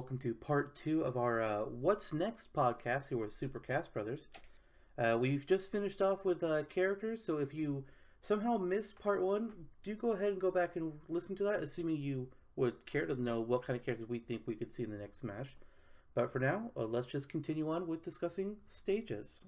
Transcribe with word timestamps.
welcome 0.00 0.16
to 0.16 0.32
part 0.32 0.74
two 0.74 1.02
of 1.02 1.18
our 1.18 1.42
uh, 1.42 1.58
What's 1.64 2.14
Next 2.14 2.54
podcast 2.54 3.10
here 3.10 3.18
with 3.18 3.38
Supercast 3.38 3.92
Brothers. 3.92 4.28
Uh, 4.96 5.18
we've 5.20 5.44
just 5.44 5.70
finished 5.70 6.00
off 6.00 6.24
with 6.24 6.42
uh, 6.42 6.62
characters, 6.70 7.22
so 7.22 7.36
if 7.36 7.52
you 7.52 7.84
somehow 8.22 8.56
missed 8.56 8.98
part 8.98 9.20
one, 9.20 9.52
do 9.82 9.94
go 9.94 10.12
ahead 10.12 10.32
and 10.32 10.40
go 10.40 10.50
back 10.50 10.76
and 10.76 10.94
listen 11.10 11.36
to 11.36 11.44
that, 11.44 11.62
assuming 11.62 11.98
you 11.98 12.26
would 12.56 12.86
care 12.86 13.04
to 13.04 13.22
know 13.22 13.42
what 13.42 13.62
kind 13.62 13.78
of 13.78 13.84
characters 13.84 14.08
we 14.08 14.20
think 14.20 14.40
we 14.46 14.54
could 14.54 14.72
see 14.72 14.84
in 14.84 14.90
the 14.90 14.96
next 14.96 15.18
Smash. 15.18 15.58
But 16.14 16.32
for 16.32 16.38
now, 16.38 16.70
uh, 16.78 16.84
let's 16.84 17.06
just 17.06 17.28
continue 17.28 17.70
on 17.70 17.86
with 17.86 18.00
discussing 18.00 18.56
stages. 18.64 19.44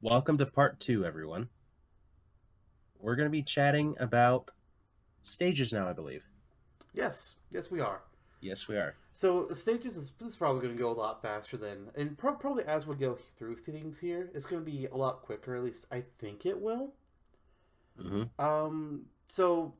Welcome 0.00 0.38
to 0.38 0.46
part 0.46 0.80
two, 0.80 1.04
everyone. 1.04 1.50
We're 2.98 3.14
going 3.14 3.26
to 3.26 3.30
be 3.30 3.44
chatting 3.44 3.94
about 4.00 4.50
stages 5.22 5.72
now, 5.72 5.88
I 5.88 5.92
believe. 5.92 6.24
Yes, 6.96 7.36
yes, 7.52 7.70
we 7.70 7.80
are. 7.80 8.00
Yes, 8.40 8.66
we 8.68 8.76
are. 8.76 8.94
So 9.12 9.46
the 9.46 9.54
stages 9.54 9.96
is, 9.96 10.12
this 10.18 10.28
is 10.28 10.36
probably 10.36 10.62
going 10.62 10.76
to 10.76 10.82
go 10.82 10.90
a 10.90 10.92
lot 10.92 11.22
faster 11.22 11.56
than, 11.56 11.90
and 11.94 12.16
pro- 12.18 12.34
probably 12.34 12.64
as 12.64 12.86
we 12.86 12.96
go 12.96 13.18
through 13.38 13.56
things 13.56 13.98
here, 13.98 14.30
it's 14.34 14.46
going 14.46 14.64
to 14.64 14.70
be 14.70 14.86
a 14.86 14.96
lot 14.96 15.22
quicker. 15.22 15.54
At 15.56 15.62
least 15.62 15.86
I 15.92 16.02
think 16.18 16.46
it 16.46 16.60
will. 16.60 16.94
hmm 18.00 18.24
Um, 18.38 19.06
so 19.28 19.74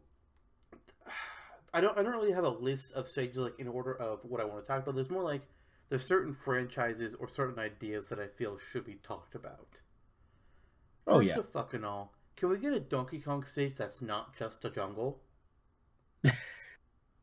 I 1.73 1.81
don't 1.81 1.97
I 1.99 2.03
don't 2.03 2.13
really 2.13 2.33
have 2.33 2.45
a 2.45 2.49
list 2.51 2.93
of 2.95 3.07
stages 3.09 3.39
like 3.39 3.59
in 3.59 3.69
order 3.69 3.95
of 3.95 4.21
what 4.25 4.41
I 4.41 4.45
want 4.45 4.65
to 4.65 4.69
talk 4.69 4.83
about. 4.83 4.95
There's 4.95 5.11
more 5.11 5.23
like 5.23 5.43
there's 5.89 6.07
certain 6.09 6.35
franchises 6.35 7.15
or 7.15 7.29
certain 7.29 7.59
ideas 7.59 8.09
that 8.09 8.19
I 8.19 8.27
feel 8.29 8.59
should 8.59 8.85
be 8.85 8.95
talked 8.97 9.35
about. 9.35 9.81
Oh, 11.07 11.19
First 11.19 11.29
yeah. 11.31 11.39
of 11.39 11.49
fucking 11.51 11.85
all, 11.85 12.13
can 12.37 12.49
we 12.49 12.59
get 12.59 12.73
a 12.73 12.81
Donkey 12.81 13.21
Kong 13.21 13.45
stage 13.45 13.77
that's 13.77 14.03
not 14.03 14.37
just 14.37 14.65
a 14.65 14.71
jungle? 14.71 15.21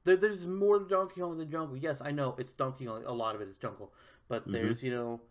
there, 0.03 0.15
there's 0.15 0.45
more 0.45 0.79
to 0.79 0.85
Donkey 0.87 1.21
Kong 1.21 1.37
than 1.37 1.49
jungle. 1.49 1.77
Yes, 1.77 2.01
I 2.01 2.11
know 2.11 2.35
it's 2.37 2.53
Donkey 2.53 2.85
Kong. 2.85 3.03
A 3.05 3.13
lot 3.13 3.35
of 3.35 3.41
it 3.41 3.47
is 3.47 3.57
jungle, 3.57 3.93
but 4.27 4.47
Mhm. 4.47 4.51
there's 4.53 4.83
you 4.83 4.91
know, 4.91 5.21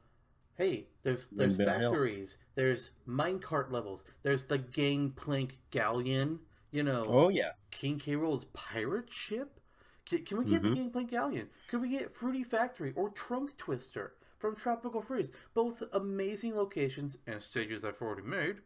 hey, 0.54 0.88
there's 1.02 1.26
there's 1.28 1.56
factories, 1.58 2.36
there's 2.54 2.90
minecart 3.08 3.70
levels, 3.70 4.04
there's 4.22 4.44
the 4.44 4.58
Gangplank 4.58 5.58
Galleon. 5.70 6.40
You 6.70 6.82
know, 6.82 7.04
Oh, 7.06 7.28
yeah. 7.28 7.52
King 7.70 7.98
K. 7.98 8.16
Rool's 8.16 8.46
pirate 8.54 9.12
ship? 9.12 9.60
Can, 10.06 10.24
can 10.24 10.38
we 10.38 10.46
get 10.46 10.62
Mhm. 10.62 10.70
the 10.70 10.74
Gangplank 10.76 11.10
Galleon? 11.10 11.50
Can 11.68 11.80
we 11.82 11.90
get 11.90 12.14
Fruity 12.16 12.42
Factory 12.44 12.94
or 12.96 13.10
Trunk 13.10 13.56
Twister 13.58 14.14
from 14.38 14.56
Tropical 14.56 15.02
Freeze? 15.02 15.30
Both 15.52 15.82
amazing 15.92 16.56
locations 16.56 17.18
and 17.26 17.42
stages 17.42 17.84
I've 17.84 18.00
already 18.00 18.22
made 18.26 18.62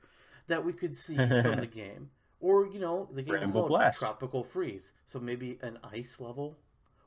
that 0.46 0.64
we 0.64 0.72
could 0.72 0.94
see 0.94 1.16
from 1.16 1.56
the 1.60 1.66
game. 1.82 2.10
Or, 2.40 2.66
you 2.66 2.78
know, 2.78 3.08
the 3.12 3.22
game 3.22 3.36
is 3.36 3.50
called 3.50 3.68
Blast. 3.68 3.98
Tropical 3.98 4.44
Freeze. 4.44 4.92
So 5.06 5.18
maybe 5.18 5.58
an 5.62 5.78
ice 5.82 6.20
level? 6.20 6.58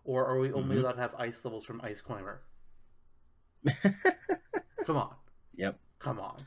Or 0.04 0.26
are 0.26 0.40
we 0.40 0.52
only 0.52 0.78
Mhm. 0.78 0.80
allowed 0.80 0.94
to 0.94 1.02
have 1.02 1.16
ice 1.16 1.44
levels 1.46 1.66
from 1.66 1.82
Ice 1.82 2.02
Climber? 2.02 2.42
Come 4.86 4.98
on. 4.98 5.16
Yep. 5.56 5.80
Come 6.00 6.20
on. 6.20 6.46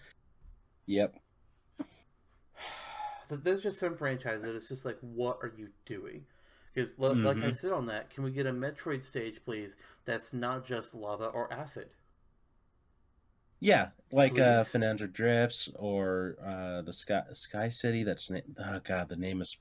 Yep. 0.87 1.15
There's 3.29 3.63
just 3.63 3.79
some 3.79 3.97
franchises 3.97 4.43
that 4.43 4.57
it's 4.57 4.69
just 4.69 4.85
like, 4.85 4.99
what 5.01 5.39
are 5.43 5.53
you 5.57 5.69
doing? 5.85 6.27
Because, 6.75 6.99
like 6.99 7.39
I 7.43 7.49
Mhm. 7.49 7.55
said 7.55 7.73
on 7.73 7.87
that, 7.87 8.11
can 8.11 8.25
we 8.25 8.31
get 8.31 8.47
a 8.47 8.53
Metroid 8.53 9.03
stage, 9.05 9.45
please? 9.45 9.77
That's 10.07 10.33
not 10.33 10.65
just 10.65 10.95
lava 10.95 11.27
or 11.27 11.53
acid. 11.53 11.91
Yeah, 13.63 13.91
like 14.11 14.33
uh, 14.41 14.65
Please. 14.65 14.73
Phendrana 14.73 15.13
Drifts 15.13 15.69
or 15.77 16.37
uh, 16.45 16.83
the 16.83 16.93
Sky 16.93 17.23
Sky 17.33 17.69
City. 17.69 18.03
That's 18.03 18.29
na- 18.29 18.41
oh 18.59 18.81
god, 18.83 19.09
the 19.09 19.17
name 19.17 19.41
is. 19.41 19.57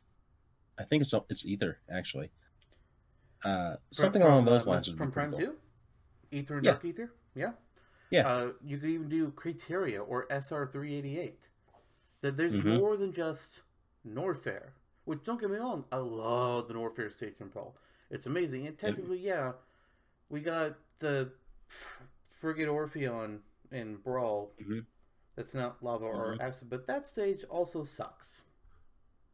I 0.80 0.84
think 0.84 1.04
it's 1.04 1.14
it's 1.30 1.46
Aether 1.46 1.78
actually. 1.94 2.32
Uh, 3.46 3.76
something 3.92 4.22
From- 4.22 4.32
along 4.32 4.46
those 4.46 4.66
uh, 4.68 4.72
lines. 4.72 4.90
From 4.90 5.12
Prime 5.12 5.32
cool. 5.32 5.40
2? 5.40 5.56
Aether 6.34 6.56
and 6.58 6.66
Yeah. 6.66 6.72
Dark 6.72 6.86
Aether? 6.86 7.12
Yeah. 7.36 7.52
Yeah. 8.10 8.28
Uh, 8.28 8.52
you 8.64 8.78
could 8.80 8.90
even 8.90 9.08
do 9.10 9.30
Crateria 9.32 10.04
or 10.08 10.28
SR388. 10.30 11.34
That 12.22 12.38
there's 12.38 12.58
Mhm. 12.58 12.78
more 12.78 12.98
than 12.98 13.14
just 13.14 13.62
Norfair. 14.08 14.70
Which, 15.06 15.24
don't 15.24 15.40
get 15.40 15.50
me 15.50 15.58
wrong, 15.58 15.86
I 15.92 15.98
love 15.98 16.68
the 16.68 16.74
Norfair 16.76 17.12
in 17.40 17.48
Brawl. 17.50 17.76
It's 18.10 18.26
amazing. 18.28 18.68
And 18.68 18.78
technically, 18.78 19.20
yeah, 19.20 19.54
we 20.30 20.42
got 20.42 20.76
the 21.00 21.32
frigate 22.28 22.68
Orpheon 22.68 23.40
in 23.72 23.98
Brawl. 23.98 24.54
Mhm. 24.62 24.86
That's 25.36 25.54
not 25.54 25.82
lava 25.84 26.06
or 26.06 26.36
Mhm. 26.36 26.42
acid, 26.42 26.70
but 26.70 26.88
that 26.88 27.06
stage 27.06 27.44
also 27.46 27.84
sucks. 27.84 28.44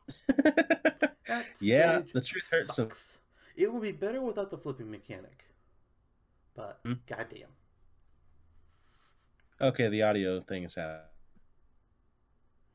That 1.27 1.61
Yeah, 1.61 2.03
the 2.13 2.21
truth 2.21 2.49
hurts 2.49 2.75
sucks. 2.75 3.19
It 3.55 3.73
would 3.73 3.81
be 3.81 3.91
better 3.91 4.21
without 4.21 4.49
the 4.49 4.57
flipping 4.57 4.89
mechanic. 4.89 5.43
But 6.53 6.79
Hmm. 6.83 6.93
goddamn. 7.05 7.49
okay, 9.59 9.89
the 9.89 10.03
audio 10.03 10.39
thing 10.41 10.63
is 10.63 10.77
out. 10.77 11.11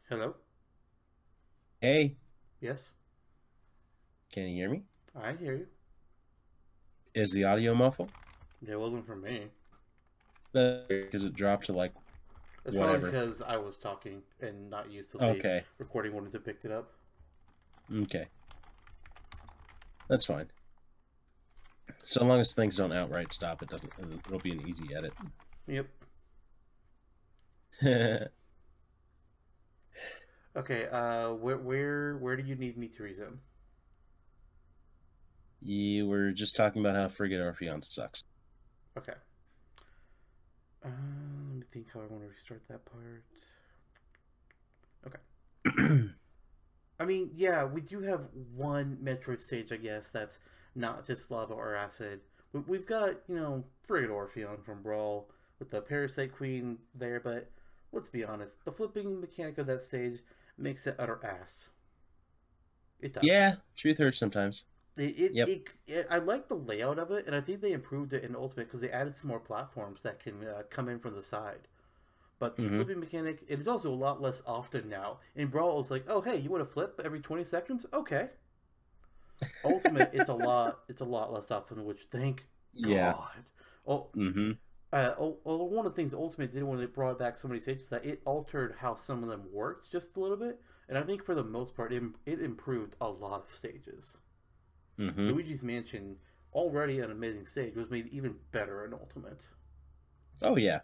Hello? 0.08 0.36
Hey, 1.80 2.16
Yes? 2.60 2.92
can 4.30 4.48
you 4.48 4.54
hear 4.56 4.68
me? 4.70 4.84
I 5.14 5.32
hear 5.34 5.54
you. 5.56 5.68
Is 7.14 7.32
the 7.32 7.44
audio 7.44 7.74
muffled? 7.74 8.12
It 8.66 8.76
wasn't 8.76 9.06
for 9.06 9.16
me. 9.16 9.50
Because 10.52 11.24
it 11.24 11.34
dropped 11.34 11.66
to 11.66 11.72
like 11.72 11.92
It's 12.64 12.76
Whatever. 12.76 12.98
probably 13.00 13.10
because 13.10 13.42
I 13.42 13.56
was 13.56 13.78
talking 13.78 14.22
and 14.40 14.70
not 14.70 14.90
used 14.90 15.10
to 15.12 15.18
the 15.18 15.24
okay, 15.24 15.64
recording 15.78 16.12
wanted 16.14 16.32
to 16.32 16.38
pick 16.40 16.58
it 16.64 16.70
up. 16.70 16.92
okay, 18.02 18.26
that's 20.08 20.24
fine. 20.24 20.50
So 22.04 22.24
long 22.24 22.40
as 22.40 22.54
things 22.54 22.76
don't 22.76 22.92
outright 22.92 23.32
stop, 23.32 23.62
it 23.62 23.68
doesn't. 23.68 23.92
It'll 24.26 24.38
be 24.38 24.52
an 24.52 24.66
easy 24.68 24.94
edit. 24.94 25.12
Yep. 25.66 25.86
Okay, 30.56 30.86
uh 30.88 31.32
where 31.34 31.56
where 31.58 32.16
where 32.18 32.36
do 32.36 32.42
you 32.42 32.54
need 32.56 32.76
me 32.76 32.88
to 32.88 33.02
resume? 33.02 33.40
you 35.60 36.08
were 36.08 36.32
just 36.32 36.56
talking 36.56 36.84
about 36.84 36.96
how 36.96 37.08
Frigate 37.08 37.40
Orpheon 37.40 37.82
sucks. 37.82 38.22
Okay. 38.98 39.14
Uh, 40.84 40.88
let 40.88 41.56
me 41.58 41.64
think 41.72 41.86
how 41.92 42.00
I 42.00 42.06
want 42.06 42.22
to 42.22 42.28
restart 42.28 42.62
that 42.68 42.84
part. 42.84 43.24
Okay. 45.06 46.08
I 47.00 47.04
mean, 47.04 47.30
yeah, 47.34 47.64
we 47.64 47.80
do 47.80 48.00
have 48.02 48.22
one 48.54 48.98
Metroid 49.02 49.40
stage, 49.40 49.72
I 49.72 49.76
guess, 49.76 50.10
that's 50.10 50.38
not 50.74 51.06
just 51.06 51.30
lava 51.30 51.54
or 51.54 51.74
acid. 51.74 52.20
We- 52.52 52.60
We've 52.60 52.86
got, 52.86 53.16
you 53.28 53.36
know, 53.36 53.64
Frigate 53.84 54.10
Orpheon 54.10 54.62
from 54.64 54.82
Brawl 54.82 55.30
with 55.58 55.70
the 55.70 55.80
Parasite 55.80 56.32
Queen 56.32 56.78
there, 56.94 57.20
but 57.20 57.50
let's 57.92 58.08
be 58.08 58.24
honest, 58.24 58.64
the 58.64 58.72
flipping 58.72 59.20
mechanic 59.20 59.58
of 59.58 59.66
that 59.66 59.82
stage 59.82 60.20
makes 60.58 60.86
it 60.86 60.96
utter 60.98 61.20
ass. 61.24 61.70
It 63.00 63.12
does. 63.14 63.24
yeah, 63.24 63.56
truth 63.76 63.98
hurts 63.98 64.18
sometimes. 64.18 64.64
It, 64.96 65.18
it, 65.18 65.32
Yep. 65.32 65.48
it, 65.48 65.76
it- 65.86 66.06
I 66.10 66.16
like 66.18 66.48
the 66.48 66.56
layout 66.56 66.98
of 66.98 67.10
it, 67.10 67.26
and 67.26 67.36
I 67.36 67.42
think 67.42 67.60
they 67.60 67.72
improved 67.72 68.14
it 68.14 68.24
in 68.24 68.34
Ultimate 68.34 68.68
because 68.68 68.80
they 68.80 68.90
added 68.90 69.16
some 69.18 69.28
more 69.28 69.38
platforms 69.40 70.02
that 70.02 70.18
can 70.18 70.42
uh, 70.46 70.62
come 70.70 70.88
in 70.88 70.98
from 70.98 71.14
the 71.14 71.22
side. 71.22 71.68
But 72.38 72.56
the 72.56 72.62
Mhm. 72.62 72.70
flipping 72.70 73.00
mechanic, 73.00 73.44
it 73.48 73.60
is 73.60 73.68
also 73.68 73.90
a 73.90 73.94
lot 73.94 74.20
less 74.22 74.42
often 74.46 74.88
now. 74.88 75.20
In 75.36 75.48
Brawl, 75.48 75.80
it's 75.80 75.90
like, 75.90 76.04
oh 76.08 76.20
hey, 76.22 76.38
you 76.38 76.50
want 76.50 76.62
to 76.66 76.70
flip 76.72 77.00
every 77.04 77.20
twenty 77.20 77.44
seconds? 77.44 77.86
Okay. 77.94 78.30
Ultimate, 79.64 80.10
it's 80.12 80.28
a 80.28 80.34
lot. 80.34 80.80
It's 80.88 81.00
a 81.00 81.04
lot 81.04 81.32
less 81.32 81.50
often, 81.50 81.84
which 81.84 82.02
thank 82.04 82.46
Yeah. 82.74 83.14
God. 83.14 83.44
Oh, 83.86 84.08
Mm-hmm. 84.16 84.52
uh, 84.92 85.14
oh, 85.18 85.38
oh, 85.46 85.64
one 85.64 85.86
of 85.86 85.92
the 85.92 85.96
things 85.96 86.14
Ultimate 86.14 86.52
did 86.52 86.64
when 86.64 86.78
they 86.78 86.86
brought 86.86 87.18
back 87.18 87.38
so 87.38 87.48
many 87.48 87.60
stages 87.60 87.88
that 87.90 88.04
it 88.06 88.22
altered 88.26 88.76
how 88.78 88.94
some 88.94 89.22
of 89.24 89.30
them 89.30 89.44
worked 89.52 89.90
just 89.90 90.16
a 90.16 90.20
little 90.20 90.36
bit, 90.38 90.60
and 90.88 90.98
I 90.98 91.02
think 91.02 91.24
for 91.24 91.34
the 91.34 91.44
most 91.44 91.74
part, 91.76 91.92
it, 91.92 92.02
it 92.26 92.40
improved 92.42 92.96
a 93.00 93.08
lot 93.10 93.42
of 93.44 93.52
stages. 93.52 94.16
Mm-hmm. 94.98 95.28
Luigi's 95.28 95.62
Mansion, 95.62 96.16
already 96.52 97.00
an 97.00 97.10
amazing 97.10 97.46
stage, 97.46 97.74
was 97.76 97.90
made 97.90 98.08
even 98.08 98.36
better 98.52 98.84
in 98.84 98.92
Ultimate. 98.92 99.44
Oh 100.42 100.56
yeah. 100.56 100.80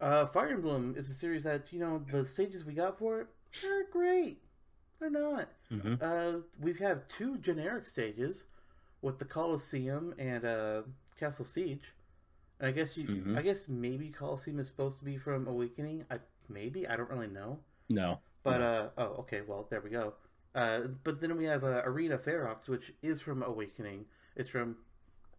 Uh, 0.00 0.26
Fire 0.26 0.52
Emblem 0.52 0.94
is 0.96 1.08
a 1.08 1.14
series 1.14 1.44
that 1.44 1.72
you 1.72 1.78
know 1.80 2.02
the 2.10 2.24
stages 2.26 2.64
we 2.64 2.74
got 2.74 2.98
for 2.98 3.20
it 3.20 3.26
are 3.64 3.84
great. 3.90 4.38
They're 5.00 5.10
not. 5.10 5.48
Mm-hmm. 5.72 5.94
Uh, 6.00 6.40
we 6.60 6.72
have 6.74 7.06
two 7.08 7.38
generic 7.38 7.86
stages 7.86 8.44
with 9.02 9.18
the 9.18 9.24
Colosseum 9.24 10.14
and 10.18 10.44
uh, 10.44 10.82
Castle 11.18 11.44
Siege. 11.44 11.92
And 12.60 12.68
I 12.68 12.72
guess 12.72 12.96
you, 12.96 13.06
Mhm. 13.06 13.36
I 13.36 13.42
guess 13.42 13.68
maybe 13.68 14.08
Colosseum 14.10 14.58
is 14.58 14.68
supposed 14.68 14.98
to 14.98 15.04
be 15.04 15.16
from 15.16 15.46
Awakening. 15.48 16.04
I 16.10 16.20
maybe 16.48 16.86
I 16.86 16.96
don't 16.96 17.10
really 17.10 17.26
know. 17.26 17.58
No. 17.90 18.20
But 18.42 18.60
uh 18.60 18.88
oh 18.98 19.04
okay 19.20 19.40
well 19.46 19.66
there 19.70 19.80
we 19.80 19.90
go. 19.90 20.14
Uh, 20.54 20.80
but 21.02 21.20
then 21.20 21.36
we 21.36 21.44
have 21.44 21.64
uh, 21.64 21.82
Arena 21.84 22.16
Ferox, 22.18 22.68
which 22.68 22.92
is 23.02 23.20
from 23.20 23.42
Awakening. 23.42 24.04
It's 24.36 24.48
from 24.48 24.76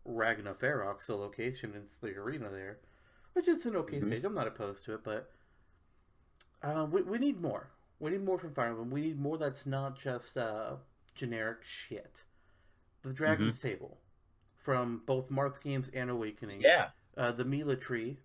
Regna 0.04 0.54
Ferox, 0.54 1.06
the 1.08 1.16
location. 1.16 1.74
It's 1.76 1.96
the 1.98 2.10
arena 2.16 2.50
there, 2.50 2.80
which 3.34 3.48
is 3.48 3.66
an 3.66 3.76
okay 3.78 4.00
Mhm. 4.02 4.08
stage. 4.08 4.24
I'm 4.26 4.34
not 4.36 4.48
opposed 4.48 4.84
to 4.86 4.94
it, 4.96 5.04
but 5.04 5.32
uh, 6.64 6.86
we 6.92 7.02
we 7.04 7.18
need 7.18 7.42
more. 7.42 7.70
We 8.00 8.12
need 8.12 8.24
more 8.26 8.38
from 8.38 8.54
Fire 8.54 8.68
Emblem. 8.70 8.90
We 8.92 9.02
need 9.02 9.20
more 9.20 9.38
that's 9.38 9.66
not 9.66 9.98
just 9.98 10.38
uh, 10.38 10.76
generic 11.16 11.60
shit. 11.64 12.24
The 13.04 13.14
Dragon's 13.14 13.60
Table. 13.60 13.98
from 14.58 15.04
both 15.06 15.30
Marth 15.30 15.62
Games 15.62 15.90
and 15.94 16.10
Awakening. 16.10 16.60
Yeah. 16.62 16.90
Uh, 17.16 17.32
the 17.32 17.46
Mila 17.46 17.76
Tree. 17.76 18.18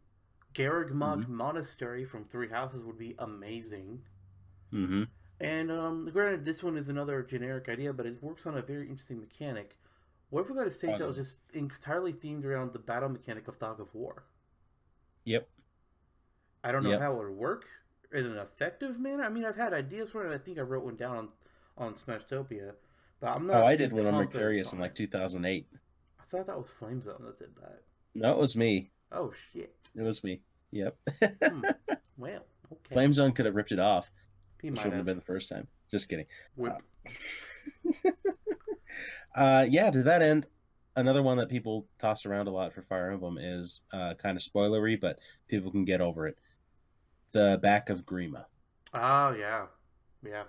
Garreg-Mach 0.54 1.18
Mm-hmm. 1.18 1.34
Monastery 1.36 2.04
from 2.06 2.24
Three 2.24 2.48
Houses 2.48 2.82
would 2.82 2.96
be 2.98 3.14
amazing. 3.18 4.02
Mm-hmm. 4.72 5.02
And 5.40 5.70
um, 5.70 6.10
granted, 6.12 6.44
this 6.44 6.62
one 6.62 6.76
is 6.76 6.88
another 6.88 7.22
generic 7.22 7.68
idea, 7.68 7.92
but 7.92 8.06
it 8.06 8.22
works 8.22 8.46
on 8.46 8.58
a 8.58 8.62
very 8.62 8.88
interesting 8.88 9.20
mechanic. 9.20 9.76
What 10.28 10.42
if 10.42 10.50
we 10.50 10.54
got 10.54 10.66
a 10.66 10.70
stage 10.70 10.98
that 10.98 11.06
was 11.06 11.16
just 11.16 11.38
entirely 11.54 12.12
themed 12.12 12.44
around 12.44 12.72
the 12.72 12.78
battle 12.78 13.08
mechanic 13.08 13.48
of 13.48 13.56
Fog 13.56 13.80
of 13.80 13.92
War? 13.94 14.22
Yep. 15.24 15.48
I 16.62 16.72
don't 16.72 16.82
know 16.84 16.90
Yep. 16.90 17.00
how 17.00 17.12
it 17.14 17.18
would 17.18 17.36
work 17.36 17.64
in 18.12 18.26
an 18.26 18.36
effective 18.36 18.98
manner. 19.00 19.24
I 19.24 19.28
mean, 19.28 19.44
I've 19.44 19.56
had 19.56 19.72
ideas 19.72 20.10
for 20.10 20.30
it. 20.30 20.34
I 20.34 20.38
think 20.38 20.58
I 20.58 20.62
wrote 20.62 20.84
one 20.84 20.96
down 20.96 21.16
on 21.16 21.28
on 21.78 21.94
Smashtopia, 21.94 22.74
but 23.20 23.28
I'm 23.28 23.46
not. 23.46 23.62
Oh, 23.62 23.66
I 23.66 23.74
did 23.76 23.92
one 23.92 24.06
on 24.06 24.14
Mercurius 24.14 24.72
in 24.74 24.78
like 24.78 24.94
2008. 24.94 25.66
I 25.72 26.22
thought 26.24 26.46
that 26.46 26.58
was 26.58 26.68
Flame 26.68 27.00
Zone 27.00 27.22
that 27.24 27.38
did 27.38 27.56
that. 27.56 27.82
No, 28.14 28.32
it 28.32 28.38
was 28.38 28.54
me. 28.54 28.90
Oh 29.10 29.30
shit! 29.32 29.74
It 29.96 30.02
was 30.02 30.22
me. 30.22 30.42
Yep. 30.72 30.96
Hmm. 31.42 31.64
Well, 32.18 32.44
okay. 32.70 32.92
Flame 32.94 33.14
Zone 33.14 33.32
could 33.32 33.46
have 33.46 33.54
ripped 33.54 33.72
it 33.72 33.78
off. 33.78 34.10
He 34.62 34.70
might 34.70 34.84
have 34.84 34.92
have. 34.92 35.04
been 35.04 35.16
the 35.16 35.22
first 35.22 35.48
time. 35.48 35.66
Just 35.90 36.08
kidding. 36.08 36.26
Whip. 36.56 36.82
Uh, 39.34 39.64
yeah, 39.68 39.90
to 39.90 40.02
that 40.02 40.22
end, 40.22 40.46
another 40.96 41.22
one 41.22 41.38
that 41.38 41.48
people 41.48 41.86
toss 42.00 42.26
around 42.26 42.48
a 42.48 42.50
lot 42.50 42.72
for 42.72 42.82
Fire 42.82 43.12
Emblem 43.12 43.38
is 43.38 43.82
uh, 43.92 44.14
kind 44.14 44.36
of 44.36 44.42
spoilery, 44.42 45.00
but 45.00 45.18
people 45.48 45.70
can 45.70 45.84
get 45.84 46.00
over 46.00 46.26
it. 46.26 46.36
The 47.32 47.58
back 47.62 47.90
of 47.90 48.04
Grima. 48.04 48.46
Oh 48.92 49.32
yeah, 49.38 49.66
yeah. 50.24 50.42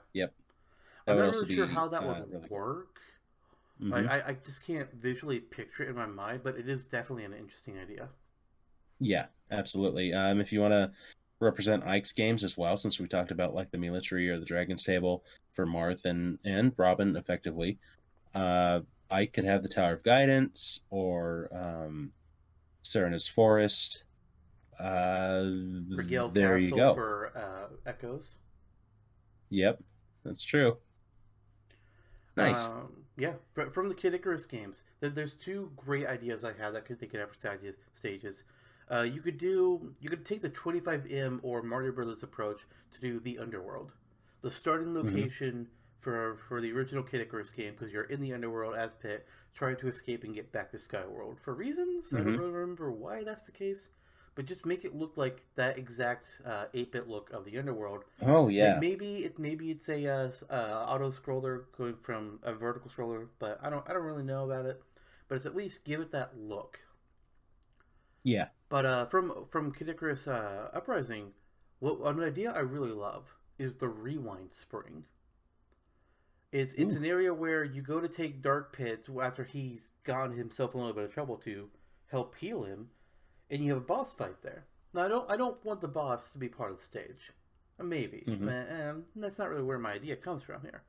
That 1.05 1.13
I'm 1.13 1.17
not 1.17 1.35
really 1.35 1.53
sure 1.53 1.67
be, 1.67 1.73
how 1.73 1.87
that 1.89 2.03
uh, 2.03 2.07
would 2.07 2.31
really 2.31 2.47
work. 2.49 2.99
Mhm. 3.81 3.91
Like, 3.91 4.09
I, 4.09 4.29
I 4.29 4.37
just 4.43 4.65
can't 4.65 4.91
visually 4.93 5.39
picture 5.39 5.83
it 5.83 5.89
in 5.89 5.95
my 5.95 6.05
mind, 6.05 6.41
but 6.43 6.55
it 6.55 6.67
is 6.67 6.85
definitely 6.85 7.25
an 7.25 7.33
interesting 7.33 7.77
idea. 7.79 8.09
Yeah, 8.99 9.25
absolutely. 9.51 10.13
Um, 10.13 10.39
if 10.39 10.51
you 10.51 10.61
want 10.61 10.73
to 10.73 10.91
represent 11.41 11.83
Ike's 11.85 12.11
games 12.11 12.43
as 12.43 12.55
well, 12.57 12.77
since 12.77 12.99
we 12.99 13.07
talked 13.07 13.31
about 13.31 13.53
like 13.53 13.71
the 13.71 13.77
military 13.77 14.29
or 14.29 14.39
the 14.39 14.45
Dragon's 14.45 14.83
Table 14.83 15.23
for 15.51 15.65
Marth 15.65 16.05
and 16.05 16.37
and 16.45 16.71
Robin, 16.77 17.15
effectively, 17.17 17.77
uh, 18.33 18.81
Ike 19.09 19.33
could 19.33 19.45
have 19.45 19.63
the 19.63 19.69
Tower 19.69 19.93
of 19.93 20.03
Guidance 20.03 20.81
or 20.89 21.49
um, 21.51 22.11
Serenes 22.83 23.29
Forest. 23.29 24.03
Uh, 24.79 25.43
Regale 25.89 26.29
there 26.29 26.57
Castle 26.57 26.69
you 26.69 26.75
go. 26.75 26.93
for 26.95 27.31
uh, 27.35 27.89
Echoes. 27.89 28.37
Yep, 29.49 29.83
that's 30.23 30.43
true. 30.43 30.77
Nice. 32.37 32.65
Um, 32.67 32.93
yeah, 33.17 33.33
from 33.71 33.89
the 33.89 33.93
Kid 33.93 34.13
Icarus 34.13 34.45
games, 34.45 34.83
there's 35.01 35.35
two 35.35 35.71
great 35.75 36.07
ideas 36.07 36.43
I 36.43 36.53
have 36.53 36.73
that 36.73 36.85
could 36.85 36.99
they 36.99 37.05
could 37.07 37.19
have 37.19 37.29
for 37.29 37.35
stages- 37.35 37.75
stages. 37.93 38.43
Uh, 38.91 39.03
you 39.03 39.21
could 39.21 39.37
do 39.37 39.93
you 40.01 40.09
could 40.09 40.25
take 40.25 40.41
the 40.41 40.49
25M 40.49 41.39
or 41.43 41.63
Mario 41.63 41.91
Brothers 41.93 42.23
approach 42.23 42.61
to 42.91 43.01
do 43.01 43.19
the 43.19 43.39
Underworld, 43.39 43.91
the 44.41 44.51
starting 44.51 44.93
Mm-hmm. 45.03 45.25
location 45.25 45.67
for 45.99 46.37
for 46.47 46.61
the 46.61 46.71
original 46.73 47.03
Kid 47.03 47.21
Icarus 47.21 47.51
game 47.53 47.73
because 47.73 47.93
you're 47.93 48.03
in 48.03 48.21
the 48.21 48.33
Underworld 48.33 48.75
as 48.75 48.93
Pit 48.93 49.25
trying 49.53 49.77
to 49.77 49.87
escape 49.87 50.23
and 50.23 50.35
get 50.35 50.51
back 50.51 50.71
to 50.71 50.77
Skyworld 50.77 51.39
for 51.39 51.53
reasons 51.55 52.13
I 52.13 52.23
don't 52.23 52.33
Mhm. 52.33 52.37
really 52.37 52.51
remember 52.51 52.91
why 52.91 53.23
that's 53.23 53.43
the 53.43 53.51
case, 53.51 53.89
but 54.35 54.45
just 54.45 54.65
make 54.65 54.85
it 54.85 54.95
look 54.95 55.17
like 55.17 55.41
that 55.55 55.77
exact 55.77 56.39
uh, 56.45 56.65
8-bit 56.73 57.07
look 57.07 57.31
of 57.31 57.45
the 57.45 57.57
Underworld 57.57 58.03
oh 58.21 58.47
yeah. 58.47 58.83
Maybe 58.83 59.25
it 59.25 59.39
maybe 59.39 59.71
it's 59.71 59.89
a 59.89 60.05
uh, 60.07 60.31
uh, 60.49 60.85
auto 60.87 61.11
scroller 61.11 61.65
going 61.77 61.95
from 61.95 62.39
a 62.43 62.53
vertical 62.53 62.89
scroller, 62.89 63.27
but 63.39 63.59
I 63.63 63.69
don't 63.69 63.87
I 63.89 63.93
don't 63.93 64.03
really 64.03 64.23
know 64.23 64.45
about 64.45 64.65
it. 64.65 64.81
But 65.27 65.35
it's 65.35 65.45
at 65.45 65.55
least 65.55 65.83
give 65.83 65.99
it 66.01 66.11
that 66.11 66.37
look. 66.37 66.79
Yeah. 68.23 68.47
But 68.69 68.85
uh, 68.85 69.05
from 69.07 69.45
from 69.49 69.73
Kid 69.73 69.89
Icarus 69.89 70.27
uh, 70.27 70.69
Uprising, 70.73 71.31
what 71.79 71.99
an 72.01 72.23
idea 72.23 72.51
I 72.51 72.59
really 72.59 72.91
love 72.91 73.37
is 73.57 73.75
the 73.75 73.89
rewind 73.89 74.53
spring. 74.53 75.05
It's 76.51 76.73
it's 76.75 76.95
Ooh. 76.95 76.97
an 76.99 77.05
area 77.05 77.33
where 77.33 77.63
you 77.63 77.81
go 77.81 77.99
to 77.99 78.07
take 78.07 78.41
Dark 78.41 78.75
Pit 78.75 79.07
after 79.21 79.43
he's 79.43 79.89
gotten 80.03 80.35
himself 80.35 80.73
in 80.73 80.79
a 80.79 80.83
little 80.83 80.95
bit 80.95 81.05
of 81.05 81.13
trouble 81.13 81.37
to 81.37 81.69
help 82.07 82.35
heal 82.35 82.63
him, 82.63 82.89
and 83.49 83.63
you 83.63 83.73
have 83.73 83.81
a 83.81 83.85
boss 83.85 84.13
fight 84.13 84.41
there. 84.41 84.65
Now 84.93 85.05
I 85.05 85.07
don't 85.07 85.31
I 85.31 85.37
don't 85.37 85.63
want 85.65 85.81
the 85.81 85.87
boss 85.87 86.31
to 86.31 86.37
be 86.37 86.49
part 86.49 86.71
of 86.71 86.77
the 86.77 86.83
stage. 86.83 87.31
Maybe, 87.81 88.23
Mhm. 88.27 88.47
Eh, 88.47 88.73
eh, 88.73 88.93
that's 89.15 89.39
not 89.39 89.49
really 89.49 89.63
where 89.63 89.79
my 89.79 89.93
idea 89.93 90.15
comes 90.15 90.43
from 90.43 90.61
here. 90.61 90.83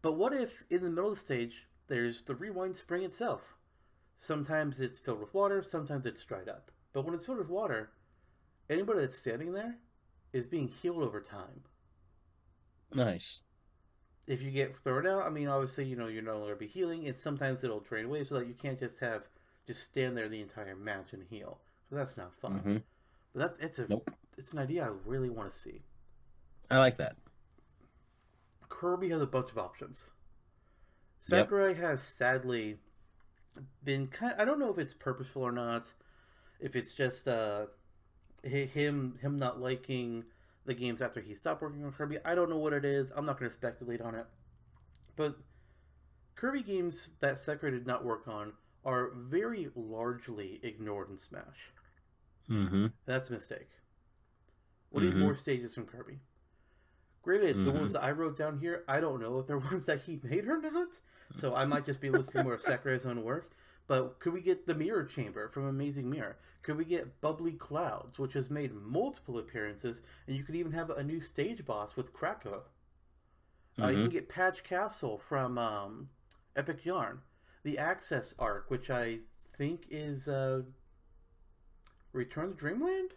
But 0.00 0.12
what 0.12 0.32
if 0.32 0.64
in 0.70 0.82
the 0.82 0.88
middle 0.88 1.10
of 1.10 1.16
the 1.16 1.20
stage 1.20 1.68
there's 1.88 2.22
the 2.22 2.34
rewind 2.34 2.76
spring 2.76 3.02
itself? 3.02 3.54
Sometimes 4.22 4.80
it's 4.80 5.00
filled 5.00 5.18
with 5.18 5.34
water, 5.34 5.62
sometimes 5.64 6.06
it's 6.06 6.24
dried 6.24 6.48
up. 6.48 6.70
But 6.92 7.04
when 7.04 7.12
it's 7.12 7.26
filled 7.26 7.38
with 7.38 7.48
water, 7.48 7.90
anybody 8.70 9.00
that's 9.00 9.18
standing 9.18 9.52
there 9.52 9.78
is 10.32 10.46
being 10.46 10.68
healed 10.68 11.02
over 11.02 11.20
time. 11.20 11.64
Nice. 12.94 13.42
If 14.28 14.40
you 14.42 14.52
get 14.52 14.78
thrown 14.78 15.08
out, 15.08 15.24
I 15.26 15.28
mean, 15.30 15.48
obviously, 15.48 15.86
you 15.86 15.96
know, 15.96 16.06
you're 16.06 16.22
no 16.22 16.38
longer 16.38 16.54
be 16.54 16.68
healing, 16.68 17.08
and 17.08 17.16
sometimes 17.16 17.64
it'll 17.64 17.80
drain 17.80 18.04
away 18.04 18.22
so 18.22 18.36
that 18.36 18.46
you 18.46 18.54
can't 18.54 18.78
just 18.78 19.00
have 19.00 19.28
just 19.66 19.82
stand 19.82 20.16
there 20.16 20.28
the 20.28 20.40
entire 20.40 20.76
match 20.76 21.12
and 21.12 21.24
heal. 21.28 21.60
So 21.90 21.96
that's 21.96 22.16
not 22.16 22.32
fun. 22.34 22.60
hmm 22.60 22.76
But 23.34 23.40
that's 23.40 23.58
it's 23.58 23.78
a 23.80 23.88
Nope. 23.88 24.10
it's 24.38 24.52
an 24.52 24.60
idea 24.60 24.84
I 24.84 24.90
really 25.04 25.30
want 25.30 25.50
to 25.50 25.56
see. 25.58 25.82
I 26.70 26.78
like 26.78 26.96
that. 26.98 27.16
Kirby 28.68 29.10
has 29.10 29.22
a 29.22 29.26
bunch 29.26 29.50
of 29.50 29.58
options. 29.58 30.10
Yep. 31.28 31.50
Sakurai 31.50 31.74
has 31.74 32.02
sadly 32.02 32.78
been 33.84 34.08
kind. 34.08 34.34
I 34.38 34.44
don't 34.44 34.58
know 34.58 34.70
if 34.70 34.78
it's 34.78 34.94
purposeful 34.94 35.42
or 35.42 35.52
not. 35.52 35.92
If 36.60 36.76
it's 36.76 36.94
just 36.94 37.28
uh, 37.28 37.66
him 38.44 39.18
him 39.22 39.38
not 39.38 39.60
liking 39.60 40.24
the 40.66 40.74
games 40.74 41.02
after 41.02 41.20
he 41.20 41.34
stopped 41.34 41.62
working 41.62 41.84
on 41.84 41.92
Kirby. 41.92 42.18
I 42.24 42.34
don't 42.34 42.50
know 42.50 42.58
what 42.58 42.72
it 42.72 42.84
is. 42.84 43.12
I'm 43.16 43.26
not 43.26 43.38
going 43.38 43.50
to 43.50 43.54
speculate 43.54 44.00
on 44.00 44.14
it. 44.14 44.26
But 45.16 45.38
Kirby 46.34 46.62
games 46.62 47.12
that 47.20 47.38
Sakurai 47.40 47.72
did 47.72 47.86
not 47.86 48.04
work 48.04 48.28
on 48.28 48.52
are 48.84 49.12
very 49.14 49.70
largely 49.74 50.60
ignored 50.62 51.08
in 51.10 51.16
Smash. 51.16 51.72
hmm 52.48 52.86
That's 53.06 53.30
a 53.30 53.32
mistake. 53.32 53.68
We 54.92 55.02
need 55.02 55.14
Mhm. 55.14 55.18
more 55.18 55.34
stages 55.34 55.74
from 55.74 55.86
Kirby. 55.86 56.20
Granted, 57.22 57.64
the 57.64 57.70
Mhm. 57.70 57.74
ones 57.78 57.92
that 57.92 58.02
I 58.04 58.12
wrote 58.12 58.36
down 58.36 58.58
here, 58.58 58.84
I 58.88 59.00
don't 59.00 59.20
know 59.20 59.38
if 59.38 59.46
they're 59.46 59.58
ones 59.72 59.86
that 59.86 60.02
he 60.02 60.20
made 60.22 60.46
or 60.46 60.60
not. 60.60 61.00
So 61.36 61.54
I 61.54 61.64
might 61.64 61.86
just 61.86 62.00
be 62.00 62.10
listing 62.10 62.44
more 62.44 62.54
of 62.54 62.60
Sakurai's 62.60 63.06
own 63.06 63.22
work. 63.24 63.50
But 63.88 64.20
could 64.20 64.32
we 64.32 64.40
get 64.40 64.66
the 64.66 64.74
Mirror 64.74 65.04
Chamber 65.04 65.48
from 65.48 65.66
Amazing 65.66 66.08
Mirror? 66.08 66.36
Could 66.62 66.76
we 66.76 66.84
get 66.84 67.20
Bubbly 67.20 67.52
Clouds, 67.52 68.18
which 68.18 68.32
has 68.34 68.48
made 68.48 68.72
multiple 68.72 69.38
appearances, 69.38 70.02
and 70.26 70.36
you 70.36 70.44
could 70.44 70.54
even 70.54 70.72
have 70.72 70.90
a 70.90 71.02
new 71.02 71.20
stage 71.20 71.64
boss 71.64 71.96
with 71.96 72.12
Kracko. 72.12 72.62
Uh, 73.80 73.88
you 73.88 73.96
Mhm. 73.98 74.02
can 74.02 74.10
get 74.10 74.28
Patch 74.28 74.62
Castle 74.62 75.18
from 75.18 75.58
um, 75.58 76.10
Epic 76.54 76.84
Yarn, 76.84 77.22
the 77.64 77.78
Access 77.78 78.34
arc, 78.38 78.70
which 78.70 78.90
I 78.90 79.20
think 79.56 79.86
is 79.90 80.28
uh, 80.28 80.62
Return 82.12 82.50
to 82.50 82.54
Dreamland. 82.54 83.14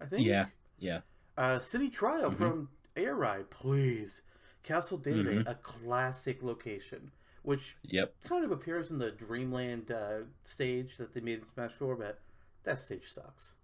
I 0.00 0.06
think. 0.06 0.26
Yeah. 0.26 0.46
Yeah. 0.78 1.00
Uh, 1.36 1.58
City 1.58 1.88
Trial 1.90 2.30
Mhm. 2.30 2.36
from 2.36 2.68
Air 2.96 3.14
Ride, 3.16 3.50
please. 3.50 4.22
Castle 4.64 4.98
Dedede, 4.98 5.44
Mhm. 5.44 5.48
a 5.48 5.54
classic 5.56 6.42
location, 6.42 7.12
which 7.42 7.76
Yep. 7.84 8.14
kind 8.24 8.44
of 8.44 8.50
appears 8.50 8.90
in 8.90 8.98
the 8.98 9.12
Dreamland 9.12 9.90
uh, 9.92 10.22
stage 10.44 10.96
that 10.96 11.12
they 11.14 11.20
made 11.20 11.38
in 11.40 11.44
Smash 11.44 11.72
4, 11.74 11.94
but 11.96 12.20
that 12.64 12.80
stage 12.80 13.10
sucks. 13.12 13.54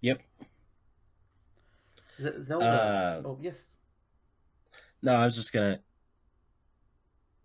Yep. 0.00 0.22
Z- 2.20 2.40
Zelda. 2.42 2.66
Uh, 2.66 3.22
oh 3.24 3.38
yes. 3.42 3.68
No, 5.02 5.16
I 5.16 5.24
was 5.24 5.34
just 5.34 5.52
gonna 5.52 5.82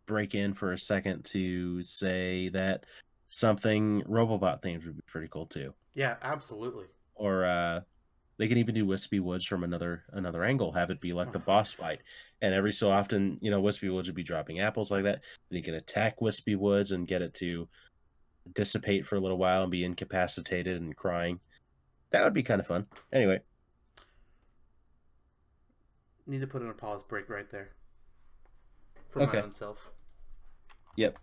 break 0.06 0.36
in 0.36 0.54
for 0.54 0.72
a 0.74 0.78
second 0.78 1.26
to 1.26 1.82
say 1.84 2.50
that 2.50 2.86
something 3.28 4.04
Robobot 4.04 4.62
themed 4.62 4.86
would 4.86 4.96
be 4.96 5.02
pretty 5.08 5.28
cool 5.28 5.46
too. 5.48 5.74
Yeah, 5.94 6.18
absolutely. 6.22 6.86
Or 7.16 7.46
uh 7.46 7.82
they 8.38 8.48
can 8.48 8.58
even 8.58 8.74
do 8.76 8.86
Wispy 8.86 9.20
Woods 9.20 9.46
from 9.46 9.64
another 9.64 10.04
another 10.12 10.44
angle, 10.44 10.72
have 10.72 10.92
it 10.92 11.02
be 11.02 11.14
like 11.14 11.32
the 11.32 11.40
boss 11.50 11.74
fight. 11.74 12.02
And 12.42 12.54
every 12.54 12.72
so 12.72 12.90
often, 12.90 13.38
you 13.42 13.52
know, 13.52 13.60
Wispy 13.60 13.90
Woods 13.90 14.08
would 14.08 14.16
be 14.16 14.24
dropping 14.24 14.60
apples 14.62 14.92
like 14.92 15.04
that. 15.04 15.22
And 15.50 15.58
you 15.58 15.64
can 15.64 15.76
attack 15.76 16.22
Wispy 16.22 16.56
Woods 16.56 16.92
and 16.92 17.08
get 17.08 17.22
it 17.22 17.34
to 17.36 17.68
dissipate 18.56 19.06
for 19.06 19.16
a 19.16 19.20
little 19.20 19.38
while 19.38 19.64
and 19.64 19.72
be 19.72 19.84
incapacitated 19.84 20.82
and 20.82 20.96
crying. 20.96 21.40
That 22.12 22.24
would 22.24 22.34
be 22.34 22.44
kind 22.44 22.62
of 22.62 22.68
fun. 22.68 22.86
Anyway, 23.14 23.42
Need 26.30 26.42
to 26.42 26.48
put 26.48 26.62
in 26.62 26.70
a 26.70 26.74
pause 26.74 27.02
break 27.02 27.28
right 27.28 27.50
there. 27.50 27.70
For 29.10 29.26
my 29.26 29.42
own 29.42 29.52
self. 29.52 29.90
yep. 30.96 31.18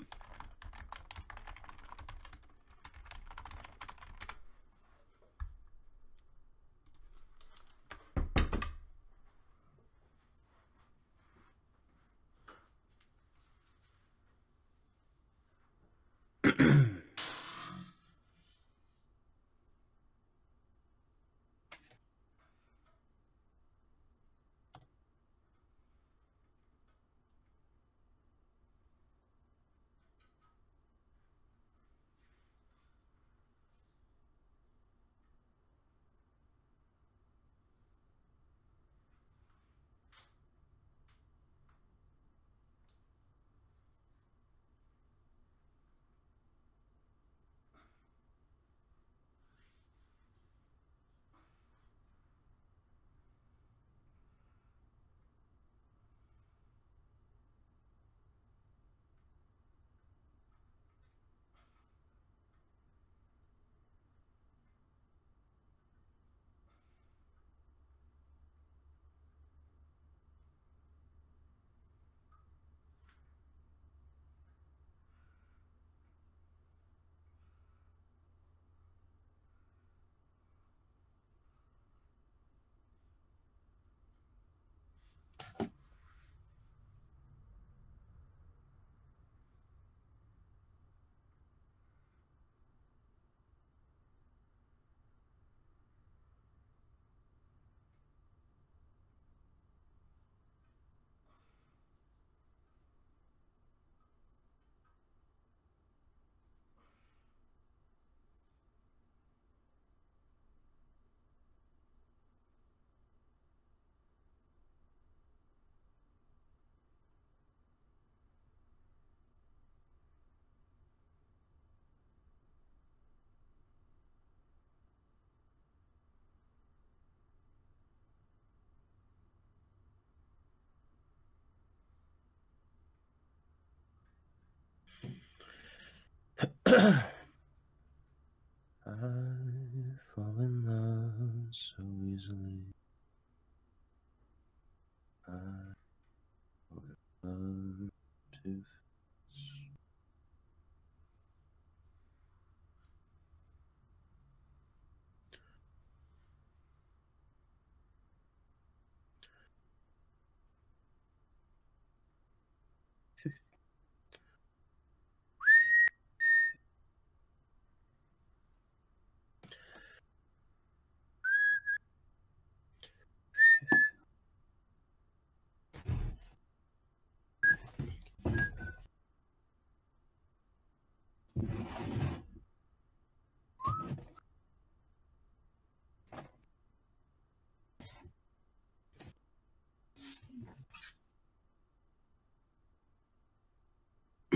I 136.39 136.47
fall 136.69 137.03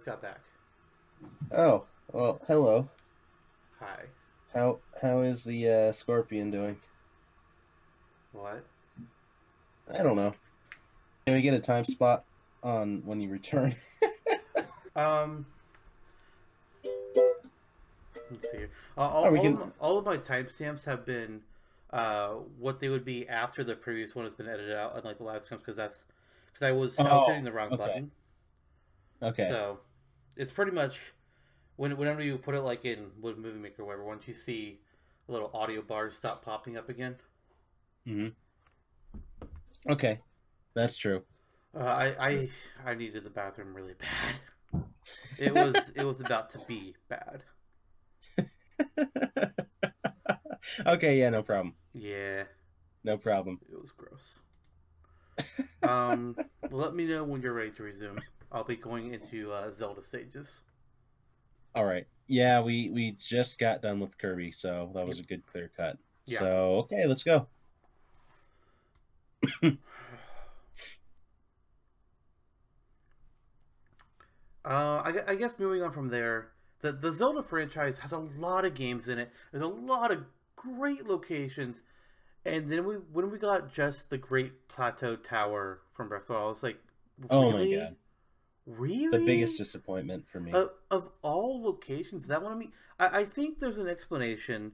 just 0.00 0.06
got 0.06 0.22
back. 0.22 0.40
oh 1.52 1.84
well 2.10 2.40
hello 2.46 2.88
Hi. 3.80 4.04
how 4.54 4.78
how 5.02 5.20
is 5.20 5.44
the 5.44 5.68
uh, 5.68 5.92
scorpion 5.92 6.50
doing 6.50 6.76
What? 8.32 8.64
I 9.92 10.02
don't 10.02 10.16
know. 10.16 10.32
Can 11.26 11.34
we 11.34 11.42
get 11.42 11.52
a 11.52 11.58
time 11.58 11.84
spot 11.84 12.24
on 12.62 13.02
when 13.04 13.20
you 13.20 13.28
return? 13.28 13.74
Um. 14.96 15.46
Let's 18.30 18.50
see. 18.50 18.64
Uh, 18.96 19.00
all, 19.00 19.24
Oh, 19.26 19.36
all, 19.36 19.42
can- 19.42 19.52
of 19.54 19.58
my, 19.60 19.66
all 19.80 19.98
of 19.98 20.04
my 20.06 20.16
timestamps 20.16 20.84
have 20.84 21.04
been 21.04 21.40
uh, 21.92 22.30
what 22.58 22.80
they 22.80 22.88
would 22.88 23.04
be 23.04 23.28
after 23.28 23.62
the 23.62 23.74
previous 23.74 24.14
one 24.14 24.24
has 24.24 24.34
been 24.34 24.48
edited 24.48 24.72
out, 24.74 24.96
unlike 24.96 25.18
the 25.18 25.24
last 25.24 25.50
one, 25.50 25.58
because 25.60 25.76
that's 25.76 26.04
because 26.46 26.66
I 26.66 26.72
was 26.72 26.98
I 26.98 27.02
was 27.04 27.24
Oh, 27.24 27.26
hitting 27.28 27.44
the 27.44 27.52
wrong 27.52 27.72
okay. 27.72 27.84
button. 27.84 28.10
Okay. 29.22 29.48
So 29.50 29.78
it's 30.36 30.52
pretty 30.52 30.72
much 30.72 31.12
when 31.76 31.96
whenever 31.96 32.22
you 32.22 32.38
put 32.38 32.54
it 32.54 32.62
like 32.62 32.84
in 32.84 33.10
with 33.20 33.38
Movie 33.38 33.58
Maker 33.58 33.82
or 33.82 33.86
whatever, 33.86 34.04
once 34.04 34.26
you 34.28 34.34
see 34.34 34.80
a 35.28 35.32
little 35.32 35.50
audio 35.54 35.82
bars 35.82 36.16
stop 36.16 36.44
popping 36.44 36.76
up 36.76 36.88
again. 36.88 37.16
hmm 38.06 38.34
Okay, 39.88 40.20
that's 40.74 40.96
true. 40.96 41.22
Uh, 41.74 41.78
I 41.80 42.28
I 42.28 42.48
I 42.84 42.94
needed 42.94 43.24
the 43.24 43.30
bathroom 43.30 43.74
really 43.74 43.94
bad. 43.94 44.40
It 45.38 45.56
was 45.56 45.90
it 45.96 46.04
was 46.04 46.20
about 46.20 46.50
to 46.50 46.60
be 46.60 46.96
bad. 47.08 47.44
okay, 50.86 51.18
yeah, 51.18 51.30
no 51.30 51.42
problem. 51.42 51.74
Yeah, 51.92 52.44
No 53.04 53.18
problem. 53.18 53.60
it 53.70 53.80
was 53.80 53.92
gross. 53.92 54.40
Um, 55.82 56.36
let 56.70 56.94
me 56.94 57.06
know 57.06 57.24
when 57.24 57.42
you're 57.42 57.52
ready 57.52 57.70
to 57.72 57.82
resume. 57.82 58.22
I'll 58.52 58.64
be 58.64 58.76
going 58.76 59.14
into 59.14 59.52
uh, 59.52 59.70
Zelda 59.70 60.02
stages. 60.02 60.62
All 61.74 61.84
right. 61.84 62.06
Yeah, 62.26 62.60
we 62.62 62.90
we 62.90 63.12
just 63.12 63.58
got 63.58 63.82
done 63.82 64.00
with 64.00 64.16
Kirby, 64.18 64.52
so 64.52 64.90
that 64.94 65.06
was 65.06 65.18
a 65.18 65.22
good 65.22 65.46
clear 65.46 65.70
cut. 65.76 65.98
Yeah. 66.26 66.38
So 66.40 66.46
okay, 66.84 67.06
let's 67.06 67.22
go. 67.22 67.46
Uh, 74.62 75.02
I, 75.06 75.32
I 75.32 75.34
guess 75.36 75.58
moving 75.58 75.82
on 75.82 75.90
from 75.90 76.08
there, 76.08 76.52
the 76.80 76.92
the 76.92 77.12
Zelda 77.12 77.42
franchise 77.42 77.98
has 77.98 78.12
a 78.12 78.18
lot 78.18 78.66
of 78.66 78.74
games 78.74 79.08
in 79.08 79.18
it. 79.18 79.32
There's 79.50 79.62
a 79.62 79.66
lot 79.66 80.10
of 80.10 80.24
great 80.54 81.06
locations, 81.06 81.80
and 82.44 82.70
then 82.70 82.84
we 82.84 82.96
when 82.96 83.30
we 83.30 83.38
got 83.38 83.72
just 83.72 84.10
the 84.10 84.18
Great 84.18 84.68
Plateau 84.68 85.16
Tower 85.16 85.80
from 85.94 86.10
Breath 86.10 86.22
of 86.22 86.26
the 86.28 86.32
Wild, 86.34 86.44
I 86.44 86.48
was 86.50 86.62
like, 86.62 86.78
Oh 87.30 87.52
my? 87.52 87.72
God. 87.72 87.96
Really 88.66 89.18
The 89.18 89.24
biggest 89.24 89.58
disappointment 89.58 90.24
for 90.28 90.40
me. 90.40 90.52
of, 90.52 90.70
of 90.90 91.10
all 91.22 91.62
locations 91.62 92.26
that 92.28 92.42
one. 92.42 92.52
I 92.52 92.56
mean, 92.56 92.72
I, 92.98 93.20
I 93.20 93.24
think 93.24 93.58
there's 93.58 93.78
an 93.78 93.88
explanation, 93.88 94.72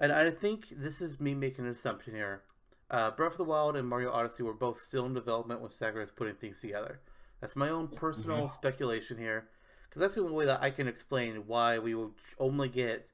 and 0.00 0.12
I 0.12 0.30
think 0.30 0.66
this 0.70 1.00
is 1.00 1.20
me 1.20 1.34
making 1.34 1.64
an 1.64 1.70
assumption 1.70 2.14
here. 2.14 2.42
Uh, 2.90 3.10
Breath 3.12 3.32
of 3.32 3.38
the 3.38 3.44
Wild 3.44 3.76
and 3.76 3.88
Mario 3.88 4.10
Odyssey 4.10 4.42
were 4.42 4.54
both 4.54 4.78
still 4.80 5.06
in 5.06 5.14
development 5.14 5.60
when 5.60 5.70
Sega 5.70 5.96
was 6.00 6.10
putting 6.10 6.34
things 6.34 6.60
together. 6.60 7.00
That's 7.40 7.56
my 7.56 7.68
own 7.70 7.88
personal 7.88 8.44
Mm-hmm. 8.44 8.54
speculation 8.54 9.16
here, 9.16 9.48
because 9.88 10.00
that's 10.00 10.14
the 10.16 10.22
only 10.22 10.34
way 10.34 10.44
that 10.46 10.60
I 10.62 10.70
can 10.70 10.88
explain 10.88 11.46
why 11.46 11.78
we 11.78 11.94
will 11.94 12.12
only 12.38 12.68
get 12.68 13.06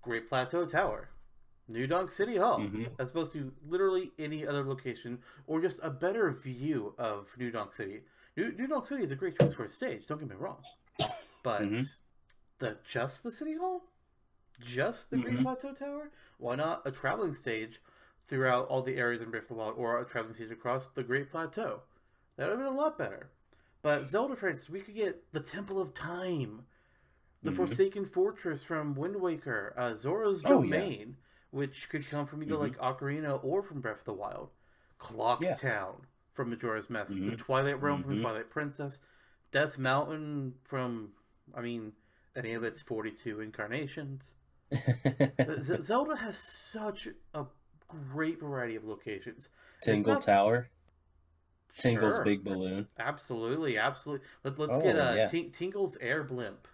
Great 0.00 0.26
Plateau 0.28 0.66
Tower, 0.66 1.10
New 1.68 1.86
Donk 1.86 2.10
City 2.10 2.36
Hall, 2.36 2.58
Mhm. 2.58 2.88
as 2.98 3.10
opposed 3.10 3.32
to 3.34 3.52
literally 3.68 4.12
any 4.18 4.46
other 4.46 4.64
location, 4.64 5.20
or 5.46 5.60
just 5.60 5.78
a 5.82 5.90
better 5.90 6.30
view 6.32 6.94
of 6.98 7.28
New 7.38 7.50
Donk 7.50 7.74
City. 7.74 8.02
New, 8.36 8.52
New 8.52 8.66
Donk 8.66 8.86
City 8.86 9.02
is 9.02 9.10
a 9.10 9.16
great 9.16 9.38
choice 9.38 9.54
for 9.54 9.64
a 9.64 9.68
stage. 9.68 10.06
Don't 10.06 10.18
get 10.18 10.28
me 10.28 10.36
wrong, 10.36 10.62
but 11.42 11.62
Mhm. 11.62 11.86
the 12.58 12.78
just 12.84 13.22
the 13.22 13.30
City 13.32 13.56
Hall, 13.56 13.82
just 14.58 15.10
the 15.10 15.18
Great 15.18 15.34
Mhm. 15.34 15.42
Plateau 15.42 15.74
Tower. 15.74 16.10
Why 16.38 16.54
not 16.54 16.86
a 16.86 16.90
traveling 16.92 17.34
stage 17.34 17.82
throughout 18.24 18.68
all 18.68 18.82
the 18.82 18.96
areas 18.96 19.20
in 19.22 19.30
Breath 19.30 19.44
of 19.44 19.48
the 19.48 19.54
Wild, 19.54 19.74
or 19.76 20.00
a 20.00 20.04
traveling 20.04 20.34
stage 20.34 20.50
across 20.50 20.88
the 20.88 21.02
Great 21.02 21.28
Plateau? 21.28 21.82
That 22.36 22.44
would 22.48 22.58
have 22.58 22.66
been 22.66 22.74
a 22.74 22.78
lot 22.78 22.96
better. 22.96 23.30
But 23.82 24.08
Zelda, 24.08 24.36
for 24.36 24.48
instance, 24.48 24.70
we 24.70 24.80
could 24.80 24.94
get 24.94 25.32
the 25.32 25.40
Temple 25.40 25.80
of 25.80 25.92
Time, 25.92 26.66
the 27.42 27.50
Mhm. 27.50 27.56
Forsaken 27.56 28.06
Fortress 28.06 28.64
from 28.64 28.94
Wind 28.94 29.16
Waker, 29.16 29.74
uh, 29.76 29.94
Zora's 29.94 30.44
Oh, 30.46 30.62
yeah. 30.62 30.78
Domain, 30.78 31.16
which 31.50 31.88
could 31.90 32.06
come 32.06 32.24
from 32.24 32.42
either 32.42 32.54
Mhm. 32.54 32.60
like 32.60 32.78
Ocarina 32.78 33.42
or 33.44 33.62
from 33.62 33.80
Breath 33.80 33.98
of 33.98 34.04
the 34.04 34.14
Wild, 34.14 34.52
Clock 34.98 35.40
Yeah. 35.42 35.54
Town 35.54 36.06
from 36.34 36.50
Majora's 36.50 36.88
Mask, 36.90 37.14
the 37.14 37.20
Mhm. 37.20 37.38
Twilight 37.38 37.80
Realm 37.80 38.02
from 38.02 38.18
Mhm. 38.18 38.22
Twilight 38.22 38.50
Princess, 38.50 39.00
Death 39.50 39.78
Mountain 39.78 40.54
from, 40.64 41.12
I 41.54 41.60
mean, 41.60 41.92
any 42.34 42.54
of 42.54 42.64
its 42.64 42.80
42 42.80 43.40
incarnations. 43.40 44.34
Z- 45.60 45.82
Zelda 45.82 46.16
has 46.16 46.38
such 46.38 47.08
a 47.34 47.46
great 47.88 48.40
variety 48.40 48.76
of 48.76 48.84
locations. 48.84 49.50
Tingle 49.82 50.14
not- 50.14 50.22
Tower, 50.22 50.70
Tingle's 51.76 52.16
Sure. 52.16 52.24
Big 52.24 52.44
Balloon. 52.44 52.88
Absolutely, 52.98 53.76
absolutely. 53.78 54.26
Let, 54.44 54.58
let's 54.58 54.78
Oh, 54.78 54.82
get 54.82 54.96
a 54.96 55.16
yeah. 55.16 55.24
Ting- 55.26 55.50
Tingle's 55.50 55.96
Air 55.98 56.22
Blimp. 56.24 56.66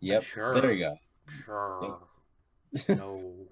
Yep. 0.00 0.22
Sure. 0.22 0.54
There 0.60 0.72
you 0.72 0.84
go. 0.84 0.98
Sure. 1.28 2.00
no. 2.88 3.48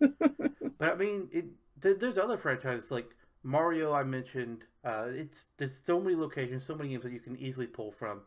but 0.00 0.90
I 0.92 0.94
mean, 0.94 1.28
it, 1.32 1.46
there, 1.78 1.94
there's 1.94 2.18
other 2.18 2.38
franchises 2.38 2.90
like 2.90 3.14
Mario. 3.42 3.92
I 3.92 4.02
mentioned. 4.04 4.64
Uh, 4.84 5.06
it's 5.10 5.46
there's 5.58 5.80
so 5.84 6.00
many 6.00 6.14
locations, 6.16 6.64
so 6.64 6.74
many 6.74 6.90
games 6.90 7.02
that 7.02 7.12
you 7.12 7.20
can 7.20 7.36
easily 7.36 7.66
pull 7.66 7.90
from. 7.92 8.22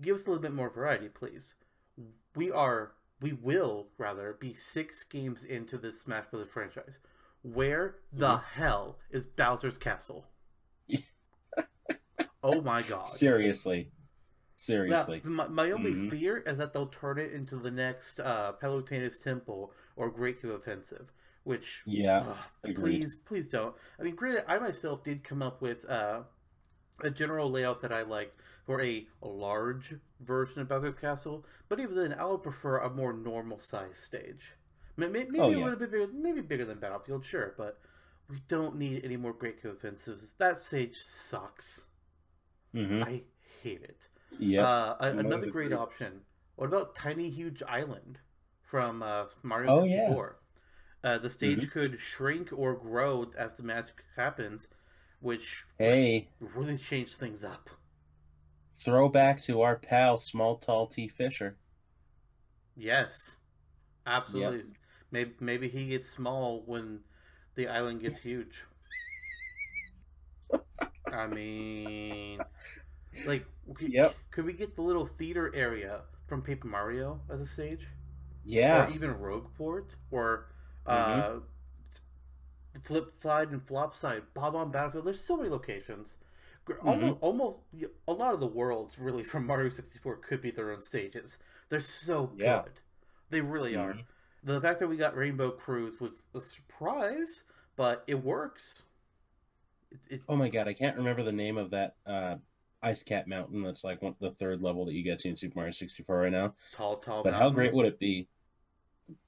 Give 0.00 0.14
us 0.16 0.26
a 0.26 0.30
little 0.30 0.42
bit 0.42 0.52
more 0.54 0.70
variety, 0.70 1.08
please. 1.08 1.54
We 2.34 2.50
are, 2.50 2.92
we 3.20 3.32
will 3.32 3.86
rather 3.98 4.36
be 4.40 4.52
six 4.52 5.04
games 5.04 5.44
into 5.44 5.78
this 5.78 6.00
Smash 6.00 6.24
Bros. 6.30 6.48
franchise. 6.48 6.98
Where 7.42 7.96
the 8.12 8.36
Mm-hmm. 8.36 8.60
hell 8.60 8.98
is 9.10 9.26
Bowser's 9.26 9.78
Castle? 9.78 10.26
oh 12.42 12.60
my 12.62 12.82
god! 12.82 13.08
Seriously. 13.08 13.90
Now, 13.90 13.90
Seriously. 14.56 15.20
my, 15.24 15.48
my 15.48 15.70
only 15.72 15.90
Mhm. 15.92 16.10
fear 16.10 16.38
is 16.38 16.56
that 16.58 16.72
they'll 16.72 16.86
turn 16.86 17.18
it 17.18 17.32
into 17.32 17.56
the 17.56 17.70
next 17.70 18.20
uh, 18.20 18.52
Palutena's 18.62 19.18
Temple 19.18 19.72
or 19.96 20.08
Great 20.10 20.40
Cave 20.40 20.52
Offensive, 20.52 21.12
which 21.44 21.82
Yeah. 21.86 22.34
please, 22.74 23.16
please 23.16 23.46
don't. 23.48 23.74
I 23.98 24.02
mean, 24.02 24.14
granted, 24.16 24.44
I 24.50 24.58
myself 24.58 25.02
did 25.04 25.22
come 25.24 25.42
up 25.42 25.62
with 25.62 25.88
uh, 25.88 26.22
a 27.00 27.10
general 27.10 27.50
layout 27.50 27.80
that 27.82 27.92
I 27.92 28.02
liked 28.02 28.40
for 28.66 28.80
a 28.82 29.06
large 29.22 29.94
version 30.20 30.60
of 30.60 30.68
Bowser's 30.68 30.94
Castle, 30.94 31.44
but 31.68 31.78
even 31.80 31.94
then, 31.96 32.14
I 32.14 32.24
would 32.26 32.42
prefer 32.42 32.78
a 32.78 32.90
more 32.90 33.12
normal 33.12 33.58
size 33.58 33.96
stage. 33.98 34.54
May- 34.96 35.08
may- 35.08 35.24
Maybe 35.24 35.40
Oh, 35.40 35.46
a 35.48 35.64
little 35.64 35.78
bit 35.78 35.90
bigger, 35.90 36.06
maybe 36.12 36.40
bigger 36.40 36.64
than 36.64 36.78
Battlefield, 36.78 37.24
sure, 37.24 37.54
but 37.58 37.78
we 38.30 38.38
don't 38.48 38.76
need 38.76 39.04
any 39.04 39.16
more 39.18 39.32
Great 39.34 39.60
Cave 39.62 39.72
Offensives. 39.72 40.34
That 40.38 40.56
stage 40.58 40.94
sucks. 40.96 41.86
hmm 42.72 43.02
I 43.02 43.22
hate 43.62 43.82
it. 43.82 44.08
Yeah. 44.38 44.66
Uh, 44.66 44.96
another 45.00 45.46
great 45.50 45.72
option. 45.72 46.22
What 46.56 46.66
about 46.68 46.94
Tiny 46.94 47.28
Huge 47.28 47.62
Island 47.64 48.18
from 48.62 49.02
uh, 49.02 49.26
Mario 49.42 49.70
Oh, 49.80 49.84
yeah. 49.84 50.08
64? 51.04 51.10
Uh, 51.10 51.18
the 51.18 51.30
stage 51.30 51.68
Mhm. 51.68 51.70
could 51.70 51.98
shrink 52.00 52.52
or 52.52 52.74
grow 52.74 53.30
as 53.36 53.54
the 53.54 53.62
magic 53.62 54.04
happens, 54.16 54.68
which 55.20 55.64
hey, 55.78 56.28
really 56.40 56.78
changed 56.78 57.16
things 57.16 57.44
up. 57.44 57.70
throwback 58.78 59.42
to 59.42 59.62
our 59.62 59.74
pal 59.74 60.16
Small 60.16 60.56
Tall 60.58 60.86
T 60.86 61.08
Fisher. 61.08 61.56
Yes, 62.76 63.36
absolutely. 64.06 64.74
Maybe 65.10 65.34
maybe 65.40 65.68
he 65.68 65.88
gets 65.88 66.08
small 66.08 66.62
when 66.66 67.04
the 67.56 67.68
island 67.68 68.00
gets 68.00 68.18
huge. 68.18 68.66
I 71.10 71.26
mean, 71.26 72.44
like, 73.24 73.46
could, 73.74 73.92
Yep. 73.92 74.18
could 74.30 74.44
we 74.44 74.52
get 74.54 74.76
the 74.76 74.82
little 74.82 75.06
theater 75.06 75.54
area 75.54 76.02
from 76.26 76.42
Paper 76.42 76.68
Mario 76.68 77.22
as 77.30 77.40
a 77.40 77.46
stage? 77.46 77.88
Yeah. 78.44 78.84
or 78.84 78.88
even 78.88 79.14
Rogueport, 79.14 79.96
or 80.10 80.48
uh, 80.86 81.36
Flip 82.82 83.10
Side 83.12 83.50
and 83.50 83.62
Flop 83.66 83.94
Side, 83.94 84.22
Bob-omb 84.34 84.72
Battlefield. 84.72 85.06
There's 85.06 85.20
so 85.24 85.36
many 85.36 85.48
locations. 85.48 86.16
Gr- 86.64 86.74
Almost, 86.82 87.18
almost 87.20 87.58
a 88.08 88.12
lot 88.12 88.34
of 88.34 88.40
the 88.40 88.46
worlds 88.46 88.98
really 88.98 89.22
from 89.22 89.46
Mario 89.46 89.68
64 89.68 90.16
could 90.16 90.40
be 90.40 90.50
their 90.50 90.72
own 90.72 90.80
stages. 90.80 91.38
They're 91.68 91.80
so 91.80 92.32
Yeah. 92.36 92.62
good. 92.64 92.72
They 93.30 93.40
really 93.40 93.76
are. 93.76 93.94
Mhm. 93.94 94.04
The 94.42 94.60
fact 94.60 94.78
that 94.80 94.88
we 94.88 94.96
got 94.96 95.16
Rainbow 95.16 95.50
Cruise 95.50 96.00
was 96.00 96.26
a 96.34 96.40
surprise, 96.40 97.44
but 97.76 98.04
it 98.06 98.22
works. 98.22 98.82
It, 99.90 100.00
it, 100.10 100.22
Oh 100.28 100.36
my 100.36 100.48
god, 100.48 100.68
I 100.68 100.74
can't 100.74 100.96
remember 100.96 101.22
the 101.22 101.32
name 101.32 101.56
of 101.56 101.70
that 101.70 101.96
uh, 102.06 102.36
Ice 102.82 103.02
Cap 103.02 103.26
Mountain. 103.26 103.62
That's 103.62 103.84
like 103.84 104.02
one, 104.02 104.16
the 104.20 104.32
third 104.32 104.60
level 104.60 104.84
that 104.86 104.92
you 104.94 105.02
get 105.02 105.18
to 105.20 105.28
in 105.28 105.36
Super 105.36 105.58
Mario 105.58 105.72
64 105.72 106.16
right 106.18 106.32
now. 106.32 106.54
tall, 106.72 106.96
tall. 106.96 107.22
But 107.22 107.34
how 107.34 107.50
great 107.50 107.72
would 107.72 107.86
it 107.86 107.98
be? 107.98 108.28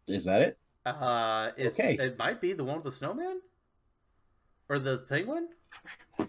Is 0.06 0.24
that 0.24 0.42
it? 0.42 0.58
Uh, 0.86 1.50
it's, 1.56 1.74
Okay. 1.78 1.96
It 1.98 2.18
might 2.18 2.40
be 2.40 2.52
the 2.52 2.64
one 2.64 2.76
with 2.76 2.84
the 2.84 2.92
snowman, 2.92 3.40
or 4.68 4.78
the 4.78 4.98
penguin. 5.08 5.48
Yeah. 6.18 6.26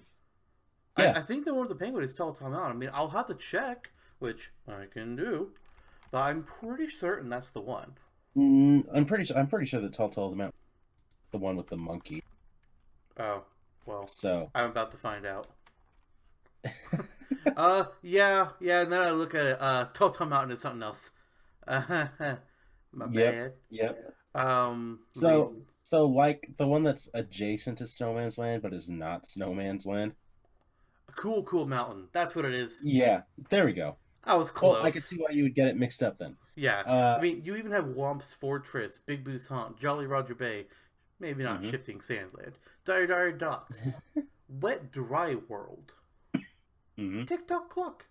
I, 0.98 1.20
I 1.20 1.22
think 1.22 1.46
the 1.46 1.54
one 1.54 1.68
with 1.68 1.78
the 1.78 1.84
penguin 1.84 2.04
is 2.04 2.14
Tall 2.14 2.34
Tall 2.34 2.50
Mountain. 2.50 2.72
I 2.72 2.76
mean, 2.76 2.90
I'll 2.94 3.10
have 3.10 3.28
to 3.28 3.36
check, 3.36 3.92
which 4.20 4.52
I 4.68 4.86
can 4.92 5.16
do, 5.16 5.52
but 6.12 6.20
I'm 6.20 6.44
pretty 6.44 6.90
certain 6.90 7.30
that's 7.30 7.52
the 7.52 7.62
one. 7.62 7.94
Mm, 8.36 8.86
I'm 8.94 9.06
pretty 9.06 9.24
sure. 9.26 9.38
I'm 9.38 9.48
pretty 9.48 9.68
sure 9.68 9.80
that 9.82 9.94
Tall 9.94 10.10
Tall 10.10 10.30
the 10.32 10.36
Mountain, 10.36 10.58
the 11.32 11.38
one 11.38 11.56
with 11.56 11.68
the 11.68 11.78
monkey. 11.78 12.24
Oh, 13.20 13.44
well, 13.86 14.08
So 14.08 14.50
I'm 14.56 14.72
about 14.72 14.92
to 14.92 14.98
find 14.98 15.26
out. 15.26 15.48
uh, 17.56 17.86
yeah, 18.02 18.50
yeah. 18.60 18.82
And 18.82 18.92
then 18.92 19.02
I 19.02 19.12
look 19.12 19.36
at 19.36 19.46
it. 19.46 19.58
Uh, 19.60 19.86
Tall 19.94 20.12
Tall 20.12 20.28
Mountain 20.28 20.52
is 20.52 20.62
something 20.62 20.82
else. 20.84 21.12
My 21.68 22.08
Yep. 23.12 23.14
bad. 23.14 23.54
Yep. 23.70 24.14
Um. 24.38 25.00
So- 25.12 25.56
So 25.84 26.06
like 26.06 26.50
the 26.58 26.68
one 26.68 26.84
that's 26.84 27.10
adjacent 27.14 27.78
to 27.78 27.88
Snowman's 27.88 28.38
Land 28.38 28.62
but 28.62 28.74
is 28.74 28.90
not 28.90 29.26
Snowman's 29.26 29.86
Land. 29.86 30.14
A 31.08 31.12
cool, 31.14 31.44
cool 31.44 31.66
mountain. 31.66 32.10
That's 32.12 32.36
what 32.36 32.44
it 32.46 32.54
is. 32.54 32.82
Yeah, 32.84 33.22
there 33.50 33.64
we 33.66 33.72
go. 33.74 33.96
I 34.26 34.36
was 34.36 34.50
close. 34.50 34.74
Well, 34.76 34.86
I 34.86 34.92
could 34.92 35.04
see 35.04 35.16
why 35.16 35.30
you 35.32 35.44
would 35.44 35.56
get 35.56 35.68
it 35.70 35.78
mixed 35.78 36.04
up 36.04 36.18
then. 36.18 36.36
Yeah. 36.56 36.82
Uh, 36.82 37.16
I 37.18 37.22
mean, 37.22 37.42
you 37.46 37.56
even 37.56 37.72
have 37.72 37.86
Whomp's 37.86 38.34
Fortress, 38.34 39.00
Big 39.06 39.24
Boo's 39.24 39.48
Haunt, 39.48 39.80
Jolly 39.80 40.06
Roger 40.08 40.36
Bay, 40.36 40.68
maybe 41.22 41.44
not 41.44 41.62
Mhm. 41.62 41.72
Shifting 41.72 42.00
Sandland, 42.00 42.56
Dire 42.84 43.08
Dire 43.08 43.32
Docks, 43.32 43.96
Wet 44.50 44.92
Dry 44.92 45.36
World, 45.36 45.94
hmm 46.98 47.24
Tick 47.24 47.48
Tock 47.48 47.70
Clock. 47.70 48.06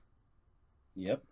Yep. 0.94 1.22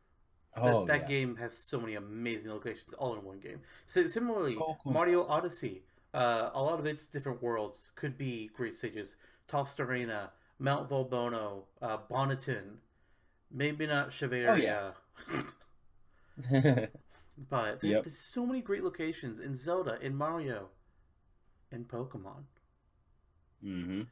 That, 0.63 0.85
Oh, 0.85 0.87
that 0.87 1.07
yeah. 1.07 1.07
game 1.07 1.37
has 1.37 1.57
so 1.57 1.81
many 1.81 1.95
amazing 1.95 2.51
locations 2.51 2.95
all 2.95 3.15
in 3.15 3.25
one 3.25 3.41
game. 3.41 3.61
So, 3.87 4.07
similarly, 4.07 4.67
Cool, 4.67 4.79
cool. 4.83 5.03
Mario 5.03 5.25
Odyssey, 5.27 5.83
uh, 6.15 6.51
a 6.55 6.63
lot 6.63 6.79
of 6.81 6.87
its 6.87 7.07
different 7.07 7.43
worlds 7.43 7.91
could 7.97 8.17
be 8.17 8.49
great 8.55 8.75
stages. 8.75 9.17
Tostarena, 9.49 10.31
Mount 10.59 10.89
Volbono, 10.89 11.65
uh, 11.83 11.99
Bonneton, 12.09 12.79
maybe 13.51 13.87
not 13.87 14.11
Shiveria. 14.11 14.95
but 17.49 17.81
Yep. 17.83 18.03
there's 18.03 18.19
so 18.19 18.45
many 18.45 18.61
great 18.61 18.83
locations 18.83 19.39
in 19.39 19.55
Zelda, 19.55 19.99
in 20.01 20.17
Mario, 20.17 20.71
in 21.71 21.85
Pokemon. 21.85 22.45
hmm 23.63 24.03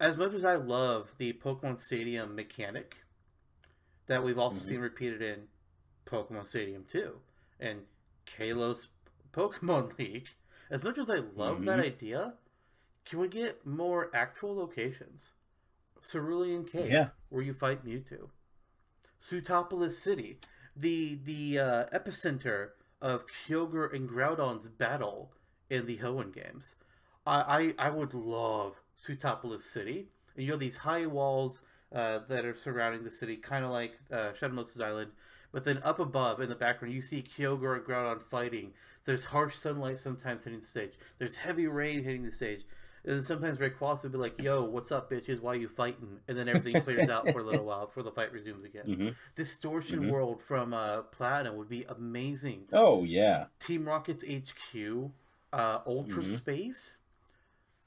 As 0.00 0.16
much 0.16 0.32
as 0.32 0.44
I 0.44 0.56
love 0.56 1.14
the 1.18 1.32
Pokemon 1.32 1.78
Stadium 1.78 2.34
mechanic 2.34 3.04
that 4.06 4.22
we've 4.24 4.38
also 4.38 4.58
Mhm. 4.58 4.74
seen 4.74 4.80
repeated 4.80 5.22
in 5.22 5.48
Pokemon 6.10 6.46
Stadium 6.46 6.84
2 6.90 7.14
and 7.60 7.80
Kalos 8.26 8.88
Pokemon 9.32 9.96
League, 9.98 10.28
as 10.70 10.82
much 10.82 10.98
as 10.98 11.08
I 11.10 11.16
love 11.36 11.64
that 11.64 11.78
Mhm. 11.78 11.84
idea, 11.84 12.34
can 13.04 13.18
we 13.20 13.28
get 13.28 13.64
more 13.66 14.10
actual 14.14 14.54
locations? 14.56 15.32
Cerulean 16.02 16.64
Cave, 16.64 16.90
Yeah. 16.90 17.08
where 17.28 17.42
you 17.42 17.52
fight 17.52 17.84
Mewtwo. 17.84 18.30
Sootopolis 19.22 19.92
City, 19.92 20.38
the 20.76 21.16
the 21.24 21.58
uh, 21.58 21.86
epicenter 21.92 22.70
of 23.02 23.24
Kyogre 23.26 23.94
and 23.94 24.08
Groudon's 24.08 24.68
battle 24.68 25.32
in 25.68 25.86
the 25.86 25.98
Hoenn 25.98 26.32
games. 26.32 26.74
I, 27.26 27.74
I, 27.78 27.86
I 27.86 27.90
would 27.90 28.14
love 28.14 28.80
Sootopolis 28.98 29.62
City. 29.62 30.08
And 30.36 30.44
you 30.46 30.52
have 30.52 30.60
these 30.60 30.78
high 30.78 31.06
walls 31.06 31.62
uh, 31.94 32.20
that 32.28 32.44
are 32.44 32.54
surrounding 32.54 33.04
the 33.04 33.10
city, 33.10 33.36
kind 33.36 33.64
of 33.64 33.70
like 33.70 33.98
uh, 34.12 34.32
Shadow 34.34 34.54
Moses 34.54 34.80
Island. 34.80 35.12
But 35.52 35.64
then 35.64 35.80
up 35.82 35.98
above 35.98 36.40
in 36.40 36.48
the 36.48 36.54
background, 36.54 36.94
you 36.94 37.02
see 37.02 37.22
Kyogre 37.22 37.76
and 37.76 37.84
Groudon 37.84 38.22
fighting. 38.22 38.72
There's 39.04 39.24
harsh 39.24 39.56
sunlight 39.56 39.98
sometimes 39.98 40.44
hitting 40.44 40.60
the 40.60 40.66
stage. 40.66 40.92
There's 41.18 41.36
heavy 41.36 41.66
rain 41.66 42.04
hitting 42.04 42.24
the 42.24 42.30
stage. 42.30 42.64
And 43.02 43.14
then 43.14 43.22
sometimes 43.22 43.58
Rayquaza 43.58 44.02
would 44.04 44.12
be 44.12 44.18
like, 44.18 44.40
"Yo, 44.42 44.62
what's 44.62 44.92
up, 44.92 45.10
bitches? 45.10 45.40
Why 45.40 45.54
you 45.54 45.68
fighting?" 45.68 46.20
And 46.28 46.36
then 46.36 46.48
everything 46.48 46.82
clears 46.84 47.08
out 47.08 47.32
for 47.32 47.40
a 47.40 47.42
little 47.42 47.64
while 47.64 47.86
before 47.86 48.02
the 48.02 48.10
fight 48.12 48.30
resumes 48.30 48.62
again. 48.62 48.84
hmm 48.86 49.08
Distortion 49.34 50.02
Mhm. 50.02 50.10
World 50.10 50.42
from 50.42 50.74
uh, 50.74 51.02
Platinum 51.04 51.56
would 51.56 51.68
be 51.70 51.84
amazing. 51.88 52.68
Oh 52.72 53.02
yeah. 53.04 53.46
Team 53.58 53.86
Rocket's 53.86 54.22
HQ, 54.22 55.10
uh, 55.52 55.80
Ultra 55.86 56.22
Mhm. 56.22 56.36
Space. 56.36 56.98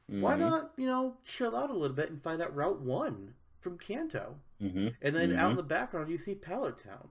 Why 0.07 0.33
Mhm. 0.35 0.39
not, 0.39 0.73
you 0.77 0.87
know, 0.87 1.17
chill 1.23 1.55
out 1.55 1.69
a 1.69 1.73
little 1.73 1.95
bit 1.95 2.09
and 2.09 2.21
find 2.21 2.41
out 2.41 2.53
Route 2.55 2.81
1 2.81 3.35
from 3.61 3.77
Kanto? 3.77 4.39
Mhm. 4.59 4.95
And 5.01 5.15
then 5.15 5.33
out 5.35 5.51
in 5.51 5.53
Mhm. 5.53 5.57
the 5.57 5.63
background, 5.63 6.09
you 6.09 6.17
see 6.17 6.33
Pallet 6.35 6.77
Town. 6.79 7.09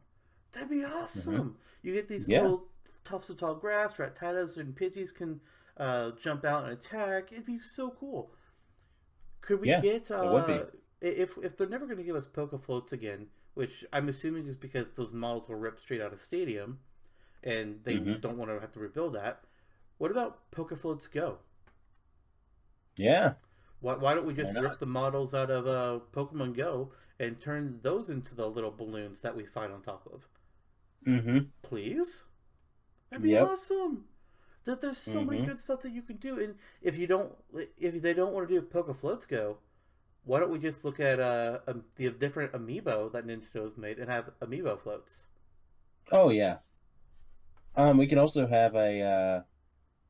That'd 0.52 0.70
be 0.70 0.84
awesome. 0.84 1.56
You 1.82 1.94
get 1.94 2.08
these 2.08 2.28
Yeah. 2.28 2.42
little 2.42 2.68
tufts 3.04 3.30
of 3.30 3.38
tall 3.38 3.54
grass, 3.56 3.96
Rattatas 3.96 4.56
and 4.58 4.74
Pidgeys 4.74 5.12
can 5.14 5.40
uh, 5.78 6.10
jump 6.12 6.44
out 6.44 6.64
and 6.64 6.72
attack. 6.74 7.32
It'd 7.32 7.46
be 7.46 7.58
so 7.58 7.90
cool. 7.90 8.34
Could 9.40 9.60
we 9.60 9.68
Yeah, 9.68 9.80
get, 9.80 10.10
it 10.10 10.30
would 10.30 10.46
be. 10.46 10.52
uh, 10.54 10.64
if, 11.00 11.36
if 11.38 11.56
they're 11.56 11.66
never 11.68 11.86
going 11.86 11.96
to 11.98 12.04
give 12.04 12.14
us 12.14 12.26
Poke 12.26 12.62
Floats 12.62 12.92
again, 12.92 13.28
which 13.54 13.84
I'm 13.92 14.08
assuming 14.08 14.46
is 14.46 14.56
because 14.56 14.90
those 14.90 15.12
models 15.12 15.48
were 15.48 15.56
ripped 15.58 15.80
straight 15.80 16.00
out 16.00 16.12
of 16.12 16.20
Stadium 16.20 16.78
and 17.42 17.82
they 17.82 17.96
Mhm. 17.96 18.20
don't 18.20 18.36
want 18.38 18.50
to 18.50 18.60
have 18.60 18.70
to 18.72 18.80
rebuild 18.80 19.14
that, 19.14 19.44
what 19.98 20.10
about 20.10 20.50
Poke 20.52 20.76
Floats 20.78 21.06
Go? 21.08 21.38
Yeah. 22.96 23.34
Why, 23.80 23.96
why 23.96 24.14
don't 24.14 24.26
we 24.26 24.34
just 24.34 24.52
rip 24.54 24.78
the 24.78 24.86
models 24.86 25.34
out 25.34 25.50
of 25.50 25.66
uh, 25.66 26.00
Pokemon 26.12 26.54
Go 26.54 26.92
and 27.18 27.40
turn 27.40 27.80
those 27.82 28.10
into 28.10 28.34
the 28.34 28.46
little 28.48 28.70
balloons 28.70 29.20
that 29.22 29.34
we 29.34 29.44
fight 29.44 29.70
on 29.70 29.82
top 29.82 30.06
of? 30.12 30.28
Hmm 31.06 31.52
Please? 31.62 32.24
That'd 33.10 33.22
be 33.24 33.36
Yep. 33.36 33.36
awesome. 33.36 34.06
That 34.64 34.80
there's 34.80 34.98
so 34.98 35.24
many 35.24 35.38
Mhm. 35.38 35.42
good 35.42 35.58
stuff 35.60 35.82
that 35.82 35.92
you 35.92 36.02
can 36.02 36.16
do, 36.18 36.40
and 36.40 36.56
if 36.82 36.96
you 36.98 37.06
don't, 37.06 37.34
if 37.78 38.02
they 38.02 38.14
don't 38.14 38.32
want 38.34 38.48
to 38.48 38.54
do 38.54 38.62
Poke 38.62 38.94
Floats 38.96 39.26
Go, 39.26 39.58
why 40.24 40.40
don't 40.40 40.50
we 40.52 40.58
just 40.60 40.84
look 40.84 41.00
at 41.00 41.20
uh, 41.20 41.60
um, 41.68 41.84
the 41.96 42.10
different 42.10 42.52
amiibo 42.52 43.12
that 43.12 43.26
Nintendo's 43.26 43.76
made 43.78 43.98
and 43.98 44.10
have 44.10 44.30
amiibo 44.40 44.80
floats? 44.80 45.26
Oh 46.12 46.30
yeah. 46.30 46.58
Um, 47.76 47.98
we 47.98 48.06
could 48.06 48.16
also 48.18 48.46
have 48.46 48.74
a 48.74 49.02
uh, 49.02 49.42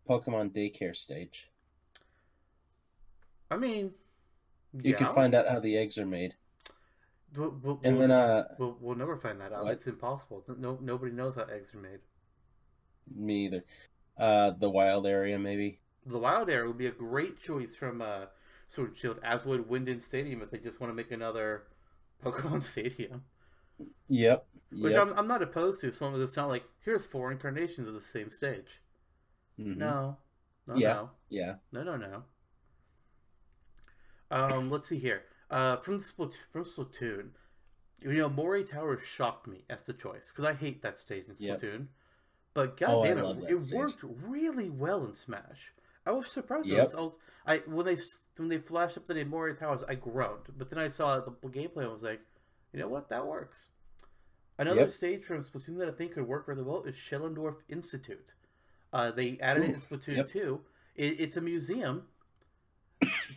Pokemon 0.08 0.52
daycare 0.54 0.96
stage. 0.96 1.50
I 3.50 3.56
mean, 3.56 3.94
You 4.82 4.94
yeah, 4.94 4.94
could 4.94 5.10
find 5.10 5.34
out 5.34 5.48
how 5.48 5.60
the 5.60 5.76
eggs 5.78 5.96
are 5.96 6.04
made, 6.06 6.36
We'll, 7.36 7.56
we'll, 7.62 7.80
and 7.82 7.96
we'll- 7.98 8.08
then 8.08 8.10
uh, 8.16 8.44
we'll, 8.58 8.76
we'll 8.80 8.96
never 8.96 9.16
find 9.16 9.40
that 9.40 9.52
out. 9.52 9.64
What? 9.64 9.72
It's 9.72 9.86
impossible. 9.86 10.44
No, 10.58 10.78
nobody 10.82 11.12
knows 11.12 11.34
how 11.36 11.42
eggs 11.44 11.74
are 11.74 11.78
made. 11.78 12.00
me 13.14 13.46
either. 13.46 13.64
Uh, 14.18 14.50
the 14.58 14.68
wild 14.68 15.06
area 15.06 15.38
maybe. 15.38 15.78
The 16.04 16.18
Wild 16.18 16.50
Area 16.50 16.66
would 16.66 16.78
be 16.78 16.88
a 16.88 16.90
great 16.90 17.40
choice 17.40 17.76
from 17.76 18.02
uh, 18.02 18.26
Sword 18.66 18.88
and 18.88 18.96
Shield, 18.98 19.20
as 19.22 19.44
would 19.44 19.68
Wyndon 19.68 20.02
Stadium 20.02 20.42
if 20.42 20.50
they 20.50 20.58
just 20.58 20.80
want 20.80 20.90
to 20.90 20.94
make 20.96 21.12
another 21.12 21.62
Pokemon 22.24 22.60
Stadium. 22.72 23.22
Yep. 24.08 24.44
Which 24.72 24.94
Yep. 24.94 25.00
I'm, 25.10 25.18
I'm 25.20 25.28
not 25.28 25.42
opposed 25.42 25.80
to, 25.82 25.92
so 25.92 26.04
long 26.06 26.14
as 26.16 26.20
it's 26.20 26.36
not 26.36 26.48
like, 26.48 26.64
here's 26.84 27.06
four 27.06 27.30
incarnations 27.30 27.86
of 27.86 27.94
the 27.94 28.00
same 28.00 28.30
stage. 28.30 28.80
Mhm. 29.60 29.76
No. 29.76 30.16
No, 30.66 30.74
Yeah. 30.76 31.06
Yeah. 31.28 31.54
no. 31.70 31.84
No, 31.84 31.96
no, 31.96 32.08
no. 32.08 32.22
Um, 34.30 34.70
let's 34.70 34.88
see 34.88 34.98
here. 34.98 35.22
Uh, 35.52 35.76
from, 35.76 35.98
from 35.98 36.64
Splatoon, 36.64 37.28
you 38.00 38.12
know, 38.14 38.28
Moray 38.28 38.64
Tower 38.64 38.98
shocked 38.98 39.46
me 39.46 39.64
as 39.70 39.82
the 39.82 39.92
choice, 39.92 40.28
because 40.30 40.44
I 40.44 40.54
hate 40.54 40.82
that 40.82 40.98
stage 40.98 41.24
in 41.28 41.34
Yep. 41.38 41.60
Splatoon. 41.60 41.86
But 42.54 42.70
Oh, 42.82 43.02
goddamn 43.02 43.22
love 43.22 43.38
it, 43.38 43.50
it 43.50 43.60
stage. 43.60 43.74
worked 43.74 44.04
really 44.26 44.68
well 44.70 45.04
in 45.04 45.14
Smash. 45.14 45.72
I 46.06 46.10
was 46.12 46.30
surprised. 46.30 46.68
I, 46.70 46.76
Yep. 46.76 46.94
I 46.96 47.00
was, 47.00 47.18
I 47.46 47.58
when 47.58 47.86
they 47.86 47.96
when 48.36 48.48
they 48.48 48.58
flashed 48.58 48.96
up 48.96 49.06
the 49.06 49.14
name 49.14 49.28
Moray 49.28 49.54
Towers, 49.54 49.84
I 49.88 49.94
groaned. 49.94 50.46
But 50.58 50.68
then 50.68 50.78
I 50.78 50.88
saw 50.88 51.20
the 51.20 51.30
gameplay 51.48 51.82
and 51.84 51.92
was 51.92 52.02
like, 52.02 52.20
you 52.72 52.80
know 52.80 52.88
what, 52.88 53.08
that 53.10 53.26
works. 53.26 53.68
Another 54.58 54.80
Yep. 54.82 54.90
stage 54.90 55.24
from 55.24 55.42
Splatoon 55.42 55.78
that 55.78 55.88
I 55.88 55.92
think 55.92 56.12
could 56.12 56.26
work 56.26 56.48
really 56.48 56.62
well 56.62 56.82
is 56.82 56.94
Shellendorf 56.96 57.56
Institute. 57.68 58.32
Uh, 58.92 59.10
they 59.10 59.38
added 59.40 59.64
it 59.64 59.74
in 59.74 59.80
Splatoon 59.80 60.16
yep. 60.16 60.28
2. 60.28 60.60
It, 60.96 61.20
it's 61.20 61.36
a 61.36 61.40
museum, 61.40 62.02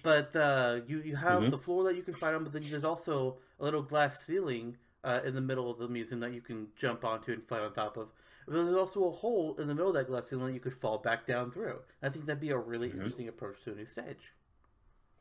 but 0.04 0.36
uh, 0.36 0.82
you, 0.88 1.02
you 1.02 1.16
have 1.16 1.44
Mhm. 1.44 1.52
the 1.52 1.58
floor 1.58 1.84
that 1.86 1.96
you 1.96 2.04
can 2.04 2.14
fight 2.14 2.34
on, 2.34 2.44
but 2.44 2.54
then 2.54 2.64
there's 2.70 2.84
also 2.84 3.38
a 3.60 3.64
little 3.64 3.82
glass 3.82 4.26
ceiling 4.26 4.78
uh, 5.04 5.22
in 5.24 5.36
the 5.36 5.42
middle 5.42 5.70
of 5.70 5.78
the 5.78 5.88
museum 5.88 6.20
that 6.20 6.34
you 6.34 6.42
can 6.42 6.68
jump 6.76 7.04
onto 7.06 7.32
and 7.34 7.44
fight 7.48 7.62
on 7.62 7.72
top 7.74 7.96
of. 7.98 8.10
But 8.48 8.54
there's 8.66 8.76
also 8.76 9.06
a 9.06 9.12
hole 9.12 9.56
in 9.58 9.68
the 9.68 9.74
middle 9.74 9.90
of 9.90 9.96
that 9.96 10.08
glass 10.08 10.28
ceiling 10.30 10.48
that 10.48 10.54
you 10.54 10.60
could 10.60 10.74
fall 10.74 10.98
back 10.98 11.26
down 11.26 11.52
through. 11.52 11.80
I 12.02 12.10
think 12.10 12.26
that'd 12.26 12.40
be 12.42 12.50
a 12.52 12.58
really 12.58 12.90
Mhm. 12.90 12.94
interesting 12.96 13.28
approach 13.28 13.62
to 13.64 13.72
a 13.72 13.76
new 13.76 13.86
stage. 13.86 14.34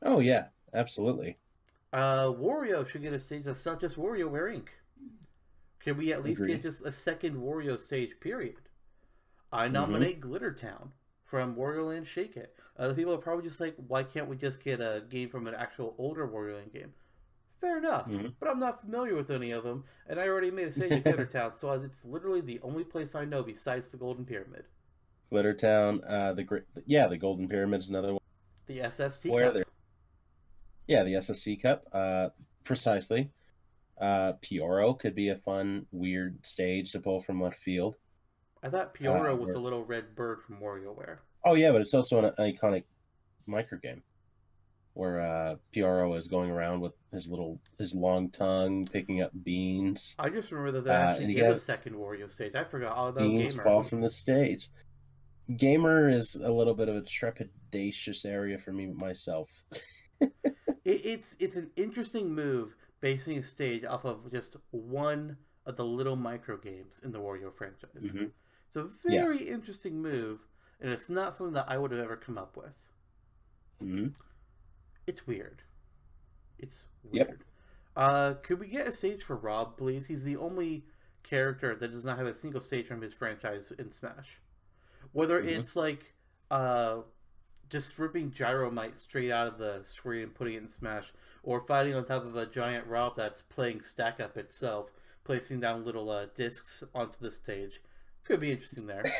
Oh 0.03 0.21
yeah. 0.21 0.49
Absolutely. 0.73 1.39
Uh, 1.93 2.27
Wario 2.33 2.87
should 2.87 3.03
get 3.03 3.13
a 3.13 3.19
stage 3.19 3.45
that's 3.45 3.65
not 3.65 3.81
just 3.81 3.97
WarioWare 3.97 4.57
Inc. 4.57 4.69
Can 5.79 5.97
we 5.97 6.13
at 6.13 6.25
least 6.25 6.41
Agreed. 6.41 6.55
get 6.55 6.63
just 6.63 6.81
a 6.83 6.91
second 6.91 7.37
Wario 7.37 7.79
stage, 7.79 8.19
period? 8.21 8.57
I 9.53 9.69
nominate 9.69 10.21
Glitter 10.21 10.53
Town 10.53 10.91
from 11.35 11.57
Wario 11.57 11.88
Land 11.88 12.07
Shake 12.07 12.37
It. 12.37 12.55
Other 12.79 12.94
people 12.94 13.12
are 13.12 13.18
probably 13.18 13.42
just 13.49 13.59
like, 13.59 13.75
why 13.88 14.05
can't 14.05 14.29
we 14.29 14.37
just 14.37 14.62
get 14.62 14.81
a 14.81 15.03
game 15.11 15.29
from 15.29 15.49
an 15.49 15.55
actual 15.57 15.97
older 15.99 16.29
Wario 16.29 16.55
Land 16.59 16.73
game? 16.73 16.92
Fair 17.61 17.79
enough, 17.79 18.07
Mhm. 18.09 18.35
but 18.38 18.49
I'm 18.49 18.61
not 18.61 18.81
familiar 18.81 19.16
with 19.16 19.33
any 19.33 19.51
of 19.51 19.64
them, 19.64 19.83
and 20.07 20.20
I 20.20 20.29
already 20.29 20.53
made 20.53 20.68
a 20.68 20.73
stage 20.73 20.92
at 20.92 21.03
Glitter 21.05 21.27
Town, 21.27 21.51
so 21.51 21.73
it's 21.73 22.05
literally 22.05 22.40
the 22.40 22.61
only 22.61 22.85
place 22.85 23.16
I 23.16 23.25
know 23.25 23.42
besides 23.42 23.90
the 23.90 23.97
Golden 23.97 24.25
Pyramid. 24.25 24.64
Glitter 25.31 25.55
Town. 25.55 26.05
Uh, 26.05 26.35
the 26.35 26.44
great. 26.44 26.62
Yeah, 26.87 27.09
the 27.09 27.16
Golden 27.18 27.49
Pyramid's 27.49 27.88
another 27.88 28.12
one. 28.12 28.23
The 28.66 28.83
SST 28.88 29.29
Where 29.29 29.51
Cup. 29.51 29.66
Yeah, 30.87 31.03
the 31.03 31.20
SST 31.20 31.57
Cup. 31.62 31.88
Uh, 31.92 32.29
precisely. 32.62 33.33
Uh, 34.01 34.35
Pyoro 34.35 34.97
could 34.97 35.16
be 35.16 35.31
a 35.31 35.37
fun, 35.38 35.87
weird 35.90 36.47
stage 36.47 36.92
to 36.92 37.01
pull 37.01 37.23
from 37.23 37.42
left 37.42 37.59
field. 37.59 37.97
I 38.64 38.70
thought 38.70 38.94
Pyoro 38.94 39.35
Uh, 39.35 39.37
was 39.37 39.53
the 39.53 39.61
little 39.61 39.85
red 39.85 40.16
bird 40.16 40.42
from 40.42 40.57
WarioWare. 40.59 41.18
Oh 41.44 41.55
yeah, 41.55 41.70
but 41.70 41.83
it's 41.83 41.92
also 41.94 42.18
an 42.24 42.33
iconic 42.38 42.85
micro 43.46 43.79
game. 43.79 44.03
where 44.94 45.20
uh, 45.20 45.57
is 46.16 46.29
going 46.29 46.50
around 46.50 46.81
with 46.81 46.92
his 47.12 47.29
little 47.29 47.61
his 47.79 47.94
long 47.94 48.31
tongue 48.31 48.87
picking 48.87 49.20
up 49.22 49.33
beans. 49.42 50.14
I 50.18 50.31
just 50.31 50.50
remember 50.53 50.70
that 50.81 50.85
there 50.85 50.98
Uh, 51.07 51.11
actually 51.11 51.37
is 51.37 51.59
a 51.61 51.62
second 51.62 51.94
Wario 51.96 52.31
stage. 52.31 52.55
I 52.55 52.64
forgot 52.64 52.96
all 52.96 53.09
about 53.09 53.18
Beans 53.24 53.53
Gamer. 53.53 53.64
fall 53.64 53.83
from 53.83 54.00
the 54.00 54.09
stage. 54.11 54.70
Gamer 55.57 56.09
is 56.09 56.37
a 56.37 56.50
little 56.50 56.74
bit 56.74 56.88
of 56.88 56.96
a 56.96 57.03
trepidatious 57.03 58.24
area 58.24 58.57
for 58.57 58.72
me 58.72 58.87
myself. 58.87 59.50
It, 60.87 61.00
it's 61.07 61.35
it's 61.40 61.57
an 61.57 61.70
interesting 61.77 62.35
move 62.35 62.77
basing 63.00 63.38
a 63.38 63.42
stage 63.42 63.85
off 63.87 64.05
of 64.05 64.31
just 64.31 64.57
one 64.70 65.38
of 65.64 65.77
the 65.77 65.85
little 65.85 66.14
micro 66.14 66.59
games 66.59 67.00
in 67.03 67.11
the 67.11 67.18
Wario 67.18 67.50
franchise. 67.55 68.12
Mhm. 68.12 68.31
It's 68.77 69.07
a 69.07 69.09
Yeah. 69.09 69.23
very 69.23 69.49
interesting 69.49 70.03
move, 70.03 70.49
and 70.81 70.93
it's 70.93 71.09
not 71.09 71.33
something 71.33 71.55
that 71.55 71.69
I 71.69 71.79
would 71.79 71.93
have 71.93 72.01
ever 72.01 72.17
come 72.17 72.37
up 72.37 72.57
with. 72.57 72.75
Mhm. 73.81 74.19
It's 75.07 75.27
weird. 75.29 75.63
It's 76.59 76.87
Yep. 77.13 77.29
weird. 77.29 77.45
Uh, 77.95 78.35
could 78.35 78.59
we 78.59 78.67
get 78.67 78.89
a 78.89 78.93
stage 78.93 79.23
for 79.23 79.37
Rob, 79.37 79.77
please? 79.77 80.09
He's 80.09 80.25
the 80.25 80.37
only 80.37 80.89
character 81.23 81.77
that 81.77 81.93
does 81.93 82.05
not 82.05 82.19
have 82.19 82.27
a 82.27 82.35
single 82.35 82.61
stage 82.61 82.89
from 82.89 83.01
his 83.01 83.15
franchise 83.15 83.71
in 83.71 83.93
Smash. 83.93 84.41
Whether 85.13 85.41
Mhm. 85.41 85.59
it's 85.59 85.77
like 85.77 86.13
uh, 86.51 87.03
just 87.69 87.99
ripping 87.99 88.31
Gyromite 88.33 88.99
straight 88.99 89.31
out 89.31 89.47
of 89.47 89.59
the 89.59 89.83
screen 89.83 90.25
and 90.25 90.35
putting 90.35 90.55
it 90.55 90.63
in 90.63 90.69
Smash, 90.69 91.13
or 91.43 91.61
fighting 91.61 91.95
on 91.95 92.05
top 92.05 92.25
of 92.25 92.37
a 92.37 92.47
giant 92.47 92.87
Rob 92.87 93.17
that's 93.17 93.43
playing 93.43 93.83
Stack 93.83 94.21
Up 94.21 94.37
itself, 94.37 94.93
placing 95.25 95.61
down 95.61 95.85
little 95.85 96.11
uh, 96.11 96.27
discs 96.27 96.83
onto 96.95 97.19
the 97.21 97.31
stage, 97.31 97.81
could 98.25 98.41
be 98.41 98.53
interesting 98.53 98.87
there. 98.87 99.05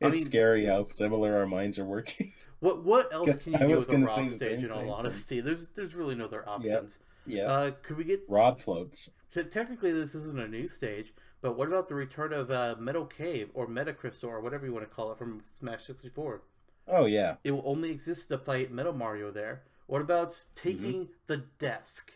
It's 0.00 0.16
mean- 0.16 0.24
scary 0.24 0.64
how 0.66 0.88
similar 0.88 1.36
our 1.36 1.46
minds 1.46 1.78
are 1.78 1.84
working. 1.84 2.32
What 2.60 2.82
what 2.84 3.12
else 3.12 3.44
can 3.44 3.52
you 3.52 3.58
I 3.60 3.66
do 3.68 3.76
was 3.76 3.86
with 3.86 4.02
a 4.02 4.04
Rob 4.04 4.16
say 4.30 4.36
stage? 4.36 4.64
In 4.64 4.72
all 4.72 4.80
thing. 4.80 4.90
honesty, 4.90 5.40
there's 5.40 5.68
there's 5.76 5.94
really 5.94 6.16
no 6.16 6.24
other 6.24 6.48
options. 6.48 6.98
yeah, 7.24 7.44
Uh, 7.44 7.70
could 7.82 7.96
we 7.96 8.02
get 8.02 8.20
rod 8.28 8.60
floats. 8.60 9.10
Te- 9.32 9.44
Technically, 9.44 9.92
this 9.92 10.12
isn't 10.16 10.40
a 10.40 10.48
new 10.48 10.66
stage, 10.66 11.12
but 11.40 11.56
what 11.56 11.68
about 11.68 11.86
the 11.88 11.94
return 11.94 12.32
of 12.32 12.50
uh, 12.50 12.74
Metal 12.80 13.04
Cave 13.06 13.50
or 13.54 13.68
Meta 13.68 13.92
Crystal 13.92 14.28
or 14.30 14.40
whatever 14.40 14.66
you 14.66 14.72
want 14.72 14.88
to 14.88 14.92
call 14.92 15.12
it 15.12 15.18
from 15.18 15.40
Smash 15.60 15.84
64? 15.84 16.42
Oh 16.88 17.04
yeah, 17.04 17.36
It 17.44 17.52
will 17.52 17.62
only 17.64 17.90
exist 17.92 18.28
to 18.30 18.38
fight 18.38 18.72
Metal 18.72 18.92
Mario 18.94 19.30
there. 19.30 19.62
What 19.86 20.00
about 20.02 20.30
Mm-hmm. 20.30 20.54
taking 20.56 21.08
the 21.28 21.44
desk 21.60 22.10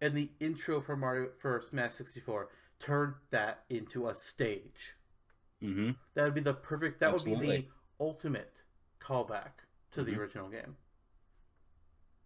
and 0.00 0.14
the 0.14 0.30
intro 0.38 0.80
for 0.80 0.94
Mario 0.96 1.30
for 1.40 1.60
Smash 1.60 1.94
64, 1.94 2.50
turn 2.78 3.14
that 3.30 3.64
into 3.68 4.06
a 4.06 4.14
stage? 4.14 4.94
Hmm 5.62 5.90
That 6.14 6.24
would 6.24 6.34
be 6.34 6.40
the 6.40 6.54
perfect. 6.54 7.00
That 7.00 7.12
would 7.12 7.24
be 7.24 7.34
the 7.34 7.64
ultimate 8.00 8.62
callback 9.00 9.64
to 9.92 10.02
the 10.02 10.12
Mhm. 10.12 10.18
original 10.18 10.48
game. 10.48 10.76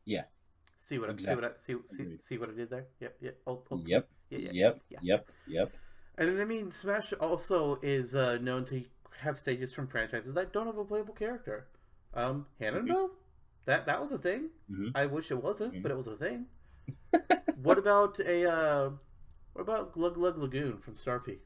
Yeah. 0.05 0.25
See 0.79 0.99
what 0.99 1.11
I 1.11 1.17
see 1.17 1.35
what 1.35 1.45
I 1.45 1.51
see 1.59 1.77
see, 1.87 2.19
see 2.21 2.39
what 2.39 2.49
I 2.49 2.53
did 2.53 2.71
there? 2.71 2.87
Yep, 3.01 3.17
yep. 3.21 3.39
Oh, 3.47 3.63
oh, 3.71 3.83
Yep, 3.85 4.09
yeah, 4.31 4.39
yeah. 4.39 4.51
yep, 4.53 4.81
yeah. 4.89 4.99
yep, 5.03 5.31
yep. 5.47 5.77
And 6.19 6.41
I 6.41 6.45
mean, 6.45 6.71
Smash 6.71 7.13
also 7.15 7.79
is 7.83 8.15
uh, 8.15 8.39
known 8.39 8.65
to 8.67 8.85
have 9.21 9.39
stages 9.39 9.75
from 9.75 9.87
franchises 9.87 10.35
that 10.35 10.53
don't 10.53 10.67
have 10.67 10.79
a 10.79 10.85
playable 10.85 11.15
character. 11.15 11.67
Um, 12.15 12.47
Hanenbow, 12.61 13.11
that 13.67 13.85
that 13.87 14.01
was 14.01 14.13
a 14.13 14.19
thing. 14.19 14.51
Mhm. 14.71 14.93
I 14.95 15.07
wish 15.07 15.31
it 15.31 15.43
wasn't, 15.43 15.75
Mhm. 15.75 15.83
but 15.83 15.91
it 15.91 15.97
was 15.97 16.07
a 16.07 16.17
thing. 16.17 16.47
what 17.57 17.79
about 17.79 18.19
a 18.21 18.51
uh, 18.51 18.91
what 19.53 19.63
about 19.63 19.93
Glug 19.93 20.15
Glug 20.15 20.39
Lagoon 20.39 20.79
from 20.79 20.95
Starfy? 20.95 21.39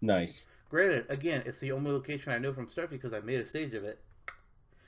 Nice. 0.00 0.46
Granted, 0.74 1.06
again, 1.08 1.44
it's 1.46 1.60
the 1.60 1.70
only 1.70 1.92
location 1.92 2.32
I 2.32 2.38
know 2.38 2.52
from 2.52 2.66
Starfy 2.66 2.90
because 2.90 3.12
I 3.12 3.20
made 3.20 3.38
a 3.38 3.46
stage 3.46 3.74
of 3.74 3.84
it. 3.84 4.02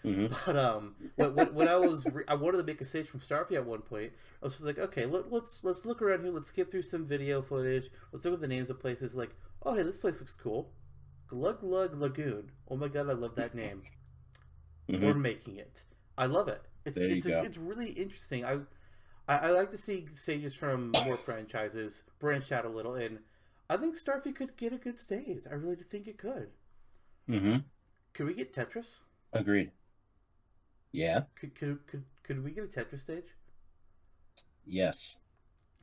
hmm 0.03 0.27
But 0.45 0.57
um, 0.57 0.97
when, 1.15 1.55
when, 1.55 1.69
I 1.69 1.77
was 1.77 2.09
re- 2.09 2.25
I 2.27 2.35
wanted 2.35 2.57
to 2.59 2.65
make 2.65 2.81
a 2.81 2.85
stage 2.85 3.07
from 3.07 3.21
Starfy 3.21 3.53
at 3.53 3.67
one 3.67 3.83
point, 3.83 4.13
I 4.43 4.47
was 4.47 4.55
just 4.55 4.65
like, 4.65 4.79
okay, 4.81 5.07
let, 5.07 5.31
let's 5.31 5.63
let's 5.63 5.87
look 5.87 6.03
around 6.03 6.25
here. 6.25 6.33
Let's 6.33 6.49
skip 6.49 6.73
through 6.73 6.83
some 6.83 7.07
video 7.07 7.41
footage. 7.41 7.89
Let's 8.11 8.25
look 8.25 8.35
at 8.35 8.41
the 8.41 8.49
names 8.49 8.69
of 8.69 8.81
places. 8.81 9.15
Like, 9.15 9.31
oh 9.65 9.75
hey, 9.75 9.85
this 9.85 9.97
place 9.99 10.19
looks 10.19 10.35
cool. 10.35 10.73
Glug 11.29 11.61
Glug 11.61 11.95
Lagoon. 11.95 12.51
Oh 12.69 12.77
my 12.77 12.89
god, 12.89 13.09
I 13.09 13.13
love 13.13 13.37
that 13.37 13.55
name. 13.55 13.85
hmm 14.89 15.03
We're 15.05 15.15
making 15.15 15.57
it. 15.59 15.85
I 16.19 16.27
love 16.27 16.49
it. 16.49 16.63
It's 16.85 16.97
There 16.97 17.09
it's 17.09 17.27
a, 17.27 17.45
it's 17.45 17.57
really 17.57 17.91
interesting. 17.91 18.45
I, 18.45 18.59
I 19.29 19.37
I 19.39 19.51
like 19.51 19.71
to 19.71 19.79
see 19.79 20.07
stages 20.15 20.55
from 20.55 20.99
more 21.01 21.17
franchises 21.17 22.03
branch 22.19 22.51
out 22.53 22.65
a 22.65 22.69
little, 22.69 22.95
and 22.95 23.21
I 23.71 23.77
think 23.77 23.95
Starfy 23.97 24.35
could 24.35 24.57
get 24.57 24.73
a 24.73 24.77
good 24.77 24.99
stage. 24.99 25.45
I 25.49 25.55
really 25.55 25.77
do 25.77 25.85
think 25.85 26.09
it 26.09 26.19
could. 26.19 26.51
hmm 27.29 27.57
Could 28.15 28.27
we 28.27 28.35
get 28.35 28.53
Tetris? 28.53 29.03
Agreed. 29.33 29.71
Yeah. 30.93 31.25
Could 31.37 31.55
could 31.55 31.87
could, 31.87 32.05
could 32.25 32.43
we 32.43 32.51
get 32.51 32.65
a 32.65 32.67
Tetris 32.67 33.03
stage? 33.03 33.33
Yes. 34.67 35.19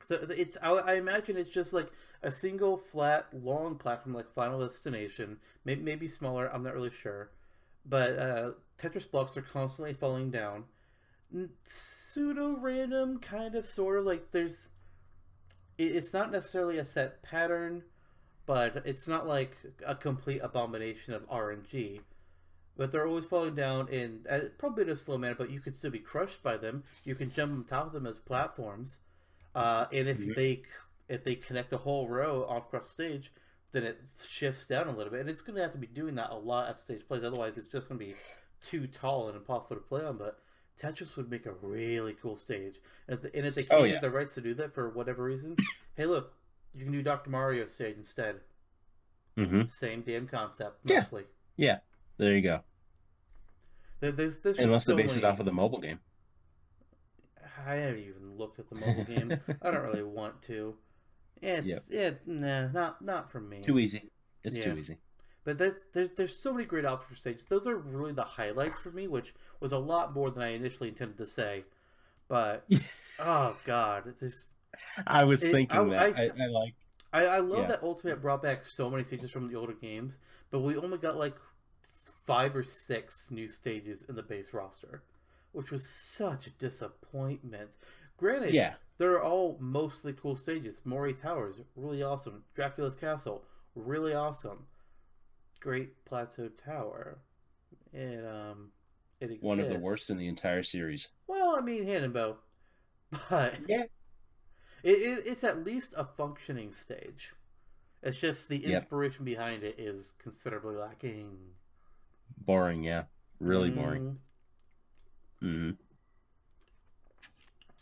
The, 0.08 0.18
the- 0.18 0.40
it's 0.40 0.56
I, 0.62 0.70
I 0.72 0.94
imagine 0.94 1.36
it's 1.36 1.50
just 1.50 1.72
like 1.72 1.90
a 2.22 2.30
single 2.32 2.76
flat 2.76 3.26
long 3.32 3.76
platform 3.76 4.14
like 4.14 4.32
Final 4.34 4.60
Destination, 4.60 5.38
maybe, 5.64 5.82
maybe 5.82 6.08
smaller. 6.08 6.52
I'm 6.52 6.62
not 6.62 6.74
really 6.74 6.90
sure, 6.90 7.30
but 7.86 8.18
uh, 8.18 8.52
Tetris 8.78 9.10
blocks 9.10 9.36
are 9.36 9.42
constantly 9.42 9.94
falling 9.94 10.30
down. 10.30 10.64
Pseudo 11.64 12.56
random, 12.56 13.18
kind 13.18 13.54
of, 13.54 13.66
sort 13.66 13.98
of 13.98 14.04
like 14.04 14.30
there's. 14.32 14.70
It, 15.78 15.96
it's 15.96 16.12
not 16.12 16.30
necessarily 16.30 16.78
a 16.78 16.84
set 16.84 17.22
pattern, 17.22 17.82
but 18.46 18.82
it's 18.84 19.08
not 19.08 19.26
like 19.26 19.56
a 19.86 19.94
complete 19.94 20.40
abomination 20.42 21.14
of 21.14 21.28
RNG. 21.28 22.00
But 22.76 22.90
they're 22.90 23.06
always 23.06 23.24
falling 23.24 23.54
down 23.54 23.88
in 23.88 24.26
probably 24.58 24.82
in 24.84 24.90
a 24.90 24.96
slow 24.96 25.16
manner, 25.16 25.36
but 25.36 25.50
you 25.50 25.60
could 25.60 25.76
still 25.76 25.92
be 25.92 26.00
crushed 26.00 26.42
by 26.42 26.56
them. 26.56 26.82
You 27.04 27.14
can 27.14 27.30
jump 27.30 27.52
on 27.52 27.64
top 27.64 27.86
of 27.86 27.92
them 27.92 28.06
as 28.06 28.18
platforms. 28.18 28.98
Uh, 29.54 29.86
and 29.92 30.08
if 30.08 30.18
Mhm. 30.18 30.34
they 30.34 30.62
if 31.06 31.22
they 31.22 31.36
connect 31.36 31.72
a 31.72 31.76
whole 31.76 32.08
row 32.08 32.44
off 32.44 32.66
across 32.66 32.88
stage, 32.88 33.30
then 33.72 33.84
it 33.84 34.00
shifts 34.26 34.66
down 34.66 34.88
a 34.88 34.96
little 34.96 35.12
bit, 35.12 35.20
and 35.20 35.28
it's 35.30 35.42
going 35.42 35.54
to 35.54 35.62
have 35.62 35.72
to 35.72 35.78
be 35.78 35.86
doing 35.86 36.14
that 36.14 36.30
a 36.30 36.34
lot 36.34 36.68
as 36.68 36.80
stage 36.80 37.06
plays. 37.06 37.22
Otherwise, 37.22 37.58
it's 37.58 37.68
just 37.68 37.88
going 37.88 37.98
to 38.00 38.06
be 38.06 38.14
too 38.60 38.86
tall 38.86 39.28
and 39.28 39.36
impossible 39.36 39.76
to 39.76 39.82
play 39.82 40.02
on. 40.04 40.16
But 40.16 40.40
Tetris 40.80 41.16
would 41.16 41.30
make 41.30 41.46
a 41.46 41.52
really 41.52 42.14
cool 42.14 42.36
stage, 42.36 42.80
and 43.08 43.16
if, 43.16 43.22
the, 43.22 43.36
and 43.36 43.46
if 43.46 43.54
they 43.54 43.62
can't 43.62 43.80
Oh, 43.80 43.86
get 43.86 44.00
the 44.00 44.10
rights 44.10 44.34
to 44.34 44.40
do 44.40 44.54
that 44.54 44.72
for 44.72 44.88
whatever 44.90 45.22
reason, 45.24 45.56
hey, 45.96 46.06
look, 46.06 46.32
you 46.74 46.84
can 46.84 46.92
do 46.92 47.02
Doctor 47.02 47.30
Mario 47.30 47.66
stage 47.66 47.96
instead. 47.96 48.40
hmm 49.36 49.62
Same 49.66 50.02
damn 50.02 50.26
concept, 50.26 50.84
mostly. 50.84 51.24
Yeah. 51.56 51.72
mostly. 51.72 51.80
There 52.18 52.34
you 52.36 52.42
go. 52.42 52.60
There, 54.00 54.12
there's, 54.12 54.38
there's 54.40 54.58
Unless 54.58 54.84
so 54.84 54.94
they 54.94 55.02
base 55.02 55.10
many... 55.12 55.22
it 55.22 55.24
off 55.24 55.40
of 55.40 55.46
the 55.46 55.52
mobile 55.52 55.80
game. 55.80 56.00
I 57.66 57.74
haven't 57.76 58.00
even 58.00 58.36
looked 58.36 58.58
at 58.58 58.68
the 58.68 58.74
mobile 58.74 59.04
game. 59.04 59.40
I 59.62 59.70
don't 59.70 59.82
really 59.82 60.02
want 60.02 60.42
to. 60.42 60.76
Yeah, 61.40 61.60
it's 61.64 61.88
yeah, 61.90 62.10
nah, 62.26 62.68
not 62.68 63.02
not 63.02 63.30
for 63.30 63.40
me. 63.40 63.60
Too 63.62 63.78
easy. 63.78 64.10
It's 64.42 64.56
Yeah. 64.58 64.64
too 64.72 64.78
easy. 64.78 64.98
But 65.44 65.58
that, 65.58 65.92
there's 65.92 66.10
there's 66.12 66.36
so 66.36 66.52
many 66.52 66.64
great 66.64 66.84
options 66.86 67.10
for 67.10 67.16
stages. 67.16 67.44
Those 67.44 67.66
are 67.66 67.76
really 67.76 68.12
the 68.12 68.22
highlights 68.24 68.78
for 68.78 68.90
me, 68.90 69.08
which 69.08 69.34
was 69.60 69.72
a 69.72 69.78
lot 69.78 70.14
more 70.14 70.30
than 70.30 70.42
I 70.42 70.48
initially 70.48 70.88
intended 70.88 71.18
to 71.18 71.26
say. 71.26 71.64
But 72.28 72.64
oh 73.20 73.56
god, 73.66 74.04
there's 74.18 74.48
I 75.06 75.24
was 75.24 75.42
It- 75.42 75.52
thinking 75.52 75.78
I- 75.78 76.10
that. 76.10 76.18
I- 76.18 76.22
I, 76.42 76.44
I 76.44 76.46
like. 76.48 76.74
I, 77.12 77.24
I 77.26 77.38
love 77.38 77.60
Yeah. 77.60 77.66
that 77.68 77.82
Ultimate 77.84 78.20
brought 78.20 78.42
back 78.42 78.66
so 78.66 78.90
many 78.90 79.04
stages 79.04 79.30
from 79.30 79.46
the 79.48 79.56
older 79.56 79.74
games, 79.74 80.18
but 80.50 80.60
we 80.60 80.76
only 80.76 80.98
got 80.98 81.16
like 81.16 81.36
five 82.26 82.56
or 82.56 82.62
six 82.64 83.30
new 83.30 83.46
stages 83.48 84.04
in 84.08 84.16
the 84.16 84.22
base 84.22 84.52
roster, 84.52 85.02
which 85.52 85.70
was 85.70 85.88
such 85.88 86.48
a 86.48 86.50
disappointment. 86.50 87.70
Granted, 88.16 88.52
Yeah. 88.52 88.74
they're 88.98 89.22
all 89.22 89.56
mostly 89.60 90.12
cool 90.12 90.34
stages. 90.34 90.82
Moray 90.84 91.12
Towers, 91.12 91.60
really 91.76 92.02
awesome. 92.02 92.42
Dracula's 92.56 92.96
Castle, 92.96 93.44
really 93.76 94.12
awesome. 94.14 94.66
Great 95.64 96.04
Plateau 96.04 96.50
Tower, 96.62 97.16
and 97.94 98.26
um, 98.26 98.68
it 99.18 99.30
exists. 99.30 99.42
One 99.46 99.60
of 99.60 99.68
the 99.68 99.78
worst 99.78 100.10
in 100.10 100.18
the 100.18 100.28
entire 100.28 100.62
series. 100.62 101.08
Well, 101.26 101.56
I 101.56 101.62
mean, 101.62 101.86
Hanenbow, 101.86 102.36
but 103.30 103.54
Yeah. 103.66 103.84
it, 104.82 104.90
it, 104.90 105.26
it's 105.26 105.42
at 105.42 105.64
least 105.64 105.94
a 105.96 106.04
functioning 106.04 106.70
stage. 106.70 107.32
It's 108.02 108.20
just 108.20 108.50
the 108.50 108.58
Yep. 108.58 108.72
inspiration 108.82 109.24
behind 109.24 109.62
it 109.62 109.76
is 109.80 110.12
considerably 110.18 110.76
lacking. 110.76 111.38
Boring. 112.44 112.84
Yeah. 112.84 113.04
Really 113.40 113.70
boring. 113.70 114.18
Mm, 115.42 115.76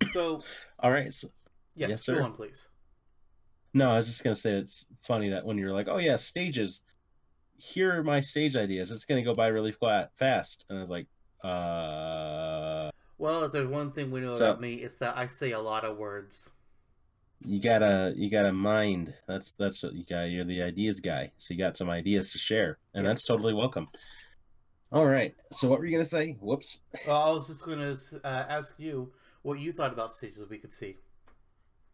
hmm 0.04 0.08
So, 0.12 0.44
All 0.78 0.92
right. 0.92 1.12
So, 1.12 1.28
yes, 1.74 1.90
Yes, 1.90 2.06
go 2.06 2.14
sir. 2.14 2.22
on, 2.22 2.32
please. 2.34 2.68
no, 3.74 3.90
I 3.90 3.96
was 3.96 4.06
just 4.06 4.22
gonna 4.22 4.36
say 4.36 4.52
it's 4.52 4.86
funny 5.02 5.30
that 5.30 5.44
when 5.44 5.58
you're 5.58 5.72
like, 5.72 5.88
"Oh 5.88 5.98
yeah, 5.98 6.14
stages," 6.16 6.82
here 7.62 7.96
are 7.96 8.02
my 8.02 8.18
stage 8.18 8.56
ideas. 8.56 8.90
It's 8.90 9.04
gonna 9.04 9.22
go 9.22 9.34
by 9.34 9.46
really 9.46 9.70
flat, 9.70 10.10
fast, 10.16 10.64
and 10.68 10.78
I 10.78 10.80
was 10.80 10.90
like, 10.90 11.06
"Uh, 11.44 12.90
Well, 13.18 13.44
if 13.44 13.52
there's 13.52 13.68
one 13.68 13.92
thing 13.92 14.10
we 14.10 14.20
know 14.20 14.32
So- 14.32 14.46
about 14.50 14.60
me, 14.60 14.74
it's 14.74 14.96
that 14.96 15.16
I 15.16 15.26
say 15.28 15.52
a 15.52 15.60
lot 15.60 15.84
of 15.84 15.96
words. 15.96 16.50
you 17.44 17.60
gotta, 17.60 18.14
you 18.16 18.30
gotta 18.30 18.52
mind. 18.52 19.14
That's 19.26 19.54
that's 19.54 19.82
what 19.82 19.94
you 19.94 20.04
got. 20.04 20.24
You're 20.24 20.44
the 20.44 20.62
ideas 20.62 21.00
guy, 21.00 21.32
so 21.38 21.54
you 21.54 21.58
got 21.58 21.76
some 21.76 21.88
ideas 21.90 22.30
to 22.32 22.38
share, 22.38 22.78
and 22.94 23.06
that's 23.06 23.24
totally 23.24 23.54
welcome." 23.54 23.88
All 24.90 25.06
right. 25.06 25.34
So 25.52 25.68
what 25.68 25.78
were 25.78 25.86
you 25.86 25.92
gonna 25.92 26.04
say? 26.04 26.32
Whoops. 26.40 26.80
Well, 27.06 27.16
I 27.16 27.30
was 27.30 27.46
just 27.46 27.64
gonna 27.64 27.96
uh, 28.24 28.26
ask 28.48 28.74
you 28.78 29.12
what 29.42 29.58
you 29.60 29.72
thought 29.72 29.92
about 29.92 30.10
stages 30.12 30.48
we 30.48 30.58
could 30.58 30.72
see. 30.72 30.98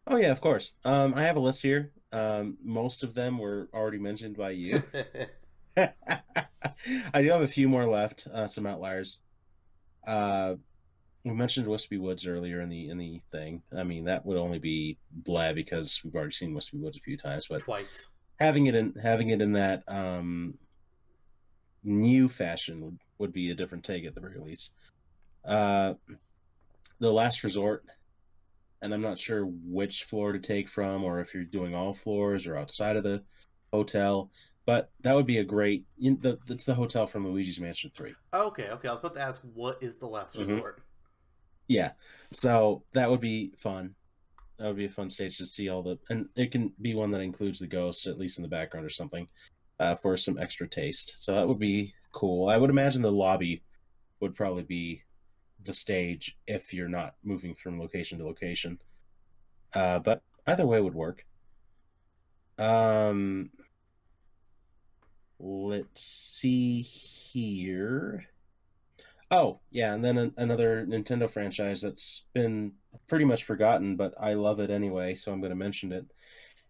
Oh 0.07 0.17
yeah, 0.17 0.31
of 0.31 0.41
course. 0.41 0.73
Um, 0.83 1.13
I 1.15 1.21
have 1.23 1.35
a 1.37 1.39
list 1.39 1.61
here. 1.61 1.91
Um, 2.11 2.57
most 2.63 3.03
of 3.03 3.13
them 3.13 3.37
were 3.37 3.69
already 3.73 3.99
mentioned 3.99 4.35
by 4.35 4.51
you. 4.51 4.81
I 7.13 7.21
do 7.21 7.29
have 7.29 7.41
a 7.41 7.47
few 7.47 7.69
more 7.69 7.87
left. 7.87 8.27
Uh, 8.33 8.47
some 8.47 8.65
outliers. 8.65 9.19
Uh, 10.05 10.55
we 11.23 11.31
mentioned 11.31 11.67
Wispy 11.67 11.97
Woods 11.97 12.25
earlier 12.25 12.61
in 12.61 12.69
the 12.69 12.89
in 12.89 12.97
the 12.97 13.21
thing. 13.31 13.61
I 13.77 13.83
mean, 13.83 14.05
that 14.05 14.25
would 14.25 14.37
only 14.37 14.59
be 14.59 14.97
blah 15.11 15.53
because 15.53 16.01
we've 16.03 16.15
already 16.15 16.31
seen 16.31 16.53
Wispy 16.53 16.77
Woods 16.77 16.97
a 16.97 17.01
few 17.01 17.17
times, 17.17 17.47
but 17.49 17.61
Twice. 17.61 18.07
having 18.39 18.67
it 18.67 18.75
in 18.75 18.93
having 19.01 19.29
it 19.29 19.41
in 19.41 19.53
that 19.53 19.83
um, 19.87 20.55
new 21.83 22.29
fashion 22.29 22.81
would, 22.81 22.99
would 23.17 23.33
be 23.33 23.51
a 23.51 23.55
different 23.55 23.83
take 23.83 24.05
at 24.05 24.15
the 24.15 24.21
very 24.21 24.39
least. 24.39 24.71
Uh, 25.45 25.93
the 26.99 27.11
Last 27.11 27.43
Resort, 27.43 27.85
and 28.81 28.93
I'm 28.93 29.01
not 29.01 29.19
sure 29.19 29.45
which 29.45 30.03
floor 30.03 30.33
to 30.33 30.39
take 30.39 30.69
from, 30.69 31.03
or 31.03 31.19
if 31.19 31.33
you're 31.33 31.43
doing 31.43 31.75
all 31.75 31.93
floors 31.93 32.45
or 32.47 32.57
outside 32.57 32.95
of 32.95 33.03
the 33.03 33.23
hotel. 33.71 34.29
But 34.69 34.91
that 35.01 35.15
would 35.15 35.25
be 35.25 35.39
a 35.39 35.43
great. 35.43 35.87
The, 35.97 36.37
it's 36.47 36.65
the 36.65 36.75
hotel 36.75 37.07
from 37.07 37.25
Luigi's 37.25 37.59
Mansion 37.59 37.89
Three. 37.91 38.13
Okay, 38.31 38.69
okay. 38.69 38.87
I 38.87 38.91
was 38.91 38.99
about 38.99 39.15
to 39.15 39.19
ask 39.19 39.41
what 39.55 39.81
is 39.81 39.97
the 39.97 40.05
last 40.05 40.35
Mhm. 40.35 40.41
resort. 40.41 40.83
Yeah, 41.67 41.93
so 42.31 42.83
that 42.93 43.09
would 43.09 43.19
be 43.19 43.51
fun. 43.57 43.95
That 44.59 44.67
would 44.67 44.75
be 44.77 44.85
a 44.85 44.89
fun 44.89 45.09
stage 45.09 45.39
to 45.39 45.47
see 45.47 45.69
all 45.69 45.81
the, 45.81 45.97
and 46.11 46.29
it 46.35 46.51
can 46.51 46.71
be 46.79 46.93
one 46.93 47.09
that 47.09 47.21
includes 47.21 47.57
the 47.57 47.65
ghosts 47.65 48.05
at 48.05 48.19
least 48.19 48.37
in 48.37 48.43
the 48.43 48.47
background 48.47 48.85
or 48.85 48.91
something, 48.91 49.27
uh, 49.79 49.95
for 49.95 50.15
some 50.15 50.37
extra 50.37 50.69
taste. 50.69 51.13
So 51.17 51.33
that 51.33 51.47
would 51.47 51.57
be 51.57 51.95
cool. 52.11 52.47
I 52.47 52.57
would 52.57 52.69
imagine 52.69 53.01
the 53.01 53.11
lobby 53.11 53.63
would 54.19 54.35
probably 54.35 54.61
be 54.61 55.01
the 55.63 55.73
stage 55.73 56.37
if 56.45 56.75
you're 56.75 56.87
not 56.87 57.15
moving 57.23 57.55
from 57.55 57.79
location 57.79 58.19
to 58.19 58.23
location. 58.23 58.79
Uh, 59.73 59.97
but 59.97 60.21
either 60.45 60.67
way 60.67 60.79
would 60.79 60.93
work. 60.93 61.25
Um, 62.59 63.49
let's 65.39 66.01
see 66.01 66.81
here. 66.81 68.25
Oh, 69.31 69.59
yeah, 69.69 69.93
and 69.93 70.03
then 70.03 70.17
an, 70.17 70.33
another 70.37 70.85
Nintendo 70.87 71.29
franchise 71.29 71.81
that's 71.81 72.27
been 72.33 72.73
pretty 73.07 73.25
much 73.25 73.43
forgotten, 73.43 73.95
but 73.95 74.13
I 74.19 74.33
love 74.33 74.59
it 74.59 74.71
anyway, 74.71 75.13
so 75.15 75.31
I'm 75.31 75.39
going 75.39 75.51
to 75.51 75.55
mention 75.55 75.91
it. 75.91 76.05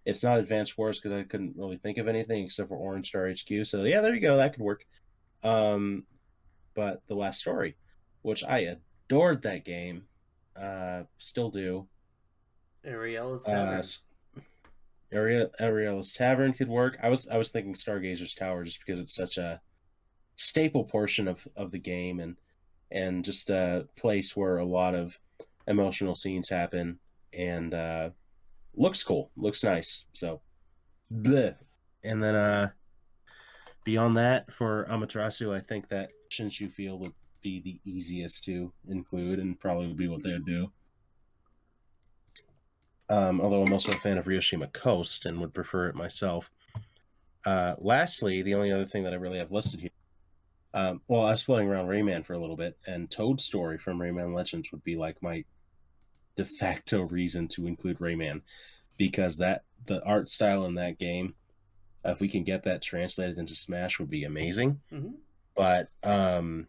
It's 0.06 0.24
not 0.24 0.40
Advanced 0.40 0.78
Wars 0.78 1.00
because 1.00 1.18
I 1.18 1.24
couldn't 1.24 1.56
really 1.56 1.78
think 1.78 1.98
of 1.98 2.08
anything 2.08 2.44
except 2.44 2.70
for 2.70 2.76
Orange 2.76 3.08
Star 3.08 3.30
HQ. 3.30 3.66
So 3.66 3.84
yeah, 3.84 4.02
there 4.02 4.14
you 4.14 4.22
go, 4.22 4.38
that 4.38 4.54
could 4.54 4.64
work. 4.64 4.86
Um, 5.44 6.04
but 6.74 7.02
The 7.08 7.16
Last 7.16 7.40
Story, 7.40 7.78
which 8.24 8.44
I 8.44 8.76
adored 9.08 9.42
that 9.44 9.64
game, 9.64 10.04
uh, 10.60 11.04
still 11.18 11.50
do. 11.50 11.88
Ariel 12.84 13.36
is 13.36 13.46
Uh, 13.48 13.82
Ariel 15.12 15.50
Ariel's 15.60 16.12
Tavern 16.12 16.54
could 16.54 16.70
work. 16.70 16.98
I 17.02 17.10
was 17.10 17.28
I 17.28 17.38
was 17.38 17.52
thinking 17.52 17.74
Stargazer's 17.74 18.36
Tower 18.36 18.64
just 18.64 18.80
because 18.86 19.00
it's 19.00 19.16
such 19.16 19.38
a 19.38 19.62
staple 20.36 20.84
portion 20.84 21.28
of 21.28 21.48
of 21.56 21.72
the 21.72 21.80
game 21.80 22.20
and 22.20 22.38
and 22.92 23.24
just 23.26 23.50
a 23.50 23.88
place 23.96 24.36
where 24.36 24.58
a 24.58 24.66
lot 24.66 24.96
of 24.96 25.20
emotional 25.68 26.16
scenes 26.16 26.50
happen 26.50 27.00
and 27.34 27.74
uh 27.74 28.10
looks 28.76 29.04
cool, 29.04 29.32
looks 29.36 29.64
nice. 29.64 30.06
So 30.14 30.42
bleh. 31.12 31.56
and 32.04 32.24
then 32.24 32.36
uh 32.36 32.70
beyond 33.84 34.18
that 34.18 34.52
for 34.52 34.88
Amaterasu, 34.90 35.56
I 35.56 35.60
think 35.60 35.90
that 35.90 36.10
Shinshu 36.32 36.72
Field 36.72 37.00
would 37.02 37.14
be 37.42 37.62
the 37.62 37.80
easiest 37.90 38.44
to 38.46 38.72
include 38.88 39.40
and 39.40 39.60
probably 39.60 39.88
would 39.88 39.98
be 39.98 40.08
what 40.08 40.24
they 40.24 40.32
would 40.32 40.46
do. 40.46 40.72
Um, 43.10 43.42
although 43.42 43.64
I'm 43.64 43.74
also 43.74 43.92
a 43.92 43.96
fan 43.96 44.18
of 44.18 44.26
Ryoshima 44.26 44.72
Coast 44.72 45.26
and 45.26 45.40
would 45.42 45.54
prefer 45.54 45.88
it 45.88 45.96
myself. 45.96 46.52
Uh, 47.46 47.76
lastly, 47.80 48.42
the 48.42 48.54
only 48.54 48.72
other 48.72 48.86
thing 48.86 49.04
that 49.04 49.14
I 49.14 49.18
really 49.18 49.40
have 49.40 49.52
listed 49.52 49.80
here, 49.80 49.90
um, 50.74 51.02
well, 51.08 51.24
I 51.24 51.32
was 51.32 51.42
floating 51.42 51.68
around 51.68 51.88
Rayman 51.88 52.24
for 52.24 52.34
a 52.34 52.38
little 52.38 52.56
bit, 52.56 52.78
and 52.86 53.10
Toad 53.10 53.42
Story 53.42 53.80
from 53.80 53.98
Rayman 53.98 54.36
Legends 54.36 54.72
would 54.72 54.84
be 54.84 54.96
like 54.96 55.22
my 55.24 55.44
de 56.36 56.46
facto 56.46 57.02
reason 57.02 57.48
to 57.50 57.66
include 57.66 57.98
Rayman, 58.00 58.42
because 58.98 59.38
that 59.38 59.64
the 59.88 60.04
art 60.04 60.30
style 60.30 60.66
in 60.66 60.76
that 60.76 61.00
game, 61.00 61.34
if 62.06 62.20
we 62.20 62.30
can 62.30 62.44
get 62.44 62.64
that 62.64 62.84
translated 62.84 63.40
into 63.40 63.56
Smash, 63.56 63.98
would 63.98 64.10
be 64.10 64.26
amazing. 64.26 64.80
hmm 64.92 65.14
But 65.56 65.90
um, 66.04 66.68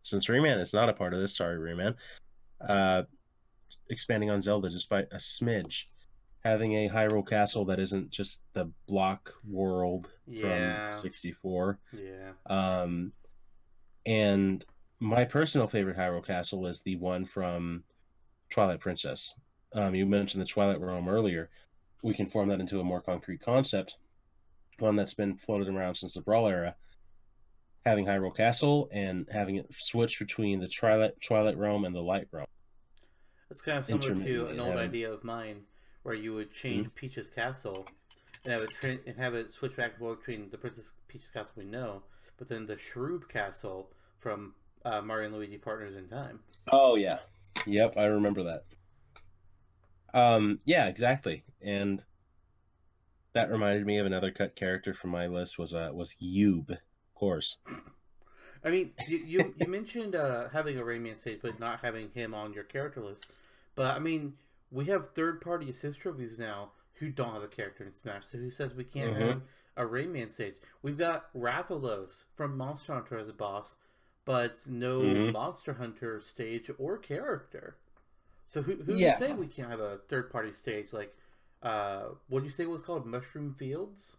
since 0.00 0.28
Rayman 0.28 0.62
is 0.62 0.72
not 0.72 0.88
a 0.88 0.94
part 0.94 1.12
of 1.12 1.20
this, 1.20 1.36
sorry, 1.36 1.58
Rayman. 1.58 1.96
Uh, 2.66 3.02
expanding 3.88 4.30
on 4.30 4.40
Zelda 4.42 4.68
just 4.68 4.88
by 4.88 5.00
a 5.02 5.16
smidge, 5.16 5.84
having 6.44 6.74
a 6.74 6.88
Hyrule 6.88 7.26
Castle 7.28 7.64
that 7.66 7.78
isn't 7.80 8.10
just 8.10 8.40
the 8.52 8.70
block 8.86 9.32
world 9.48 10.10
Yeah. 10.26 10.90
from 10.92 11.00
64. 11.02 11.78
Yeah. 11.92 12.32
Um, 12.46 13.12
and 14.04 14.64
my 15.00 15.24
personal 15.24 15.66
favorite 15.66 15.96
Hyrule 15.96 16.24
Castle 16.26 16.66
is 16.66 16.80
the 16.82 16.96
one 16.96 17.24
from 17.26 17.84
Twilight 18.50 18.80
Princess. 18.80 19.34
Um, 19.72 19.94
you 19.94 20.06
mentioned 20.06 20.40
the 20.42 20.46
Twilight 20.46 20.80
Realm 20.80 21.08
earlier. 21.08 21.50
We 22.02 22.14
can 22.14 22.26
form 22.26 22.48
that 22.50 22.60
into 22.60 22.80
a 22.80 22.84
more 22.84 23.00
concrete 23.00 23.40
concept, 23.40 23.96
one 24.78 24.96
that's 24.96 25.14
been 25.14 25.36
floated 25.36 25.68
around 25.68 25.96
since 25.96 26.14
the 26.14 26.20
Brawl 26.20 26.46
era. 26.48 26.76
Having 27.84 28.06
Hyrule 28.06 28.36
Castle 28.36 28.88
and 28.92 29.28
having 29.30 29.56
it 29.56 29.66
switch 29.76 30.18
between 30.18 30.60
the 30.60 30.68
Twilight 30.68 31.12
Twilight 31.20 31.56
Realm 31.56 31.84
and 31.84 31.94
the 31.94 32.00
Light 32.02 32.26
Realm. 32.32 32.46
It's 33.50 33.62
kind 33.62 33.78
of 33.78 33.86
similar 33.86 34.14
to 34.14 34.46
an 34.46 34.60
old 34.60 34.76
idea 34.76 35.12
of 35.12 35.22
mine 35.22 35.62
where 36.02 36.14
you 36.14 36.34
would 36.34 36.52
change 36.52 36.88
Peach's 36.94 37.28
castle 37.28 37.86
and 38.44 38.52
have 38.52 38.62
it 38.62 38.70
tra- 38.70 38.98
and 39.06 39.16
have 39.16 39.34
it 39.34 39.50
switch 39.50 39.76
back 39.76 39.92
and 39.92 39.98
forth 39.98 40.18
between 40.18 40.50
the 40.50 40.58
Princess 40.58 40.92
Peach's 41.08 41.30
castle 41.30 41.52
we 41.56 41.64
know, 41.64 42.02
but 42.38 42.48
then 42.48 42.66
the 42.66 42.76
Shroob 42.76 43.28
castle 43.28 43.90
from 44.20 44.54
uh, 44.84 45.00
Mario 45.00 45.26
and 45.26 45.36
Luigi 45.36 45.58
Partners 45.58 45.96
in 45.96 46.08
Time. 46.08 46.40
Oh 46.70 46.96
yeah, 46.96 47.18
yep, 47.66 47.96
I 47.96 48.04
remember 48.04 48.42
that. 48.44 48.64
Um, 50.14 50.58
yeah, 50.64 50.86
exactly, 50.86 51.44
and 51.60 52.04
that 53.32 53.50
reminded 53.50 53.84
me 53.86 53.98
of 53.98 54.06
another 54.06 54.30
cut 54.30 54.56
character 54.56 54.94
from 54.94 55.10
my 55.10 55.26
list 55.26 55.58
was 55.58 55.74
uh 55.74 55.90
was 55.92 56.16
Yube, 56.22 56.70
of 56.70 57.14
course. 57.14 57.58
I 58.66 58.70
mean, 58.70 58.92
you 59.06 59.18
you, 59.18 59.54
you 59.56 59.68
mentioned 59.68 60.16
uh, 60.16 60.48
having 60.48 60.76
a 60.78 60.82
Rayman 60.82 61.16
stage, 61.16 61.38
but 61.40 61.60
not 61.60 61.78
having 61.80 62.10
him 62.10 62.34
on 62.34 62.52
your 62.52 62.64
character 62.64 63.00
list. 63.00 63.28
But 63.76 63.94
I 63.94 64.00
mean, 64.00 64.34
we 64.72 64.86
have 64.86 65.10
third 65.10 65.40
party 65.40 65.70
assist 65.70 66.00
trophies 66.00 66.36
now 66.36 66.72
who 66.94 67.10
don't 67.10 67.32
have 67.32 67.44
a 67.44 67.48
character 67.48 67.84
in 67.84 67.92
Smash. 67.92 68.26
So 68.26 68.38
who 68.38 68.50
says 68.50 68.74
we 68.74 68.82
can't 68.84 69.14
Mhm. 69.14 69.28
have 69.28 69.42
a 69.76 69.84
Rayman 69.84 70.32
stage? 70.32 70.56
We've 70.82 70.98
got 70.98 71.32
Rathalos 71.32 72.24
from 72.34 72.56
Monster 72.56 72.94
Hunter 72.94 73.18
as 73.18 73.28
a 73.28 73.32
boss, 73.32 73.76
but 74.24 74.66
no 74.66 75.00
Mhm. 75.00 75.32
Monster 75.32 75.74
Hunter 75.74 76.20
stage 76.20 76.68
or 76.76 76.98
character. 76.98 77.76
So 78.48 78.62
who 78.62 78.82
who 78.82 78.94
Yeah. 78.96 79.14
say 79.16 79.32
we 79.32 79.46
can't 79.46 79.70
have 79.70 79.80
a 79.80 79.98
third 79.98 80.28
party 80.30 80.50
stage 80.50 80.92
like 80.92 81.16
uh 81.62 82.10
what 82.28 82.40
do 82.40 82.44
you 82.46 82.50
say 82.50 82.64
it 82.64 82.70
was 82.70 82.82
called 82.82 83.06
Mushroom 83.06 83.54
Fields? 83.54 84.16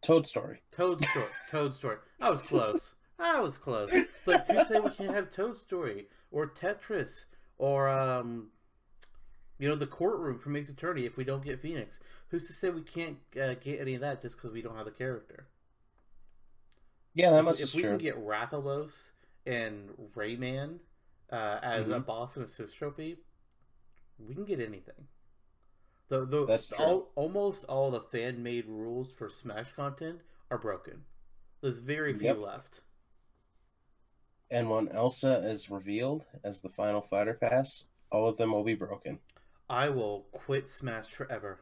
Toad 0.00 0.26
Story. 0.26 0.62
Toad 0.70 1.04
Story. 1.04 1.28
Toad 1.50 1.74
Story. 1.74 1.98
I 2.20 2.30
was 2.30 2.40
close. 2.40 2.94
I 3.20 3.40
was 3.40 3.58
close. 3.58 3.92
But 4.24 4.46
who 4.48 4.58
say 4.60 4.80
we 4.80 4.90
can't 4.90 5.14
have 5.14 5.30
Toad 5.30 5.56
Story 5.56 6.08
or 6.30 6.48
Tetris 6.48 7.24
or 7.58 7.88
um, 7.88 8.48
you 9.58 9.68
know, 9.68 9.76
the 9.76 9.86
courtroom 9.86 10.38
from 10.38 10.56
Ace 10.56 10.70
Attorney 10.70 11.04
if 11.04 11.16
we 11.16 11.24
don't 11.24 11.44
get 11.44 11.60
Phoenix? 11.60 12.00
Who's 12.28 12.46
to 12.46 12.52
say 12.52 12.70
we 12.70 12.82
can't 12.82 13.18
uh, 13.40 13.54
get 13.54 13.80
any 13.80 13.94
of 13.94 14.00
that 14.00 14.22
just 14.22 14.36
because 14.36 14.52
we 14.52 14.62
don't 14.62 14.76
have 14.76 14.86
the 14.86 14.90
character? 14.90 15.46
Yeah, 17.14 17.30
that 17.30 17.38
if 17.40 17.44
much 17.44 17.54
if 17.56 17.62
is 17.64 17.74
we 17.74 17.82
true. 17.82 17.90
can 17.90 17.98
get 17.98 18.16
Rathalos 18.16 19.10
and 19.46 19.90
Rayman 20.14 20.78
uh, 21.30 21.58
as 21.62 21.90
a 21.90 22.00
Mhm. 22.00 22.06
boss 22.06 22.36
and 22.36 22.44
assist 22.44 22.76
trophy, 22.76 23.18
we 24.18 24.34
can 24.34 24.44
get 24.44 24.60
anything. 24.60 25.08
The, 26.08 26.24
the, 26.26 26.46
That's 26.46 26.66
true. 26.66 26.76
all, 26.78 27.12
almost 27.14 27.64
all 27.64 27.90
the 27.90 28.00
fan 28.00 28.42
made 28.42 28.66
rules 28.66 29.12
for 29.12 29.28
Smash 29.30 29.72
content 29.72 30.20
are 30.50 30.58
broken. 30.58 31.04
There's 31.60 31.80
very 31.80 32.12
few 32.14 32.28
Yep. 32.28 32.38
left. 32.38 32.80
And 34.50 34.68
when 34.68 34.88
Elsa 34.88 35.48
is 35.48 35.70
revealed 35.70 36.24
as 36.42 36.60
the 36.60 36.68
final 36.68 37.00
fighter 37.00 37.34
pass, 37.34 37.84
all 38.10 38.28
of 38.28 38.36
them 38.36 38.52
will 38.52 38.64
be 38.64 38.74
broken. 38.74 39.18
I 39.68 39.88
will 39.88 40.26
quit 40.32 40.68
Smash 40.68 41.06
forever 41.06 41.60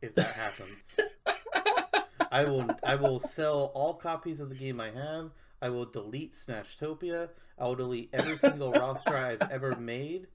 if 0.00 0.14
that 0.14 0.32
happens. 0.32 0.96
I 2.30 2.44
will 2.44 2.70
I 2.82 2.94
will 2.94 3.20
sell 3.20 3.70
all 3.74 3.94
copies 3.94 4.40
of 4.40 4.48
the 4.48 4.54
game 4.54 4.80
I 4.80 4.90
have. 4.90 5.30
I 5.60 5.70
will 5.70 5.86
delete 5.86 6.34
Smashtopia. 6.34 7.28
I 7.58 7.64
will 7.64 7.74
delete 7.74 8.10
every 8.12 8.36
single 8.36 8.72
roster 8.72 9.16
I've 9.16 9.50
ever 9.50 9.76
made. 9.76 10.28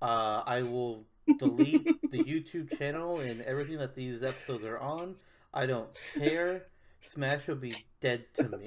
Uh, 0.00 0.42
I 0.46 0.62
will 0.62 1.04
delete 1.38 1.84
the 2.10 2.24
YouTube 2.24 2.76
channel 2.78 3.20
and 3.20 3.42
everything 3.42 3.78
that 3.78 3.94
these 3.94 4.22
episodes 4.22 4.64
are 4.64 4.78
on. 4.78 5.16
I 5.52 5.66
don't 5.66 5.88
care. 6.14 6.66
Smash 7.02 7.46
will 7.46 7.56
be 7.56 7.74
dead 8.00 8.26
to 8.34 8.48
me. 8.48 8.66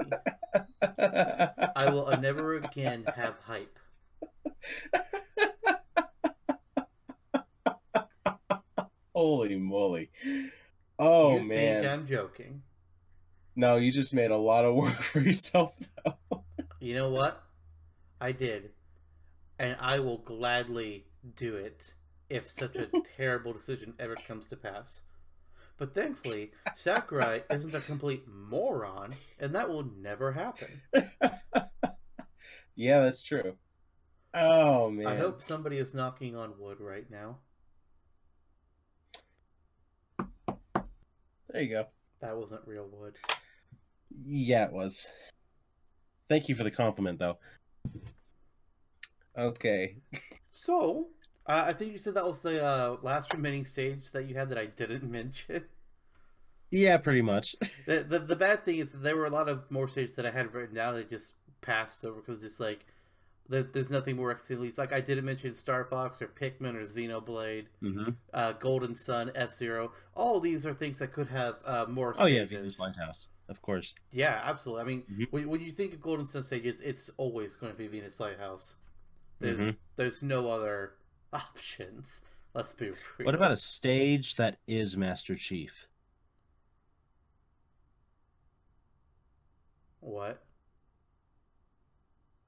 I 1.76 1.90
will 1.90 2.16
never 2.18 2.56
again 2.56 3.06
have 3.16 3.36
hype. 3.46 3.78
Holy 9.14 9.56
moly! 9.56 10.10
Oh 11.00 11.38
you 11.38 11.44
man! 11.44 11.82
think 11.82 11.86
I'm 11.86 12.08
joking? 12.08 12.62
No, 13.56 13.78
you 13.78 13.92
just 13.92 14.14
made 14.14 14.32
a 14.32 14.38
lot 14.38 14.66
of 14.66 14.76
work 14.76 14.98
for 15.02 15.20
yourself, 15.20 15.76
though. 16.04 16.44
You 16.80 16.96
know 16.96 17.10
what? 17.10 17.44
I 18.20 18.32
did, 18.32 18.72
and 19.60 19.78
I 19.80 20.00
will 20.00 20.18
gladly 20.18 21.06
do 21.36 21.56
it 21.56 21.94
if 22.30 22.50
such 22.50 22.76
a 22.76 22.88
terrible 23.18 23.54
decision 23.54 23.94
ever 24.00 24.16
comes 24.16 24.48
to 24.48 24.56
pass. 24.56 25.02
But 25.78 25.94
thankfully, 25.96 26.52
Sakurai 26.76 27.44
isn't 27.50 27.74
a 27.74 27.82
complete 27.82 28.26
moron, 28.28 29.16
and 29.40 29.56
that 29.56 29.70
will 29.70 29.84
never 29.98 30.32
happen. 30.32 30.82
yeah, 32.76 33.02
that's 33.02 33.24
true. 33.24 33.56
Oh 34.34 34.90
man! 34.90 35.08
I 35.08 35.16
hope 35.16 35.42
somebody 35.42 35.78
is 35.78 35.94
knocking 35.94 36.36
on 36.36 36.54
wood 36.58 36.80
right 36.80 37.10
now. 37.10 37.38
There 41.54 41.62
you 41.62 41.70
go. 41.70 41.86
That 42.22 42.36
wasn't 42.36 42.62
real 42.66 42.88
wood. 42.92 43.16
Yeah, 44.26 44.66
it 44.66 44.74
was. 44.74 45.12
Thank 46.28 46.50
you 46.50 46.56
for 46.56 46.64
the 46.64 46.72
compliment, 46.72 47.20
though. 47.20 47.38
Okay. 49.38 49.98
So, 50.52 51.10
uh, 51.48 51.66
I 51.68 51.74
think 51.74 51.92
you 51.92 51.98
said 51.98 52.14
that 52.16 52.26
was 52.26 52.40
the 52.40 52.64
uh, 52.64 52.98
last 53.02 53.34
remaining 53.34 53.66
stage 53.66 54.12
that 54.12 54.26
you 54.28 54.36
had 54.36 54.50
that 54.50 54.58
I 54.58 54.66
didn't 54.68 55.04
mention. 55.12 55.66
Yeah, 56.72 56.98
pretty 56.98 57.22
much. 57.22 57.56
The, 57.86 58.04
the, 58.04 58.20
the 58.20 58.36
bad 58.36 58.64
thing 58.66 58.78
is 58.80 58.92
that 58.92 59.04
there 59.04 59.18
were 59.18 59.26
a 59.26 59.30
lot 59.30 59.50
of 59.50 59.70
more 59.70 59.88
stages 59.90 60.16
that 60.16 60.26
I 60.26 60.32
had 60.32 60.54
written 60.54 60.74
down 60.76 60.96
that 60.96 61.10
just 61.10 61.34
passed 61.62 62.04
over 62.06 62.22
because 62.22 62.42
just 62.42 62.60
like 62.62 62.86
there, 63.50 63.64
there's 63.64 63.92
nothing 63.92 64.16
more 64.16 64.40
released. 64.50 64.78
Like 64.78 64.94
I 64.94 65.02
didn't 65.02 65.26
mention 65.26 65.54
Star 65.54 65.84
Fox 65.84 66.22
or 66.22 66.28
Pikmin 66.28 66.76
or 66.76 66.84
Xenoblade, 66.86 67.66
Mm-hmm. 67.84 68.12
uh, 68.34 68.54
Golden 68.54 68.96
Sun, 68.96 69.32
F 69.36 69.54
Zero. 69.54 69.92
All 70.16 70.40
these 70.40 70.66
are 70.66 70.74
things 70.74 70.98
that 71.00 71.12
could 71.12 71.28
have 71.28 71.56
uh, 71.66 71.86
more. 71.90 72.16
Oh 72.18 72.26
yeah. 72.26 72.46
Venus 72.46 72.80
Lighthouse, 72.80 73.28
of 73.50 73.62
course. 73.62 73.94
Yeah, 74.12 74.42
absolutely. 74.46 74.82
I 74.82 74.86
mean, 74.86 75.04
Mhm. 75.12 75.28
when, 75.32 75.50
when 75.50 75.60
you 75.62 75.72
think 75.74 75.94
of 75.94 76.02
Golden 76.02 76.26
Sun 76.26 76.44
stages, 76.44 76.80
it's 76.80 77.10
always 77.18 77.54
going 77.54 77.72
to 77.74 77.78
be 77.78 77.88
Venus 77.88 78.20
Lighthouse. 78.22 78.76
There's 79.42 79.60
Mhm. 79.60 79.76
there's 79.98 80.24
no 80.24 80.50
other 80.50 80.94
options. 81.56 82.22
Let's 82.54 82.74
be 82.74 82.88
real. 82.90 82.98
What 83.26 83.36
about 83.36 83.52
a 83.52 83.58
stage 83.58 84.36
that 84.36 84.58
is 84.68 84.96
Master 84.98 85.36
Chief? 85.36 85.88
what? 90.00 90.44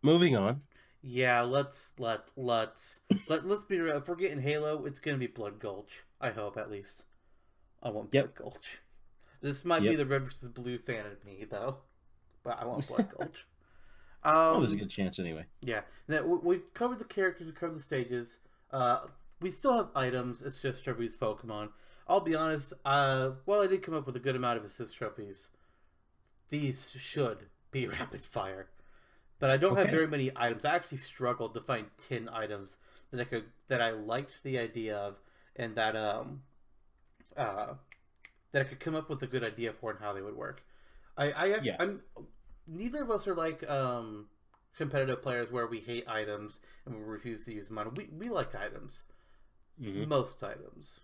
Moving 0.02 0.36
on. 0.36 0.62
Yeah, 1.02 1.42
let's 1.42 1.94
let 1.98 2.22
let's 2.36 3.00
let 3.30 3.48
let's 3.48 3.64
be 3.64 3.80
real. 3.80 3.98
If 3.98 4.08
we're 4.08 4.16
getting 4.16 4.42
Halo, 4.42 4.86
it's 4.86 5.00
gonna 5.00 5.18
be 5.18 5.28
Blood 5.28 5.60
Gulch. 5.60 6.04
I 6.20 6.32
hope 6.32 6.58
at 6.58 6.70
least. 6.72 7.06
I 7.82 7.90
want 7.90 8.12
Blood 8.12 8.24
Yep. 8.24 8.36
Gulch. 8.36 8.80
This 9.42 9.64
might 9.66 9.82
be 9.84 9.96
the 9.96 10.06
Red 10.06 10.24
versus 10.24 10.50
Blue 10.50 10.78
fan 10.80 11.06
in 11.06 11.18
me 11.26 11.46
though, 11.50 11.78
but 12.44 12.60
I 12.60 12.66
want 12.66 12.88
Blood 12.88 13.10
Gulch. 13.18 13.46
Oh, 14.24 14.56
Um, 14.56 14.62
there's 14.62 14.72
a 14.74 14.78
good 14.78 14.90
chance 14.90 15.20
anyway. 15.20 15.46
Yeah. 15.62 15.82
Now, 16.08 16.24
we- 16.26 16.40
we've 16.40 16.74
covered 16.74 16.98
the 16.98 17.06
characters, 17.06 17.46
we've 17.46 17.56
covered 17.56 17.78
the 17.78 17.84
stages. 17.84 18.40
Uh, 18.72 19.08
we 19.42 19.52
still 19.52 19.76
have 19.76 19.90
items, 19.96 20.42
assist 20.42 20.84
trophies, 20.84 21.16
Pokemon. 21.16 21.70
I'll 22.08 22.20
be 22.20 22.36
honest, 22.36 22.74
uh, 22.86 23.32
while 23.46 23.62
I 23.62 23.68
did 23.68 23.82
come 23.82 23.96
up 23.96 24.06
with 24.06 24.16
a 24.16 24.20
good 24.20 24.36
amount 24.36 24.58
of 24.58 24.66
assist 24.66 24.96
trophies, 24.96 25.50
these 26.50 26.90
should 26.96 27.48
be 27.72 27.88
rapid 28.00 28.24
fire. 28.24 28.68
But 29.40 29.50
I 29.50 29.58
don't 29.58 29.76
have 29.76 29.90
very 29.90 30.08
many 30.08 30.32
items. 30.36 30.64
I 30.64 30.76
actually 30.76 31.00
struggled 31.00 31.54
to 31.56 31.62
find 31.62 31.88
ten 32.10 32.30
items 32.32 32.78
that 33.12 33.20
I 33.20 33.26
could 33.26 33.46
that 33.68 33.82
I 33.82 33.92
liked 33.92 34.32
the 34.44 34.58
idea 34.58 34.98
of 34.98 35.16
and 35.58 35.76
that 35.76 35.96
um 35.96 36.42
uh 37.36 37.74
that 38.54 38.62
I 38.62 38.66
could 38.66 38.80
come 38.80 38.96
up 38.96 39.10
with 39.10 39.22
a 39.24 39.28
good 39.28 39.44
idea 39.44 39.74
for 39.74 39.92
and 39.92 40.00
how 40.00 40.14
they 40.14 40.22
would 40.22 40.38
work. 40.38 40.64
I, 41.18 41.32
I 41.32 41.46
Yeah. 41.62 41.76
I'm 41.80 42.02
neither 42.66 43.04
of 43.04 43.12
us 43.12 43.28
are 43.28 43.36
like 43.36 43.70
um 43.70 44.28
competitive 44.76 45.22
players 45.22 45.52
where 45.52 45.68
we 45.68 45.80
hate 45.80 46.08
items 46.08 46.60
and 46.86 46.96
we 46.96 47.02
refuse 47.04 47.46
to 47.46 47.54
use 47.54 47.70
them. 47.70 47.94
We 47.96 48.10
we 48.18 48.30
like 48.30 48.56
items. 48.56 49.04
Mhm. 49.82 50.08
Most 50.08 50.44
items. 50.44 51.04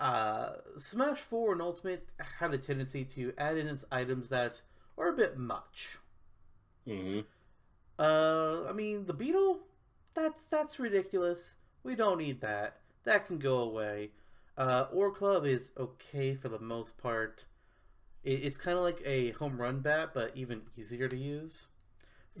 Uh, 0.00 0.54
Smash 0.78 1.20
4 1.20 1.52
and 1.52 1.62
Ultimate 1.62 2.08
had 2.18 2.52
a 2.52 2.58
tendency 2.58 3.04
to 3.04 3.32
add 3.38 3.56
in 3.56 3.68
its 3.68 3.84
items 3.92 4.28
that 4.30 4.60
are 4.98 5.08
a 5.08 5.12
bit 5.16 5.36
much. 5.38 5.98
Mhm. 6.86 7.24
Uh, 7.98 8.64
I 8.68 8.72
mean, 8.72 9.06
the 9.06 9.14
Beetle, 9.14 9.60
that's 10.14 10.44
that's 10.44 10.78
ridiculous. 10.78 11.54
We 11.82 11.94
don't 11.94 12.18
need 12.18 12.40
that. 12.40 12.80
That 13.04 13.26
can 13.26 13.38
go 13.38 13.58
away. 13.60 14.12
Uh, 14.56 14.88
Ore 14.92 15.12
Club 15.12 15.46
is 15.46 15.70
okay 15.76 16.34
for 16.34 16.48
the 16.48 16.58
most 16.58 16.96
part. 16.98 17.46
It, 18.24 18.44
it's 18.44 18.56
kind 18.58 18.76
of 18.78 18.84
like 18.84 19.02
a 19.04 19.30
home 19.32 19.60
run 19.60 19.80
bat, 19.80 20.10
but 20.14 20.36
even 20.36 20.62
easier 20.76 21.08
to 21.08 21.16
use. 21.16 21.66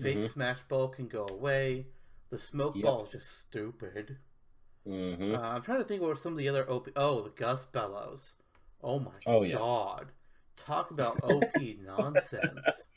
Fake 0.00 0.18
Mhm. 0.18 0.28
Smash 0.28 0.62
Ball 0.64 0.88
can 0.88 1.08
go 1.08 1.26
away. 1.30 1.86
The 2.30 2.38
Smoke 2.38 2.74
Yep. 2.76 2.84
Ball 2.84 3.04
is 3.04 3.10
just 3.10 3.38
stupid. 3.38 4.18
Mhm. 4.86 5.36
Uh, 5.36 5.40
I'm 5.40 5.62
trying 5.62 5.78
to 5.78 5.84
think 5.84 6.02
what 6.02 6.18
some 6.18 6.32
of 6.32 6.38
the 6.38 6.48
other 6.48 6.68
OP. 6.68 6.88
Oh, 6.96 7.22
the 7.22 7.30
Gust 7.30 7.72
Bellows. 7.72 8.34
Oh 8.82 8.98
my 8.98 9.12
Oh, 9.26 9.42
yeah. 9.42 9.56
god. 9.58 10.12
Talk 10.56 10.90
about 10.90 11.22
OP 11.22 11.74
nonsense. 11.80 12.88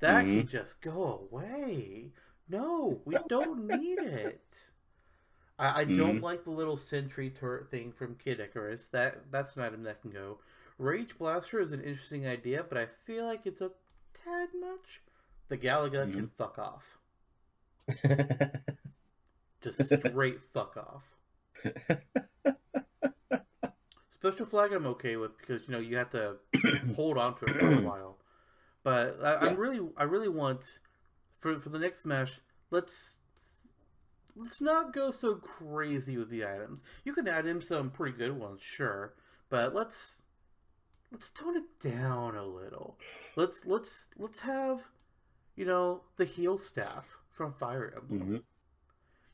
That 0.00 0.24
Mhm. 0.24 0.38
can 0.40 0.46
just 0.48 0.80
go 0.82 1.28
away. 1.30 2.12
No, 2.48 3.00
we 3.04 3.16
don't 3.28 3.66
need 3.66 3.98
it. 4.00 4.72
I, 5.58 5.82
I 5.82 5.84
don't 5.84 6.18
Mhm. 6.18 6.22
like 6.22 6.44
the 6.44 6.50
little 6.50 6.76
sentry 6.76 7.30
turret 7.30 7.70
thing 7.70 7.92
from 7.92 8.16
Kid 8.16 8.40
Icarus. 8.40 8.88
That 8.88 9.30
that's 9.30 9.56
an 9.56 9.62
item 9.62 9.84
that 9.84 10.02
can 10.02 10.10
go. 10.10 10.40
Rage 10.78 11.16
Blaster 11.16 11.60
is 11.60 11.72
an 11.72 11.82
interesting 11.82 12.26
idea, 12.26 12.64
but 12.64 12.76
I 12.78 12.86
feel 12.86 13.24
like 13.26 13.46
it's 13.46 13.60
a 13.60 13.72
tad 14.12 14.48
much. 14.54 15.02
The 15.48 15.58
Galaga 15.58 16.10
can 16.10 16.28
Mhm. 16.28 16.30
fuck 16.36 16.58
off. 16.58 16.98
Just 19.60 19.84
straight 20.00 20.42
fuck 20.42 20.76
off. 20.76 21.04
Special 24.10 24.46
flag 24.46 24.72
I'm 24.72 24.86
okay 24.86 25.16
with 25.16 25.36
because 25.38 25.66
you 25.66 25.72
know 25.72 25.80
you 25.80 25.96
have 25.96 26.10
to 26.10 26.36
hold 26.96 27.18
on 27.18 27.36
to 27.38 27.44
it 27.46 27.56
for 27.56 27.72
a 27.72 27.80
while. 27.82 28.18
But 28.84 29.16
I, 29.22 29.32
Yeah. 29.32 29.38
I'm 29.50 29.56
really 29.56 29.80
I 29.96 30.04
really 30.04 30.28
want 30.28 30.78
for 31.40 31.58
for 31.60 31.68
the 31.70 31.78
next 31.78 32.00
Smash, 32.02 32.40
let's 32.70 33.18
let's 34.36 34.60
not 34.60 34.92
go 34.94 35.10
so 35.10 35.34
crazy 35.36 36.16
with 36.16 36.30
the 36.30 36.44
items. 36.46 36.82
You 37.04 37.12
can 37.12 37.26
add 37.28 37.46
in 37.46 37.60
some 37.60 37.90
pretty 37.90 38.16
good 38.16 38.32
ones, 38.38 38.62
sure, 38.62 39.14
but 39.50 39.74
let's 39.74 40.22
let's 41.10 41.30
tone 41.30 41.56
it 41.56 41.78
down 41.80 42.36
a 42.36 42.44
little. 42.44 42.98
Let's 43.36 43.64
let's 43.66 44.08
let's 44.16 44.40
have 44.40 44.82
you 45.56 45.64
know 45.64 46.02
the 46.16 46.24
heal 46.24 46.58
staff 46.58 47.06
from 47.30 47.52
Fire 47.52 47.92
Emblem. 47.96 48.20
Mhm. 48.38 48.42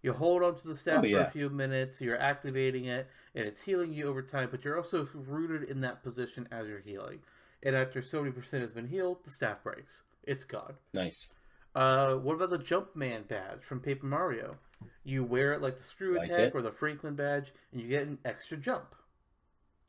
You 0.02 0.12
hold 0.12 0.42
onto 0.44 0.68
the 0.68 0.76
staff 0.76 1.04
Oh, 1.04 1.10
for 1.10 1.20
a 1.20 1.30
few 1.30 1.50
minutes, 1.50 2.00
you're 2.00 2.18
activating 2.18 2.84
it, 2.84 3.08
and 3.34 3.44
it's 3.46 3.60
healing 3.62 3.92
you 3.92 4.06
over 4.06 4.22
time, 4.22 4.48
but 4.50 4.64
you're 4.64 4.76
also 4.76 5.04
rooted 5.14 5.68
in 5.68 5.80
that 5.80 6.02
position 6.04 6.46
as 6.52 6.68
you're 6.68 6.78
healing. 6.80 7.20
And 7.64 7.74
after 7.74 8.00
so 8.00 8.20
many 8.22 8.32
percent 8.32 8.62
has 8.62 8.72
been 8.72 8.86
healed, 8.86 9.24
the 9.24 9.30
staff 9.30 9.62
breaks. 9.64 10.02
It's 10.22 10.44
gone. 10.44 10.76
Nice. 10.94 11.34
Uh, 11.74 12.14
what 12.16 12.34
about 12.34 12.50
the 12.50 12.58
Jumpman 12.58 13.26
badge 13.26 13.62
from 13.64 13.80
Paper 13.80 14.06
Mario? 14.06 14.56
You 15.02 15.24
wear 15.24 15.52
it 15.52 15.60
like 15.60 15.76
the 15.76 15.82
screw 15.82 16.16
Like 16.16 16.26
attack 16.28 16.40
it. 16.40 16.54
or 16.54 16.62
the 16.62 16.70
Franklin 16.70 17.16
badge, 17.16 17.52
and 17.72 17.80
you 17.80 17.88
get 17.88 18.06
an 18.06 18.18
extra 18.24 18.56
jump. 18.56 18.94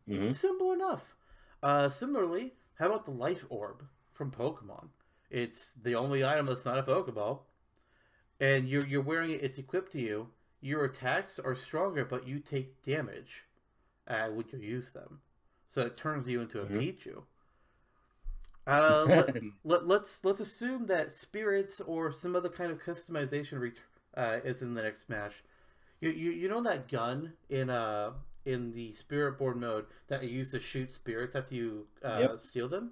Mhm. 0.07 0.33
Simple 0.33 0.71
enough. 0.73 1.15
Uh, 1.61 1.87
similarly, 1.89 2.55
how 2.75 2.87
about 2.87 3.05
the 3.05 3.11
Life 3.11 3.45
Orb 3.49 3.87
from 4.13 4.31
Pokemon? 4.31 4.89
It's 5.29 5.73
the 5.73 5.95
only 5.95 6.23
item 6.25 6.45
that's 6.47 6.65
not 6.65 6.77
a 6.79 6.83
Pokeball, 6.83 7.41
and 8.39 8.67
you're 8.69 8.85
you're 8.85 9.01
wearing 9.01 9.31
it. 9.31 9.43
It's 9.43 9.57
equipped 9.57 9.91
to 9.93 10.01
you. 10.01 10.29
Your 10.61 10.85
attacks 10.85 11.39
are 11.39 11.55
stronger, 11.55 12.05
but 12.05 12.27
you 12.27 12.39
take 12.39 12.81
damage 12.81 13.45
uh, 14.07 14.29
when 14.29 14.45
you 14.51 14.59
use 14.59 14.91
them, 14.91 15.21
so 15.69 15.81
it 15.81 15.97
turns 15.97 16.27
you 16.27 16.41
into 16.41 16.61
a 16.61 16.65
Mhm. 16.65 16.79
Pichu. 16.79 17.23
Uh, 18.67 19.05
let, 19.11 19.29
let, 19.63 19.87
let's 19.87 20.23
let's 20.23 20.39
assume 20.39 20.85
that 20.87 21.11
spirits 21.11 21.81
or 21.81 22.11
some 22.11 22.35
other 22.35 22.49
kind 22.49 22.71
of 22.71 22.79
customization 22.81 23.59
ret- 23.59 23.73
uh, 24.15 24.39
is 24.43 24.61
in 24.61 24.73
the 24.73 24.81
next 24.81 25.05
Smash. 25.07 25.43
You, 26.01 26.11
you 26.11 26.31
you 26.31 26.49
know 26.49 26.61
that 26.63 26.89
gun 26.89 27.33
in 27.49 27.69
uh 27.69 28.13
in 28.45 28.73
the 28.73 28.93
spirit 28.93 29.37
board 29.39 29.57
mode 29.57 29.85
that 30.07 30.23
you 30.23 30.29
use 30.29 30.51
to 30.51 30.59
shoot 30.59 30.91
spirits 30.93 31.35
after 31.35 31.55
you 31.55 31.87
uh, 32.03 32.29
Yep. 32.29 32.39
steal 32.39 32.69
them 32.69 32.91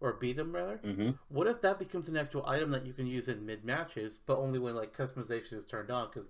or 0.00 0.12
beat 0.14 0.36
them 0.36 0.54
rather. 0.54 0.84
Mhm. 0.84 1.18
What 1.28 1.46
if 1.46 1.60
that 1.62 1.78
becomes 1.78 2.08
an 2.08 2.16
actual 2.16 2.46
item 2.46 2.70
that 2.70 2.86
you 2.86 2.92
can 2.92 3.06
use 3.06 3.28
in 3.28 3.46
mid 3.46 3.64
matches, 3.64 4.18
but 4.18 4.38
only 4.38 4.58
when 4.58 4.74
like 4.74 4.96
customization 4.96 5.54
is 5.54 5.66
turned 5.66 5.90
on? 5.90 6.08
Because 6.08 6.28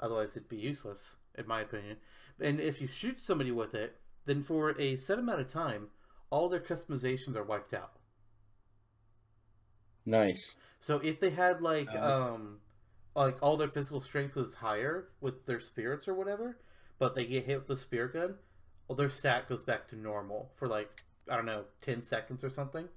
otherwise 0.00 0.30
it'd 0.36 0.48
be 0.48 0.56
useless, 0.56 1.16
in 1.34 1.46
my 1.46 1.60
opinion. 1.60 1.98
And 2.40 2.60
if 2.60 2.80
you 2.80 2.86
shoot 2.86 3.20
somebody 3.20 3.50
with 3.50 3.74
it, 3.74 4.00
then 4.26 4.42
for 4.42 4.78
a 4.80 4.96
set 4.96 5.18
amount 5.18 5.40
of 5.40 5.48
time, 5.50 5.90
all 6.30 6.48
their 6.48 6.60
customizations 6.60 7.34
are 7.36 7.44
wiped 7.44 7.74
out. 7.74 7.98
Nice. 10.04 10.56
So 10.80 10.96
if 10.98 11.20
they 11.20 11.30
had 11.30 11.60
like 11.60 11.88
Uh, 11.94 12.32
um 12.34 12.60
like 13.14 13.38
all 13.42 13.56
their 13.56 13.68
physical 13.68 14.00
strength 14.00 14.36
was 14.36 14.54
higher 14.54 15.08
with 15.20 15.44
their 15.46 15.58
spirits 15.60 16.06
or 16.06 16.14
whatever, 16.14 16.58
but 16.98 17.14
they 17.14 17.26
get 17.26 17.44
hit 17.44 17.58
with 17.58 17.66
the 17.66 17.76
spear 17.76 18.08
gun, 18.08 18.38
well 18.86 18.96
their 18.96 19.08
stat 19.08 19.48
goes 19.48 19.62
back 19.64 19.88
to 19.88 19.96
normal 19.96 20.52
for 20.56 20.68
like 20.68 21.04
I 21.28 21.36
don't 21.36 21.46
know, 21.46 21.66
ten 21.80 22.02
seconds 22.02 22.42
or 22.44 22.50
something. 22.50 22.88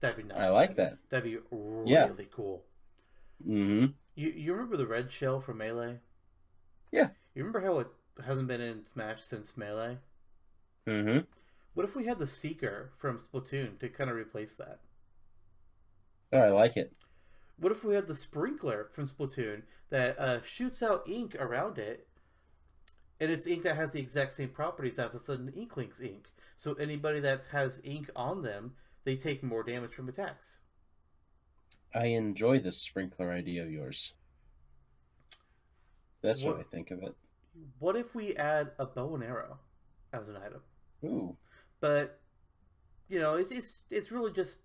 That'd 0.00 0.16
be 0.16 0.22
nice. 0.24 0.38
I 0.38 0.48
like 0.48 0.76
that. 0.76 0.98
That'd 1.08 1.24
be 1.24 1.38
really 1.50 1.90
Yeah. 1.90 2.08
cool. 2.30 2.64
hmm 3.44 3.86
You 4.14 4.30
you 4.30 4.52
remember 4.52 4.76
the 4.76 4.86
red 4.86 5.10
shell 5.10 5.40
from 5.40 5.58
Melee? 5.58 6.00
Yeah. 6.92 7.10
You 7.34 7.42
remember 7.44 7.60
how 7.60 7.80
it 7.80 7.88
hasn't 8.24 8.46
been 8.46 8.60
in 8.60 8.84
Smash 8.84 9.22
since 9.22 9.56
Melee? 9.56 9.98
hmm 10.86 11.18
What 11.74 11.84
if 11.84 11.96
we 11.96 12.06
had 12.06 12.20
the 12.20 12.28
Seeker 12.28 12.92
from 12.96 13.18
Splatoon 13.18 13.78
to 13.80 13.88
kind 13.88 14.08
of 14.08 14.14
replace 14.16 14.54
that? 14.56 14.80
Oh, 16.32 16.38
I 16.38 16.50
like 16.50 16.76
it. 16.76 16.92
What 17.58 17.70
if 17.70 17.84
we 17.84 17.94
had 17.94 18.08
the 18.08 18.14
Sprinkler 18.16 18.88
from 18.90 19.06
Splatoon 19.06 19.62
that 19.90 20.18
uh, 20.18 20.42
shoots 20.42 20.82
out 20.82 21.08
ink 21.08 21.36
around 21.36 21.78
it, 21.78 22.08
and 23.20 23.30
it's 23.30 23.46
ink 23.46 23.62
that 23.64 23.76
has 23.76 23.92
the 23.92 24.00
exact 24.00 24.32
same 24.32 24.48
properties 24.48 24.98
as 24.98 25.28
an 25.28 25.52
Inkling's 25.52 26.00
ink. 26.00 26.32
So 26.56 26.74
anybody 26.74 27.20
that 27.20 27.44
has 27.52 27.80
ink 27.84 28.10
on 28.16 28.42
them, 28.42 28.74
they 29.04 29.16
take 29.16 29.42
more 29.42 29.62
damage 29.62 29.92
from 29.94 30.08
attacks. 30.08 30.58
I 31.94 32.06
enjoy 32.06 32.60
this 32.60 32.78
sprinkler 32.78 33.32
idea 33.32 33.62
of 33.64 33.70
yours. 33.70 34.12
That's 36.22 36.42
what, 36.42 36.56
What- 36.56 36.66
I 36.66 36.68
think 36.70 36.90
of 36.90 37.02
it. 37.02 37.16
What 37.78 37.96
if 37.96 38.14
we 38.14 38.34
add 38.36 38.70
a 38.78 38.86
bow 38.86 39.14
and 39.14 39.24
arrow 39.24 39.58
as 40.12 40.28
an 40.28 40.36
item? 40.36 40.62
Ooh. 41.04 41.36
but 41.80 42.20
you 43.08 43.18
know, 43.18 43.34
it's 43.34 43.50
it's 43.50 43.80
it's 43.90 44.12
really 44.12 44.30
just 44.32 44.60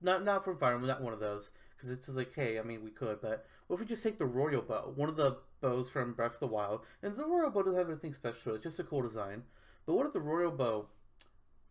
not 0.00 0.24
not 0.24 0.42
from 0.44 0.56
Fire 0.56 0.78
not 0.78 1.02
one 1.02 1.12
of 1.12 1.20
those 1.20 1.50
because 1.76 1.90
it's 1.90 2.08
like, 2.08 2.34
hey, 2.34 2.58
I 2.58 2.62
mean, 2.62 2.82
we 2.82 2.90
could, 2.90 3.20
but 3.20 3.44
what 3.66 3.74
if 3.76 3.80
we 3.80 3.86
just 3.86 4.02
take 4.02 4.16
the 4.18 4.24
Royal 4.26 4.62
Bow, 4.62 4.92
one 4.94 5.08
of 5.10 5.16
the 5.16 5.38
bows 5.60 5.90
from 5.90 6.14
Breath 6.14 6.34
of 6.34 6.40
the 6.40 6.46
Wild, 6.46 6.80
and 7.02 7.14
the 7.16 7.26
Royal 7.26 7.50
Bow 7.50 7.62
doesn't 7.62 7.78
have 7.78 7.90
anything 7.90 8.14
special; 8.14 8.54
it's 8.54 8.62
just 8.64 8.78
a 8.78 8.84
cool 8.84 9.02
design. 9.02 9.42
But 9.84 9.94
what 9.94 10.06
if 10.06 10.12
the 10.14 10.20
Royal 10.20 10.50
Bow 10.50 10.86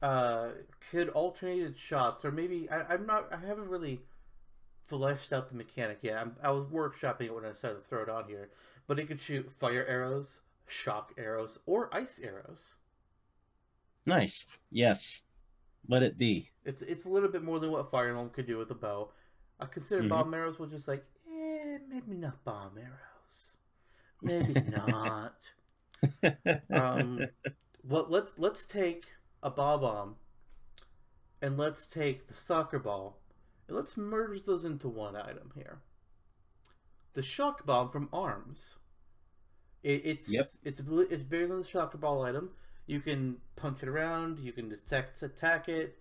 uh, 0.01 0.49
could 0.91 1.09
alternated 1.09 1.77
shots, 1.77 2.25
or 2.25 2.31
maybe 2.31 2.69
I, 2.69 2.93
I'm 2.93 3.05
not, 3.05 3.31
I 3.33 3.37
haven't 3.45 3.69
really 3.69 4.01
fleshed 4.83 5.33
out 5.33 5.49
the 5.49 5.55
mechanic 5.55 5.99
yet. 6.03 6.17
I'm, 6.19 6.35
I 6.43 6.51
was 6.51 6.65
workshopping 6.65 7.23
it 7.27 7.35
when 7.35 7.45
I 7.45 7.51
decided 7.51 7.77
to 7.83 7.87
throw 7.87 8.03
it 8.03 8.09
on 8.09 8.25
here, 8.27 8.49
but 8.87 8.99
it 8.99 9.07
could 9.07 9.21
shoot 9.21 9.51
fire 9.51 9.85
arrows, 9.87 10.41
shock 10.67 11.13
arrows, 11.17 11.59
or 11.65 11.93
ice 11.95 12.19
arrows. 12.23 12.75
Nice. 14.05 14.45
Yes. 14.71 15.21
Let 15.87 16.03
it 16.03 16.17
be. 16.17 16.51
It's 16.65 16.81
it's 16.81 17.05
a 17.05 17.09
little 17.09 17.29
bit 17.29 17.43
more 17.43 17.59
than 17.59 17.71
what 17.71 17.89
Fire 17.91 18.09
Emblem 18.09 18.29
could 18.29 18.45
do 18.47 18.57
with 18.57 18.71
a 18.71 18.75
bow. 18.75 19.11
I 19.59 19.65
consider 19.65 20.03
Mhm. 20.03 20.03
bomb 20.03 20.33
arrows 20.33 20.57
was 20.59 20.71
just 20.71 20.87
like, 20.87 21.05
eh, 21.27 21.79
maybe 21.89 22.15
not 22.15 22.43
bomb 22.45 22.77
arrows, 22.77 23.55
maybe 24.21 24.55
not. 24.69 25.51
Um, 26.71 27.27
well, 27.83 28.07
let's 28.09 28.33
let's 28.37 28.65
take 28.65 29.07
a 29.41 29.49
ball 29.49 29.77
bomb, 29.77 30.15
and 31.41 31.57
let's 31.57 31.85
take 31.85 32.27
the 32.27 32.33
soccer 32.33 32.79
ball, 32.79 33.19
and 33.67 33.75
let's 33.77 33.95
merge 33.97 34.43
those 34.43 34.65
into 34.65 34.87
one 34.87 35.15
item 35.15 35.51
here. 35.55 35.79
The 37.13 37.23
shock 37.23 37.65
bomb 37.65 37.89
from 37.89 38.09
Arms. 38.13 38.77
It, 39.83 40.01
it's 40.05 40.29
Yep. 40.29 40.45
it's 40.63 40.79
it's 40.79 41.23
bigger 41.23 41.47
than 41.47 41.59
the 41.59 41.67
shocker 41.67 41.97
ball 41.97 42.23
item. 42.23 42.51
You 42.85 42.99
can 42.99 43.37
punch 43.55 43.81
it 43.83 43.89
around. 43.89 44.39
You 44.39 44.51
can 44.51 44.67
detect 44.69 45.21
attack 45.21 45.69
it, 45.69 45.97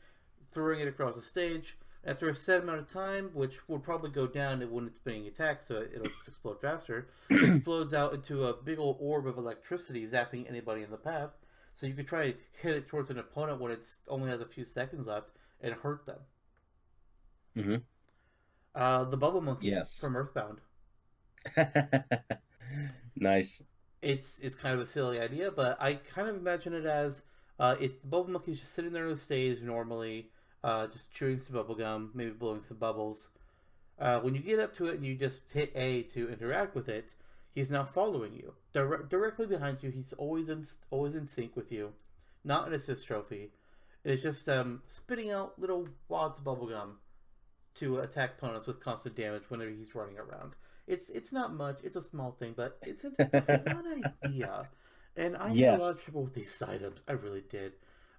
throwing 0.52 0.80
it 0.80 0.88
across 0.88 1.14
the 1.14 1.22
stage. 1.22 1.76
After 2.04 2.28
a 2.28 2.34
set 2.34 2.62
amount 2.62 2.78
of 2.78 2.90
time, 2.90 3.30
which 3.34 3.68
will 3.68 3.80
probably 3.80 4.10
go 4.10 4.26
down 4.26 4.62
it 4.62 4.70
when 4.70 4.86
it's 4.86 4.98
being 5.00 5.26
attacked, 5.26 5.66
so 5.66 5.82
it'll 5.82 6.06
just 6.06 6.28
explode 6.28 6.60
faster, 6.60 7.08
it 7.28 7.42
explodes 7.56 7.92
out 7.92 8.14
into 8.14 8.46
a 8.46 8.54
big 8.54 8.78
old 8.78 8.96
orb 9.00 9.26
of 9.26 9.36
electricity, 9.36 10.06
zapping 10.06 10.48
anybody 10.48 10.82
in 10.82 10.90
the 10.90 10.96
path. 10.96 11.30
So 11.78 11.86
you 11.86 11.94
could 11.94 12.08
try 12.08 12.32
to 12.32 12.38
hit 12.60 12.74
it 12.74 12.88
towards 12.88 13.08
an 13.10 13.18
opponent 13.18 13.60
when 13.60 13.70
it 13.70 13.86
only 14.08 14.28
has 14.30 14.40
a 14.40 14.46
few 14.46 14.64
seconds 14.64 15.06
left 15.06 15.30
and 15.60 15.72
hurt 15.72 16.06
them. 16.06 16.18
Mhm. 17.54 17.82
Uh, 18.74 19.04
the 19.04 19.16
Bubble 19.16 19.40
Monkey 19.40 19.68
Yes. 19.68 20.00
from 20.00 20.16
Earthbound. 20.16 20.60
nice. 23.16 23.62
It's 24.02 24.40
it's 24.40 24.56
kind 24.56 24.74
of 24.74 24.80
a 24.80 24.86
silly 24.86 25.20
idea, 25.20 25.52
but 25.52 25.80
I 25.80 25.94
kind 25.94 26.28
of 26.28 26.34
imagine 26.36 26.74
it 26.74 26.84
as 26.84 27.22
uh, 27.60 27.76
if 27.80 28.00
the 28.02 28.08
Bubble 28.08 28.30
Monkey's 28.30 28.58
just 28.58 28.72
sitting 28.72 28.92
there 28.92 29.04
on 29.04 29.10
the 29.12 29.16
stage 29.16 29.60
normally, 29.62 30.30
uh, 30.64 30.88
just 30.88 31.12
chewing 31.12 31.38
some 31.38 31.54
bubble 31.54 31.76
gum, 31.76 32.10
maybe 32.12 32.30
blowing 32.30 32.60
some 32.60 32.78
bubbles. 32.78 33.28
Uh, 34.00 34.20
when 34.20 34.34
you 34.34 34.40
get 34.40 34.58
up 34.58 34.74
to 34.76 34.86
it 34.86 34.96
and 34.96 35.06
you 35.06 35.14
just 35.14 35.42
hit 35.52 35.72
A 35.76 36.02
to 36.14 36.28
interact 36.28 36.74
with 36.74 36.88
it, 36.88 37.14
he's 37.58 37.70
now 37.70 37.84
following 37.84 38.34
you 38.34 38.54
Dire- 38.72 39.02
directly 39.08 39.46
behind 39.46 39.82
you. 39.82 39.90
He's 39.90 40.12
always 40.12 40.48
in 40.48 40.64
always 40.90 41.14
in 41.14 41.26
sync 41.26 41.56
with 41.56 41.70
you, 41.72 41.92
not 42.44 42.66
an 42.68 42.74
assist 42.74 43.06
trophy. 43.06 43.50
It's 44.04 44.22
just 44.22 44.48
um, 44.48 44.82
spitting 44.86 45.30
out 45.30 45.58
little 45.58 45.88
wads 46.08 46.38
of 46.38 46.44
bubble 46.44 46.68
gum 46.68 46.98
to 47.76 47.98
attack 47.98 48.30
opponents 48.38 48.66
with 48.66 48.80
constant 48.80 49.16
damage 49.16 49.44
whenever 49.50 49.70
he's 49.70 49.94
running 49.94 50.18
around. 50.18 50.52
It's 50.86 51.08
it's 51.10 51.32
not 51.32 51.52
much. 51.54 51.78
It's 51.82 51.96
a 51.96 52.00
small 52.02 52.30
thing, 52.32 52.54
but 52.56 52.78
it's 52.82 53.04
a, 53.04 53.12
it's 53.18 53.48
a 53.48 53.58
fun 53.74 54.04
idea. 54.24 54.68
And 55.16 55.36
I 55.36 55.48
had 55.48 55.80
a 55.80 55.82
lot 55.82 55.90
of 55.96 56.04
trouble 56.04 56.22
with 56.24 56.34
these 56.34 56.62
items. 56.62 57.02
I 57.08 57.12
really 57.12 57.42
did. 57.50 57.72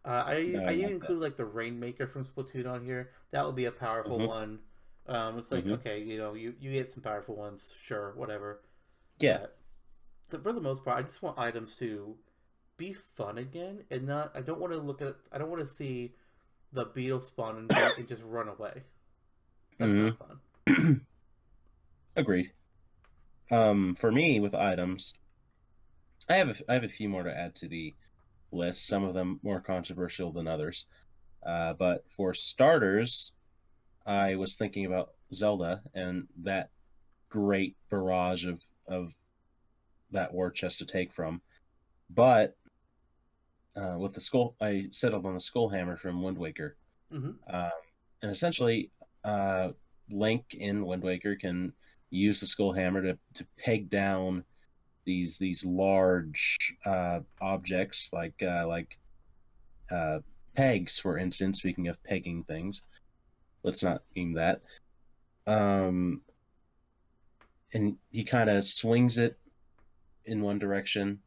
Uh, 0.05 0.23
I 0.33 0.41
No, 0.53 0.59
I 0.63 0.71
I 0.71 0.73
even 0.73 0.89
that. 0.89 0.95
include 0.95 1.19
like 1.19 1.37
the 1.37 1.45
Rainmaker 1.45 2.07
from 2.07 2.25
Splatoon 2.25 2.67
on 2.69 2.83
here. 2.85 3.11
That 3.31 3.45
would 3.45 3.55
be 3.55 3.65
a 3.65 3.71
powerful 3.71 4.19
Mhm. 4.19 4.27
one. 4.27 4.59
Um, 5.07 5.39
it's 5.39 5.51
like 5.51 5.65
Mhm. 5.65 5.73
okay, 5.79 5.97
you 6.09 6.17
know, 6.17 6.33
you 6.35 6.53
you 6.59 6.71
get 6.71 6.89
some 6.89 7.01
powerful 7.01 7.35
ones, 7.35 7.73
sure, 7.87 8.13
whatever. 8.15 8.59
Yeah. 9.19 9.47
But 10.29 10.43
for 10.43 10.53
the 10.53 10.61
most 10.61 10.83
part, 10.85 10.97
I 10.97 11.01
just 11.03 11.21
want 11.21 11.37
items 11.39 11.75
to 11.77 12.15
be 12.77 12.93
fun 12.93 13.37
again, 13.37 13.83
and 13.91 14.07
not. 14.07 14.31
I 14.35 14.41
don't 14.41 14.59
want 14.59 14.73
to 14.73 14.79
look 14.79 15.01
at. 15.01 15.15
I 15.31 15.37
don't 15.37 15.49
want 15.49 15.61
to 15.61 15.67
see 15.67 16.13
the 16.71 16.85
beetle 16.85 17.21
spawn 17.21 17.57
and, 17.57 17.71
and 17.97 18.07
just 18.07 18.23
run 18.23 18.47
away. 18.47 18.83
That's 19.79 19.95
not 19.95 20.13
Mm-hmm. 20.13 20.23
fun. 20.67 21.05
Agreed. 22.15 22.51
Um, 23.51 23.95
for 23.95 24.11
me, 24.11 24.39
with 24.39 24.53
items, 24.55 25.13
I 26.29 26.35
have 26.37 26.49
a, 26.49 26.55
I 26.71 26.73
have 26.75 26.83
a 26.83 26.89
few 26.89 27.09
more 27.09 27.23
to 27.23 27.35
add 27.35 27.55
to 27.55 27.67
the 27.67 27.95
list. 28.51 28.85
Some 28.87 29.03
of 29.03 29.13
them 29.13 29.39
more 29.43 29.61
controversial 29.61 30.31
than 30.31 30.47
others. 30.47 30.85
Uh, 31.45 31.73
but 31.73 32.05
for 32.09 32.33
starters, 32.33 33.33
I 34.05 34.35
was 34.35 34.55
thinking 34.55 34.85
about 34.85 35.11
Zelda 35.33 35.81
and 35.93 36.27
that 36.43 36.69
great 37.29 37.77
barrage 37.89 38.45
of 38.45 38.61
of 38.89 39.13
that 40.11 40.33
war 40.33 40.51
chest 40.51 40.79
to 40.79 40.85
take 40.85 41.13
from. 41.13 41.41
But 42.09 42.57
uh, 43.75 43.97
with 43.97 44.13
the 44.13 44.21
skull, 44.21 44.55
I 44.59 44.87
settled 44.91 45.25
on 45.25 45.35
the 45.35 45.39
skull 45.39 45.69
hammer 45.69 45.97
from 45.97 46.21
Wind 46.21 46.37
Waker. 46.37 46.75
hmm 47.11 47.31
Um, 47.47 47.71
and 48.21 48.31
essentially, 48.31 48.91
uh, 49.23 49.69
Link 50.09 50.53
in 50.53 50.85
Wind 50.85 51.03
Waker 51.03 51.35
can 51.35 51.73
use 52.09 52.39
the 52.39 52.47
skull 52.47 52.73
hammer 52.73 53.01
to, 53.03 53.17
to 53.35 53.45
peg 53.57 53.89
down 53.89 54.43
these 55.05 55.37
these 55.37 55.65
large 55.65 56.57
uh, 56.85 57.19
objects 57.41 58.11
like 58.13 58.41
uh, 58.43 58.67
like 58.67 58.97
uh, 59.91 60.19
pegs, 60.55 60.99
for 60.99 61.17
instance. 61.17 61.59
Speaking 61.59 61.87
of 61.87 62.01
pegging 62.03 62.43
things, 62.43 62.83
let's 63.63 63.83
not 63.83 64.03
aim 64.15 64.33
that. 64.33 64.61
Um, 65.47 66.21
and 67.73 67.95
he 68.11 68.23
kind 68.23 68.49
of 68.49 68.65
swings 68.65 69.17
it 69.17 69.37
in 70.25 70.41
one 70.41 70.59
direction, 70.59 71.19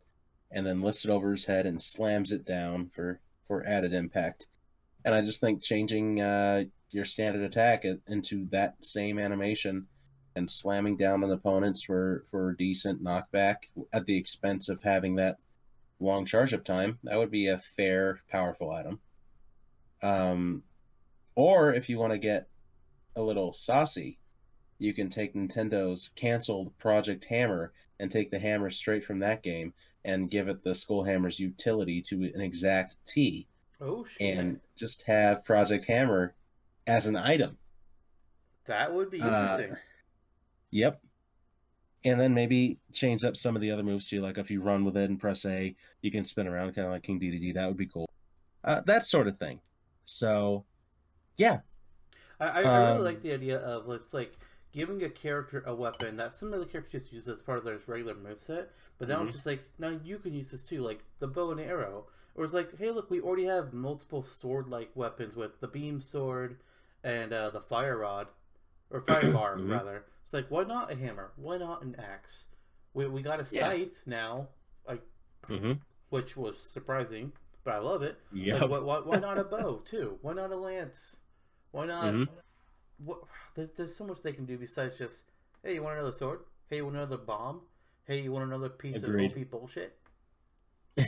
and 0.50 0.66
then 0.66 0.82
lifts 0.82 1.04
it 1.04 1.10
over 1.10 1.32
his 1.32 1.46
head 1.46 1.66
and 1.66 1.80
slams 1.80 2.32
it 2.32 2.44
down 2.44 2.88
for 2.88 3.20
for 3.46 3.66
added 3.66 3.92
impact. 3.92 4.46
And 5.04 5.14
I 5.14 5.20
just 5.20 5.40
think 5.40 5.62
changing 5.62 6.20
uh, 6.20 6.64
your 6.90 7.04
standard 7.04 7.42
attack 7.42 7.84
into 8.06 8.46
that 8.50 8.76
same 8.84 9.18
animation 9.18 9.86
and 10.36 10.50
slamming 10.50 10.96
down 10.96 11.24
on 11.24 11.30
opponents 11.30 11.82
for 11.82 12.24
for 12.30 12.52
decent 12.52 13.02
knockback 13.02 13.56
at 13.92 14.06
the 14.06 14.16
expense 14.16 14.68
of 14.68 14.82
having 14.82 15.16
that 15.16 15.36
long 16.00 16.24
charge 16.24 16.52
up 16.54 16.64
time 16.64 16.98
that 17.04 17.16
would 17.16 17.30
be 17.30 17.48
a 17.48 17.58
fair 17.58 18.20
powerful 18.30 18.70
item 18.70 18.98
um 20.02 20.62
or 21.34 21.72
if 21.72 21.88
you 21.88 21.98
want 21.98 22.12
to 22.12 22.18
get 22.18 22.48
a 23.16 23.22
little 23.22 23.52
saucy 23.52 24.18
you 24.82 24.92
can 24.92 25.08
take 25.08 25.34
nintendo's 25.34 26.10
canceled 26.16 26.76
project 26.78 27.24
hammer 27.24 27.72
and 28.00 28.10
take 28.10 28.30
the 28.30 28.38
hammer 28.38 28.70
straight 28.70 29.04
from 29.04 29.18
that 29.20 29.42
game 29.42 29.72
and 30.04 30.30
give 30.30 30.48
it 30.48 30.62
the 30.64 30.74
skull 30.74 31.04
hammer's 31.04 31.38
utility 31.38 32.00
to 32.02 32.24
an 32.34 32.40
exact 32.40 32.96
t 33.06 33.46
Oh 33.80 34.04
shit! 34.04 34.36
and 34.38 34.60
just 34.76 35.02
have 35.02 35.44
project 35.44 35.84
hammer 35.86 36.34
as 36.86 37.06
an 37.06 37.16
item 37.16 37.56
that 38.66 38.92
would 38.92 39.10
be 39.10 39.20
Uh, 39.20 39.26
interesting. 39.26 39.76
Yep. 40.70 41.02
And 42.04 42.20
then 42.20 42.32
maybe 42.34 42.78
change 42.92 43.24
up 43.24 43.36
some 43.36 43.54
of 43.56 43.62
the 43.62 43.70
other 43.70 43.82
moves 43.82 44.06
too. 44.06 44.20
Like 44.22 44.38
if 44.38 44.50
you 44.50 44.60
run 44.62 44.84
with 44.84 44.96
it 44.96 45.10
and 45.10 45.20
press 45.20 45.44
A, 45.44 45.74
you 46.00 46.10
can 46.10 46.24
spin 46.24 46.46
around 46.48 46.72
kind 46.74 46.86
of 46.86 46.92
like 46.92 47.02
King 47.02 47.20
DDD. 47.20 47.54
That 47.54 47.66
would 47.66 47.76
be 47.76 47.86
cool. 47.86 48.08
Uh, 48.64 48.80
that 48.86 49.04
sort 49.04 49.26
of 49.28 49.36
thing. 49.38 49.60
So, 50.04 50.64
yeah. 51.36 51.58
I, 52.40 52.46
I, 52.46 52.62
I 52.62 52.76
really 52.88 52.98
Um, 52.98 53.04
like 53.04 53.22
the 53.22 53.32
idea 53.32 53.58
of 53.58 53.86
let's 53.86 54.14
like 54.14 54.32
giving 54.72 55.02
a 55.04 55.08
character 55.10 55.62
a 55.66 55.74
weapon 55.74 56.16
that 56.16 56.32
some 56.32 56.52
of 56.52 56.60
the 56.60 56.66
characters 56.66 57.02
just 57.02 57.12
use 57.12 57.28
as 57.28 57.40
part 57.42 57.58
of 57.58 57.64
their 57.64 57.78
regular 57.86 58.14
moveset, 58.14 58.68
but 58.98 59.08
now 59.08 59.20
Mhm. 59.22 59.26
it's 59.26 59.34
just 59.36 59.46
like 59.46 59.62
now 59.78 59.90
you 60.02 60.18
can 60.18 60.32
use 60.34 60.50
this 60.50 60.62
too, 60.62 60.80
like 60.82 61.04
the 61.18 61.26
bow 61.28 61.50
and 61.50 61.60
arrow. 61.60 62.06
Or 62.34 62.44
it's 62.46 62.54
like, 62.54 62.76
hey, 62.78 62.90
look, 62.90 63.10
we 63.10 63.20
already 63.20 63.44
have 63.44 63.74
multiple 63.74 64.22
sword-like 64.22 64.90
weapons 64.96 65.36
with 65.36 65.60
the 65.60 65.68
beam 65.68 66.00
sword 66.00 66.58
and 67.04 67.30
uh, 67.32 67.50
the 67.50 67.60
fire 67.60 67.98
rod 67.98 68.28
or 68.88 69.00
fire 69.10 69.30
bar 69.32 69.56
Mhm. 69.58 69.70
rather. 69.70 70.06
It's 70.22 70.32
like, 70.32 70.50
why 70.50 70.64
not 70.64 70.90
a 70.90 70.94
hammer? 70.94 71.32
Why 71.36 71.58
not 71.58 71.82
an 71.82 71.94
axe? 71.96 72.46
We 72.94 73.06
we 73.06 73.20
got 73.22 73.40
a 73.40 73.54
Yeah. 73.54 73.68
scythe 73.68 74.06
now, 74.06 74.48
like 74.88 75.02
Mm-hmm. 75.42 75.72
which 76.08 76.36
was 76.36 76.58
surprising, 76.58 77.32
but 77.64 77.74
I 77.74 77.78
love 77.78 78.02
it. 78.02 78.18
Yep. 78.32 78.60
Like, 78.62 78.70
why, 78.70 78.78
why, 78.78 78.98
why 79.00 79.18
not 79.18 79.38
a 79.38 79.44
bow 79.56 79.82
too? 79.84 80.18
Why 80.22 80.32
not 80.32 80.52
a 80.52 80.56
lance? 80.56 81.18
Why 81.72 81.84
not? 81.86 82.14
What? 83.04 83.20
There's, 83.54 83.70
there's 83.72 83.94
so 83.94 84.04
much 84.06 84.20
they 84.22 84.32
can 84.32 84.44
do 84.46 84.56
besides 84.58 84.98
just, 84.98 85.22
hey, 85.62 85.74
you 85.74 85.82
want 85.82 85.98
another 85.98 86.12
sword? 86.12 86.40
Hey, 86.68 86.76
you 86.76 86.84
want 86.84 86.96
another 86.96 87.16
bomb? 87.18 87.60
Hey, 88.04 88.20
you 88.20 88.32
want 88.32 88.44
another 88.46 88.68
piece 88.68 89.02
Agreed. 89.02 89.32
of 89.32 89.38
OP 89.42 89.50
bullshit? 89.50 89.98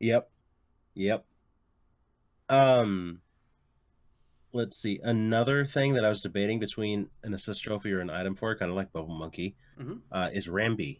yep. 0.00 0.30
Yep. 0.94 1.24
Um 2.48 3.20
let's 4.52 4.76
see. 4.76 5.00
Another 5.02 5.64
thing 5.64 5.94
that 5.94 6.04
I 6.04 6.08
was 6.08 6.20
debating 6.20 6.58
between 6.58 7.08
an 7.22 7.32
assist 7.34 7.62
trophy 7.62 7.90
or 7.92 8.00
an 8.00 8.10
item 8.10 8.34
for, 8.36 8.54
kind 8.54 8.70
of 8.70 8.76
like 8.76 8.92
Bubble 8.92 9.14
Monkey, 9.14 9.56
Mhm. 9.80 10.00
uh, 10.12 10.28
is 10.32 10.46
Rambi. 10.46 10.98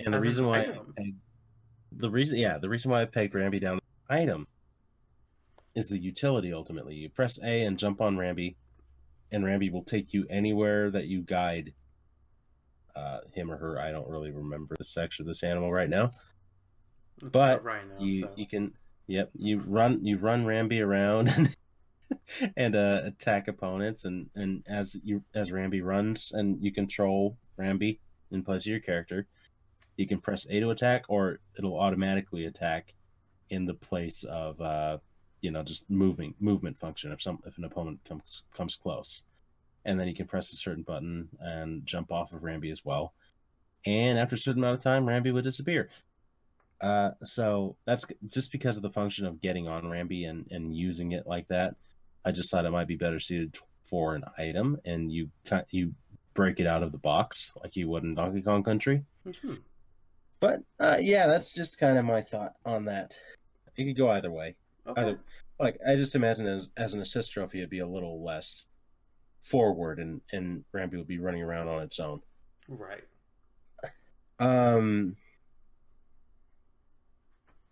And 0.00 0.12
the 0.12 0.16
As 0.18 0.22
an 0.24 0.28
reason 0.28 0.46
why 0.46 0.64
pegged, 0.96 1.14
the 1.92 2.10
reason 2.10 2.38
yeah, 2.38 2.58
the 2.58 2.68
reason 2.68 2.90
why 2.90 3.02
I 3.02 3.04
pegged 3.04 3.34
Rambi 3.34 3.60
down 3.60 3.78
the 4.08 4.14
item 4.14 4.46
is 5.78 5.88
the 5.88 5.98
utility 5.98 6.52
ultimately. 6.52 6.96
You 6.96 7.08
press 7.08 7.38
A 7.42 7.62
and 7.62 7.78
jump 7.78 8.00
on 8.00 8.16
Rambi, 8.16 8.56
and 9.30 9.44
Rambi 9.44 9.70
will 9.70 9.84
take 9.84 10.12
you 10.12 10.26
anywhere 10.28 10.90
that 10.90 11.06
you 11.06 11.22
guide 11.22 11.72
uh, 12.96 13.20
him 13.32 13.50
or 13.50 13.56
her. 13.56 13.80
I 13.80 13.92
don't 13.92 14.08
really 14.08 14.32
remember 14.32 14.74
the 14.76 14.84
sex 14.84 15.20
of 15.20 15.26
this 15.26 15.44
animal 15.44 15.72
right 15.72 15.88
now. 15.88 16.10
It's 17.22 17.30
But 17.30 17.62
right 17.62 17.82
now, 17.88 18.04
you 18.04 18.22
so. 18.22 18.30
you 18.36 18.46
can 18.46 18.72
yep 19.06 19.30
you 19.38 19.60
run 19.60 20.04
you 20.04 20.18
run 20.18 20.44
Rambi 20.44 20.84
around 20.84 21.28
and, 22.40 22.52
and 22.56 22.76
uh, 22.76 23.02
attack 23.04 23.46
opponents 23.46 24.04
and 24.04 24.30
and 24.34 24.64
as 24.68 24.96
you 25.04 25.22
as 25.34 25.50
Rambi 25.50 25.82
runs 25.82 26.32
and 26.32 26.60
you 26.60 26.72
control 26.72 27.38
Rambi 27.58 28.00
in 28.32 28.42
place 28.42 28.62
of 28.62 28.70
your 28.70 28.80
character, 28.80 29.26
you 29.96 30.08
can 30.08 30.20
press 30.20 30.44
A 30.50 30.58
to 30.58 30.70
attack 30.70 31.04
or 31.08 31.38
it'll 31.56 31.78
automatically 31.78 32.46
attack 32.46 32.94
in 33.48 33.64
the 33.64 33.74
place 33.74 34.24
of 34.24 34.60
uh 34.60 34.98
you 35.40 35.50
know 35.50 35.62
just 35.62 35.88
moving 35.90 36.34
movement 36.40 36.78
function 36.78 37.12
if 37.12 37.22
some 37.22 37.38
if 37.46 37.58
an 37.58 37.64
opponent 37.64 38.00
comes 38.04 38.42
comes 38.54 38.76
close. 38.76 39.24
And 39.84 39.98
then 39.98 40.08
you 40.08 40.14
can 40.14 40.26
press 40.26 40.52
a 40.52 40.56
certain 40.56 40.82
button 40.82 41.28
and 41.40 41.86
jump 41.86 42.12
off 42.12 42.32
of 42.32 42.42
Rambi 42.42 42.70
as 42.70 42.84
well. 42.84 43.14
And 43.86 44.18
after 44.18 44.34
a 44.34 44.38
certain 44.38 44.62
amount 44.62 44.76
of 44.76 44.82
time, 44.82 45.06
Rambi 45.06 45.32
would 45.32 45.44
disappear. 45.44 45.88
Uh, 46.80 47.10
so 47.24 47.76
that's 47.86 48.04
just 48.28 48.52
because 48.52 48.76
of 48.76 48.82
the 48.82 48.90
function 48.90 49.24
of 49.24 49.40
getting 49.40 49.66
on 49.66 49.84
Rambi 49.84 50.28
and, 50.28 50.46
and 50.50 50.76
using 50.76 51.12
it 51.12 51.26
like 51.26 51.48
that. 51.48 51.74
I 52.24 52.32
just 52.32 52.50
thought 52.50 52.66
it 52.66 52.70
might 52.70 52.88
be 52.88 52.96
better 52.96 53.18
suited 53.18 53.56
for 53.84 54.14
an 54.14 54.24
item, 54.36 54.78
and 54.84 55.10
you 55.10 55.30
you 55.70 55.94
break 56.34 56.60
it 56.60 56.66
out 56.66 56.82
of 56.82 56.92
the 56.92 56.98
box 56.98 57.52
like 57.62 57.74
you 57.74 57.88
would 57.88 58.04
in 58.04 58.14
Donkey 58.14 58.42
Kong 58.42 58.62
Country. 58.62 59.04
Mhm. 59.26 59.58
But 60.40 60.62
uh, 60.78 60.98
yeah, 61.00 61.26
that's 61.26 61.52
just 61.52 61.78
kind 61.78 61.98
of 61.98 62.04
my 62.04 62.20
thought 62.20 62.54
on 62.64 62.84
that. 62.84 63.14
It 63.76 63.84
could 63.84 63.96
go 63.96 64.10
either 64.10 64.30
way. 64.30 64.56
Okay. 64.88 65.00
Either 65.00 65.18
like 65.60 65.78
I 65.86 65.96
just 65.96 66.14
imagine 66.14 66.46
as 66.46 66.68
as 66.76 66.94
an 66.94 67.00
assist 67.00 67.32
trophy, 67.32 67.58
it'd 67.58 67.70
be 67.70 67.80
a 67.80 67.86
little 67.86 68.22
less 68.24 68.66
forward, 69.40 69.98
and 69.98 70.20
and 70.32 70.64
Rambi 70.74 70.96
would 70.96 71.06
be 71.08 71.18
running 71.18 71.42
around 71.42 71.68
on 71.68 71.82
its 71.82 71.98
own. 72.00 72.20
Right. 72.68 73.02
Um, 74.40 75.16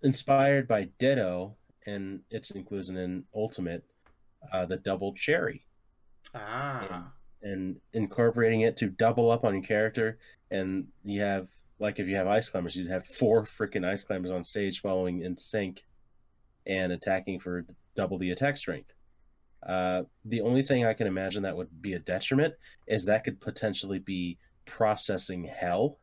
inspired 0.02 0.66
by 0.68 0.88
Ditto 0.98 1.56
and 1.86 2.20
its 2.30 2.50
inclusion 2.50 2.96
in 2.96 3.24
Ultimate, 3.34 3.84
uh, 4.52 4.66
the 4.66 4.76
double 4.76 5.14
cherry, 5.14 5.64
Ah. 6.34 7.12
and 7.42 7.80
incorporating 7.92 8.62
it 8.62 8.76
to 8.78 8.88
double 8.88 9.30
up 9.30 9.44
on 9.44 9.54
your 9.54 9.62
character, 9.62 10.18
and 10.50 10.88
you 11.04 11.20
have 11.20 11.48
like 11.78 11.98
if 11.98 12.08
you 12.08 12.16
have 12.16 12.26
ice 12.26 12.48
climbers, 12.48 12.74
you'd 12.74 12.90
have 12.90 13.06
four 13.06 13.44
freaking 13.44 13.84
ice 13.84 14.02
climbers 14.04 14.30
on 14.30 14.42
stage 14.42 14.80
following 14.80 15.22
in 15.22 15.36
sync 15.36 15.84
and 16.66 16.92
attacking 16.92 17.40
for 17.40 17.64
double 17.94 18.18
the 18.18 18.30
attack 18.30 18.56
strength. 18.56 18.92
Uh, 19.66 20.02
the 20.24 20.40
only 20.42 20.62
thing 20.62 20.84
I 20.84 20.92
can 20.92 21.06
imagine 21.06 21.42
that 21.42 21.56
would 21.56 21.80
be 21.82 21.94
a 21.94 21.98
detriment 21.98 22.54
is 22.86 23.04
that 23.06 23.24
could 23.24 23.40
potentially 23.40 23.98
be 23.98 24.38
processing 24.64 25.44
hell. 25.44 25.98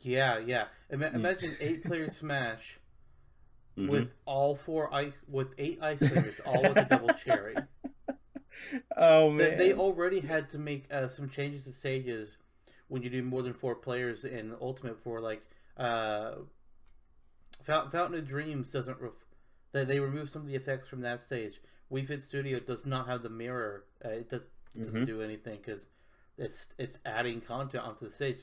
Yeah, 0.00 0.38
yeah. 0.38 0.66
Ima- 0.90 1.10
Mm. 1.10 1.14
imagine 1.14 1.56
eight 1.60 1.84
player 1.84 2.08
Smash 2.08 2.78
Mhm. 3.76 3.88
with 3.88 4.10
all 4.24 4.56
four 4.56 4.92
ice 4.92 5.12
with 5.28 5.48
eight 5.58 5.78
ice 5.82 5.98
fingers, 6.00 6.40
all 6.40 6.62
with 6.62 6.76
a 6.76 6.84
double 6.84 7.08
cherry. 7.14 7.54
Oh 8.96 9.28
They, 9.36 9.50
man. 9.50 9.58
they 9.58 9.72
already 9.72 10.18
had 10.18 10.48
to 10.50 10.58
make 10.58 10.92
uh, 10.92 11.06
some 11.06 11.28
changes 11.28 11.64
to 11.64 11.72
stages 11.72 12.36
when 12.88 13.02
you 13.02 13.10
do 13.10 13.22
more 13.22 13.42
than 13.42 13.52
four 13.54 13.76
players 13.76 14.24
in 14.24 14.52
Ultimate 14.60 14.98
for 15.00 15.20
like 15.20 15.42
uh, 15.76 16.32
Fountain 17.62 18.14
of 18.14 18.26
Dreams 18.26 18.72
doesn't. 18.72 18.98
Ref- 19.00 19.12
they 19.72 19.84
they 19.84 20.00
removed 20.00 20.30
some 20.30 20.42
of 20.42 20.48
the 20.48 20.54
effects 20.54 20.88
from 20.88 21.00
that 21.02 21.20
stage. 21.20 21.60
Wii 21.92 22.06
Fit 22.06 22.22
Studio 22.22 22.58
does 22.60 22.84
not 22.86 23.06
have 23.08 23.22
the 23.22 23.30
mirror. 23.30 23.84
Uh, 24.04 24.10
it 24.10 24.30
does 24.30 24.42
it 24.74 24.78
doesn't 24.82 25.02
Mhm. 25.02 25.06
do 25.06 25.22
anything 25.22 25.58
because 25.58 25.86
it's 26.36 26.68
it's 26.78 26.98
adding 27.04 27.40
content 27.40 27.84
onto 27.84 28.06
the 28.06 28.12
stage. 28.12 28.38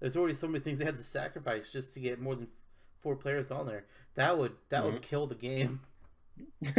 There's 0.00 0.16
already 0.16 0.34
so 0.34 0.46
many 0.46 0.62
things 0.62 0.78
they 0.78 0.84
had 0.84 0.96
to 0.96 1.02
sacrifice 1.02 1.70
just 1.70 1.94
to 1.94 2.00
get 2.00 2.20
more 2.20 2.34
than 2.36 2.48
four 3.00 3.16
players 3.16 3.50
on 3.50 3.66
there. 3.66 3.86
That 4.14 4.36
would 4.38 4.52
that 4.68 4.84
would 4.84 5.02
kill 5.02 5.26
the 5.26 5.34
game. 5.34 5.80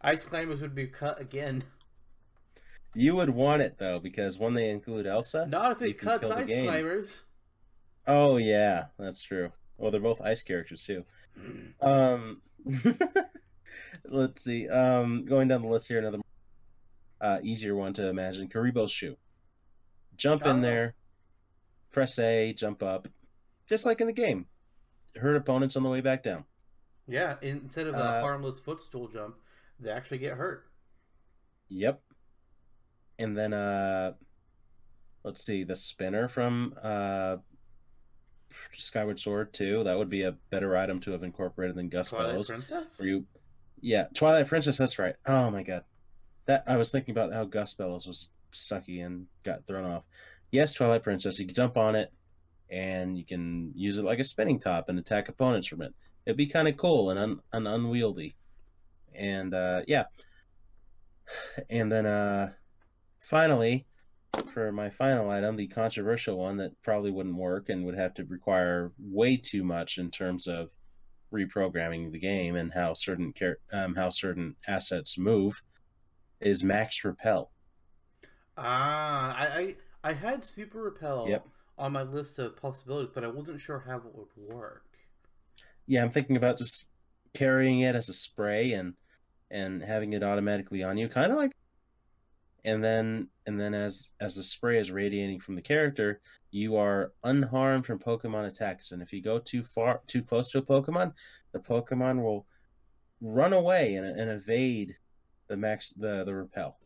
Ice 0.00 0.24
climbers 0.24 0.60
would 0.62 0.74
be 0.74 0.86
cut 0.86 1.20
again. 1.20 1.64
you 2.94 3.16
would 3.16 3.30
want 3.30 3.62
it 3.62 3.78
though, 3.78 3.98
because 3.98 4.38
when 4.38 4.54
they 4.54 4.70
include 4.70 5.06
Elsa. 5.06 5.46
Not 5.46 5.72
if 5.72 5.82
it 5.82 5.98
cuts 5.98 6.30
ice 6.30 6.46
climbers. 6.46 7.24
Oh 8.06 8.36
yeah, 8.36 8.86
that's 8.98 9.22
true. 9.22 9.50
Well, 9.76 9.90
they're 9.90 10.00
both 10.00 10.20
ice 10.20 10.42
characters 10.42 10.82
too. 10.84 11.04
Um, 11.80 12.42
let's 14.04 14.42
see. 14.42 14.68
Um, 14.68 15.24
going 15.24 15.48
down 15.48 15.62
the 15.62 15.68
list 15.68 15.88
here, 15.88 15.98
another 15.98 16.18
uh, 17.20 17.38
easier 17.42 17.74
one 17.74 17.92
to 17.94 18.08
imagine: 18.08 18.48
Kuribo's 18.48 18.90
shoe. 18.92 19.16
Jump 20.16 20.42
in 20.44 20.58
Ah. 20.58 20.60
there, 20.60 20.94
press 21.92 22.18
A, 22.18 22.52
jump 22.52 22.82
up, 22.82 23.08
just 23.66 23.86
like 23.86 24.00
in 24.00 24.06
the 24.08 24.12
game. 24.12 24.46
Hurt 25.16 25.36
opponents 25.36 25.76
on 25.76 25.82
the 25.82 25.88
way 25.88 26.00
back 26.00 26.22
down. 26.22 26.44
Yeah, 27.06 27.36
instead 27.40 27.86
of 27.86 27.94
a 27.94 27.98
Uh, 27.98 28.20
harmless 28.20 28.60
footstool 28.60 29.08
jump, 29.08 29.36
they 29.80 29.90
actually 29.90 30.18
get 30.18 30.34
hurt. 30.36 30.64
Yep. 31.68 32.02
And 33.18 33.36
then 33.36 33.52
uh 33.52 34.12
let's 35.24 35.44
see, 35.44 35.64
the 35.64 35.74
spinner 35.76 36.28
from 36.28 36.74
uh 36.82 37.36
Skyward 38.76 39.18
Sword 39.18 39.52
2, 39.52 39.84
that 39.84 39.96
would 39.96 40.10
be 40.10 40.22
a 40.22 40.32
better 40.50 40.76
item 40.76 41.00
to 41.00 41.12
have 41.12 41.22
incorporated 41.22 41.76
than 41.76 41.88
Gust 41.88 42.10
Twilight 42.10 42.32
Bellows. 42.32 42.46
Princess. 42.48 43.00
You 43.02 43.24
Yeah, 43.80 44.06
Twilight 44.14 44.48
Princess, 44.48 44.76
that's 44.76 44.98
right. 44.98 45.14
Oh 45.26 45.50
my 45.50 45.62
god. 45.62 45.84
That 46.46 46.64
I 46.66 46.76
was 46.76 46.90
thinking 46.90 47.12
about 47.12 47.32
how 47.32 47.44
Gust 47.44 47.76
Bellows 47.78 48.06
was 48.06 48.28
sucky 48.52 49.04
and 49.04 49.26
got 49.44 49.66
thrown 49.66 49.84
off. 49.84 50.04
Yes, 50.50 50.72
Twilight 50.72 51.02
Princess, 51.02 51.38
you 51.38 51.46
can 51.46 51.54
jump 51.54 51.76
on 51.76 51.94
it 51.94 52.12
and 52.70 53.16
you 53.16 53.24
can 53.24 53.72
use 53.74 53.98
it 53.98 54.04
like 54.04 54.18
a 54.18 54.24
spinning 54.24 54.58
top 54.58 54.88
and 54.88 54.98
attack 54.98 55.28
opponents 55.28 55.66
from 55.66 55.82
it. 55.82 55.94
It'd 56.26 56.36
be 56.36 56.46
kind 56.46 56.68
of 56.68 56.76
cool 56.76 57.10
and 57.10 57.18
un- 57.18 57.40
and 57.52 57.66
unwieldy. 57.66 58.36
And 59.14 59.54
uh 59.54 59.82
yeah. 59.86 60.04
And 61.70 61.90
then 61.90 62.06
uh 62.06 62.52
finally 63.20 63.86
for 64.52 64.72
my 64.72 64.90
final 64.90 65.30
item, 65.30 65.56
the 65.56 65.68
controversial 65.68 66.38
one 66.38 66.56
that 66.58 66.72
probably 66.82 67.10
wouldn't 67.10 67.36
work 67.36 67.68
and 67.68 67.84
would 67.84 67.96
have 67.96 68.14
to 68.14 68.24
require 68.24 68.92
way 68.98 69.36
too 69.36 69.64
much 69.64 69.98
in 69.98 70.10
terms 70.10 70.46
of 70.46 70.70
reprogramming 71.32 72.10
the 72.12 72.18
game 72.18 72.56
and 72.56 72.72
how 72.72 72.94
certain 72.94 73.32
um, 73.72 73.94
how 73.94 74.08
certain 74.08 74.56
assets 74.66 75.18
move 75.18 75.60
is 76.40 76.62
max 76.64 77.04
repel. 77.04 77.50
Ah, 78.56 79.34
I, 79.36 79.76
I 80.04 80.10
I 80.10 80.12
had 80.12 80.44
Super 80.44 80.82
Repel 80.82 81.26
Yep. 81.28 81.46
on 81.78 81.92
my 81.92 82.02
list 82.02 82.38
of 82.38 82.56
possibilities, 82.56 83.10
but 83.14 83.24
I 83.24 83.28
wasn't 83.28 83.60
sure 83.60 83.78
how 83.86 83.96
it 83.98 84.14
would 84.14 84.28
work. 84.36 84.84
Yeah, 85.86 86.02
I'm 86.02 86.10
thinking 86.10 86.36
about 86.36 86.58
just 86.58 86.86
carrying 87.34 87.80
it 87.80 87.94
as 87.94 88.08
a 88.08 88.14
spray 88.14 88.72
and 88.72 88.94
and 89.50 89.82
having 89.82 90.12
it 90.12 90.22
automatically 90.22 90.82
on 90.82 90.98
you, 90.98 91.08
kind 91.08 91.32
of 91.32 91.38
like 91.38 91.52
and 92.68 92.84
then 92.84 93.28
and 93.46 93.58
then 93.58 93.72
as 93.72 94.10
as 94.20 94.34
the 94.34 94.44
spray 94.44 94.78
is 94.78 94.90
radiating 94.90 95.40
from 95.40 95.54
the 95.54 95.62
character, 95.62 96.20
you 96.50 96.76
are 96.76 97.12
unharmed 97.24 97.86
from 97.86 97.98
Pokemon 97.98 98.46
attacks. 98.46 98.92
And 98.92 99.00
if 99.00 99.12
you 99.12 99.22
go 99.22 99.38
too 99.38 99.64
far 99.64 100.02
too 100.06 100.22
close 100.22 100.50
to 100.50 100.58
a 100.58 100.62
Pokemon, 100.62 101.14
the 101.52 101.58
Pokemon 101.58 102.22
will 102.22 102.46
run 103.22 103.54
away 103.54 103.94
and, 103.94 104.06
and 104.06 104.30
evade 104.30 104.96
the 105.48 105.56
max 105.56 105.94
the 105.96 106.24
the 106.24 106.34
repel. 106.34 106.76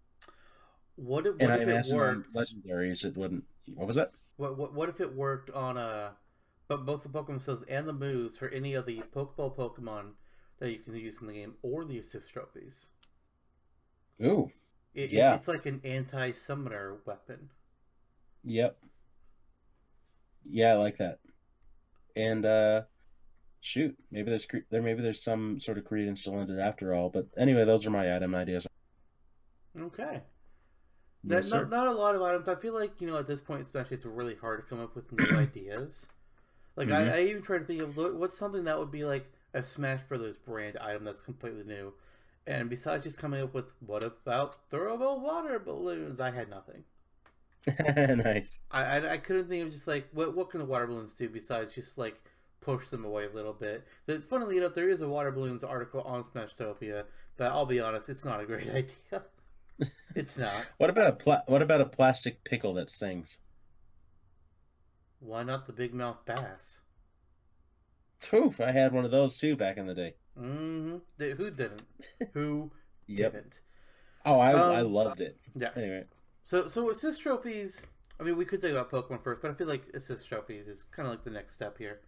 What 0.94 1.26
if, 1.26 1.34
what 1.36 1.60
if 1.60 1.68
it 1.68 1.92
worked? 1.92 2.34
legendaries 2.34 3.04
it 3.04 3.16
wouldn't. 3.16 3.44
What 3.74 3.88
was 3.88 3.96
that? 3.96 4.12
What, 4.36 4.56
what 4.56 4.74
what 4.74 4.88
if 4.88 5.00
it 5.00 5.12
worked 5.12 5.50
on 5.50 5.76
a, 5.76 6.12
but 6.68 6.86
both 6.86 7.02
the 7.02 7.08
Pokemon 7.08 7.42
skills 7.42 7.64
and 7.68 7.88
the 7.88 7.92
moves 7.92 8.36
for 8.36 8.48
any 8.50 8.74
of 8.74 8.86
the 8.86 9.02
Pokeball 9.14 9.56
Pokemon 9.56 10.12
that 10.60 10.70
you 10.70 10.78
can 10.78 10.94
use 10.94 11.20
in 11.20 11.26
the 11.26 11.32
game 11.32 11.54
or 11.62 11.84
the 11.84 11.98
assist 11.98 12.32
trophies? 12.32 12.90
Ooh, 14.24 14.52
It, 14.95 15.05
it- 15.05 15.12
Yeah. 15.12 15.34
it's 15.34 15.49
like 15.49 15.66
an 15.66 15.80
anti-summoner 15.84 16.99
weapon. 17.05 17.51
yep. 18.45 18.76
Yeah, 20.45 20.72
I 20.72 20.76
like 20.76 20.99
that. 20.99 21.20
And 22.16 22.45
uh 22.45 22.82
shoot, 23.61 23.97
maybe 24.11 24.30
there's 24.30 24.47
there 24.70 24.82
maybe 24.82 25.03
there's 25.03 25.22
some 25.22 25.59
sort 25.61 25.78
of 25.78 25.84
credence 25.84 26.20
still 26.22 26.40
in 26.40 26.51
it 26.51 26.59
after 26.61 26.95
all. 26.95 27.11
But 27.11 27.28
anyway, 27.36 27.64
those 27.64 27.86
are 27.86 27.90
my 27.90 28.14
item 28.14 28.34
ideas. 28.34 28.66
Okay. 29.78 30.20
Yes, 31.24 31.51
not, 31.51 31.70
not, 31.70 31.86
a 31.86 31.93
lot 31.93 32.16
of 32.16 32.22
items. 32.22 32.49
I 32.49 32.57
feel 32.57 32.74
like 32.74 33.01
you 33.01 33.07
know 33.07 33.16
at 33.16 33.28
this 33.28 33.40
point, 33.40 33.62
especially, 33.62 33.95
it's 33.97 34.05
really 34.05 34.34
hard 34.34 34.61
to 34.61 34.66
come 34.68 34.80
up 34.80 34.97
with 34.97 35.12
new 35.12 35.36
ideas. 35.38 36.09
Like 36.76 36.88
Mhm. 36.88 37.12
I, 37.12 37.18
I 37.18 37.20
even 37.22 37.43
tried 37.43 37.59
to 37.59 37.64
think 37.64 37.80
of 37.80 37.97
what's 37.97 38.36
something 38.36 38.64
that 38.64 38.78
would 38.78 38.90
be 38.90 39.05
like 39.05 39.30
a 39.55 39.62
Smash 39.62 40.03
Brothers 40.09 40.36
brand 40.36 40.76
item 40.78 41.05
that's 41.05 41.22
completely 41.22 41.62
new. 41.64 41.95
And 42.47 42.68
besides 42.68 43.05
just 43.05 43.18
coming 43.18 43.43
up 43.43 43.55
with 43.55 43.72
what 43.80 44.03
about 44.03 44.68
throwable 44.70 45.20
water 45.20 45.59
balloons, 45.59 46.20
I 46.20 46.30
had 46.30 46.51
nothing. 46.51 46.84
nice. 48.24 48.61
I, 48.70 48.82
I, 48.82 49.12
I 49.12 49.16
couldn't 49.18 49.49
think 49.49 49.64
of 49.64 49.72
just 49.72 49.86
like 49.86 50.09
what 50.12 50.34
what 50.34 50.51
can 50.51 50.59
the 50.59 50.66
water 50.66 50.86
balloons 50.86 51.14
do 51.14 51.28
besides 51.28 51.74
just 51.74 51.97
like 51.97 52.20
push 52.61 52.88
them 52.88 53.05
away 53.05 53.26
a 53.26 53.30
little 53.34 53.53
bit. 53.53 53.86
That 54.07 54.24
funnily 54.24 54.57
enough, 54.57 54.74
there 54.74 54.88
is 54.88 55.01
a 55.01 55.09
water 55.09 55.30
balloons 55.30 55.62
article 55.62 56.01
on 56.03 56.24
Smashtopia, 56.24 57.05
but 57.36 57.53
I'll 57.53 57.66
be 57.66 57.80
honest, 57.80 58.09
it's 58.09 58.24
not 58.24 58.40
a 58.40 58.47
great 58.47 58.68
idea. 58.70 59.24
it's 60.14 60.36
not. 60.36 60.66
What 60.78 60.90
about 60.90 61.09
a 61.09 61.12
pla- 61.12 61.43
what 61.47 61.62
about 61.62 61.80
a 61.80 61.86
plastic 61.86 62.43
pickle 62.43 62.74
that 62.74 62.90
sings? 62.90 63.38
Why 65.20 65.45
not 65.45 65.66
the 65.66 65.72
big 65.72 65.95
mouth 65.95 66.24
bass? 66.24 66.80
Oof, 68.32 68.61
I 68.61 68.72
had 68.72 68.93
one 68.93 69.05
of 69.05 69.11
those 69.11 69.36
too 69.36 69.57
back 69.57 69.76
in 69.76 69.86
the 69.86 69.95
day. 69.95 70.14
Mm-hmm. 70.38 70.96
Who 71.36 71.50
didn't? 71.50 71.82
Who 72.34 72.70
Yep. 73.06 73.32
didn't? 73.32 73.60
Oh, 74.24 74.38
I 74.38 74.52
I 74.52 74.80
Um, 74.80 74.92
loved 74.92 75.20
it. 75.20 75.36
Yeah. 75.54 75.70
Anyway, 75.76 76.04
So 76.44 76.68
so 76.68 76.90
assist 76.90 77.20
trophies. 77.20 77.86
I 78.20 78.24
mean, 78.24 78.36
we 78.36 78.44
could 78.44 78.60
talk 78.60 78.70
about 78.70 78.90
Pokemon 78.90 79.22
first, 79.24 79.42
but 79.42 79.50
I 79.50 79.54
feel 79.54 79.66
like 79.66 79.88
assist 79.94 80.28
trophies 80.28 80.68
is 80.68 80.84
kind 80.84 81.06
of 81.06 81.12
like 81.12 81.24
the 81.24 81.30
next 81.30 81.52
step 81.52 81.76
here. 81.78 82.00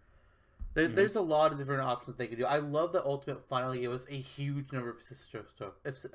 There, 0.73 0.87
Mhm. 0.89 0.95
There's 0.95 1.15
a 1.15 1.21
lot 1.21 1.51
of 1.51 1.57
different 1.57 1.81
options 1.83 2.17
they 2.17 2.27
could 2.27 2.37
do. 2.37 2.45
I 2.45 2.57
love 2.59 2.93
that 2.93 3.05
Ultimate 3.05 3.47
finally 3.47 3.79
gave 3.79 3.91
us 3.91 4.05
a 4.09 4.15
huge 4.15 4.71
number 4.71 4.89
of 4.89 4.97
assist 4.97 5.31
trophies. 5.31 6.05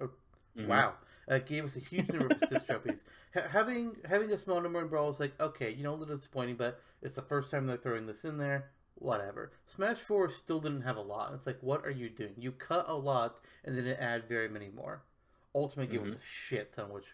mhm. 0.57 0.67
Wow, 0.67 0.95
uh, 1.29 1.39
gave 1.39 1.65
us 1.65 1.77
a 1.77 1.81
huge 1.81 2.09
number 2.11 2.35
of 2.35 2.43
assist 2.43 2.67
trophies. 2.67 3.05
Ha- 3.35 3.47
having 3.49 3.97
having 4.05 4.33
a 4.33 4.39
small 4.39 4.61
number 4.61 4.81
in 4.81 4.89
Brawl 4.89 5.11
is 5.11 5.21
like 5.21 5.39
okay, 5.41 5.71
you 5.71 5.85
know, 5.85 5.95
a 5.95 5.97
little 5.97 6.17
disappointing, 6.17 6.57
but 6.57 6.81
it's 7.03 7.15
the 7.15 7.23
first 7.23 7.51
time 7.51 7.67
they're 7.67 7.77
throwing 7.77 8.07
this 8.07 8.25
in 8.25 8.39
there. 8.39 8.71
Whatever. 9.01 9.51
Smash 9.67 9.97
Four 9.99 10.31
still 10.31 10.61
didn't 10.61 10.83
have 10.83 10.97
a 10.97 11.01
lot. 11.03 11.33
It's 11.35 11.47
like, 11.47 11.59
what 11.63 11.85
are 11.85 11.91
you 11.91 12.09
doing? 12.11 12.35
You 12.37 12.53
cut 12.53 12.85
a 12.89 12.95
lot 12.95 13.41
and 13.65 13.77
then 13.77 13.87
it 13.87 13.99
add 14.01 14.29
very 14.29 14.49
many 14.49 14.69
more. 14.69 15.03
Ultimate 15.55 15.91
gave 15.91 16.03
us 16.07 16.15
a 16.15 16.19
shit 16.23 16.73
ton, 16.75 16.93
which 16.93 17.07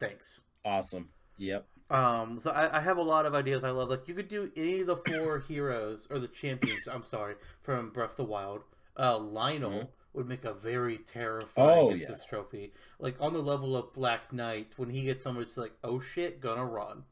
thanks. 0.00 0.40
Awesome. 0.64 1.08
Yep. 1.38 1.66
Um, 1.90 2.40
so 2.42 2.50
I, 2.50 2.78
I 2.78 2.80
have 2.80 2.96
a 2.96 3.02
lot 3.02 3.26
of 3.26 3.34
ideas 3.34 3.62
I 3.62 3.70
love. 3.70 3.90
Like 3.90 4.08
you 4.08 4.14
could 4.14 4.28
do 4.28 4.50
any 4.56 4.80
of 4.80 4.86
the 4.86 4.96
four 4.96 5.38
heroes 5.48 6.06
or 6.10 6.18
the 6.18 6.28
champions. 6.28 6.88
I'm 6.90 7.04
sorry 7.04 7.34
from 7.62 7.90
Breath 7.90 8.10
of 8.12 8.16
the 8.16 8.24
Wild. 8.24 8.62
Uh, 8.96 9.18
Lynel 9.18 9.60
Mhm. 9.82 9.88
would 10.14 10.26
make 10.28 10.44
a 10.44 10.54
very 10.54 10.98
terrifying 10.98 11.78
Oh, 11.78 11.90
assist 11.90 12.28
trophy. 12.28 12.72
Like 12.98 13.16
on 13.20 13.32
the 13.32 13.42
level 13.42 13.76
of 13.76 13.92
Black 13.92 14.32
Knight, 14.32 14.72
when 14.76 14.88
he 14.90 15.02
gets 15.02 15.22
someone, 15.22 15.42
it's 15.44 15.56
like, 15.58 15.72
oh 15.84 16.00
shit, 16.00 16.40
gonna 16.40 16.64
run. 16.64 17.04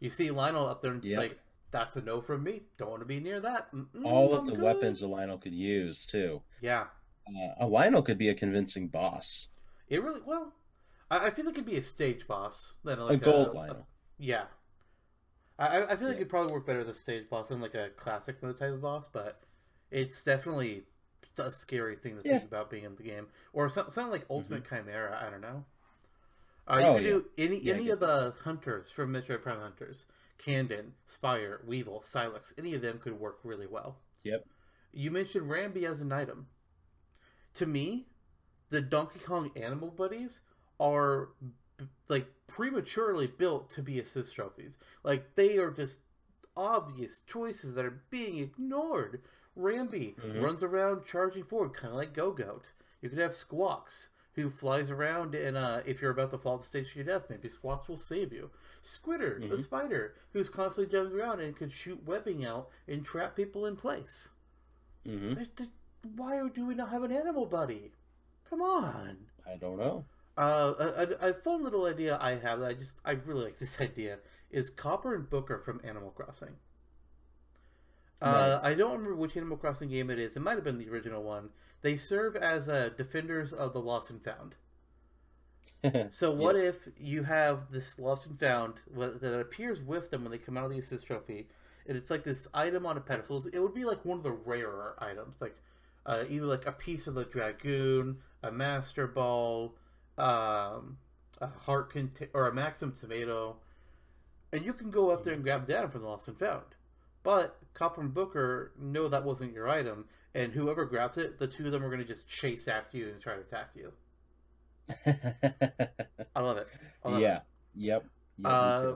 You 0.00 0.10
see 0.10 0.28
Lynel 0.28 0.68
up 0.68 0.82
there, 0.82 0.92
and 0.92 1.02
Yep. 1.02 1.18
like, 1.18 1.38
that's 1.74 1.96
a 1.96 2.00
no 2.00 2.20
from 2.20 2.44
me. 2.44 2.62
Don't 2.78 2.90
want 2.90 3.02
to 3.02 3.06
be 3.06 3.18
near 3.18 3.40
that. 3.40 3.70
Mm-mm, 3.74 4.04
All 4.04 4.32
of 4.32 4.46
the 4.46 4.52
good." 4.52 4.62
weapons 4.62 5.02
a 5.02 5.06
Lynel 5.06 5.40
could 5.42 5.52
use 5.52 6.06
too. 6.06 6.40
Yeah, 6.60 6.84
Uh, 7.28 7.64
a 7.64 7.66
Lynel 7.66 8.04
could 8.06 8.16
be 8.16 8.28
a 8.28 8.34
convincing 8.34 8.86
boss. 8.88 9.48
it 9.88 10.02
really 10.02 10.20
well. 10.24 10.54
I, 11.10 11.26
I 11.26 11.30
feel 11.30 11.44
like 11.44 11.54
it'd 11.54 11.66
be 11.66 11.76
a 11.76 11.82
stage 11.82 12.26
boss 12.28 12.74
than 12.84 12.98
A 13.00 13.04
like 13.06 13.22
gold 13.22 13.48
a, 13.48 13.50
Lynel. 13.50 13.84
Yeah. 14.18 14.44
I, 15.58 15.82
I- 15.82 15.96
feel 15.96 16.08
like 16.08 16.16
Yeah. 16.16 16.22
it'd 16.22 16.28
probably 16.30 16.52
work 16.52 16.66
better 16.66 16.80
as 16.80 16.88
a 16.88 16.94
stage 16.94 17.28
boss 17.28 17.48
than 17.48 17.60
like 17.60 17.74
a 17.74 17.90
classic 17.96 18.42
mode 18.42 18.56
type 18.56 18.72
of 18.72 18.80
boss, 18.82 19.08
but 19.12 19.40
it's 19.90 20.22
definitely 20.24 20.84
a 21.38 21.50
scary 21.50 21.96
thing 21.96 22.18
to 22.18 22.22
Yeah. 22.24 22.38
think 22.38 22.44
about 22.50 22.70
being 22.70 22.84
in 22.84 22.94
the 22.96 23.02
game. 23.02 23.26
Or 23.52 23.68
some- 23.68 23.90
something 23.90 24.12
like 24.12 24.26
Ultimate 24.30 24.68
Chimera, 24.68 25.20
I 25.24 25.28
don't 25.30 25.40
know. 25.40 25.64
Uh, 26.66 26.80
Oh, 26.82 26.96
you 26.96 27.20
could 27.20 27.22
do 27.24 27.30
any 27.44 27.58
Yeah, 27.58 27.74
any 27.74 27.90
of 27.90 28.00
the 28.00 28.34
hunters 28.42 28.90
from 28.90 29.12
Metroid 29.12 29.42
Prime 29.42 29.60
Hunters. 29.60 30.06
Kanden, 30.38 30.92
Spire, 31.06 31.60
Weavel, 31.66 32.02
Sylux, 32.04 32.52
any 32.58 32.74
of 32.74 32.82
them 32.82 32.98
could 32.98 33.18
work 33.18 33.38
really 33.44 33.66
well. 33.66 33.98
Yep. 34.22 34.44
You 34.92 35.10
mentioned 35.10 35.50
Rambi 35.50 35.84
as 35.84 36.00
an 36.00 36.12
item. 36.12 36.46
To 37.54 37.66
me, 37.66 38.06
the 38.70 38.80
Donkey 38.80 39.20
Kong 39.20 39.50
animal 39.56 39.90
buddies 39.90 40.40
are 40.80 41.30
like 42.08 42.26
prematurely 42.46 43.26
built 43.26 43.70
to 43.70 43.82
be 43.82 43.98
assist 44.00 44.34
trophies. 44.34 44.76
Like 45.02 45.34
they 45.34 45.58
are 45.58 45.70
just 45.70 45.98
obvious 46.56 47.20
choices 47.26 47.74
that 47.74 47.84
are 47.84 48.02
being 48.10 48.38
ignored. 48.38 49.22
Rambi 49.56 50.16
Mhm. 50.16 50.42
runs 50.42 50.62
around 50.62 51.04
charging 51.04 51.44
forward, 51.44 51.74
kind 51.74 51.92
of 51.92 51.96
like 51.96 52.12
Go 52.12 52.32
Goat. 52.32 52.72
You 53.00 53.08
could 53.08 53.18
have 53.18 53.34
Squawks, 53.34 54.08
who 54.34 54.50
flies 54.50 54.90
around, 54.90 55.34
and 55.34 55.56
uh, 55.56 55.80
if 55.86 56.00
you're 56.02 56.10
about 56.10 56.30
to 56.30 56.38
fall 56.38 56.58
to 56.58 56.64
stage 56.64 56.92
to 56.92 56.98
your 56.98 57.06
death, 57.06 57.30
maybe 57.30 57.48
Squawks 57.48 57.88
will 57.88 57.96
save 57.96 58.32
you. 58.32 58.50
Squitter, 58.82 59.40
the 59.48 59.56
Mhm. 59.56 59.62
spider, 59.62 60.14
who's 60.32 60.48
constantly 60.48 60.90
jumping 60.92 61.18
around 61.18 61.40
and 61.40 61.56
can 61.56 61.68
shoot 61.68 62.04
webbing 62.04 62.44
out 62.44 62.68
and 62.88 63.04
trap 63.04 63.36
people 63.36 63.66
in 63.66 63.76
place. 63.76 64.28
hmm 65.04 65.34
There's, 65.34 65.50
there's, 65.50 65.72
why 66.16 66.46
do 66.48 66.66
we 66.66 66.74
not 66.74 66.90
have 66.90 67.02
an 67.02 67.12
animal 67.12 67.46
buddy? 67.46 67.92
Come 68.50 68.60
on. 68.60 69.16
I 69.46 69.56
don't 69.56 69.78
know. 69.78 70.04
Uh, 70.36 70.74
a, 70.78 71.26
a, 71.26 71.30
a 71.30 71.34
fun 71.34 71.62
little 71.62 71.86
idea 71.86 72.18
I 72.20 72.34
have 72.34 72.58
that 72.60 72.70
I 72.70 72.74
just 72.74 72.94
I 73.04 73.12
really 73.12 73.44
like 73.44 73.58
this 73.58 73.80
idea 73.88 74.18
is 74.50 74.68
Copper 74.68 75.14
and 75.14 75.30
Booker 75.30 75.58
from 75.58 75.80
Animal 75.84 76.10
Crossing. 76.10 76.56
Uh, 78.20 78.58
I 78.62 78.74
don't 78.74 78.92
remember 78.92 79.16
which 79.16 79.36
Animal 79.36 79.56
Crossing 79.56 79.90
game 79.90 80.10
it 80.10 80.18
is. 80.18 80.36
It 80.36 80.40
might 80.40 80.54
have 80.54 80.64
been 80.64 80.78
the 80.78 80.88
original 80.88 81.22
one. 81.22 81.50
They 81.84 81.98
serve 81.98 82.34
as 82.34 82.66
uh, 82.66 82.88
defenders 82.96 83.52
of 83.52 83.74
the 83.74 83.78
lost 83.78 84.10
and 84.10 84.24
found. 84.24 84.54
So 86.10 86.30
what 86.30 86.56
if 86.56 86.88
you 86.98 87.24
have 87.24 87.70
this 87.70 87.98
lost 87.98 88.26
and 88.26 88.40
found 88.40 88.80
that 88.96 89.38
appears 89.38 89.82
with 89.82 90.10
them 90.10 90.22
when 90.22 90.30
they 90.32 90.38
come 90.38 90.56
out 90.56 90.64
of 90.64 90.70
the 90.70 90.78
assist 90.78 91.06
trophy, 91.06 91.46
and 91.86 91.94
it's 91.94 92.08
like 92.08 92.24
this 92.24 92.48
item 92.54 92.86
on 92.86 92.96
a 92.96 93.02
pedestal. 93.02 93.44
It 93.52 93.58
would 93.58 93.74
be 93.74 93.84
like 93.84 94.02
one 94.02 94.16
of 94.16 94.24
the 94.24 94.32
rarer 94.32 94.96
items, 94.98 95.42
like 95.42 95.54
uh, 96.06 96.24
either 96.30 96.46
like 96.46 96.66
a 96.66 96.72
piece 96.72 97.06
of 97.06 97.12
the 97.12 97.24
dragoon, 97.24 98.16
a 98.42 98.50
master 98.50 99.06
ball, 99.06 99.74
um, 100.16 100.96
a 101.42 101.48
heart 101.66 101.92
cont- 101.92 102.30
or 102.32 102.48
a 102.48 102.54
maximum 102.54 102.96
tomato, 102.98 103.56
and 104.54 104.64
you 104.64 104.72
can 104.72 104.90
go 104.90 105.10
up 105.10 105.22
there 105.22 105.34
and 105.34 105.42
grab 105.42 105.66
that 105.66 105.92
from 105.92 106.00
the 106.00 106.08
lost 106.08 106.28
and 106.28 106.38
found. 106.38 106.64
But 107.22 107.58
Copper 107.74 108.00
and 108.00 108.14
Booker 108.14 108.72
know 108.80 109.06
that 109.08 109.24
wasn't 109.24 109.52
your 109.52 109.68
item, 109.68 110.06
and 110.34 110.52
whoever 110.52 110.84
grabs 110.84 111.16
it, 111.16 111.38
the 111.38 111.46
two 111.46 111.66
of 111.66 111.72
them 111.72 111.84
are 111.84 111.88
going 111.88 112.00
to 112.00 112.04
just 112.06 112.28
chase 112.28 112.66
after 112.68 112.96
you 112.96 113.08
and 113.08 113.20
try 113.20 113.34
to 113.34 113.40
attack 113.40 113.70
you. 113.74 113.92
I 116.34 116.40
love 116.40 116.56
it. 116.58 116.68
I 117.04 117.08
love 117.08 117.18
it. 117.18 117.22
yeah. 117.22 117.40
Yep. 117.76 118.04
Yep, 118.38 118.50
Uh, 118.52 118.92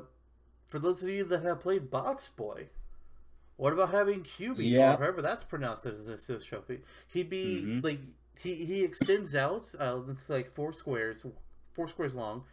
for 0.67 0.79
those 0.79 1.03
of 1.03 1.09
you 1.11 1.25
that 1.25 1.43
have 1.45 1.61
played 1.61 1.91
Box 1.91 2.29
Boy, 2.29 2.69
what 3.57 3.73
about 3.73 3.91
having 3.91 4.23
Qbby 4.23 4.71
Yeah. 4.71 4.95
or 4.95 4.97
however 4.99 5.23
that's 5.23 5.45
pronounced 5.45 5.87
as 5.87 6.07
an 6.07 6.15
assist 6.15 6.47
trophy? 6.47 6.81
He'd 7.09 7.31
be 7.31 7.63
Mhm. 7.65 7.85
like 7.85 8.01
he 8.39 8.55
he 8.65 8.85
extends 8.85 9.35
out. 9.35 9.73
Uh, 9.79 10.01
it's 10.09 10.29
like 10.29 10.53
four 10.55 10.73
squares, 10.73 11.25
four 11.73 11.89
squares 11.89 12.15
long, 12.15 12.45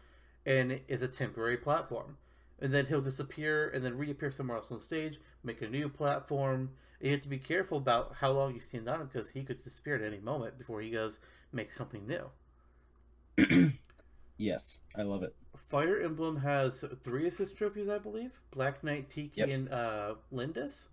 and 0.45 0.81
is 0.87 1.01
a 1.01 1.07
temporary 1.07 1.57
platform. 1.57 2.17
And 2.61 2.73
then 2.73 2.85
he'll 2.85 3.01
disappear 3.01 3.69
and 3.69 3.83
then 3.83 3.97
reappear 3.97 4.31
somewhere 4.31 4.57
else 4.57 4.71
on 4.71 4.77
the 4.77 4.83
stage, 4.83 5.19
make 5.43 5.61
a 5.61 5.67
new 5.69 5.89
platform. 5.89 6.71
You 7.01 7.11
have 7.11 7.21
to 7.21 7.27
be 7.27 7.37
careful 7.37 7.77
about 7.77 8.15
how 8.19 8.31
long 8.31 8.53
you 8.55 8.61
stand 8.61 8.87
on 8.87 9.01
him 9.01 9.07
because 9.11 9.29
he 9.29 9.43
could 9.43 9.61
disappear 9.63 9.95
at 9.95 10.01
any 10.01 10.19
moment 10.19 10.57
before 10.57 10.81
he 10.81 10.89
goes 10.89 11.19
make 11.51 11.71
something 11.73 12.07
new. 12.07 12.29
yes, 14.37 14.79
I 14.97 15.01
love 15.03 15.23
it. 15.23 15.35
Fire 15.69 15.99
Emblem 16.01 16.37
has 16.37 16.83
three 17.03 17.27
assist 17.27 17.57
trophies, 17.57 17.89
I 17.89 17.97
believe. 17.97 18.31
Black 18.51 18.83
Knight, 18.83 19.09
Tiki, 19.09 19.31
Yep. 19.41 19.49
and 19.49 19.69
uh, 19.69 20.15
Lindis. 20.31 20.87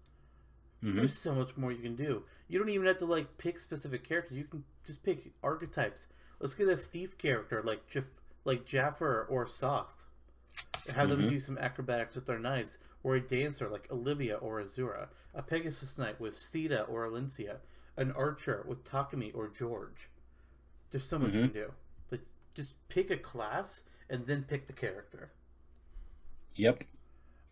Mhm. 0.82 0.96
There's 0.96 1.16
so 1.16 1.34
much 1.34 1.56
more 1.56 1.70
you 1.70 1.82
can 1.82 1.94
do. 1.96 2.24
You 2.48 2.58
don't 2.58 2.68
even 2.70 2.86
have 2.86 2.98
to 2.98 3.04
like 3.06 3.38
pick 3.38 3.58
specific 3.60 4.02
characters. 4.04 4.36
You 4.36 4.44
can 4.44 4.64
just 4.84 5.02
pick 5.02 5.32
archetypes. 5.42 6.06
Let's 6.40 6.54
get 6.54 6.68
a 6.68 6.76
thief 6.76 7.16
character 7.18 7.62
like 7.62 7.88
Jaf- 7.88 8.18
like 8.44 8.66
Jaffar 8.66 9.26
or 9.30 9.46
Sothe. 9.46 9.86
Have 10.88 11.08
them 11.10 11.22
Mhm. 11.22 11.28
do 11.28 11.40
some 11.40 11.58
acrobatics 11.58 12.14
with 12.14 12.26
their 12.26 12.38
knives, 12.38 12.78
or 13.02 13.16
a 13.16 13.20
dancer 13.20 13.68
like 13.68 13.90
Olivia 13.90 14.36
or 14.36 14.60
Azura. 14.62 15.08
A 15.34 15.42
Pegasus 15.42 15.98
Knight 15.98 16.20
with 16.20 16.34
Sita 16.36 16.84
or 16.84 17.06
Alencia. 17.06 17.60
An 17.96 18.12
archer 18.12 18.64
with 18.66 18.84
Takumi 18.84 19.34
or 19.34 19.48
George. 19.48 20.08
There's 20.90 21.04
so 21.04 21.18
much 21.18 21.34
you 21.34 21.40
Mhm. 21.40 21.44
can 21.44 21.52
do. 21.52 21.74
Like 22.10 22.22
just 22.54 22.74
pick 22.88 23.10
a 23.10 23.16
class 23.16 23.82
and 24.08 24.26
then 24.26 24.44
pick 24.44 24.66
the 24.66 24.72
character. 24.72 25.30
Yep. 26.56 26.84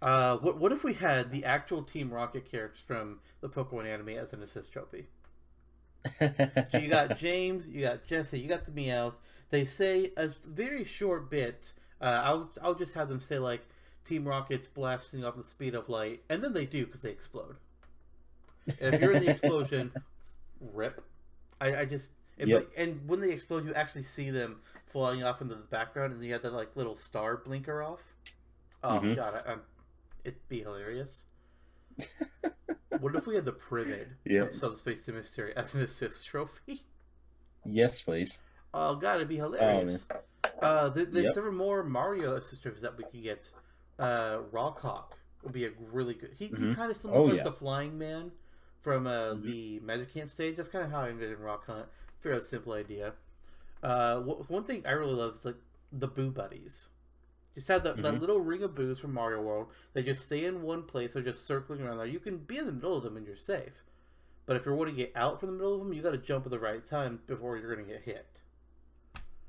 Uh, 0.03 0.39
what 0.39 0.59
what 0.59 0.73
if 0.73 0.83
we 0.85 0.95
had 0.95 1.31
the 1.31 1.45
actual 1.45 1.83
Team 1.83 2.13
Rocket 2.13 2.45
characters 2.47 2.81
from 2.83 3.21
the 3.41 3.49
Pokemon 3.49 3.87
anime 3.87 4.11
as 4.11 4.33
an 4.33 4.43
assist 4.43 4.73
trophy? 4.73 5.09
So 6.71 6.79
you 6.79 6.89
got 6.89 7.17
James, 7.19 7.69
you 7.69 7.83
got 7.83 8.05
Jessie, 8.05 8.41
you 8.41 8.49
got 8.49 8.65
the 8.65 8.73
Meowth. 8.73 9.15
They 9.51 9.65
say 9.65 10.13
a 10.17 10.29
very 10.29 10.85
short 10.85 11.31
bit. 11.31 11.73
Uh, 12.01 12.05
I'll 12.25 12.51
I'll 12.63 12.75
just 12.75 12.95
have 12.95 13.09
them 13.09 13.21
say 13.21 13.39
like 13.39 13.63
Team 14.05 14.25
Rocket's 14.25 14.67
blasting 14.67 15.25
off 15.25 15.37
the 15.37 15.45
speed 15.45 15.75
of 15.75 15.89
light, 15.89 16.23
and 16.29 16.43
then 16.43 16.53
they 16.53 16.65
do 16.67 16.87
because 16.87 17.03
they 17.03 17.11
explode. 17.11 17.57
And 18.81 18.95
if 18.95 19.01
you're 19.01 19.13
in 19.13 19.21
the 19.23 19.29
explosion, 19.29 19.93
rip. 20.61 21.05
I, 21.61 21.77
I 21.81 21.85
just 21.85 22.13
and, 22.39 22.49
Yep. 22.49 22.69
but, 22.75 22.81
and 22.83 23.07
when 23.09 23.21
they 23.21 23.31
explode, 23.33 23.67
you 23.67 23.75
actually 23.75 24.03
see 24.03 24.31
them 24.31 24.61
flying 24.87 25.23
off 25.23 25.43
into 25.43 25.55
the 25.55 25.63
background, 25.63 26.13
and 26.15 26.25
you 26.25 26.33
have 26.33 26.43
that 26.43 26.55
like 26.55 26.75
little 26.75 26.97
star 26.97 27.37
blinker 27.37 27.83
off. 27.83 28.03
Oh 28.83 29.01
Mhm. 29.01 29.17
god, 29.17 29.43
I, 29.47 29.57
it'd 30.25 30.49
be 30.49 30.61
hilarious. 30.63 31.27
what 32.99 33.15
if 33.15 33.27
we 33.27 33.35
had 33.35 33.45
the 33.45 33.53
Primid 33.53 34.07
Yep. 34.25 34.49
from 34.51 34.57
Subspace 34.57 35.07
Emissary 35.09 35.55
as 35.55 35.75
an 35.75 35.83
assist 35.83 36.27
trophy? 36.27 36.83
yes, 37.67 38.01
please. 38.01 38.39
Oh 38.73 38.95
god, 38.97 39.17
it'd 39.17 39.29
be 39.29 39.37
hilarious. 39.37 40.07
uh, 40.63 40.91
th- 40.95 41.09
there's 41.11 41.27
Yep. 41.27 41.35
several 41.35 41.55
more 41.55 41.83
Mario 41.83 42.35
assist 42.37 42.63
trophies 42.63 42.83
that 42.83 42.97
we 42.97 43.05
could 43.05 43.23
get. 43.23 43.51
Uh, 43.99 44.39
Rockhawk 44.53 45.13
would 45.43 45.53
be 45.53 45.67
a 45.67 45.71
really 45.93 46.15
good. 46.15 46.31
He, 46.39 46.47
he 46.47 46.55
Mhm. 46.55 46.77
kind 46.77 46.91
of 46.91 46.97
similar 46.97 47.19
Oh, 47.19 47.23
to 47.25 47.29
like 47.31 47.37
yeah. 47.39 47.45
the 47.45 47.53
Flying 47.53 47.99
Man 47.99 48.33
from 48.81 49.07
uh, 49.07 49.35
Mhm. 49.35 49.43
the 49.43 49.81
Magic 49.81 50.13
Hand 50.13 50.31
stage. 50.31 50.57
That's 50.57 50.69
kind 50.69 50.85
of 50.85 50.91
how 50.91 51.01
I 51.01 51.09
envision 51.09 51.41
Rock 51.41 51.67
Hunt. 51.67 51.89
Fairly 52.21 52.43
simple 52.43 52.73
idea. 52.75 53.15
Uh, 53.83 54.21
wh- 54.21 54.49
one 54.51 54.65
thing 54.65 54.85
I 54.87 54.93
really 54.93 55.15
love 55.15 55.35
is 55.37 55.45
like 55.45 55.57
the 55.93 56.07
Boo 56.09 56.31
Buddies. 56.31 56.91
Just 57.55 57.67
have 57.69 57.83
that, 57.83 57.97
that 58.03 58.15
Mhm. 58.15 58.21
little 58.21 58.41
ring 58.41 58.63
of 58.63 58.75
boos 58.77 59.01
from 59.01 59.13
Mario 59.13 59.43
World. 59.43 59.69
They 59.93 60.03
just 60.05 60.23
stay 60.25 60.45
in 60.45 60.63
one 60.63 60.85
place. 60.85 61.15
They're 61.15 61.23
just 61.23 61.45
circling 61.47 61.81
around 61.83 61.97
there. 61.99 62.07
You 62.07 62.21
can 62.21 62.39
be 62.39 62.59
in 62.59 62.67
the 62.67 62.73
middle 62.73 62.97
of 62.97 63.03
them 63.03 63.17
and 63.17 63.27
you're 63.27 63.35
safe. 63.37 63.85
But 64.47 64.57
if 64.57 64.65
you're 64.65 64.75
wanting 64.77 64.95
to 64.95 65.03
get 65.03 65.13
out 65.17 65.41
from 65.41 65.49
the 65.49 65.57
middle 65.57 65.75
of 65.75 65.81
them, 65.81 65.93
you 65.93 66.01
got 66.03 66.13
to 66.13 66.19
jump 66.19 66.45
at 66.47 66.51
the 66.51 66.59
right 66.61 66.85
time 66.85 67.21
before 67.27 67.57
you're 67.57 67.75
going 67.75 67.87
to 67.87 67.93
get 67.93 68.03
hit. 68.03 68.40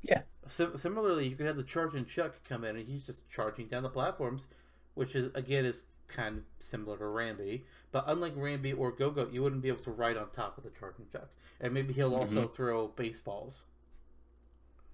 Yeah. 0.04 0.22
Sim- 0.48 0.76
similarly, 0.78 1.28
you 1.28 1.36
can 1.36 1.46
have 1.46 1.58
the 1.58 1.64
charging 1.64 2.06
Chuck 2.06 2.34
come 2.48 2.64
in 2.64 2.76
and 2.76 2.88
he's 2.88 3.06
just 3.06 3.28
charging 3.30 3.68
down 3.68 3.84
the 3.84 3.90
platforms, 3.90 4.48
which 4.96 5.16
is 5.16 5.30
again 5.36 5.66
is 5.66 5.86
kind 6.08 6.38
of 6.40 6.44
similar 6.60 6.98
to 6.98 7.04
Rambi. 7.04 7.62
But 7.92 8.06
unlike 8.08 8.36
Rambi 8.36 8.78
or 8.78 8.92
Go-Go, 8.92 9.28
you 9.32 9.42
wouldn't 9.44 9.62
be 9.62 9.70
able 9.70 9.84
to 9.84 9.92
ride 9.92 10.18
on 10.18 10.30
top 10.32 10.58
of 10.58 10.64
the 10.64 10.72
charging 10.80 11.06
Chuck. 11.12 11.30
And 11.60 11.74
maybe 11.74 11.94
he'll 11.94 12.16
also 12.16 12.44
Mm-hmm. 12.46 12.54
throw 12.54 12.88
baseballs. 12.90 13.66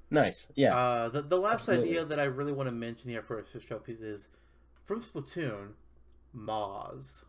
Nice. 0.09 0.47
Yeah. 0.55 0.75
Uh, 0.75 1.09
the, 1.09 1.21
the 1.21 1.37
last 1.37 1.61
absolutely. 1.69 1.89
idea 1.89 2.05
that 2.05 2.19
I 2.19 2.23
really 2.25 2.53
want 2.53 2.67
to 2.67 2.71
mention 2.75 3.09
here 3.09 3.21
for 3.21 3.39
assist 3.39 3.67
trophies 3.67 4.01
is 4.01 4.27
from 4.85 5.01
Splatoon, 5.01 5.69
Maws. 6.33 7.25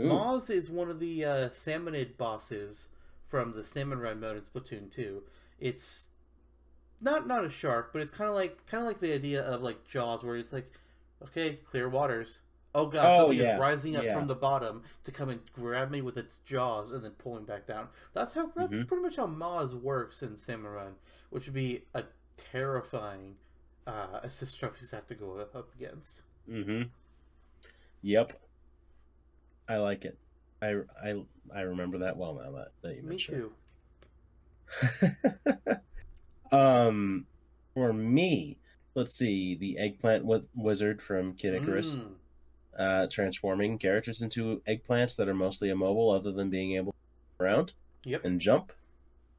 Ooh. 0.00 0.04
Maws 0.08 0.50
is 0.50 0.70
one 0.70 0.90
of 0.90 0.98
the 0.98 1.24
uh, 1.24 1.48
Salmonid 1.50 2.16
bosses 2.16 2.88
from 3.28 3.52
the 3.52 3.62
Salmon 3.64 3.98
Run 4.00 4.20
mode 4.20 4.36
in 4.36 4.42
Splatoon 4.42 4.90
2. 4.90 5.22
It's 5.60 6.08
not 7.04 7.26
not 7.26 7.44
a 7.44 7.50
shark, 7.50 7.92
but 7.92 8.02
it's 8.02 8.10
kind 8.10 8.28
of 8.28 8.34
like 8.36 8.64
kind 8.66 8.82
of 8.82 8.86
like 8.88 9.00
the 9.00 9.12
idea 9.14 9.42
of 9.42 9.62
like 9.62 9.84
Jaws, 9.86 10.24
where 10.24 10.36
it's 10.36 10.52
like, 10.52 10.70
okay, 11.22 11.56
clear 11.70 11.88
waters. 11.88 12.40
Oh 12.74 12.86
god, 12.86 13.12
Oh, 13.12 13.16
something 13.16 13.38
yeah, 13.38 13.54
is 13.54 13.60
rising 13.60 13.96
up 13.96 14.04
yeah. 14.04 14.12
from 14.12 14.26
the 14.26 14.34
bottom 14.34 14.82
to 15.04 15.12
come 15.12 15.28
and 15.28 15.40
grab 15.52 15.90
me 15.90 16.02
with 16.02 16.16
its 16.16 16.38
jaws 16.38 16.90
and 16.90 17.04
then 17.04 17.12
pulling 17.12 17.44
back 17.44 17.66
down. 17.66 17.88
That's 18.14 18.32
how 18.34 18.50
that's 18.56 18.76
Mhm. 18.76 18.86
pretty 18.88 19.02
much 19.02 19.16
how 19.16 19.26
Maws 19.26 19.74
works 19.74 20.22
in 20.22 20.36
Run, 20.64 20.96
which 21.30 21.46
would 21.46 21.54
be 21.54 21.84
a 21.94 22.04
terrifying 22.36 23.36
uh, 23.86 24.20
assist 24.22 24.58
trophies 24.58 24.90
to 24.90 24.96
have 24.96 25.06
to 25.08 25.14
go 25.14 25.38
up 25.38 25.74
against. 25.74 26.22
Mm-hmm. 26.48 26.82
Yep. 28.02 28.40
I 29.68 29.76
like 29.76 30.04
it. 30.04 30.18
I, 30.62 30.80
I, 31.02 31.22
I 31.54 31.60
remember 31.62 31.98
that 31.98 32.16
well 32.16 32.34
now 32.34 32.50
that, 32.52 32.72
that 32.82 32.96
you 32.96 33.02
Me 33.02 33.08
mentioned. 33.10 33.38
Me 33.38 33.42
too. 33.42 33.52
um, 36.54 37.26
for 37.74 37.92
me, 37.92 38.56
let's 38.94 39.14
see, 39.14 39.54
the 39.56 39.78
eggplant 39.78 40.24
wizard 40.54 41.02
from 41.02 41.34
Kid 41.34 41.54
Icarus, 41.54 41.94
Mm. 41.94 42.12
uh, 42.78 43.06
transforming 43.10 43.78
characters 43.78 44.22
into 44.22 44.62
eggplants 44.68 45.16
that 45.16 45.28
are 45.28 45.34
mostly 45.34 45.70
immobile, 45.70 46.10
other 46.10 46.32
than 46.32 46.50
being 46.50 46.72
able 46.76 46.92
to 46.92 47.44
around 47.44 47.72
Yep. 48.04 48.24
and 48.24 48.40
jump 48.40 48.72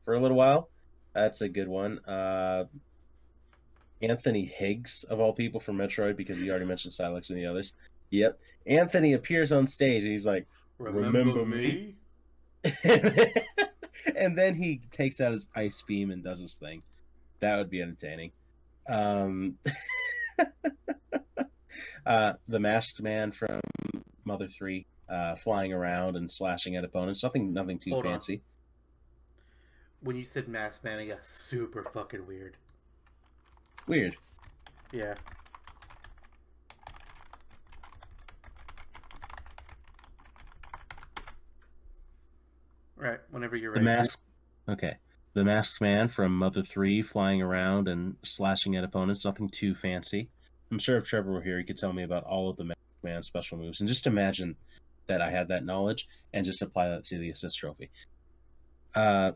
for 0.04 0.14
a 0.16 0.20
little 0.20 0.38
while. 0.38 0.70
That's 1.14 1.42
a 1.42 1.48
good 1.50 1.68
one. 1.70 2.00
Uh, 2.00 2.66
Anthony 4.02 4.44
Higgs, 4.46 5.06
of 5.06 5.20
all 5.22 5.32
people, 5.34 5.60
from 5.62 5.78
Metroid, 5.78 6.18
because 6.18 6.40
you 6.42 6.50
already 6.52 6.66
mentioned 6.66 6.94
Sylux 6.94 7.30
and 7.30 7.38
the 7.40 7.46
others. 7.46 7.74
Yep. 8.10 8.38
Anthony 8.68 9.14
appears 9.14 9.52
on 9.54 9.66
stage 9.66 10.04
and 10.04 10.12
he's 10.12 10.26
like, 10.26 10.46
Remember, 10.78 11.20
Remember 11.20 11.46
me? 11.46 11.96
and 14.16 14.38
then 14.38 14.56
he 14.56 14.82
takes 14.92 15.22
out 15.22 15.32
his 15.32 15.48
ice 15.56 15.82
beam 15.82 16.12
and 16.12 16.24
does 16.24 16.40
his 16.40 16.56
thing. 16.58 16.82
That 17.42 17.58
would 17.58 17.70
be 17.70 17.82
entertaining. 17.82 18.32
Um, 18.88 19.58
uh, 22.06 22.34
the 22.48 22.60
masked 22.60 23.02
man 23.02 23.32
from 23.32 23.62
Mother 24.24 24.48
Three, 24.48 24.86
uh, 25.10 25.36
flying 25.36 25.74
around 25.74 26.16
and 26.16 26.32
slashing 26.32 26.76
at 26.76 26.84
opponents. 26.84 27.24
Nothing, 27.24 27.54
nothing 27.54 27.80
too 27.80 27.92
Hold 27.92 28.06
on. 28.06 28.14
fancy. 28.14 28.42
When 30.02 30.16
you 30.16 30.24
said 30.24 30.48
Mass 30.48 30.84
Man, 30.84 31.00
it 31.00 31.08
got 31.08 31.26
super 31.26 31.84
fucking 31.84 32.28
weird. 32.28 32.58
Weird. 33.88 34.16
Yeah. 34.92 35.16
Right, 42.98 43.20
whenever 43.30 43.56
you're 43.56 43.74
The 43.74 43.82
ready. 43.82 43.98
mask. 43.98 44.20
Okay. 44.70 44.96
The 45.36 45.44
masked 45.44 45.82
man 45.82 46.08
from 46.08 46.34
Mother 46.34 46.64
Three, 46.64 47.02
flying 47.02 47.42
around 47.42 47.90
and 47.90 48.16
slashing 48.24 48.78
at 48.78 48.86
opponents. 48.86 49.26
Nothing 49.26 49.50
too 49.50 49.76
fancy. 49.76 50.30
I'm 50.72 50.80
sure 50.80 50.98
if 50.98 51.04
Trevor 51.04 51.34
were 51.34 51.42
here, 51.42 51.58
he 51.58 51.66
could 51.66 51.78
tell 51.78 51.92
me 51.92 52.04
about 52.04 52.24
all 52.24 52.50
of 52.50 52.56
the 52.56 52.64
masked 52.64 53.04
man 53.04 53.22
special 53.22 53.58
moves. 53.58 53.82
And 53.82 53.90
just 53.90 54.08
imagine 54.08 54.56
that 55.08 55.22
I 55.22 55.30
had 55.30 55.50
that 55.50 55.66
knowledge 55.66 56.08
and 56.34 56.46
just 56.46 56.62
apply 56.62 56.88
that 56.88 57.04
to 57.08 57.18
the 57.18 57.32
assist 57.32 57.58
trophy. 57.58 57.92
Uh, 58.96 59.34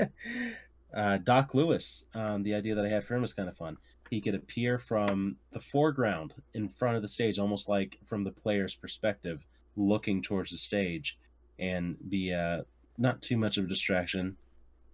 uh, 0.96 1.18
Doc 1.18 1.52
Louis. 1.52 2.04
Um, 2.14 2.42
the 2.42 2.54
idea 2.54 2.74
that 2.74 2.86
I 2.86 2.88
had 2.88 3.04
for 3.04 3.14
him 3.14 3.20
was 3.20 3.34
kind 3.34 3.50
of 3.50 3.56
fun. 3.56 3.76
He 4.08 4.22
could 4.22 4.34
appear 4.34 4.78
from 4.78 5.36
the 5.52 5.60
foreground 5.60 6.32
in 6.54 6.70
front 6.70 6.96
of 6.96 7.02
the 7.02 7.08
stage, 7.08 7.38
almost 7.38 7.68
like 7.68 7.98
from 8.06 8.24
the 8.24 8.32
player's 8.32 8.74
perspective, 8.74 9.44
looking 9.76 10.22
towards 10.22 10.52
the 10.52 10.58
stage, 10.58 11.18
and 11.58 11.96
be 12.08 12.32
uh, 12.32 12.62
not 12.96 13.20
too 13.20 13.36
much 13.36 13.58
of 13.58 13.66
a 13.66 13.68
distraction, 13.68 14.38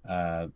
uh, 0.09 0.49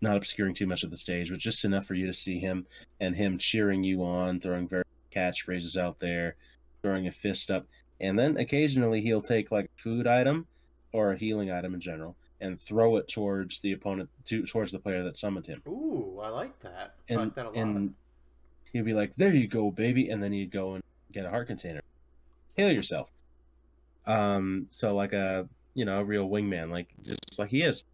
not 0.00 0.16
obscuring 0.16 0.54
too 0.54 0.66
much 0.66 0.84
of 0.84 0.90
the 0.90 0.96
stage, 0.96 1.30
but 1.30 1.38
just 1.38 1.64
enough 1.64 1.86
for 1.86 1.94
you 1.94 2.06
to 2.06 2.14
see 2.14 2.38
him 2.38 2.66
and 3.00 3.16
him 3.16 3.38
cheering 3.38 3.82
you 3.82 4.02
on, 4.04 4.40
throwing 4.40 4.68
very 4.68 4.84
catchphrases 5.14 5.76
out 5.76 5.98
there, 5.98 6.36
throwing 6.82 7.06
a 7.06 7.12
fist 7.12 7.50
up, 7.50 7.66
and 8.00 8.18
then 8.18 8.36
occasionally 8.36 9.00
he'll 9.00 9.20
take 9.20 9.50
like 9.50 9.66
a 9.66 9.82
food 9.82 10.06
item 10.06 10.46
or 10.92 11.12
a 11.12 11.18
healing 11.18 11.50
item 11.50 11.74
in 11.74 11.80
general 11.80 12.16
and 12.40 12.60
throw 12.60 12.96
it 12.96 13.08
towards 13.08 13.60
the 13.60 13.72
opponent, 13.72 14.08
to, 14.24 14.46
towards 14.46 14.70
the 14.70 14.78
player 14.78 15.02
that 15.02 15.16
summoned 15.16 15.46
him, 15.46 15.60
Ooh, 15.66 16.20
I 16.22 16.28
like 16.28 16.58
that. 16.60 16.94
I 17.10 17.12
and 17.12 17.20
like 17.22 17.34
that 17.34 17.46
a 17.46 17.48
lot. 17.48 17.56
and 17.56 17.94
he'd 18.72 18.84
be 18.84 18.94
like, 18.94 19.12
"There 19.16 19.34
you 19.34 19.48
go, 19.48 19.72
baby," 19.72 20.08
and 20.08 20.22
then 20.22 20.32
he'd 20.32 20.52
go 20.52 20.74
and 20.74 20.84
get 21.10 21.24
a 21.24 21.30
heart 21.30 21.48
container, 21.48 21.80
heal 22.56 22.70
yourself. 22.70 23.10
Um, 24.06 24.68
so 24.70 24.94
like 24.94 25.12
a 25.12 25.48
you 25.74 25.84
know 25.84 25.98
a 25.98 26.04
real 26.04 26.28
wingman, 26.28 26.70
like 26.70 26.88
just 27.02 27.38
like 27.38 27.50
he 27.50 27.62
is. 27.62 27.84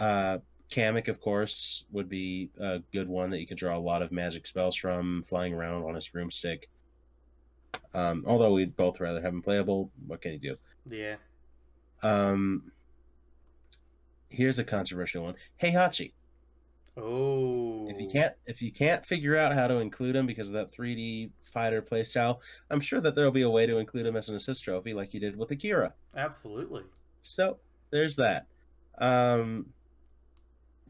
Uh, 0.00 0.38
Kamek, 0.70 1.08
of 1.08 1.20
course, 1.20 1.84
would 1.92 2.08
be 2.08 2.48
a 2.60 2.78
good 2.92 3.08
one 3.08 3.30
that 3.30 3.40
you 3.40 3.46
could 3.46 3.58
draw 3.58 3.76
a 3.76 3.80
lot 3.80 4.02
of 4.02 4.10
magic 4.12 4.46
spells 4.46 4.76
from, 4.76 5.24
flying 5.28 5.52
around 5.52 5.82
on 5.84 5.94
his 5.94 6.08
broomstick. 6.08 6.68
Um, 7.92 8.24
although 8.26 8.52
we'd 8.52 8.76
both 8.76 9.00
rather 9.00 9.20
have 9.20 9.32
him 9.34 9.42
playable, 9.42 9.90
what 10.06 10.20
can 10.22 10.32
you 10.32 10.38
do? 10.38 10.56
yeah. 10.86 11.16
Um, 12.02 12.72
here's 14.30 14.58
a 14.58 14.64
controversial 14.64 15.24
one. 15.24 15.34
Heihachi, 15.62 16.12
Oh. 16.96 17.88
if 17.90 18.00
you 18.00 18.08
can't 18.10 18.32
if 18.46 18.62
you 18.62 18.72
can't 18.72 19.04
figure 19.04 19.36
out 19.36 19.52
how 19.54 19.66
to 19.66 19.74
include 19.80 20.16
him 20.16 20.26
because 20.26 20.48
of 20.48 20.54
that 20.54 20.72
3D 20.72 21.30
fighter 21.42 21.82
playstyle, 21.82 22.38
I'm 22.70 22.80
sure 22.80 23.00
that 23.02 23.14
there'll 23.14 23.30
be 23.32 23.42
a 23.42 23.50
way 23.50 23.66
to 23.66 23.76
include 23.78 24.06
him 24.06 24.16
as 24.16 24.28
an 24.30 24.36
assist 24.36 24.64
trophy, 24.64 24.94
like 24.94 25.12
you 25.12 25.20
did 25.20 25.36
with 25.36 25.50
Akira. 25.50 25.92
Absolutely. 26.16 26.84
So 27.22 27.58
there's 27.90 28.16
that. 28.16 28.46
Um, 28.98 29.66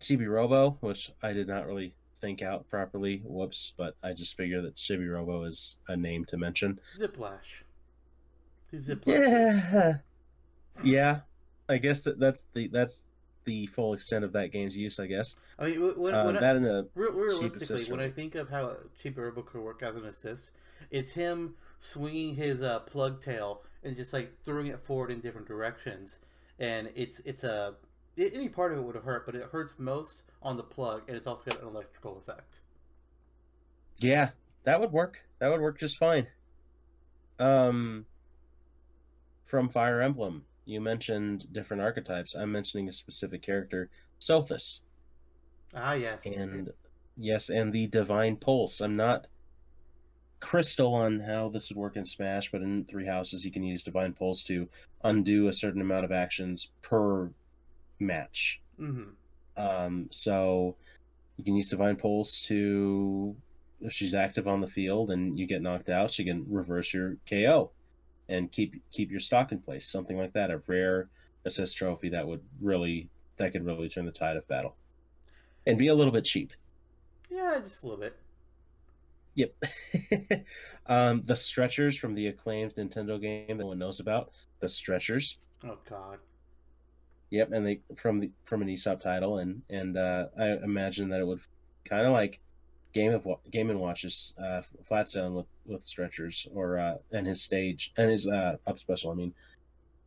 Chibi 0.01 0.29
Robo, 0.29 0.79
which 0.81 1.13
I 1.23 1.33
did 1.33 1.47
not 1.49 1.67
really 1.67 1.95
think 2.21 2.43
out 2.43 2.69
properly. 2.69 3.23
Whoops, 3.25 3.73
but 3.77 3.97
I 4.03 4.13
just 4.13 4.37
figured 4.37 4.65
that 4.65 4.77
Chibi 4.77 5.13
Robo 5.13 5.45
is 5.45 5.77
a 5.89 5.97
name 5.97 6.25
to 6.27 6.37
mention. 6.37 6.81
Ziplash. 6.99 7.63
Ziplash. 8.75 9.07
Yeah, 9.07 9.99
yeah. 10.83 11.21
I 11.69 11.79
guess 11.79 12.03
that 12.03 12.19
that's 12.19 12.45
the 12.53 12.69
that's 12.69 13.07
the 13.45 13.67
full 13.69 13.95
extent 13.95 14.25
of 14.25 14.33
that 14.33 14.53
game's 14.53 14.77
use, 14.77 15.01
I 15.01 15.07
guess. 15.07 15.37
I 15.59 15.67
mean, 15.67 15.81
wh- 15.81 15.99
when, 15.99 16.15
Uh, 16.15 16.25
when 16.27 16.37
I, 16.37 16.41
that 16.41 16.57
and 16.57 16.67
a 16.67 16.87
realistically, 16.95 17.85
when 17.85 18.01
I 18.01 18.11
think 18.11 18.35
of 18.35 18.51
how 18.51 18.67
a 18.67 18.77
Chibi 19.03 19.17
Robo 19.17 19.43
could 19.43 19.63
work 19.63 19.83
as 19.83 19.97
an 19.97 20.05
assist, 20.05 20.51
it's 20.91 21.13
him 21.13 21.55
swinging 21.81 22.35
his 22.35 22.63
uh, 22.63 22.81
plug 22.81 23.23
tail 23.23 23.63
and 23.83 23.97
just 23.97 24.13
like 24.13 24.33
throwing 24.45 24.67
it 24.67 24.81
forward 24.81 25.11
in 25.11 25.21
different 25.21 25.49
directions, 25.49 26.19
and 26.59 26.91
it's 26.95 27.21
it's 27.21 27.45
a 27.45 27.75
any 28.21 28.49
part 28.49 28.73
of 28.73 28.79
it 28.79 28.83
would 28.83 28.97
hurt, 28.97 29.27
but 29.27 29.35
it 29.35 29.45
hurts 29.51 29.75
most 29.79 30.23
on 30.43 30.57
the 30.57 30.63
plug, 30.63 31.03
and 31.09 31.17
it's 31.17 31.27
also 31.27 31.45
got 31.45 31.61
an 31.63 31.69
electrical 31.69 32.19
effect. 32.19 32.61
Yeah, 33.99 34.31
that 34.65 34.81
would 34.81 34.93
work. 34.93 35.19
That 35.39 35.49
would 35.49 35.61
work 35.61 35.79
just 35.79 35.99
fine. 35.99 36.27
Um, 37.39 38.05
from 39.45 39.69
Fire 39.69 40.01
Emblem, 40.03 40.45
you 40.65 40.81
mentioned 40.81 41.47
different 41.53 41.83
archetypes. 41.83 42.35
I'm 42.35 42.53
mentioning 42.53 42.89
a 42.89 42.93
specific 42.93 43.43
character, 43.43 43.91
Sothis, 44.21 44.81
Ah, 45.75 45.95
yes. 45.95 46.25
and 46.27 46.71
yes, 47.17 47.49
and 47.49 47.73
the 47.73 47.87
Divine 47.87 48.37
Pulse. 48.37 48.81
I'm 48.81 48.97
not 48.97 49.27
crystal 50.41 50.95
on 50.95 51.21
how 51.21 51.49
this 51.51 51.69
would 51.69 51.77
work 51.79 51.97
in 51.97 52.07
Smash, 52.07 52.51
but 52.51 52.63
in 52.63 52.85
Three 52.87 53.07
Houses, 53.07 53.45
you 53.45 53.53
can 53.53 53.63
use 53.63 53.83
Divine 53.83 54.13
Pulse 54.13 54.43
to 54.45 54.69
undo 55.05 55.49
a 55.49 55.53
certain 55.53 55.81
amount 55.83 56.05
of 56.05 56.13
actions 56.13 56.71
per 56.83 57.31
match. 58.01 58.61
hmm 58.79 59.11
Um, 59.57 60.09
so 60.11 60.77
you 61.37 61.45
can 61.45 61.57
use 61.57 61.69
Divine 61.69 61.97
Pulse 61.97 62.41
to, 62.43 63.37
if 63.81 63.93
she's 63.93 64.15
active 64.15 64.49
on 64.49 64.61
the 64.61 64.69
field 64.69 65.11
and 65.11 65.39
you 65.39 65.47
get 65.47 65.63
knocked 65.63 65.89
out, 65.89 66.11
she 66.11 66.25
can 66.25 66.45
reverse 66.49 66.93
your 66.93 67.17
KO 67.29 67.71
and 68.29 68.51
keep 68.53 68.75
keep 68.93 69.11
your 69.11 69.21
stock 69.21 69.53
in 69.53 69.59
place. 69.59 69.89
Something 69.89 70.17
like 70.17 70.33
that, 70.35 70.51
a 70.51 70.63
rare 70.67 71.09
assist 71.45 71.77
trophy 71.77 72.09
that 72.11 72.27
would 72.27 72.43
really 72.61 73.09
that 73.37 73.53
could 73.53 73.65
really 73.65 73.89
turn 73.89 74.07
the 74.07 74.13
tide 74.13 74.37
of 74.37 74.47
battle, 74.49 74.77
and 75.67 75.79
be 75.79 75.89
a 75.89 75.95
little 75.95 76.13
bit 76.13 76.25
cheap. 76.25 76.53
Yeah, 77.31 77.59
just 77.63 77.83
a 77.83 77.87
little 77.87 78.01
bit. 78.01 78.17
Yep. 79.35 79.55
um, 80.87 81.23
the 81.25 81.37
stretchers 81.37 81.97
from 81.97 82.15
the 82.15 82.27
acclaimed 82.27 82.75
Nintendo 82.77 83.21
game 83.21 83.47
that 83.49 83.65
no 83.65 83.67
one 83.67 83.79
knows 83.79 84.01
about. 84.01 84.33
The 84.61 84.69
stretchers. 84.69 85.39
Oh 85.65 85.79
God. 85.89 86.19
Yep, 87.31 87.53
and 87.53 87.67
they 87.67 87.81
from 87.97 88.19
the 88.19 88.31
from 88.45 88.63
an 88.63 88.69
ESOP 88.69 89.01
title, 89.01 89.39
and 89.39 89.63
and 89.71 89.97
uh, 89.97 90.27
I 90.39 90.57
imagine 90.65 91.09
that 91.11 91.21
it 91.21 91.27
would 91.27 91.41
kind 91.89 92.07
of 92.07 92.13
like 92.13 92.41
Game 92.93 93.13
of 93.13 93.27
Game 93.51 93.71
and 93.71 93.81
Watches 93.81 94.35
uh, 94.43 94.63
Flat 94.85 95.09
Zone 95.09 95.35
with 95.35 95.47
with 95.65 95.85
stretchers, 95.85 96.47
or 96.53 96.79
uh, 96.79 96.95
and 97.13 97.27
his 97.27 97.43
stage 97.43 97.93
and 97.97 98.11
his 98.11 98.27
uh, 98.27 98.57
up 98.67 98.79
special. 98.79 99.13
I 99.13 99.15
mean, 99.15 99.33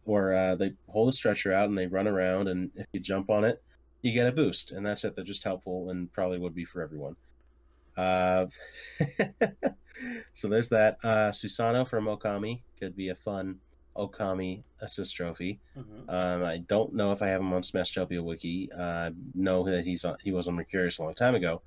or 0.05 0.34
uh, 0.34 0.55
they 0.55 0.74
hold 0.89 1.09
a 1.09 1.13
stretcher 1.13 1.53
out 1.53 1.69
and 1.69 1.78
they 1.78 1.88
run 1.88 2.07
around, 2.07 2.49
and 2.49 2.71
if 2.76 2.88
you 2.91 2.99
jump 2.99 3.30
on 3.30 3.45
it, 3.45 3.63
you 4.01 4.11
get 4.11 4.28
a 4.28 4.32
boost, 4.32 4.71
and 4.71 4.86
that's 4.86 5.05
it. 5.05 5.15
They're 5.15 5.24
just 5.24 5.43
helpful 5.45 5.89
and 5.89 6.11
probably 6.11 6.39
would 6.39 6.55
be 6.55 6.65
for 6.65 6.82
everyone. 6.82 7.15
Uh, 7.95 8.47
so 10.34 10.49
there's 10.49 10.69
that. 10.69 10.97
Uh, 11.03 11.32
Susano 11.32 11.88
from 11.88 12.05
Okami 12.05 12.61
could 12.80 12.95
be 12.95 13.09
a 13.09 13.15
fun 13.15 13.59
Okami 13.95 14.63
assist 14.81 15.15
trophy. 15.15 15.59
hmm 15.75 16.09
Um, 16.09 16.43
I 16.43 16.57
don't 16.67 16.93
know 16.93 17.11
if 17.11 17.21
I 17.21 17.27
have 17.27 17.41
him 17.41 17.53
on 17.53 17.61
Smashtopia 17.61 18.23
Wiki. 18.23 18.69
Uh, 18.71 18.81
I 18.81 19.11
know 19.35 19.63
that 19.63 19.85
he's 19.85 20.05
on, 20.05 20.17
he 20.23 20.31
was 20.31 20.47
on 20.47 20.55
Mercurius 20.55 20.99
a 20.99 21.03
long 21.03 21.13
time 21.13 21.35
ago, 21.35 21.61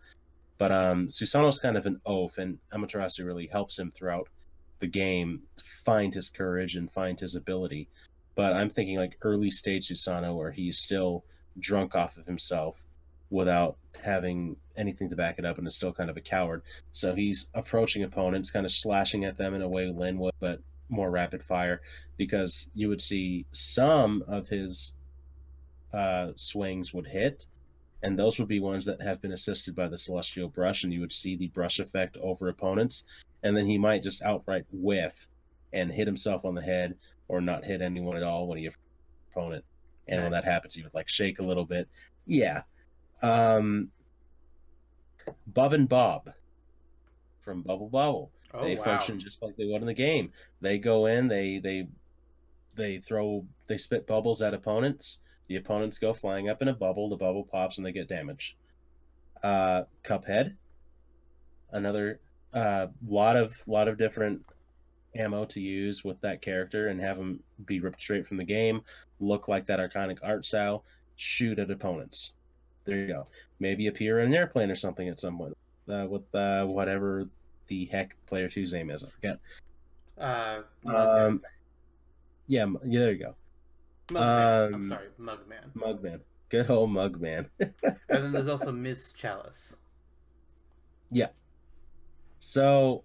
but 0.59 0.73
um, 0.73 1.09
Susano's 1.09 1.59
kind 1.59 1.77
of 1.77 1.87
an 1.87 2.01
oaf, 2.07 2.39
and 2.39 2.59
Amaterasu 2.73 3.25
really 3.25 3.47
helps 3.47 3.79
him 3.79 3.91
throughout 3.91 4.29
the 4.81 4.87
game 4.87 5.43
find 5.57 6.13
his 6.15 6.29
courage 6.29 6.77
and 6.77 6.91
find 6.93 7.19
his 7.19 7.35
ability. 7.35 7.89
But 8.35 8.53
I'm 8.53 8.69
thinking 8.69 8.99
like 8.99 9.17
early 9.23 9.51
stage 9.51 9.89
Susano, 9.89 10.37
where 10.37 10.51
he's 10.51 10.79
still 10.79 11.25
drunk 11.59 11.95
off 11.95 12.19
of 12.19 12.27
himself 12.27 12.83
without 13.31 13.77
having 14.05 14.57
anything 14.77 15.09
to 15.09 15.17
back 15.17 15.39
it 15.39 15.45
up, 15.47 15.59
and 15.59 15.67
is 15.67 15.75
still 15.75 15.93
kind 15.93 16.11
of 16.11 16.17
a 16.17 16.21
coward. 16.21 16.63
So 16.93 17.15
he's 17.15 17.51
approaching 17.55 18.03
opponents, 18.03 18.51
kind 18.51 18.67
of 18.67 18.73
slashing 18.73 19.25
at 19.25 19.39
them 19.39 19.55
in 19.55 19.63
a 19.63 19.69
way 19.69 19.87
Lin 19.91 20.19
would, 20.19 20.35
but 20.39 20.61
more 20.89 21.11
rapid 21.11 21.43
fire 21.43 21.81
because 22.17 22.71
you 22.75 22.89
would 22.89 23.03
see 23.03 23.47
some 23.53 24.23
of 24.29 24.49
his 24.49 24.95
uh, 25.93 26.29
swings 26.37 26.93
would 26.95 27.07
hit, 27.07 27.47
and 28.03 28.19
those 28.19 28.39
would 28.39 28.49
be 28.49 28.61
ones 28.61 28.85
that 28.85 29.01
have 29.03 29.21
been 29.21 29.33
assisted 29.33 29.75
by 29.75 29.89
the 29.89 29.99
celestial 29.99 30.49
brush, 30.49 30.85
and 30.85 30.93
you 30.93 31.01
would 31.01 31.13
see 31.13 31.37
the 31.37 31.49
brush 31.49 31.79
effect 31.79 32.17
over 32.19 32.49
opponents, 32.49 33.05
and 33.43 33.57
then 33.57 33.67
he 33.67 33.79
might 33.79 34.03
just 34.03 34.23
outright 34.23 34.65
whiff 34.73 35.29
and 35.73 35.91
hit 35.91 36.07
himself 36.07 36.45
on 36.45 36.55
the 36.55 36.63
head 36.63 36.95
or 37.29 37.41
not 37.41 37.65
hit 37.65 37.83
anyone 37.83 38.17
at 38.17 38.23
all 38.23 38.47
when 38.47 38.59
he 38.59 38.71
opponent. 39.37 39.65
And 40.09 40.23
when 40.23 40.33
that 40.33 40.45
happens, 40.45 40.75
he 40.75 40.83
would 40.83 40.95
like 40.95 41.09
shake 41.09 41.41
a 41.41 41.43
little 41.43 41.65
bit. 41.65 41.89
Yeah. 42.27 42.63
Um, 43.23 43.91
Bub 45.47 45.73
and 45.73 45.89
Bob 45.89 46.31
from 47.43 47.63
Bubble 47.63 47.89
Bobble 47.89 48.31
Oh 48.59 48.65
they 48.65 48.77
wow. 48.77 48.85
function 48.85 49.21
just 49.21 49.43
like 49.43 49.57
they 49.57 49.67
would 49.67 49.83
in 49.83 49.87
the 49.87 49.95
game. 49.95 50.33
They 50.61 50.79
go 50.79 51.07
in, 51.07 51.29
they 51.29 51.59
they 51.59 51.89
they 52.75 52.99
throw 52.99 53.47
they 53.67 53.77
spit 53.77 54.07
bubbles 54.07 54.43
at 54.43 54.55
opponents. 54.55 55.21
The 55.49 55.57
opponents 55.57 55.99
go 55.99 56.13
flying 56.13 56.49
up 56.49 56.63
in 56.63 56.69
a 56.69 56.75
bubble. 56.75 57.09
The 57.09 57.17
bubble 57.17 57.45
pops 57.45 57.79
and 57.79 57.87
they 57.87 57.93
get 57.93 58.09
damaged. 58.09 58.55
Uh, 59.43 59.83
Cuphead, 60.03 60.55
another 61.71 62.21
uh, 62.53 62.87
lot 63.07 63.37
of 63.37 63.53
lot 63.67 63.89
of 63.89 63.99
different 63.99 64.45
ammo 65.15 65.45
to 65.47 65.61
use 65.61 66.05
with 66.05 66.21
that 66.21 66.43
character 66.43 66.89
and 66.89 67.01
have 67.01 67.17
them 67.17 67.41
be 67.65 67.81
ripped 67.81 68.01
straight 68.01 68.27
from 68.27 68.37
the 68.37 68.45
game. 68.45 68.83
Look 69.21 69.49
like 69.49 69.67
that 69.67 69.79
iconic 69.79 70.19
art 70.23 70.45
style. 70.45 70.85
Shoot 71.17 71.59
at 71.59 71.71
opponents. 71.71 72.35
There 72.85 72.99
you 72.99 73.07
go. 73.07 73.27
Maybe 73.59 73.87
appear 73.87 74.21
in 74.21 74.29
an 74.29 74.35
airplane 74.35 74.71
or 74.71 74.77
something 74.77 75.09
at 75.09 75.21
some 75.21 75.39
point 75.39 75.57
uh, 75.89 76.07
with 76.09 76.35
uh, 76.35 76.65
whatever 76.65 77.29
the 77.69 77.87
heck 77.87 78.17
player 78.27 78.49
two's 78.49 78.73
name 78.73 78.91
is. 78.91 79.03
I 79.03 79.09
forget. 79.09 79.39
Uh, 80.19 80.63
Um, 80.87 81.43
yeah, 82.47 82.67
yeah, 82.85 83.01
there 83.01 83.13
you 83.13 83.19
go. 83.19 83.35
Mugman. 84.09 84.67
I'm 84.67 84.75
um, 84.75 84.89
sorry, 84.89 85.09
Mugman. 85.21 85.73
Mugman. 85.77 86.21
Good 86.49 86.71
old 86.71 86.91
Mugman. 86.91 87.47
And 87.61 88.25
then 88.25 88.33
there's 88.33 88.49
also 88.49 88.71
Miss 88.71 89.13
Chalice. 89.13 89.77
Yeah. 91.11 91.29
So, 92.39 93.03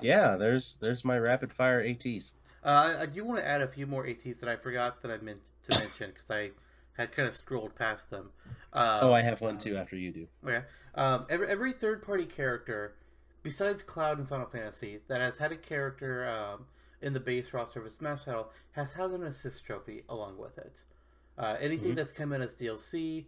yeah, 0.00 0.36
there's 0.36 0.78
there's 0.80 1.04
my 1.04 1.18
rapid 1.18 1.52
fire 1.52 1.80
ATs. 1.80 2.32
Uh, 2.64 2.94
I, 2.96 3.02
I 3.02 3.06
do 3.06 3.24
want 3.24 3.40
to 3.40 3.46
add 3.46 3.60
a 3.60 3.68
few 3.68 3.86
more 3.86 4.06
ATs 4.06 4.38
that 4.38 4.48
I 4.48 4.56
forgot 4.56 5.02
that 5.02 5.10
I 5.10 5.18
meant 5.18 5.40
to 5.68 5.80
mention 5.80 6.10
because 6.10 6.30
I 6.30 6.50
had 6.96 7.12
kind 7.12 7.28
of 7.28 7.34
scrolled 7.34 7.74
past 7.74 8.10
them. 8.10 8.30
Uh, 8.72 9.00
oh, 9.02 9.12
I 9.12 9.22
have 9.22 9.40
one 9.40 9.58
too 9.58 9.76
after 9.76 9.96
you 9.96 10.12
do. 10.12 10.26
Okay. 10.44 10.64
Um, 10.94 11.26
every 11.28 11.48
every 11.48 11.72
third 11.72 12.02
party 12.02 12.24
character, 12.24 12.94
besides 13.42 13.82
Cloud 13.82 14.18
in 14.18 14.26
Final 14.26 14.46
Fantasy, 14.46 15.00
that 15.08 15.20
has 15.20 15.36
had 15.38 15.52
a 15.52 15.56
character 15.56 16.28
um, 16.28 16.66
in 17.00 17.12
the 17.12 17.20
base 17.20 17.52
roster 17.52 17.80
of 17.80 17.86
a 17.86 17.90
Smash 17.90 18.24
title 18.24 18.50
has 18.72 18.92
had 18.92 19.10
an 19.10 19.24
assist 19.24 19.64
trophy 19.64 20.04
along 20.08 20.38
with 20.38 20.56
it. 20.58 20.82
Uh, 21.38 21.56
anything 21.60 21.92
Mhm. 21.92 21.96
that's 21.96 22.12
come 22.12 22.32
in 22.32 22.42
as 22.42 22.54
DLC 22.54 23.26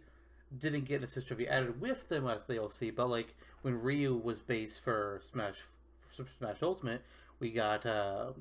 didn't 0.57 0.85
get 0.85 0.97
an 0.97 1.03
assist 1.03 1.27
trophy 1.27 1.47
added 1.47 1.81
with 1.81 2.07
them 2.07 2.27
as 2.27 2.45
the 2.45 2.53
DLC, 2.55 2.89
but 2.95 3.07
like 3.07 3.35
when 3.63 3.81
Ryu 3.81 4.15
was 4.15 4.39
base 4.39 4.77
for 4.77 5.19
Smash 5.23 5.61
for 6.07 6.25
Smash 6.37 6.61
Ultimate, 6.63 7.01
we 7.39 7.51
got 7.51 7.85
uh, 7.85 8.31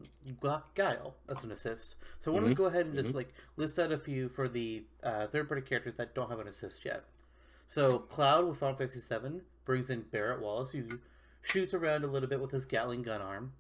got 0.41 0.73
Guile 0.77 1.17
as 1.29 1.43
an 1.43 1.51
assist. 1.51 1.97
So 2.21 2.31
I 2.31 2.35
wanted 2.35 2.49
to 2.51 2.55
Mhm. 2.55 2.59
go 2.59 2.65
ahead 2.67 2.87
and 2.87 2.95
just 2.95 3.15
like 3.15 3.33
list 3.57 3.79
out 3.81 3.91
a 3.91 3.99
few 3.99 4.29
for 4.29 4.49
the 4.49 4.85
uh, 5.03 5.27
third 5.27 5.49
party 5.49 5.63
characters 5.63 5.95
that 5.97 6.15
don't 6.15 6.29
have 6.31 6.39
an 6.39 6.47
assist 6.47 6.85
yet. 6.85 7.05
So 7.67 7.99
Cloud 8.01 8.47
with 8.47 8.59
Final 8.59 8.77
Fantasy 8.77 9.01
VII 9.01 9.41
brings 9.65 9.91
in 9.91 10.03
Barrett 10.03 10.41
Wallace, 10.41 10.71
who 10.73 11.01
shoots 11.45 11.75
around 11.75 12.05
a 12.05 12.09
little 12.09 12.29
bit 12.29 12.41
with 12.41 12.51
his 12.51 12.67
Gatling 12.67 13.03
gun 13.03 13.21
arm. 13.23 13.53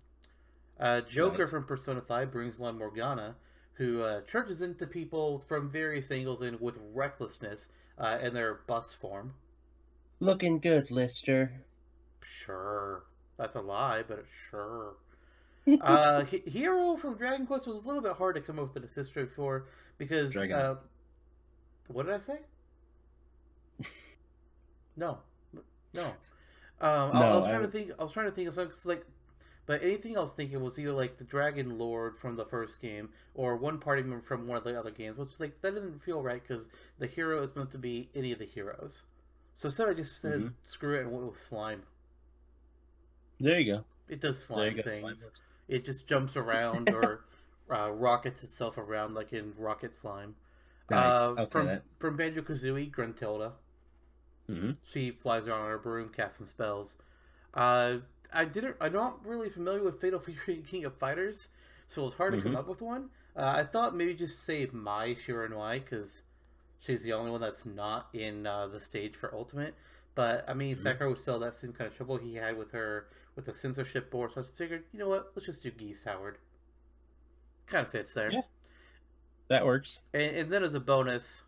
Uh, 0.80 1.00
Joker 1.02 1.38
Nice. 1.44 1.50
from 1.50 1.64
Persona 1.64 2.00
5 2.00 2.32
brings 2.32 2.58
Lon 2.58 2.78
Morgana, 2.78 3.36
who 3.74 4.02
uh, 4.02 4.22
charges 4.22 4.60
into 4.62 4.86
people 4.86 5.38
from 5.40 5.70
various 5.70 6.10
angles 6.10 6.40
and 6.42 6.60
with 6.60 6.76
recklessness 6.92 7.68
uh, 7.98 8.18
in 8.20 8.34
their 8.34 8.54
bus 8.66 8.92
form. 8.94 9.34
Looking 10.20 10.58
good, 10.58 10.90
Lister. 10.90 11.52
Sure. 12.22 13.04
That's 13.36 13.54
a 13.56 13.60
lie, 13.60 14.02
but 14.06 14.24
sure. 14.50 14.94
uh, 15.80 16.24
He- 16.24 16.42
Hero 16.46 16.96
from 16.96 17.16
Dragon 17.16 17.46
Quest 17.46 17.66
was 17.66 17.84
a 17.84 17.86
little 17.86 18.02
bit 18.02 18.12
hard 18.12 18.34
to 18.36 18.40
come 18.40 18.58
up 18.58 18.68
with 18.68 18.76
an 18.76 18.84
assist 18.88 19.12
trophy 19.12 19.30
for 19.34 19.66
because. 19.98 20.36
Uh, 20.36 20.76
what 21.88 22.06
did 22.06 22.14
I 22.14 22.18
say? 22.18 22.38
No, 24.96 25.18
no. 25.92 26.12
Um, 26.84 27.10
I, 27.14 27.28
I 27.30 27.36
was 27.36 27.46
trying 27.46 27.60
I- 27.62 27.66
to 27.66 27.70
think. 27.70 27.90
I 27.98 28.02
was 28.02 28.12
trying 28.12 28.26
to 28.26 28.32
think 28.32 28.48
of 28.48 28.54
something 28.54 28.76
like, 28.84 29.04
but 29.66 29.82
anything 29.82 30.16
I 30.16 30.20
was 30.20 30.32
thinking 30.32 30.60
was 30.62 30.78
either 30.78 30.92
like 30.92 31.16
the 31.16 31.24
Dragon 31.24 31.78
Lord 31.78 32.18
from 32.18 32.36
the 32.36 32.44
first 32.44 32.80
game 32.82 33.08
or 33.34 33.56
one 33.56 33.78
party 33.78 34.02
member 34.02 34.20
from 34.24 34.46
one 34.46 34.58
of 34.58 34.64
the 34.64 34.78
other 34.78 34.90
games, 34.90 35.16
which 35.16 35.40
like 35.40 35.60
that 35.62 35.74
didn't 35.74 36.02
feel 36.04 36.22
right 36.22 36.42
because 36.46 36.68
the 36.98 37.06
hero 37.06 37.42
is 37.42 37.56
meant 37.56 37.70
to 37.70 37.78
be 37.78 38.10
any 38.14 38.32
of 38.32 38.38
the 38.38 38.44
heroes. 38.44 39.04
So 39.54 39.66
instead, 39.68 39.88
I 39.88 39.94
just 39.94 40.20
said 40.20 40.40
Mhm. 40.40 40.52
screw 40.64 40.96
it 40.98 41.02
and 41.02 41.12
went 41.12 41.24
with 41.32 41.40
slime. 41.40 41.84
There 43.40 43.58
you 43.58 43.72
go. 43.76 43.84
It 44.08 44.20
does 44.20 44.42
slime 44.44 44.78
things. 44.82 45.30
It 45.68 45.84
just 45.84 46.06
jumps 46.06 46.36
around 46.36 46.90
or 46.90 47.24
uh, 47.70 47.90
rockets 47.90 48.42
itself 48.42 48.76
around 48.78 49.14
like 49.14 49.32
in 49.32 49.54
Rocket 49.56 49.94
Slime. 49.94 50.34
Nice. 50.90 51.14
Uh, 51.14 51.30
okay. 51.30 51.46
from 51.46 51.66
that... 51.66 51.82
from 51.98 52.16
Banjo 52.16 52.42
Kazooie, 52.42 52.90
Gruntilda. 52.90 53.52
Hmm 54.46 54.72
She 54.84 55.10
flies 55.10 55.48
around 55.48 55.62
on 55.62 55.70
her 55.70 55.78
broom, 55.78 56.10
casts 56.10 56.38
some 56.38 56.46
spells. 56.46 56.96
Uh, 57.54 57.98
I 58.32 58.44
didn't. 58.44 58.76
I'm 58.80 58.92
not 58.92 59.24
really 59.26 59.48
familiar 59.48 59.82
with 59.82 60.00
Fatal 60.00 60.18
Fury 60.20 60.62
King 60.66 60.84
of 60.84 60.94
Fighters, 60.94 61.48
so 61.86 62.06
it's 62.06 62.16
hard 62.16 62.34
to 62.34 62.42
come 62.42 62.52
Mhm. 62.52 62.58
up 62.58 62.66
with 62.68 62.80
one. 62.82 63.10
Uh, 63.36 63.52
I 63.56 63.64
thought 63.64 63.96
maybe 63.96 64.14
just 64.14 64.44
say 64.44 64.68
Mai 64.72 65.14
Shiranui 65.14 65.82
because 65.84 66.22
she's 66.80 67.02
the 67.02 67.12
only 67.12 67.30
one 67.30 67.40
that's 67.40 67.64
not 67.66 68.08
in 68.12 68.46
uh, 68.46 68.66
the 68.66 68.80
stage 68.80 69.16
for 69.16 69.34
Ultimate. 69.34 69.74
But 70.14 70.44
I 70.48 70.54
mean, 70.54 70.74
Mhm. 70.76 70.78
Sakurai 70.78 71.10
was 71.10 71.20
still 71.22 71.38
that 71.40 71.54
same 71.54 71.72
kind 71.72 71.88
of 71.90 71.96
trouble 71.96 72.16
he 72.18 72.34
had 72.34 72.56
with 72.56 72.70
her 72.72 73.06
with 73.36 73.46
the 73.46 73.54
censorship 73.54 74.10
board. 74.10 74.32
So 74.32 74.40
I 74.40 74.44
figured, 74.44 74.84
you 74.92 74.98
know 74.98 75.08
what? 75.08 75.32
Let's 75.34 75.46
just 75.46 75.62
do 75.62 75.70
Geese 75.70 76.04
Howard. 76.04 76.38
Kind 77.66 77.86
of 77.86 77.90
fits 77.92 78.14
there. 78.14 78.30
Yeah. 78.30 78.42
That 79.48 79.64
works. 79.66 80.02
And, 80.12 80.36
and 80.36 80.52
then 80.52 80.62
as 80.62 80.74
a 80.74 80.80
bonus, 80.80 81.42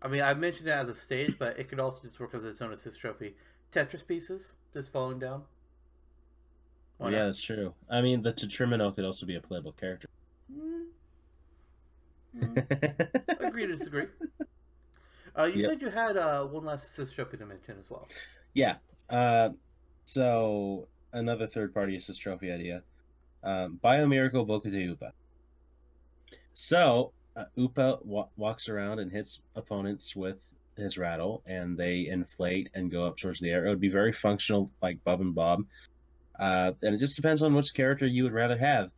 I 0.00 0.08
mean, 0.08 0.22
I 0.22 0.32
mentioned 0.34 0.68
it 0.68 0.72
as 0.72 0.88
a 0.88 0.94
stage, 0.94 1.36
but 1.38 1.58
it 1.58 1.68
could 1.68 1.80
also 1.80 2.00
just 2.02 2.20
work 2.20 2.34
as 2.34 2.44
its 2.44 2.62
own 2.62 2.72
assist 2.72 3.00
trophy. 3.00 3.34
Tetris 3.72 4.06
pieces 4.06 4.52
just 4.72 4.92
falling 4.92 5.18
down. 5.18 5.42
Why 6.98 7.10
yeah, 7.10 7.18
not? 7.18 7.26
that's 7.26 7.40
true. 7.42 7.74
I 7.90 8.00
mean, 8.00 8.22
the 8.22 8.32
Tetrimino 8.32 8.94
could 8.94 9.04
also 9.04 9.26
be 9.26 9.36
a 9.36 9.40
playable 9.40 9.72
character. 9.72 10.08
Mm. 10.52 10.86
Mm. 12.36 13.40
Agree 13.40 13.66
to 13.66 13.72
disagree. 13.76 14.06
Uh, 15.38 15.44
you 15.44 15.60
Yep. 15.60 15.70
said 15.70 15.82
you 15.82 15.88
had 15.90 16.16
uh, 16.16 16.44
one 16.46 16.64
last 16.64 16.86
assist 16.86 17.14
trophy 17.14 17.36
to 17.36 17.46
mention 17.46 17.76
as 17.78 17.90
well. 17.90 18.08
yeah. 18.54 18.76
Uh, 19.08 19.50
so 20.04 20.88
another 21.12 21.46
third-party 21.46 21.96
assist 21.96 22.20
trophy 22.20 22.50
idea. 22.50 22.82
Um, 23.42 23.78
Biomiracle 23.82 24.46
Upa. 24.88 25.12
So 26.52 27.12
uh, 27.38 27.44
Upa 27.56 27.98
wa- 28.04 28.28
walks 28.36 28.68
around 28.68 28.98
and 28.98 29.10
hits 29.12 29.40
opponents 29.54 30.16
with 30.16 30.36
his 30.76 30.98
rattle, 30.98 31.42
and 31.46 31.76
they 31.76 32.06
inflate 32.08 32.68
and 32.74 32.90
go 32.90 33.06
up 33.06 33.16
towards 33.16 33.40
the 33.40 33.50
air. 33.50 33.66
It 33.66 33.68
would 33.70 33.80
be 33.80 33.88
very 33.88 34.12
functional, 34.12 34.70
like 34.82 35.02
Bub 35.04 35.20
and 35.20 35.34
Bob. 35.34 35.64
Uh, 36.38 36.72
and 36.82 36.94
it 36.94 36.98
just 36.98 37.16
depends 37.16 37.42
on 37.42 37.54
which 37.54 37.74
character 37.74 38.06
you 38.06 38.22
would 38.24 38.32
rather 38.32 38.56
have, 38.58 38.90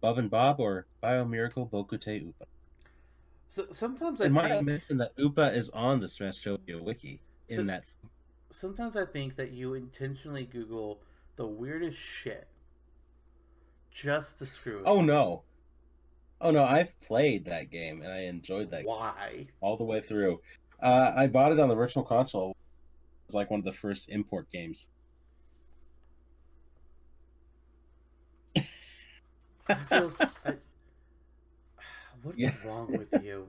Bub 0.00 0.18
and 0.18 0.30
Bob 0.30 0.58
or 0.60 0.86
Biomiracle 1.02 1.68
Bokutte 1.70 2.22
Upa. 2.26 2.44
So 3.50 3.66
sometimes 3.72 4.20
I 4.20 4.26
I 4.26 4.28
might 4.28 4.48
think 4.48 4.66
mention 4.66 4.98
that 4.98 5.12
Upa 5.18 5.54
is 5.54 5.70
on 5.70 6.00
the 6.00 6.06
Smashtopia 6.06 6.80
wiki 6.82 7.20
in 7.48 7.60
So- 7.60 7.64
that. 7.64 7.84
sometimes 8.50 8.96
I 8.96 9.04
think 9.06 9.36
that 9.36 9.52
you 9.52 9.74
intentionally 9.74 10.44
Google 10.44 11.00
the 11.36 11.46
weirdest 11.46 11.98
shit 11.98 12.46
just 13.90 14.38
to 14.38 14.46
screw. 14.46 14.78
It. 14.80 14.84
Oh 14.86 15.00
no, 15.02 15.42
oh 16.40 16.50
no! 16.50 16.64
I've 16.64 16.98
played 17.00 17.44
that 17.46 17.70
game 17.70 18.02
and 18.02 18.12
I 18.12 18.22
enjoyed 18.22 18.70
that 18.70 18.82
game 18.82 18.90
why? 18.90 19.48
all 19.60 19.76
the 19.76 19.84
way 19.84 20.00
through. 20.00 20.40
Uh, 20.82 21.12
I 21.16 21.26
bought 21.28 21.52
it 21.52 21.60
on 21.60 21.68
the 21.68 21.74
Virtual 21.74 22.04
Console. 22.04 22.50
It 22.50 22.56
was 23.30 23.34
like 23.36 23.50
one 23.50 23.60
of 23.60 23.64
the 23.66 23.72
first 23.72 24.08
import 24.10 24.50
games. 24.52 24.88
Feel, 29.88 30.12
I, 30.44 30.54
what 32.22 32.36
is 32.40 32.42
Yeah. 32.42 32.52
wrong 32.62 32.94
with 32.94 33.08
you? 33.16 33.48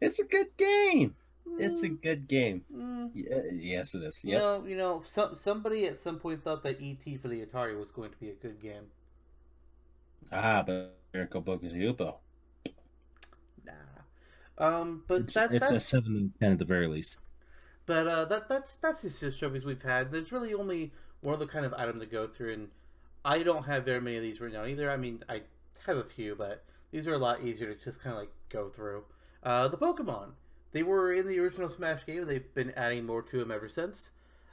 It's 0.00 0.18
a 0.18 0.24
good 0.24 0.48
game. 0.56 1.16
It's 1.56 1.82
a 1.82 1.88
Mm, 1.88 1.90
good 1.90 2.28
game. 2.28 2.64
mm. 2.72 3.10
Yeah, 3.12 3.42
yes, 3.52 3.94
it 3.94 4.02
is. 4.02 4.20
You 4.24 4.32
Yep. 4.32 4.38
know, 4.38 4.64
you 4.66 4.76
know, 4.76 5.02
so, 5.06 5.34
somebody 5.34 5.86
at 5.86 5.96
some 5.98 6.18
point 6.18 6.42
thought 6.42 6.62
that 6.64 6.80
ET 6.80 7.16
for 7.16 7.28
the 7.28 7.44
Atari 7.46 7.78
was 7.78 7.90
going 7.92 8.10
to 8.10 8.18
be 8.18 8.30
a 8.30 8.34
good 8.34 8.60
game. 8.60 8.90
Ah, 10.30 10.62
but 10.62 10.98
Miracle 11.14 11.40
Book 11.40 11.62
is 11.62 11.72
Upo. 11.72 12.16
Nah. 13.64 13.72
Um, 14.58 15.04
but 15.06 15.22
It's, 15.22 15.34
that, 15.34 15.52
it's 15.52 15.70
a 15.70 15.80
seven 15.80 16.16
and 16.16 16.32
ten 16.40 16.52
at 16.52 16.58
the 16.58 16.64
very 16.64 16.88
least. 16.88 17.16
but 17.86 18.06
uh, 18.06 18.24
that 18.26 18.48
that's 18.48 18.76
that's 18.76 19.02
the 19.02 19.08
assist 19.08 19.38
trophies 19.38 19.64
we've 19.64 19.82
had. 19.82 20.10
There's 20.12 20.32
really 20.32 20.52
only 20.52 20.92
one 21.20 21.34
other 21.36 21.46
kind 21.46 21.64
of 21.64 21.72
item 21.74 22.00
to 22.00 22.06
go 22.06 22.26
through, 22.26 22.52
and 22.52 22.68
I 23.24 23.42
don't 23.44 23.64
have 23.64 23.84
very 23.84 24.00
many 24.00 24.16
of 24.16 24.22
these 24.22 24.40
right 24.40 24.52
now 24.52 24.66
either. 24.66 24.90
I 24.90 24.96
mean, 24.96 25.22
I 25.28 25.42
have 25.86 25.96
a 25.96 26.04
few, 26.04 26.34
but 26.34 26.64
these 26.90 27.06
are 27.06 27.14
a 27.14 27.18
lot 27.18 27.42
easier 27.42 27.72
to 27.72 27.82
just 27.82 28.02
kind 28.02 28.14
of 28.14 28.20
like 28.20 28.32
go 28.50 28.68
through. 28.68 29.04
Uh, 29.42 29.68
the 29.68 29.78
Pokemon. 29.78 30.32
They 30.72 30.82
were 30.82 31.12
in 31.12 31.28
the 31.28 31.38
original 31.38 31.68
Smash 31.68 32.04
game. 32.04 32.26
They've 32.26 32.52
been 32.54 32.72
adding 32.72 33.06
more 33.06 33.22
to 33.22 33.38
them 33.38 33.52
ever 33.52 33.68
since. 33.68 34.10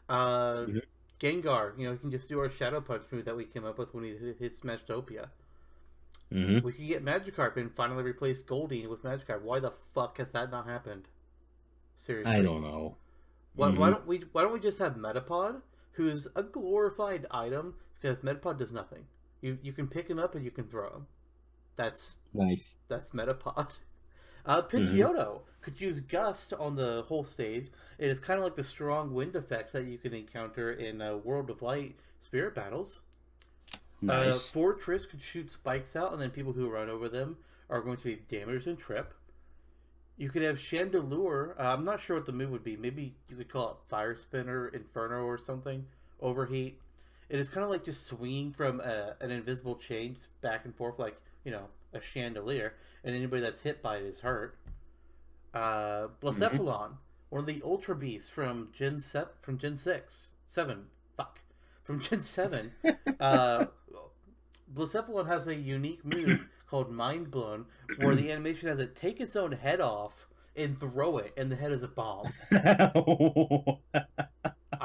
Uh, 0.07 0.65
Mhm. 0.67 0.81
Gengar, 1.19 1.77
you 1.77 1.85
know, 1.85 1.93
he 1.93 1.97
can 1.99 2.11
just 2.11 2.29
do 2.29 2.39
our 2.39 2.49
Shadow 2.49 2.81
Punch 2.81 3.03
move 3.11 3.25
that 3.25 3.35
we 3.35 3.45
came 3.45 3.63
up 3.65 3.77
with 3.79 3.93
when 3.93 4.03
he 4.03 4.11
hit 4.17 4.37
his 4.37 4.59
Smashtopia. 4.59 5.29
Mm-hmm. 6.31 6.65
We 6.65 6.71
could 6.71 6.87
get 6.87 7.03
Magikarp 7.05 7.57
and 7.57 7.73
finally 7.73 8.03
replace 8.03 8.41
Goldeen 8.41 8.87
with 8.89 9.03
Magikarp. 9.03 9.41
Why 9.41 9.59
the 9.59 9.71
fuck 9.93 10.17
has 10.17 10.31
that 10.31 10.49
not 10.51 10.65
happened? 10.65 11.07
Seriously, 11.97 12.33
I 12.33 12.41
don't 12.41 12.61
know. 12.61 12.97
Why, 13.55 13.69
why 13.69 13.89
Mhm. 13.89 13.91
don't 13.91 14.07
we? 14.07 14.17
Why 14.31 14.41
don't 14.43 14.53
we 14.53 14.59
just 14.59 14.79
have 14.79 14.95
Metapod, 14.95 15.61
who's 15.93 16.27
a 16.35 16.43
glorified 16.43 17.27
item 17.31 17.75
because 17.99 18.19
Metapod 18.21 18.57
does 18.57 18.71
nothing. 18.71 19.05
You 19.41 19.57
you 19.61 19.73
can 19.73 19.87
pick 19.87 20.09
him 20.09 20.19
up 20.19 20.35
and 20.35 20.45
you 20.45 20.51
can 20.51 20.67
throw 20.67 20.89
him. 20.89 21.07
That's 21.75 22.15
Nice. 22.33 22.77
that's 22.87 23.11
Metapod. 23.11 23.79
Uh, 24.43 24.59
Pidgeotto 24.59 25.41
could 25.61 25.79
use 25.79 25.99
Gust 25.99 26.51
on 26.53 26.75
the 26.75 27.03
whole 27.07 27.23
stage. 27.23 27.69
It 27.99 28.09
is 28.09 28.19
kind 28.19 28.39
of 28.39 28.43
like 28.43 28.55
the 28.55 28.63
strong 28.63 29.13
wind 29.13 29.35
effect 29.35 29.71
that 29.73 29.83
you 29.85 29.99
can 29.99 30.15
encounter 30.15 30.71
in 30.71 30.99
uh, 30.99 31.17
World 31.17 31.51
of 31.51 31.61
Light 31.61 31.95
Spirit 32.21 32.55
battles. 32.55 33.01
Uh, 34.03 34.25
Nice. 34.25 34.51
Forretress 34.51 35.07
could 35.07 35.21
shoot 35.21 35.51
spikes 35.51 35.95
out, 35.95 36.11
and 36.13 36.21
then 36.21 36.31
people 36.31 36.53
who 36.53 36.69
run 36.69 36.89
over 36.89 37.07
them 37.07 37.37
are 37.69 37.81
going 37.81 37.97
to 37.97 38.03
be 38.03 38.15
damaged 38.27 38.67
and 38.67 38.77
trip. 38.77 39.13
You 40.17 40.29
could 40.29 40.41
have 40.41 40.57
Chandelure. 40.57 41.59
Uh, 41.59 41.63
I'm 41.73 41.85
not 41.85 41.99
sure 41.99 42.15
what 42.15 42.25
the 42.25 42.31
move 42.31 42.51
would 42.51 42.63
be. 42.63 42.75
Maybe 42.77 43.13
you 43.29 43.35
could 43.35 43.49
call 43.49 43.69
it 43.71 43.75
Fire 43.89 44.15
Spinner, 44.15 44.67
Inferno, 44.69 45.23
or 45.23 45.37
something. 45.37 45.85
Overheat. 46.19 46.79
It 47.29 47.39
is 47.39 47.47
kind 47.49 47.63
of 47.63 47.69
like 47.69 47.85
just 47.85 48.07
swinging 48.07 48.51
from 48.51 48.81
a, 48.81 49.15
an 49.21 49.31
invisible 49.31 49.75
chain 49.75 50.17
back 50.41 50.65
and 50.65 50.75
forth, 50.75 50.99
like 50.99 51.19
you 51.45 51.51
know 51.51 51.63
a 51.93 52.01
chandelier, 52.01 52.73
and 53.03 53.15
anybody 53.15 53.41
that's 53.41 53.61
hit 53.61 53.81
by 53.81 53.97
it 53.97 54.03
is 54.03 54.19
hurt. 54.19 54.57
Uh, 55.53 56.07
Blacephalon, 56.21 56.91
one 57.29 57.39
of 57.39 57.45
the 57.45 57.61
Ultra 57.63 57.95
Beasts 57.95 58.29
from 58.29 58.69
Gen 58.73 58.99
Se- 58.99 59.25
from 59.39 59.57
Gen 59.57 59.77
Six, 59.77 60.31
Seven. 60.45 60.85
Fuck, 61.17 61.39
from 61.83 61.99
Gen 61.99 62.21
Seven. 62.21 62.71
uh, 63.19 63.65
Blacephalon 64.73 65.27
has 65.27 65.47
a 65.47 65.55
unique 65.55 66.03
move 66.05 66.45
called 66.69 66.91
Mind 66.91 67.31
Blown, 67.31 67.65
where 67.97 68.15
the 68.15 68.31
animation 68.31 68.69
has 68.69 68.79
it 68.79 68.95
take 68.95 69.19
its 69.19 69.35
own 69.35 69.51
head 69.51 69.81
off 69.81 70.27
and 70.55 70.79
throw 70.79 71.17
it, 71.17 71.33
and 71.37 71.51
the 71.51 71.55
head 71.55 71.71
is 71.71 71.83
a 71.83 71.87
bomb. 71.87 72.31
I 72.51 72.91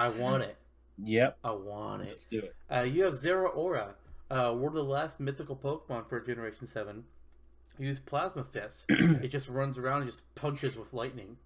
want 0.09 0.43
it. 0.43 0.57
yep. 1.03 1.39
I 1.43 1.51
want 1.53 2.03
it. 2.03 2.09
Let's 2.09 2.25
do 2.25 2.39
it. 2.41 2.55
Uh, 2.71 2.83
you 2.83 3.05
have 3.05 3.15
Zeraora, 3.15 3.91
uh, 4.31 4.53
one 4.53 4.69
of 4.69 4.75
the 4.75 4.85
last 4.85 5.21
mythical 5.21 5.57
Pokemon 5.57 6.09
for 6.09 6.21
Generation 6.21 6.67
7. 6.67 7.05
Use 7.79 7.99
Plasma 7.99 8.45
Fist. 8.45 8.87
it 8.89 9.29
just 9.29 9.49
runs 9.49 9.79
around 9.79 10.03
and 10.03 10.11
just 10.11 10.23
punches 10.35 10.77
with 10.77 10.93
lightning. 10.93 11.37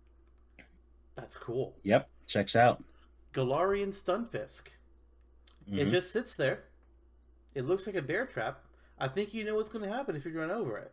That's 1.16 1.36
cool. 1.36 1.74
Yep. 1.82 2.08
Checks 2.26 2.56
out. 2.56 2.82
Galarian 3.34 3.88
Stunfisk. 3.88 4.62
It 5.70 5.88
Mhm. 5.88 5.90
just 5.90 6.12
sits 6.12 6.36
there. 6.36 6.64
It 7.54 7.66
looks 7.66 7.86
like 7.86 7.96
a 7.96 8.02
bear 8.02 8.26
trap. 8.26 8.60
I 8.98 9.08
think 9.08 9.34
you 9.34 9.44
know 9.44 9.54
what's 9.54 9.68
going 9.70 9.88
to 9.88 9.94
happen 9.94 10.14
if 10.14 10.24
you 10.24 10.38
run 10.38 10.50
over 10.50 10.76
it. 10.78 10.92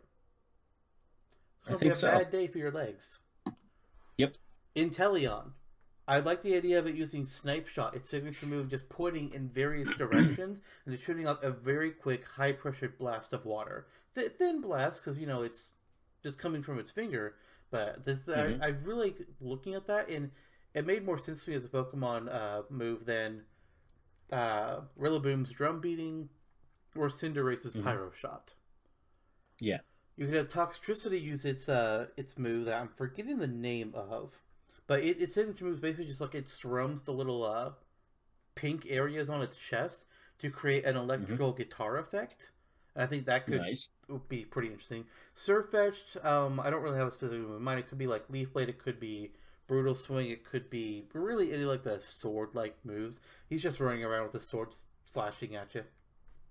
It's 1.67 1.67
I 1.67 1.71
going 1.71 1.79
to 1.79 1.85
be 1.85 1.89
a 1.89 1.95
so. 1.95 2.07
bad 2.11 2.31
day 2.31 2.47
for 2.47 2.57
your 2.57 2.71
legs. 2.71 3.19
Yep. 4.17 4.35
Inteleon. 4.75 5.51
I 6.07 6.19
like 6.19 6.41
the 6.41 6.55
idea 6.55 6.79
of 6.79 6.87
it 6.87 6.95
using 6.95 7.25
Snipe 7.25 7.67
Shot, 7.67 7.93
its 7.93 8.09
signature 8.09 8.45
move, 8.45 8.69
just 8.69 8.87
pointing 8.87 9.33
in 9.33 9.49
various 9.49 9.89
directions 9.97 10.61
and 10.85 10.93
it's 10.93 11.03
shooting 11.03 11.27
out 11.27 11.43
a 11.43 11.51
very 11.51 11.91
quick, 11.91 12.25
high 12.25 12.53
pressure 12.53 12.93
blast 12.97 13.33
of 13.33 13.45
water. 13.45 13.87
Th- 14.15 14.31
thin 14.31 14.61
blast 14.61 15.03
because 15.03 15.19
you 15.19 15.27
know 15.27 15.43
it's 15.43 15.73
just 16.23 16.39
coming 16.39 16.63
from 16.63 16.79
its 16.79 16.91
finger, 16.91 17.35
but 17.71 18.05
this 18.05 18.19
Mhm. 18.19 18.61
I, 18.61 18.67
I 18.67 18.69
really 18.85 19.15
looking 19.41 19.73
at 19.75 19.85
that 19.87 20.07
and 20.09 20.31
it 20.73 20.85
made 20.85 21.05
more 21.05 21.17
sense 21.17 21.43
to 21.45 21.51
me 21.51 21.57
as 21.57 21.65
a 21.65 21.69
Pokemon 21.69 22.33
uh, 22.33 22.61
move 22.69 23.05
than 23.05 23.41
uh, 24.31 24.81
Rillaboom's 24.99 25.51
drum 25.51 25.81
beating 25.81 26.29
or 26.97 27.07
Cinderace's 27.09 27.75
Mhm. 27.75 27.83
Pyro 27.83 28.11
Shot. 28.11 28.53
Yeah. 29.59 29.79
You 30.15 30.25
could 30.25 30.35
have 30.35 30.47
Toxtricity 30.47 31.21
use 31.21 31.45
its 31.45 31.69
uh 31.69 32.07
its 32.17 32.37
move 32.37 32.65
that 32.65 32.79
I'm 32.81 32.87
forgetting 32.89 33.37
the 33.37 33.47
name 33.47 33.93
of, 33.95 34.41
but 34.87 35.03
it, 35.03 35.21
its 35.21 35.35
signature 35.35 35.65
move 35.65 35.75
is 35.75 35.79
basically 35.79 36.05
just 36.05 36.21
like 36.21 36.35
it 36.35 36.47
strums 36.49 37.01
the 37.03 37.13
little 37.13 37.43
uh 37.43 37.73
pink 38.55 38.87
areas 38.89 39.29
on 39.29 39.41
its 39.41 39.57
chest 39.57 40.05
to 40.39 40.49
create 40.49 40.85
an 40.85 40.95
electrical 40.95 41.53
guitar 41.53 41.97
effect. 41.97 42.51
And 42.95 43.03
I 43.03 43.07
think 43.07 43.25
that 43.25 43.45
could 43.45 43.61
Nice. 43.61 43.89
be 44.29 44.45
pretty 44.45 44.69
interesting. 44.69 45.05
Sirfetch'd, 45.35 46.17
um, 46.25 46.59
I 46.59 46.69
don't 46.71 46.81
really 46.81 46.97
have 46.97 47.07
a 47.07 47.11
specific 47.11 47.41
move 47.41 47.57
in 47.57 47.63
mind. 47.63 47.79
It 47.79 47.87
could 47.87 47.97
be 47.99 48.07
like 48.07 48.27
Leaf 48.29 48.53
Blade, 48.53 48.69
it 48.69 48.79
could 48.79 48.99
be 48.99 49.33
Brutal 49.67 49.93
Swing, 49.93 50.29
it 50.31 50.43
could 50.43 50.69
be 50.69 51.07
really 51.13 51.53
any 51.53 51.65
like 51.65 51.83
the 51.83 51.99
sword 51.99 52.49
like 52.55 52.83
moves. 52.83 53.19
He's 53.47 53.61
just 53.61 53.79
running 53.79 54.03
around 54.03 54.23
with 54.25 54.35
a 54.35 54.39
sword 54.39 54.69
slashing 55.05 55.55
at 55.55 55.75
you. 55.75 55.83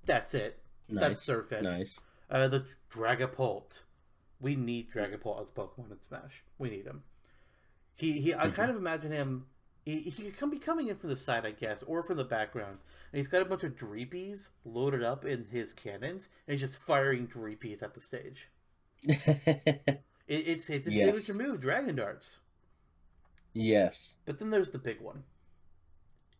That's 0.07 0.35
it. 0.35 0.59
Nice. 0.89 1.01
That's 1.01 1.27
Sirfetch'd. 1.29 1.65
Nice. 1.65 2.01
Uh, 2.31 2.49
the 2.49 2.65
Dragapult. 2.91 3.83
we 4.41 4.57
need 4.57 4.91
Dragapult 4.91 5.43
as 5.43 5.51
Pokemon 5.51 5.91
in 5.91 6.01
Smash. 6.01 6.43
We 6.59 6.71
need 6.71 6.87
him. 6.87 7.03
He 7.97 8.13
he. 8.21 8.35
I 8.35 8.49
kind 8.51 8.71
of 8.71 8.77
imagine 8.77 9.11
him. 9.13 9.47
He, 9.85 10.01
he 10.01 10.11
could 10.25 10.37
come 10.37 10.51
be 10.51 10.59
coming 10.59 10.89
in 10.89 10.97
from 10.97 11.11
the 11.11 11.17
side, 11.17 11.47
I 11.47 11.53
guess, 11.53 11.83
or 11.85 12.03
from 12.03 12.17
the 12.17 12.25
background. 12.25 12.79
And 13.13 13.19
he's 13.19 13.29
got 13.29 13.43
a 13.43 13.45
bunch 13.45 13.63
of 13.63 13.77
Dreepies 13.77 14.49
loaded 14.65 15.03
up 15.05 15.25
in 15.25 15.47
his 15.51 15.73
cannons, 15.73 16.29
and 16.49 16.59
he's 16.59 16.69
just 16.69 16.83
firing 16.83 17.29
Dreepies 17.29 17.83
at 17.83 17.95
the 17.95 18.01
stage. 18.01 18.49
It, 20.29 20.49
it's 20.49 20.69
it's 20.71 20.87
his 20.87 20.95
Yes. 20.95 21.15
signature 21.25 21.41
move, 21.41 21.61
Dragon 21.61 21.95
Darts. 21.95 22.41
yes. 23.55 24.17
But 24.25 24.41
then 24.41 24.51
there's 24.51 24.71
the 24.71 24.79
big 24.79 25.01
one, 25.01 25.23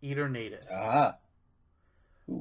Eternatus. 0.03 0.67
Ah. 0.73 1.17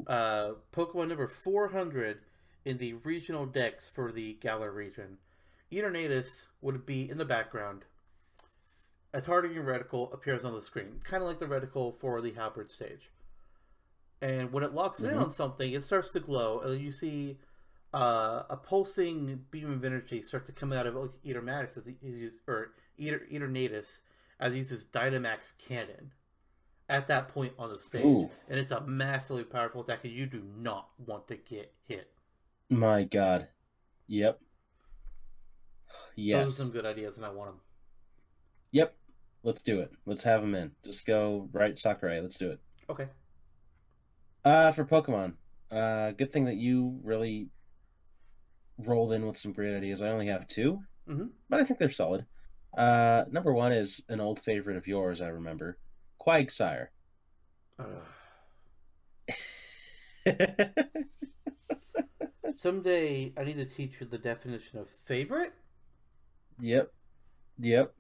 Uh, 0.08 0.54
Pokemon 0.74 1.10
number 1.10 1.28
400 1.28 2.20
in 2.66 2.78
the 2.78 2.94
regional 2.94 3.46
dex 3.46 3.88
for 3.88 4.12
the 4.12 4.34
Galar 4.42 4.72
region. 4.72 5.18
Eternatus 5.72 6.48
would 6.62 6.86
be 6.86 7.10
in 7.10 7.18
the 7.18 7.26
background. 7.26 7.86
A 9.14 9.22
targeting 9.22 9.58
reticle 9.64 10.14
appears 10.14 10.44
on 10.44 10.54
the 10.54 10.62
screen, 10.62 11.00
kind 11.04 11.22
of 11.24 11.30
like 11.30 11.40
the 11.40 11.46
reticle 11.46 11.96
for 11.96 12.22
the 12.22 12.34
Halberd 12.34 12.70
stage. 12.72 13.12
And 14.22 14.52
when 14.52 14.64
it 14.64 14.74
locks 14.74 15.02
in 15.02 15.16
Mhm. 15.16 15.22
on 15.22 15.32
something, 15.32 15.72
it 15.72 15.84
starts 15.84 16.12
to 16.14 16.20
glow, 16.20 16.60
and 16.62 16.80
you 16.82 16.92
see 16.92 17.38
uh, 17.94 18.44
a 18.50 18.58
pulsing 18.58 19.46
beam 19.52 19.72
of 19.72 19.86
energy 19.86 20.22
start 20.22 20.46
to 20.46 20.52
come 20.52 20.74
out 20.74 20.86
of 20.86 20.96
Eternatus 21.24 21.78
as 21.78 21.86
he 21.86 21.96
uses, 22.02 22.42
or 22.46 22.74
Eter, 23.00 23.26
Eternatus 23.32 24.02
as 24.38 24.52
he 24.52 24.58
uses 24.58 24.86
Dynamax 24.88 25.58
Cannon 25.58 26.12
at 26.90 27.08
that 27.08 27.30
point 27.30 27.54
on 27.58 27.70
the 27.70 27.80
stage 27.80 28.06
Ooh. 28.06 28.30
and 28.50 28.60
it's 28.60 28.72
a 28.72 28.82
massively 28.82 29.44
powerful 29.44 29.82
attack, 29.82 30.04
and 30.04 30.14
you 30.14 30.26
do 30.26 30.44
not 30.58 30.90
want 31.06 31.28
to 31.30 31.36
get 31.36 31.74
hit. 31.88 32.12
My 32.70 33.04
God. 33.04 33.48
Yep. 34.08 34.40
yes, 36.16 36.46
Those 36.46 36.60
are 36.60 36.64
some 36.64 36.72
good 36.72 36.86
ideas, 36.86 37.18
and 37.18 37.26
I 37.26 37.30
want 37.30 37.52
them. 37.52 37.60
Yep. 38.72 38.96
Let's 39.44 39.62
do 39.62 39.80
it. 39.80 39.92
Let's 40.06 40.24
have 40.24 40.42
them 40.42 40.56
in. 40.56 40.72
Just 40.84 41.06
go 41.06 41.50
right 41.52 41.78
Sakurai. 41.78 42.20
Let's 42.20 42.38
do 42.38 42.50
it. 42.52 42.60
Okay. 42.90 43.08
Uh, 44.44 44.72
for 44.72 44.86
Pokemon, 44.86 45.34
uh, 45.72 46.12
good 46.12 46.32
thing 46.32 46.46
that 46.46 46.56
you 46.56 47.00
really 47.04 47.50
rolled 48.78 49.14
in 49.14 49.26
with 49.26 49.38
some 49.38 49.54
great 49.54 49.76
ideas. 49.76 50.02
I 50.02 50.10
only 50.10 50.28
have 50.28 50.48
2 50.48 50.80
Mhm. 51.08 51.30
but 51.50 51.60
I 51.60 51.64
think 51.64 51.80
they're 51.80 51.90
solid. 51.92 52.26
Uh, 52.78 53.24
number 53.32 53.54
one 53.54 53.72
is 53.72 54.04
an 54.10 54.20
old 54.20 54.40
favorite 54.40 54.78
of 54.78 54.86
yours. 54.88 55.22
I 55.22 55.28
remember, 55.30 55.78
Quagsire. 56.26 56.88
Ugh. 57.80 58.02
Someday 62.58 63.34
I 63.38 63.44
need 63.44 63.58
to 63.58 63.66
teach 63.66 64.00
you 64.00 64.08
the 64.08 64.18
definition 64.18 64.80
of 64.80 64.90
favorite. 64.90 65.54
Yep. 66.60 66.92
Yep. 67.60 67.94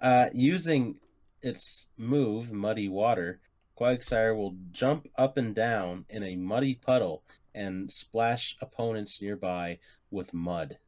Uh, 0.00 0.26
using 0.32 0.96
its 1.42 1.88
move, 1.96 2.52
Muddy 2.52 2.88
Water, 2.88 3.40
Quagsire 3.78 4.36
will 4.36 4.54
jump 4.70 5.08
up 5.18 5.36
and 5.36 5.54
down 5.54 6.04
in 6.08 6.22
a 6.22 6.36
muddy 6.36 6.74
puddle 6.74 7.22
and 7.54 7.90
splash 7.90 8.56
opponents 8.60 9.20
nearby 9.20 9.78
with 10.10 10.32
mud. 10.34 10.78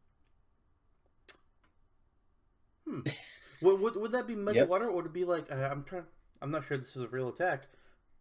Would, 3.60 3.80
would, 3.80 3.96
would 3.96 4.12
that 4.12 4.26
be 4.26 4.34
muddy 4.34 4.58
Yep. 4.58 4.68
water, 4.68 4.86
or 4.88 4.96
would 4.96 5.06
it 5.06 5.12
be 5.12 5.24
like 5.24 5.50
uh, 5.50 5.68
I'm 5.70 5.84
trying? 5.84 6.04
I'm 6.42 6.50
not 6.50 6.64
sure 6.66 6.76
this 6.76 6.96
is 6.96 7.02
a 7.02 7.08
real 7.08 7.28
attack. 7.28 7.64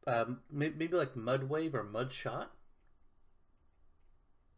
Um, 0.06 0.40
maybe, 0.52 0.88
like 0.88 1.16
mud 1.16 1.44
wave 1.50 1.76
or 1.76 1.84
mud 1.84 2.12
shot. 2.12 2.52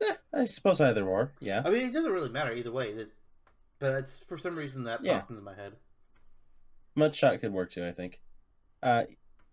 Eh, 0.02 0.14
I 0.34 0.46
suppose 0.46 0.80
either 0.80 1.08
or. 1.08 1.34
Yeah. 1.40 1.62
I 1.66 1.70
mean, 1.70 1.88
it 1.90 1.94
doesn't 1.94 2.12
really 2.12 2.30
matter 2.30 2.54
either 2.54 2.72
way. 2.72 2.94
That, 2.94 3.10
but 3.80 3.96
it's 3.96 4.20
for 4.20 4.38
some 4.38 4.56
reason 4.56 4.84
that 4.86 5.04
Yeah. 5.04 5.20
popped 5.20 5.32
into 5.32 5.42
my 5.42 5.56
head. 5.56 5.74
Mud 6.96 7.16
Shot 7.16 7.40
could 7.40 7.54
work 7.54 7.72
too, 7.72 7.86
I 7.86 7.92
think. 7.92 8.20
Uh, 8.84 9.04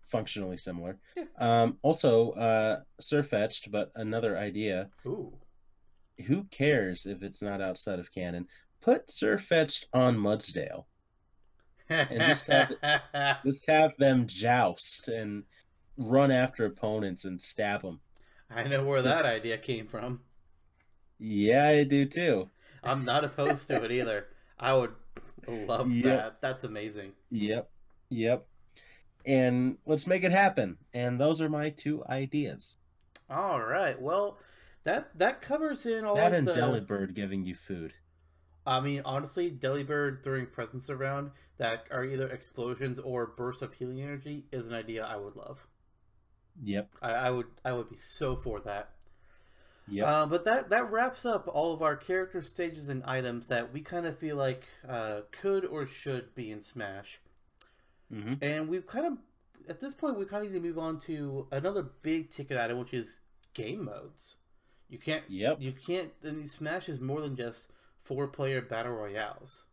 functionally 0.05 0.57
similar. 0.57 0.99
Yeah. 1.15 1.23
Um, 1.37 1.77
also, 1.81 2.31
uh, 2.31 2.81
Sirfetch'd, 3.01 3.71
but 3.71 3.91
another 3.95 4.37
idea. 4.37 4.89
Ooh. 5.05 5.33
Who 6.27 6.45
cares 6.45 7.05
if 7.05 7.21
it's 7.23 7.41
not 7.41 7.61
outside 7.61 7.99
of 7.99 8.11
canon? 8.11 8.47
Put 8.81 9.07
Sirfetch'd 9.07 9.87
on 9.93 10.17
Mudsdale. 10.17 10.85
And 11.89 12.21
just 12.21 12.47
have 12.51 12.71
Just 13.45 13.67
have 13.67 13.95
them 13.97 14.27
joust 14.27 15.07
and 15.07 15.43
run 15.97 16.31
after 16.31 16.65
opponents 16.65 17.25
and 17.25 17.39
stab 17.41 17.81
them. 17.81 17.99
I 18.49 18.63
know 18.63 18.83
where 18.85 19.01
Just- 19.01 19.23
that 19.23 19.25
idea 19.25 19.57
came 19.57 19.87
from. 19.87 20.21
Yeah, 21.19 21.67
I 21.67 21.83
do 21.83 22.05
too. 22.05 22.49
I'm 22.83 23.03
not 23.03 23.23
opposed 23.25 23.67
to 23.69 23.83
it 23.83 23.91
either. 23.91 24.27
I 24.59 24.73
would 24.75 24.93
love 25.47 25.91
Yep. 25.91 26.03
that. 26.05 26.41
That's 26.41 26.63
amazing. 26.63 27.13
Yep. 27.31 27.69
Yep. 28.09 28.45
And 29.25 29.77
let's 29.85 30.07
make 30.07 30.23
it 30.23 30.31
happen. 30.31 30.77
And 30.93 31.19
those 31.19 31.41
are 31.41 31.49
my 31.49 31.69
two 31.71 32.03
ideas. 32.07 32.77
All 33.29 33.59
right. 33.61 33.99
Well, 33.99 34.37
that 34.83 35.17
that 35.17 35.41
covers 35.41 35.85
in 35.85 36.05
all 36.05 36.15
that 36.15 36.31
like 36.31 36.33
and 36.39 36.47
the. 36.47 36.53
Delibird 36.53 37.13
giving 37.13 37.45
you 37.45 37.55
food. 37.55 37.93
I 38.67 38.81
mean, 38.81 39.01
honestly, 39.05 39.49
Delibird 39.49 40.23
throwing 40.23 40.47
presents 40.47 40.89
around 40.89 41.31
that 41.57 41.85
are 41.89 42.03
either 42.03 42.27
explosions 42.29 42.99
or 42.99 43.25
bursts 43.25 43.61
of 43.61 43.73
healing 43.73 44.01
energy 44.01 44.45
is 44.51 44.67
an 44.67 44.73
idea 44.75 45.05
I 45.05 45.15
would 45.15 45.35
love. 45.35 45.65
Yep. 46.63 46.89
I, 47.01 47.11
I 47.11 47.29
would 47.31 47.47
I 47.63 47.71
would 47.73 47.89
be 47.89 47.95
so 47.95 48.35
for 48.35 48.59
that. 48.61 48.89
Yeah. 49.87 50.05
Uh, 50.05 50.25
but 50.25 50.43
that 50.45 50.69
that 50.69 50.91
wraps 50.91 51.25
up 51.25 51.47
all 51.47 51.73
of 51.73 51.81
our 51.81 51.95
character 51.95 52.41
stages 52.41 52.89
and 52.89 53.03
items 53.05 53.47
that 53.47 53.71
we 53.71 53.81
kind 53.81 54.05
of 54.05 54.19
feel 54.19 54.35
like 54.35 54.63
uh, 54.87 55.21
could 55.31 55.63
or 55.65 55.85
should 55.85 56.35
be 56.35 56.51
in 56.51 56.61
Smash. 56.61 57.21
hmm 58.11 58.33
And 58.41 58.67
we've 58.67 58.85
kind 58.85 59.05
of, 59.05 59.13
at 59.69 59.79
this 59.79 59.93
point, 59.93 60.17
we 60.17 60.25
kind 60.25 60.45
of 60.45 60.51
need 60.51 60.57
to 60.59 60.63
move 60.67 60.77
on 60.77 60.99
to 61.01 61.47
another 61.51 61.83
big 62.01 62.29
ticket 62.29 62.57
item, 62.57 62.79
which 62.79 62.93
is 62.93 63.21
game 63.53 63.85
modes. 63.85 64.35
You 64.89 64.97
can't, 64.97 65.23
Yep. 65.29 65.57
you 65.61 65.71
can't. 65.73 66.11
Mean, 66.23 66.47
Smash 66.47 66.89
is 66.89 66.99
more 66.99 67.21
than 67.21 67.35
just 67.35 67.67
four-player 68.07 68.61
battle 68.61 68.93
royales. 68.93 69.65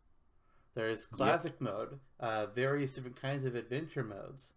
There's 0.74 1.06
classic 1.06 1.60
mode, 1.60 2.00
uh, 2.18 2.46
various 2.46 2.94
different 2.94 3.20
kinds 3.20 3.46
of 3.46 3.54
adventure 3.54 4.02
modes, 4.02 4.50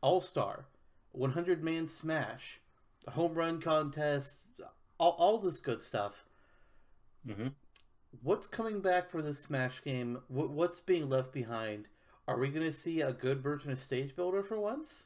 All 0.00 0.20
Star, 0.20 0.66
100 1.12 1.62
man 1.62 1.86
Smash, 1.86 2.60
home 3.08 3.34
run 3.34 3.60
contest, 3.60 4.48
all, 4.98 5.14
all 5.18 5.38
this 5.38 5.60
good 5.60 5.80
stuff. 5.80 6.24
hmm 7.24 7.48
What's 8.22 8.48
coming 8.48 8.80
back 8.80 9.10
for 9.10 9.22
this 9.22 9.38
Smash 9.38 9.84
game? 9.84 10.18
What, 10.28 10.50
what's 10.50 10.80
being 10.80 11.08
left 11.08 11.32
behind? 11.32 11.86
Are 12.26 12.38
we 12.38 12.48
going 12.48 12.66
to 12.66 12.72
see 12.72 13.02
a 13.02 13.12
good 13.12 13.40
version 13.40 13.70
of 13.70 13.78
Stage 13.78 14.16
Builder 14.16 14.42
for 14.42 14.58
once? 14.58 15.04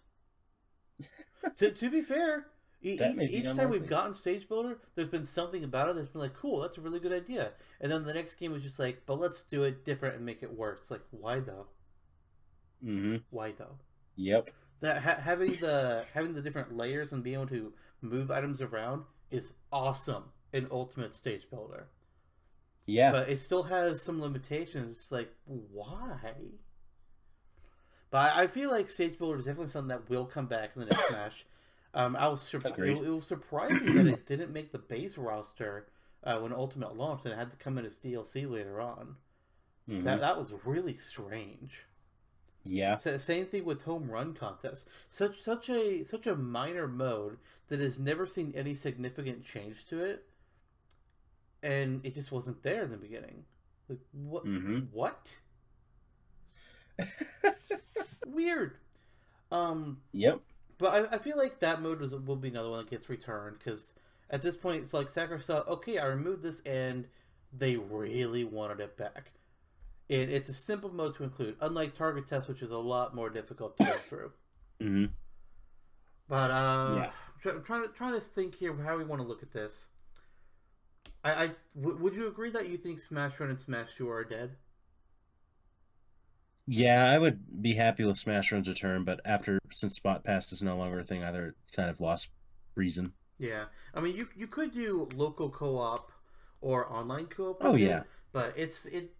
to, 1.56 1.70
to 1.70 1.90
be 1.90 2.00
fair, 2.00 2.46
e- 2.82 2.96
That 2.96 3.16
e- 3.20 3.26
each 3.26 3.54
time 3.54 3.70
we've 3.70 3.86
gotten 3.86 4.14
Stage 4.14 4.48
Builder, 4.48 4.78
there's 4.94 5.08
been 5.08 5.24
something 5.24 5.64
about 5.64 5.88
it 5.90 5.96
that's 5.96 6.08
been 6.10 6.20
like, 6.20 6.34
cool, 6.34 6.60
that's 6.60 6.78
a 6.78 6.80
really 6.80 7.00
good 7.00 7.12
idea. 7.12 7.52
And 7.80 7.90
then 7.90 8.04
the 8.04 8.14
next 8.14 8.36
game 8.36 8.52
was 8.52 8.62
just 8.62 8.78
like, 8.78 9.02
but 9.06 9.18
let's 9.20 9.42
do 9.42 9.62
it 9.64 9.84
different 9.84 10.16
and 10.16 10.24
make 10.26 10.42
it 10.42 10.52
worse. 10.56 10.80
It's 10.80 10.90
like, 10.90 11.02
why 11.10 11.40
though? 11.40 11.66
hmm 12.82 13.16
Why 13.30 13.52
though? 13.52 13.78
Yep. 14.16 14.50
That 14.80 15.02
ha- 15.02 15.20
having 15.20 15.56
the 15.56 16.06
having 16.12 16.34
the 16.34 16.42
different 16.42 16.76
layers 16.76 17.12
and 17.12 17.22
being 17.22 17.34
able 17.36 17.46
to 17.48 17.72
move 18.02 18.30
items 18.30 18.60
around 18.60 19.04
is 19.30 19.52
awesome 19.72 20.32
in 20.52 20.66
Ultimate 20.70 21.14
Stage 21.14 21.48
Builder. 21.50 21.88
Yeah. 22.86 23.10
but 23.12 23.28
it 23.28 23.40
still 23.40 23.64
has 23.64 24.02
some 24.02 24.20
limitations. 24.20 24.96
It's 24.98 25.12
like, 25.12 25.32
why? 25.46 26.34
But 28.10 28.18
I 28.34 28.42
I 28.42 28.46
feel 28.46 28.70
like 28.70 28.88
Stage 28.88 29.18
Builder 29.18 29.38
is 29.38 29.44
definitely 29.46 29.70
something 29.70 29.88
that 29.88 30.08
will 30.08 30.26
come 30.26 30.46
back 30.46 30.72
in 30.76 30.80
the 30.80 30.86
next 30.86 31.04
Smash. 31.08 31.44
Um, 31.94 32.14
I 32.16 32.28
was 32.28 32.40
sur- 32.42 32.58
it, 32.58 32.78
it 32.78 33.08
was 33.10 33.26
surprising 33.26 33.94
that 33.94 34.06
it 34.06 34.26
didn't 34.26 34.52
make 34.52 34.72
the 34.72 34.78
base 34.78 35.18
roster 35.18 35.86
uh, 36.22 36.38
when 36.38 36.52
Ultimate 36.52 36.96
launched, 36.96 37.24
and 37.24 37.34
it 37.34 37.36
had 37.36 37.50
to 37.50 37.56
come 37.56 37.78
in 37.78 37.84
as 37.84 37.96
DLC 37.96 38.48
later 38.48 38.80
on. 38.80 39.16
Mhm. 39.88 40.04
That 40.04 40.20
that 40.20 40.38
was 40.38 40.52
really 40.64 40.94
strange. 40.94 41.84
yeah. 42.64 42.98
So, 42.98 43.16
same 43.18 43.46
thing 43.46 43.64
with 43.64 43.82
home 43.82 44.10
run 44.10 44.34
contests. 44.34 44.84
Such 45.08 45.40
such 45.42 45.68
a 45.68 46.04
such 46.04 46.26
a 46.26 46.36
minor 46.36 46.86
mode 46.86 47.38
that 47.68 47.80
has 47.80 47.98
never 47.98 48.26
seen 48.26 48.52
any 48.54 48.74
significant 48.74 49.44
change 49.44 49.86
to 49.86 49.98
it, 50.04 50.26
and 51.62 52.04
it 52.04 52.14
just 52.14 52.30
wasn't 52.30 52.62
there 52.62 52.84
in 52.84 52.90
the 52.90 52.96
beginning. 52.98 53.44
Like 53.88 53.98
what? 54.12 54.44
hmm 54.44 54.80
What? 54.92 55.34
Weird. 58.26 58.76
Um, 59.50 59.98
Yep. 60.12 60.40
But 60.80 61.12
I, 61.12 61.16
I 61.16 61.18
feel 61.18 61.36
like 61.36 61.58
that 61.60 61.82
mode 61.82 62.02
is, 62.02 62.12
will 62.12 62.36
be 62.36 62.48
another 62.48 62.70
one 62.70 62.78
that 62.78 62.90
gets 62.90 63.08
returned 63.08 63.58
because 63.58 63.92
at 64.30 64.40
this 64.42 64.56
point 64.56 64.82
it's 64.82 64.94
like 64.94 65.10
Sakurai 65.10 65.40
saw, 65.40 65.60
okay, 65.68 65.98
I 65.98 66.06
removed 66.06 66.42
this 66.42 66.60
and 66.60 67.06
they 67.56 67.76
really 67.76 68.44
wanted 68.44 68.80
it 68.80 68.96
back. 68.96 69.32
And 70.08 70.30
it's 70.30 70.48
a 70.48 70.54
simple 70.54 70.90
mode 70.90 71.14
to 71.16 71.24
include, 71.24 71.56
unlike 71.60 71.94
Target 71.94 72.26
Test, 72.26 72.48
which 72.48 72.62
is 72.62 72.70
a 72.70 72.76
lot 72.78 73.14
more 73.14 73.30
difficult 73.30 73.76
to 73.76 73.84
go 73.84 73.92
through. 74.08 74.32
hmm 74.80 75.04
But 76.28 76.50
uh, 76.50 76.94
Yeah. 76.96 77.10
try, 77.42 77.52
I'm 77.52 77.62
trying 77.62 77.82
to 77.82 77.88
trying 77.88 78.14
to 78.14 78.20
think 78.20 78.54
here 78.54 78.74
how 78.74 78.96
we 78.96 79.04
want 79.04 79.20
to 79.20 79.28
look 79.28 79.42
at 79.42 79.52
this. 79.52 79.88
I, 81.22 81.44
I 81.44 81.50
w- 81.76 81.98
would 81.98 82.14
you 82.14 82.26
agree 82.28 82.50
that 82.50 82.68
you 82.68 82.76
think 82.78 83.00
Smash 83.00 83.38
Run 83.40 83.50
and 83.50 83.60
Smash 83.60 83.96
Tour 83.96 84.14
are 84.16 84.24
dead? 84.24 84.56
Yeah, 86.70 87.10
I 87.10 87.18
would 87.18 87.62
be 87.62 87.74
happy 87.74 88.04
with 88.04 88.16
Smash 88.16 88.52
Run's 88.52 88.68
return, 88.68 89.04
but 89.04 89.20
after 89.24 89.58
since 89.72 89.96
Spot 89.96 90.22
Pass 90.24 90.52
is 90.52 90.62
no 90.62 90.76
longer 90.76 91.00
a 91.00 91.04
thing 91.04 91.24
either, 91.24 91.48
it 91.48 91.54
kind 91.72 91.90
of 91.90 92.00
lost 92.00 92.30
reason. 92.76 93.12
Yeah, 93.38 93.66
I 93.94 94.00
mean, 94.00 94.14
you 94.16 94.28
you 94.36 94.46
could 94.46 94.72
do 94.72 95.08
local 95.14 95.50
co-op 95.50 96.12
or 96.60 96.90
online 96.92 97.26
co-op. 97.26 97.62
Oh 97.62 97.74
it, 97.76 97.76
yeah, 97.76 98.04
but 98.32 98.56
it's 98.56 98.84
it. 98.86 99.14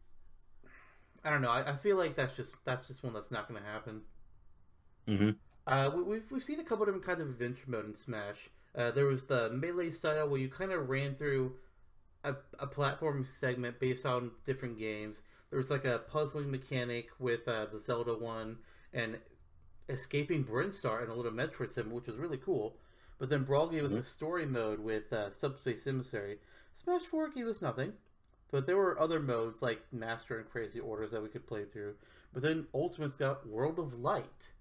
I 1.24 1.31
don't 1.31 1.40
know. 1.43 1.51
I, 1.51 1.72
I 1.72 1.77
feel 1.77 1.97
like 1.97 2.14
that's 2.14 2.36
just 2.36 2.62
that's 2.64 2.86
just 2.86 3.02
one 3.02 3.12
that's 3.14 3.31
not 3.31 3.48
going 3.48 3.60
to 3.62 3.66
happen. 3.66 4.02
hmm 5.06 5.31
Uh, 5.66 5.90
we, 5.94 6.02
we've 6.02 6.31
we've 6.31 6.43
seen 6.43 6.60
a 6.60 6.64
couple 6.64 6.85
different 6.85 7.05
kinds 7.06 7.20
of 7.20 7.28
adventure 7.28 7.64
mode 7.66 7.86
in 7.86 7.94
Smash. 7.94 8.51
Uh, 8.74 8.90
there 8.90 9.06
was 9.06 9.24
the 9.24 9.51
melee 9.51 9.90
style 9.90 10.28
where 10.28 10.40
you 10.40 10.48
kind 10.48 10.72
of 10.72 10.89
ran 10.89 11.14
through 11.14 11.56
a, 12.24 12.35
a 12.59 12.66
platform 12.66 13.24
segment 13.24 13.81
based 13.81 14.06
on 14.06 14.32
different 14.47 14.78
games. 14.78 15.22
There 15.51 15.59
was 15.59 15.70
like 15.70 15.85
a 15.85 15.98
puzzling 15.98 16.51
mechanic 16.51 17.10
with 17.18 17.47
uh, 17.48 17.66
the 17.66 17.81
Zelda 17.81 18.14
one 18.14 18.59
and 18.93 19.18
escaping 19.89 20.44
Brinstar 20.44 21.02
and 21.02 21.10
a 21.10 21.14
little 21.14 21.32
Metroid 21.32 21.72
sim, 21.72 21.90
which 21.90 22.06
was 22.06 22.16
really 22.16 22.39
cool. 22.39 22.77
But 23.18 23.28
then 23.28 23.44
Brawl 23.44 23.68
gave 23.68 23.85
us 23.85 23.93
Mhm. 23.93 23.98
a 23.98 24.02
story 24.02 24.47
mode 24.47 24.81
with 24.81 25.12
uh, 25.12 25.31
Subspace 25.31 25.86
Emissary. 25.86 26.39
Smash 26.72 27.02
4 27.02 27.28
gave 27.31 27.47
us 27.47 27.60
nothing. 27.60 27.93
But 28.51 28.66
there 28.66 28.77
were 28.77 28.98
other 28.98 29.20
modes 29.20 29.62
like 29.62 29.93
Master 29.93 30.39
and 30.39 30.48
Crazy 30.51 30.81
Orders 30.81 31.10
that 31.12 31.22
we 31.22 31.28
could 31.28 31.47
play 31.47 31.64
through. 31.64 31.97
But 32.32 32.43
then 32.43 32.66
Ultimate's 32.74 33.16
got 33.16 33.47
World 33.47 33.78
of 33.78 33.94
Light. 33.94 34.52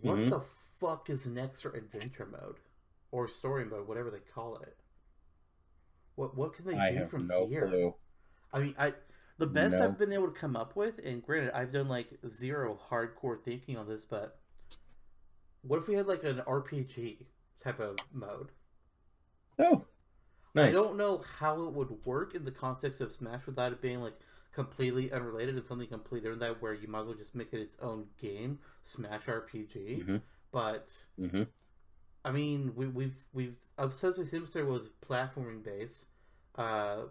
What 0.00 0.18
Mhm. 0.18 0.30
the 0.30 0.40
fuck 0.40 1.10
is 1.10 1.26
next 1.26 1.60
for 1.62 1.72
adventure 1.72 2.26
mode? 2.26 2.60
Or 3.10 3.26
story 3.26 3.64
mode, 3.64 3.88
whatever 3.88 4.10
they 4.10 4.20
call 4.20 4.56
it. 4.58 4.76
What 6.16 6.34
what 6.36 6.52
can 6.52 6.66
they 6.66 6.76
I 6.76 6.90
do 6.92 6.96
have 6.98 7.10
from 7.10 7.26
no 7.26 7.46
here? 7.46 7.66
clue. 7.68 7.94
I 8.52 8.60
mean, 8.60 8.74
I 8.78 8.94
the 9.38 9.46
best 9.46 9.78
No. 9.78 9.84
I've 9.84 9.98
been 9.98 10.12
able 10.12 10.28
to 10.30 10.38
come 10.38 10.56
up 10.56 10.76
with, 10.76 10.98
and 11.04 11.22
granted, 11.22 11.52
I've 11.56 11.72
done 11.72 11.88
like 11.88 12.18
zero 12.28 12.78
hardcore 12.90 13.42
thinking 13.42 13.76
on 13.78 13.88
this, 13.88 14.04
but 14.04 14.38
what 15.62 15.78
if 15.78 15.86
we 15.88 15.94
had 15.94 16.06
like 16.08 16.24
an 16.24 16.40
RPG 16.46 17.26
type 17.60 17.78
of 17.80 17.96
mode? 18.12 18.50
Oh, 19.58 19.86
nice. 20.54 20.68
I 20.68 20.72
don't 20.72 20.96
know 20.96 21.18
how 21.38 21.62
it 21.64 21.72
would 21.74 22.04
work 22.04 22.34
in 22.34 22.44
the 22.44 22.50
context 22.50 23.00
of 23.00 23.12
Smash 23.12 23.46
without 23.46 23.72
it 23.72 23.80
being 23.80 24.00
like 24.00 24.18
completely 24.52 25.12
unrelated 25.12 25.56
and 25.56 25.64
something 25.64 25.88
completely 25.88 26.20
different 26.30 26.40
that 26.40 26.62
where 26.62 26.74
you 26.74 26.88
might 26.88 27.00
as 27.00 27.06
well 27.06 27.14
just 27.14 27.34
make 27.34 27.52
it 27.52 27.60
its 27.60 27.76
own 27.80 28.06
game, 28.20 28.58
Smash 28.82 29.28
RPG. 29.28 30.04
Mhm. 30.04 30.22
But 30.52 30.90
hmm 31.18 31.42
I 32.24 32.32
mean, 32.32 32.72
we, 32.74 32.86
we've 32.88 33.18
we've 33.32 33.56
Subspace 33.90 34.32
Emissary 34.32 34.64
was 34.64 34.90
platforming 35.00 35.62
based. 35.62 36.04
Uh, 36.56 37.04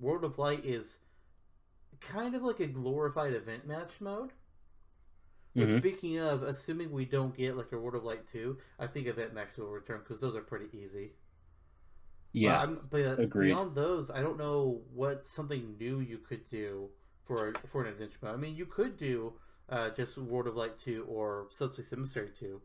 World 0.00 0.24
of 0.24 0.38
Light 0.38 0.64
is 0.64 0.98
kind 2.08 2.34
of 2.34 2.42
like 2.42 2.60
a 2.60 2.66
glorified 2.66 3.32
event 3.34 3.66
match 3.66 4.00
mode. 4.00 4.32
But 5.56 5.70
Mhm. 5.70 5.78
speaking 5.78 6.18
of, 6.18 6.42
assuming 6.42 6.90
we 6.90 7.06
don't 7.06 7.34
get 7.34 7.56
like 7.56 7.72
a 7.72 7.78
World 7.78 7.94
of 7.94 8.04
Light 8.04 8.26
two, 8.26 8.58
I 8.78 8.86
think 8.86 9.06
event 9.06 9.32
matches 9.32 9.58
will 9.58 9.70
return 9.72 10.00
because 10.00 10.20
those 10.20 10.36
are 10.36 10.42
pretty 10.42 10.68
easy. 10.76 11.14
Yeah, 12.32 12.52
but, 12.52 12.62
I'm, 12.62 12.86
but 12.90 13.32
beyond 13.38 13.74
those, 13.74 14.10
I 14.10 14.20
don't 14.22 14.38
know 14.38 14.82
what 14.92 15.26
something 15.26 15.76
new 15.78 16.00
you 16.00 16.18
could 16.18 16.46
do 16.48 16.90
for 17.24 17.52
for 17.70 17.82
an 17.82 17.88
adventure 17.92 18.18
mode. 18.22 18.34
I 18.34 18.36
mean, 18.38 18.54
you 18.56 18.66
could 18.66 18.96
do 18.96 19.34
uh, 19.68 19.90
just 19.90 20.16
World 20.18 20.46
of 20.46 20.56
Light 20.56 20.78
two 20.78 21.04
or 21.08 21.48
Subspace 21.52 21.92
Emissary 21.92 22.30
two, 22.30 22.62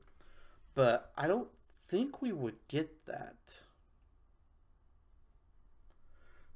but 0.76 1.12
I 1.18 1.28
don't 1.28 1.50
think 1.90 2.22
we 2.22 2.32
would 2.32 2.56
get 2.68 3.06
that. 3.06 3.62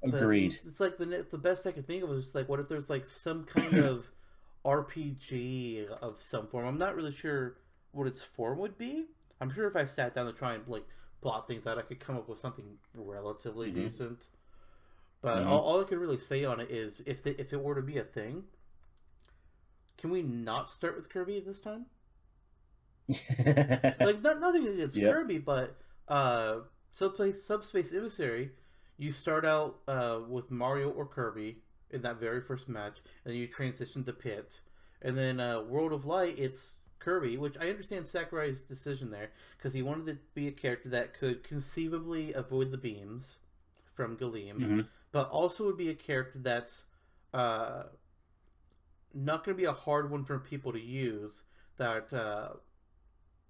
Agreed. 0.02 0.58
It's 0.66 0.80
like 0.80 0.98
the 0.98 1.26
the 1.30 1.38
best 1.38 1.66
I 1.66 1.72
could 1.72 1.86
think 1.86 2.02
of 2.02 2.08
was 2.10 2.34
like, 2.34 2.48
what 2.48 2.60
if 2.60 2.68
there's 2.68 2.90
like 2.90 3.06
some 3.06 3.44
kind 3.44 3.76
of 3.78 4.10
RPG 4.64 5.86
of 6.00 6.20
some 6.22 6.46
form? 6.46 6.66
I'm 6.66 6.78
not 6.78 6.94
really 6.96 7.12
sure 7.12 7.56
what 7.92 8.06
its 8.06 8.22
form 8.22 8.58
would 8.58 8.78
be. 8.78 9.06
I'm 9.40 9.50
sure 9.52 9.66
if 9.66 9.76
I 9.76 9.84
sat 9.84 10.14
down 10.14 10.26
to 10.26 10.32
try 10.32 10.54
and 10.54 10.66
like 10.68 10.86
plot 11.20 11.46
things 11.48 11.66
out, 11.66 11.78
I 11.78 11.82
could 11.82 12.00
come 12.00 12.16
up 12.16 12.28
with 12.28 12.38
something 12.38 12.78
relatively 12.94 13.70
Mhm. 13.70 13.72
decent. 13.72 14.26
But 15.22 15.44
Mhm. 15.44 15.44
all, 15.44 15.62
all 15.62 15.80
I 15.80 15.84
could 15.84 15.98
really 15.98 16.18
say 16.18 16.44
on 16.44 16.60
it 16.60 16.70
is, 16.70 17.00
if 17.06 17.22
the, 17.22 17.40
if 17.40 17.52
it 17.54 17.62
were 17.62 17.74
to 17.76 17.82
be 17.82 17.98
a 17.98 18.04
thing, 18.04 18.44
can 19.96 20.10
we 20.10 20.20
not 20.22 20.68
start 20.68 20.94
with 20.96 21.08
Kirby 21.08 21.40
this 21.40 21.60
time? 21.60 21.86
like 24.00 24.20
not, 24.22 24.40
nothing 24.40 24.66
against 24.66 25.02
Yep. 25.02 25.04
Kirby, 25.04 25.38
but 25.38 25.76
uh, 26.08 26.60
subspace 26.90 27.42
subspace 27.44 27.92
emissary, 27.92 28.50
you 29.02 29.10
start 29.10 29.44
out 29.44 29.78
uh, 29.88 30.20
with 30.28 30.50
Mario 30.50 30.88
or 30.90 31.04
Kirby 31.06 31.58
in 31.90 32.02
that 32.02 32.20
very 32.20 32.40
first 32.40 32.68
match, 32.68 32.98
and 33.24 33.34
you 33.34 33.46
transition 33.48 34.04
to 34.04 34.12
Pit, 34.12 34.60
and 35.02 35.18
then 35.18 35.40
uh, 35.40 35.60
World 35.62 35.92
of 35.92 36.06
Light, 36.06 36.38
it's 36.38 36.76
Kirby, 37.00 37.36
which 37.36 37.56
I 37.60 37.68
understand 37.68 38.06
Sakurai's 38.06 38.62
decision 38.62 39.10
there 39.10 39.30
because 39.56 39.74
he 39.74 39.82
wanted 39.82 40.06
to 40.06 40.18
be 40.34 40.46
a 40.46 40.52
character 40.52 40.88
that 40.90 41.14
could 41.18 41.42
conceivably 41.42 42.32
avoid 42.32 42.70
the 42.70 42.78
beams 42.78 43.38
from 43.94 44.16
Galeem, 44.16 44.58
Mhm. 44.60 44.86
but 45.10 45.28
also 45.30 45.64
would 45.66 45.76
be 45.76 45.90
a 45.90 45.94
character 45.94 46.38
that's 46.38 46.84
uh, 47.34 47.84
not 49.14 49.44
going 49.44 49.56
to 49.56 49.60
be 49.60 49.66
a 49.66 49.72
hard 49.72 50.10
one 50.10 50.24
for 50.24 50.38
people 50.38 50.70
to 50.72 50.80
use 50.80 51.42
that 51.78 52.12
uh, 52.12 52.50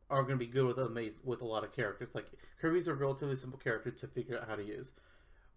are 0.08 0.22
going 0.22 0.38
to 0.38 0.44
be 0.44 0.50
good 0.50 0.64
with 0.66 0.76
amaz- 0.78 1.22
with 1.24 1.42
a 1.42 1.44
lot 1.44 1.62
of 1.62 1.72
characters. 1.72 2.08
Like 2.14 2.30
Kirby's 2.60 2.88
a 2.88 2.94
relatively 2.94 3.36
simple 3.36 3.58
character 3.58 3.90
to 3.90 4.06
figure 4.06 4.38
out 4.38 4.48
how 4.48 4.56
to 4.56 4.64
use. 4.64 4.92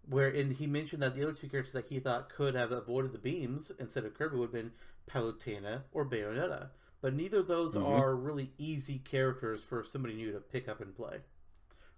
Where 0.08 0.28
and 0.28 0.52
he 0.52 0.66
mentioned 0.66 1.02
that 1.02 1.14
the 1.16 1.22
other 1.24 1.32
two 1.32 1.48
characters 1.48 1.72
that 1.72 1.86
he 1.88 1.98
thought 1.98 2.28
could 2.28 2.54
have 2.54 2.70
avoided 2.72 3.12
the 3.12 3.18
beams 3.18 3.72
instead 3.78 4.04
of 4.04 4.14
Kirby 4.14 4.36
would 4.36 4.46
have 4.46 4.52
been 4.52 4.72
Palutena 5.10 5.82
or 5.92 6.04
Bayonetta. 6.04 6.68
But 7.00 7.14
neither 7.14 7.40
of 7.40 7.48
those 7.48 7.74
Mhm. 7.74 7.84
are 7.84 8.14
really 8.14 8.52
easy 8.58 8.98
characters 9.00 9.62
for 9.64 9.82
somebody 9.84 10.14
new 10.14 10.32
to 10.32 10.40
pick 10.40 10.68
up 10.68 10.80
and 10.80 10.94
play. 10.94 11.20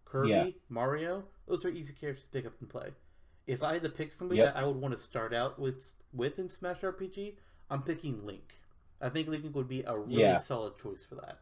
Kirby, 0.06 0.28
Yeah. 0.30 0.50
Mario, 0.70 1.28
those 1.46 1.64
are 1.64 1.68
easy 1.68 1.92
characters 1.92 2.24
to 2.24 2.30
pick 2.30 2.46
up 2.46 2.58
and 2.60 2.68
play. 2.68 2.94
If 3.46 3.62
I 3.62 3.74
had 3.74 3.82
to 3.82 3.90
pick 3.90 4.12
somebody 4.12 4.38
Yep. 4.38 4.54
that 4.54 4.60
I 4.60 4.66
would 4.66 4.76
want 4.76 4.92
to 4.92 4.98
start 5.00 5.32
out 5.34 5.58
with 5.58 5.94
with 6.12 6.38
in 6.38 6.48
Smash 6.48 6.82
RPG, 6.82 7.36
I'm 7.68 7.82
picking 7.82 8.24
Link. 8.24 8.54
I 9.02 9.10
think 9.10 9.28
Link 9.28 9.54
would 9.54 9.68
be 9.68 9.82
a 9.82 9.96
really 9.98 10.22
Yeah. 10.22 10.38
solid 10.38 10.78
choice 10.78 11.04
for 11.04 11.16
that 11.16 11.40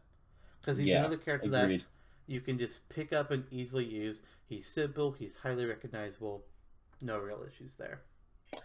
because 0.59 0.77
he's 0.77 0.87
Yeah, 0.87 0.99
another 0.99 1.17
character 1.17 1.47
agreed. 1.47 1.79
that 1.79 1.87
you 2.27 2.41
can 2.41 2.57
just 2.59 2.87
pick 2.89 3.13
up 3.13 3.31
and 3.31 3.45
easily 3.51 3.85
use. 3.85 4.21
He's 4.45 4.67
simple. 4.67 5.13
He's 5.13 5.37
highly 5.37 5.65
recognizable. 5.65 6.45
No 7.01 7.19
real 7.19 7.43
issues 7.47 7.75
there. 7.75 8.01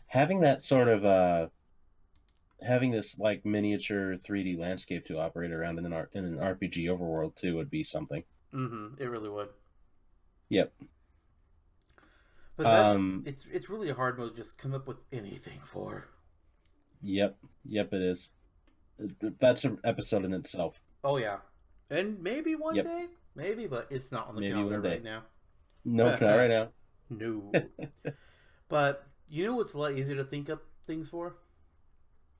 having 0.06 0.40
that 0.40 0.62
sort 0.62 0.88
of 0.88 1.04
uh 1.04 1.46
having 2.62 2.90
this 2.92 3.18
like 3.18 3.44
miniature 3.44 4.16
3D 4.16 4.56
landscape 4.58 5.04
to 5.06 5.18
operate 5.18 5.50
around 5.52 5.78
in 5.78 5.86
an 5.86 5.92
R- 5.92 6.08
in 6.12 6.24
an 6.24 6.36
RPG 6.36 6.86
overworld 6.86 7.34
too 7.36 7.56
would 7.56 7.70
be 7.70 7.82
something. 7.84 8.22
Mm-hmm. 8.54 9.02
It 9.02 9.06
really 9.06 9.28
would. 9.28 9.48
Yep. 10.48 10.72
But 12.56 12.62
that's, 12.64 12.96
Um, 12.96 13.22
it's 13.26 13.46
it's 13.46 13.68
really 13.70 13.88
a 13.90 13.94
hard 13.94 14.18
mode 14.18 14.36
to 14.36 14.42
just 14.42 14.58
come 14.58 14.74
up 14.74 14.86
with 14.86 14.98
anything 15.12 15.58
for. 15.64 16.04
Yep. 17.00 17.36
Yep. 17.64 17.92
It 17.94 18.02
is. 18.02 18.30
That's 19.40 19.64
an 19.64 19.78
episode 19.84 20.24
in 20.24 20.32
itself. 20.34 20.80
Oh 21.02 21.16
yeah, 21.16 21.38
and 21.90 22.22
maybe 22.22 22.54
one 22.54 22.76
Yep. 22.76 22.84
day, 22.84 23.06
maybe, 23.34 23.66
but 23.66 23.88
it's 23.90 24.12
not 24.12 24.28
on 24.28 24.36
the 24.36 24.42
Maybe 24.42 24.52
calendar 24.52 24.80
right 24.80 25.02
now. 25.02 25.22
Nope, 25.84 26.20
not 26.20 26.36
right 26.36 26.48
now. 26.50 26.68
No. 27.10 27.52
but 28.68 29.06
you 29.28 29.44
know 29.44 29.56
what's 29.56 29.74
a 29.74 29.78
lot 29.78 29.92
easier 29.92 30.16
to 30.16 30.24
think 30.24 30.48
up 30.50 30.62
things 30.86 31.08
for? 31.08 31.36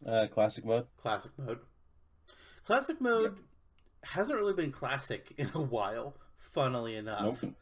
Uh, 0.06 0.26
classic 0.32 0.64
mode. 0.64 0.86
Classic 1.00 1.30
mode. 1.38 1.58
Classic 2.66 3.00
mode 3.00 3.36
hasn't 4.04 4.38
really 4.38 4.52
been 4.52 4.72
classic 4.72 5.32
in 5.38 5.50
a 5.54 5.60
while. 5.60 6.14
Funnily 6.38 6.96
enough. 6.96 7.42
Nope. 7.42 7.54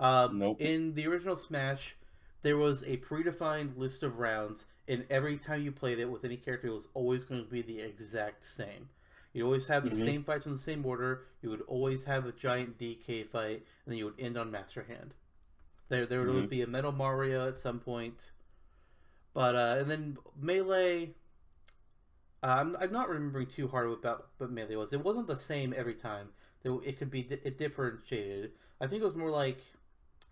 Um, 0.00 0.38
Nope. 0.38 0.60
In 0.60 0.94
the 0.94 1.06
original 1.08 1.36
Smash, 1.36 1.96
there 2.42 2.56
was 2.56 2.82
a 2.84 2.98
predefined 2.98 3.76
list 3.76 4.02
of 4.04 4.18
rounds, 4.18 4.66
and 4.86 5.04
every 5.10 5.38
time 5.38 5.62
you 5.62 5.72
played 5.72 5.98
it 5.98 6.06
with 6.10 6.24
any 6.24 6.36
character, 6.36 6.68
it 6.68 6.72
was 6.72 6.86
always 6.94 7.24
going 7.24 7.44
to 7.44 7.50
be 7.50 7.62
the 7.62 7.80
exact 7.80 8.44
same. 8.44 8.88
You 9.32 9.44
always 9.44 9.66
have 9.66 9.84
the 9.84 9.90
Mhm. 9.90 10.04
same 10.04 10.24
fights 10.24 10.46
in 10.46 10.52
the 10.52 10.58
same 10.58 10.86
order. 10.86 11.26
You 11.42 11.50
would 11.50 11.62
always 11.62 12.04
have 12.04 12.26
a 12.26 12.32
giant 12.32 12.78
DK 12.78 13.24
fight, 13.24 13.56
and 13.84 13.92
then 13.92 13.96
you 13.98 14.04
would 14.06 14.18
end 14.20 14.36
on 14.38 14.50
Master 14.50 14.84
Hand. 14.84 15.14
There, 15.88 16.04
there 16.06 16.20
would 16.20 16.28
always 16.28 16.46
Mhm. 16.46 16.50
be 16.50 16.62
a 16.62 16.66
Metal 16.66 16.92
Mario 16.92 17.48
at 17.48 17.56
some 17.56 17.80
point, 17.80 18.30
but 19.32 19.54
uh, 19.54 19.76
and 19.80 19.90
then 19.90 20.18
Melee. 20.36 21.14
Uh, 22.42 22.46
I'm, 22.46 22.76
I'm 22.76 22.92
not 22.92 23.08
remembering 23.08 23.48
too 23.48 23.66
hard 23.66 23.90
about 23.90 24.28
what 24.38 24.50
Melee 24.50 24.76
was. 24.76 24.92
It 24.92 25.02
wasn't 25.02 25.26
the 25.26 25.36
same 25.36 25.74
every 25.76 25.94
time. 25.94 26.28
It, 26.62 26.70
it 26.84 26.98
could 26.98 27.10
be 27.10 27.20
it 27.22 27.58
differentiated. 27.58 28.52
I 28.80 28.86
think 28.86 29.02
it 29.02 29.06
was 29.06 29.16
more 29.16 29.30
like 29.30 29.58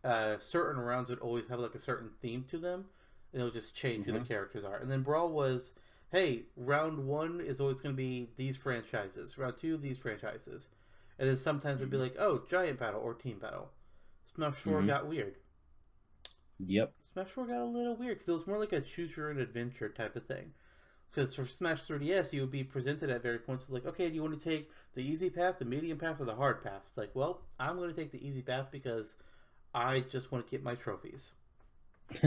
uh, 0.05 0.39
certain 0.39 0.81
rounds 0.81 1.11
would 1.11 1.19
always 1.19 1.49
have 1.49 1.59
like 1.59 1.75
a 1.75 1.79
certain 1.81 2.11
theme 2.21 2.45
to 2.45 2.59
them, 2.59 2.85
and 3.33 3.41
it'll 3.41 3.53
just 3.53 3.75
change 3.75 4.07
who 4.07 4.13
Mhm. 4.13 4.21
the 4.21 4.29
characters 4.29 4.65
are. 4.65 4.77
And 4.77 4.89
then 4.91 5.03
Brawl 5.03 5.31
was, 5.33 5.73
hey, 6.11 6.45
round 6.57 7.07
one 7.09 7.41
is 7.41 7.61
always 7.61 7.81
going 7.81 7.95
to 7.95 7.97
be 7.97 8.31
these 8.37 8.57
franchises. 8.57 9.37
Round 9.37 9.57
two, 9.57 9.77
these 9.77 9.99
franchises, 9.99 10.69
and 11.19 11.29
then 11.29 11.37
sometimes 11.37 11.81
it'd 11.81 11.91
be 11.91 11.97
like, 11.97 12.15
oh, 12.21 12.45
giant 12.49 12.79
battle 12.79 13.01
or 13.01 13.15
team 13.15 13.39
battle. 13.41 13.71
Smash 14.35 14.55
4 14.55 14.83
Mhm. 14.83 14.87
got 14.87 15.07
weird. 15.09 15.35
Yep. 16.59 16.93
Smash 17.13 17.29
4 17.29 17.47
got 17.47 17.61
a 17.61 17.65
little 17.65 17.97
weird 17.97 18.17
because 18.17 18.29
it 18.29 18.33
was 18.33 18.47
more 18.47 18.59
like 18.59 18.73
a 18.73 18.81
choose 18.81 19.17
your 19.17 19.31
own 19.31 19.39
adventure 19.39 19.89
type 19.89 20.17
of 20.17 20.27
thing. 20.27 20.53
Because 21.11 21.35
for 21.35 21.47
Smash 21.47 21.83
3DS, 21.85 22.33
you 22.33 22.43
would 22.43 22.51
be 22.51 22.65
presented 22.65 23.11
at 23.11 23.23
various 23.23 23.43
points 23.45 23.71
like, 23.71 23.87
okay, 23.87 24.09
do 24.09 24.15
you 24.15 24.23
want 24.23 24.39
to 24.39 24.49
take 24.49 24.71
the 24.95 25.03
easy 25.03 25.31
path, 25.31 25.59
the 25.59 25.65
medium 25.65 25.99
path, 25.99 26.21
or 26.21 26.25
the 26.25 26.35
hard 26.35 26.63
path? 26.63 26.83
It's 26.87 26.99
like, 26.99 27.11
well, 27.15 27.41
I'm 27.59 27.77
going 27.77 27.89
to 27.89 27.97
take 27.97 28.13
the 28.13 28.27
easy 28.27 28.43
path 28.43 28.67
because 28.71 29.15
I 29.75 30.01
just 30.01 30.31
want 30.31 30.47
to 30.47 30.51
get 30.51 30.63
my 30.63 30.75
trophies. 30.75 31.33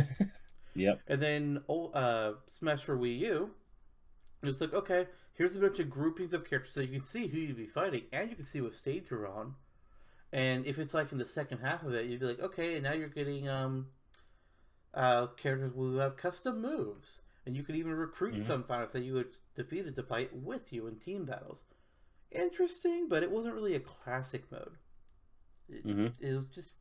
Yep. 0.76 1.02
And 1.08 1.22
then 1.22 1.62
oh, 1.68 1.90
uh, 1.92 2.34
Smash 2.48 2.84
for 2.84 2.98
Wii 2.98 3.20
U, 3.20 3.52
it 4.42 4.46
was 4.46 4.62
like, 4.62 4.74
okay, 4.74 5.08
here's 5.34 5.56
a 5.56 5.60
bunch 5.60 5.80
of 5.80 5.90
groupings 5.90 6.34
of 6.34 6.50
characters 6.50 6.74
so 6.74 6.82
you 6.82 6.88
can 6.88 7.04
see 7.04 7.28
who 7.28 7.38
you'd 7.38 7.58
be 7.58 7.66
fighting 7.66 8.04
and 8.14 8.30
you 8.30 8.36
can 8.36 8.46
see 8.46 8.62
what 8.62 8.76
stage 8.76 9.06
you're 9.10 9.28
on. 9.28 9.56
And 10.32 10.66
if 10.66 10.78
it's 10.78 10.94
like 10.94 11.12
in 11.12 11.18
the 11.18 11.26
second 11.26 11.60
half 11.60 11.84
of 11.84 11.94
it, 11.94 12.06
you'd 12.06 12.20
be 12.20 12.28
like, 12.28 12.40
okay, 12.40 12.76
and 12.76 12.84
now 12.84 12.94
you're 12.94 13.08
getting 13.08 13.50
um, 13.50 13.88
uh, 14.94 15.28
characters 15.28 15.74
will 15.74 16.00
have 16.00 16.18
custom 16.18 16.62
moves. 16.62 17.22
And 17.46 17.56
you 17.56 17.64
could 17.64 17.76
even 17.76 17.94
recruit 17.94 18.36
Mhm. 18.36 18.46
some 18.46 18.64
fighters 18.64 18.92
that 18.94 19.02
you 19.02 19.16
had 19.16 19.28
defeated 19.56 19.96
to 19.96 20.04
fight 20.04 20.36
with 20.36 20.72
you 20.72 20.88
in 20.88 20.98
team 21.00 21.26
battles. 21.26 21.64
Interesting, 22.32 23.08
but 23.08 23.24
it 23.24 23.32
wasn't 23.32 23.56
really 23.56 23.76
a 23.76 23.80
classic 23.80 24.52
mode. 24.52 24.78
It, 25.68 25.84
hmm 25.84 26.08
it 26.20 26.34
was 26.34 26.48
just 26.48 26.78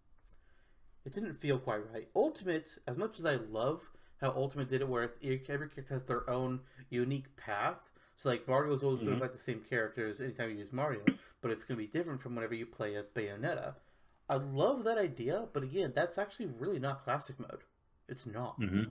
it 1.04 1.14
didn't 1.14 1.40
feel 1.40 1.58
quite 1.58 1.90
right. 1.92 2.08
Ultimate, 2.14 2.78
as 2.86 2.96
much 2.96 3.18
as 3.18 3.24
I 3.24 3.36
love 3.36 3.82
how 4.20 4.30
Ultimate 4.30 4.68
did 4.68 4.80
it, 4.82 4.88
where 4.88 5.12
every 5.22 5.38
character 5.38 5.84
has 5.88 6.04
their 6.04 6.28
own 6.28 6.60
unique 6.90 7.34
path. 7.36 7.78
So 8.18 8.28
like 8.28 8.46
Mario 8.48 8.74
is 8.74 8.82
always 8.82 9.00
going 9.00 9.16
Mhm. 9.16 9.20
to 9.20 9.24
fight 9.24 9.32
the 9.32 9.38
same 9.38 9.62
characters 9.64 10.20
anytime 10.20 10.50
you 10.50 10.56
use 10.56 10.72
Mario, 10.72 11.04
but 11.40 11.50
it's 11.50 11.64
going 11.64 11.78
to 11.78 11.86
be 11.86 11.90
different 11.90 12.20
from 12.20 12.34
whenever 12.34 12.54
you 12.54 12.66
play 12.66 12.94
as 12.96 13.06
Bayonetta. 13.06 13.76
I 14.28 14.36
love 14.36 14.84
that 14.84 14.98
idea, 14.98 15.48
but 15.52 15.62
again, 15.62 15.92
that's 15.94 16.18
actually 16.18 16.46
really 16.46 16.78
not 16.78 17.04
classic 17.04 17.38
mode. 17.40 17.64
It's 18.08 18.26
not. 18.26 18.58
Mhm. 18.60 18.90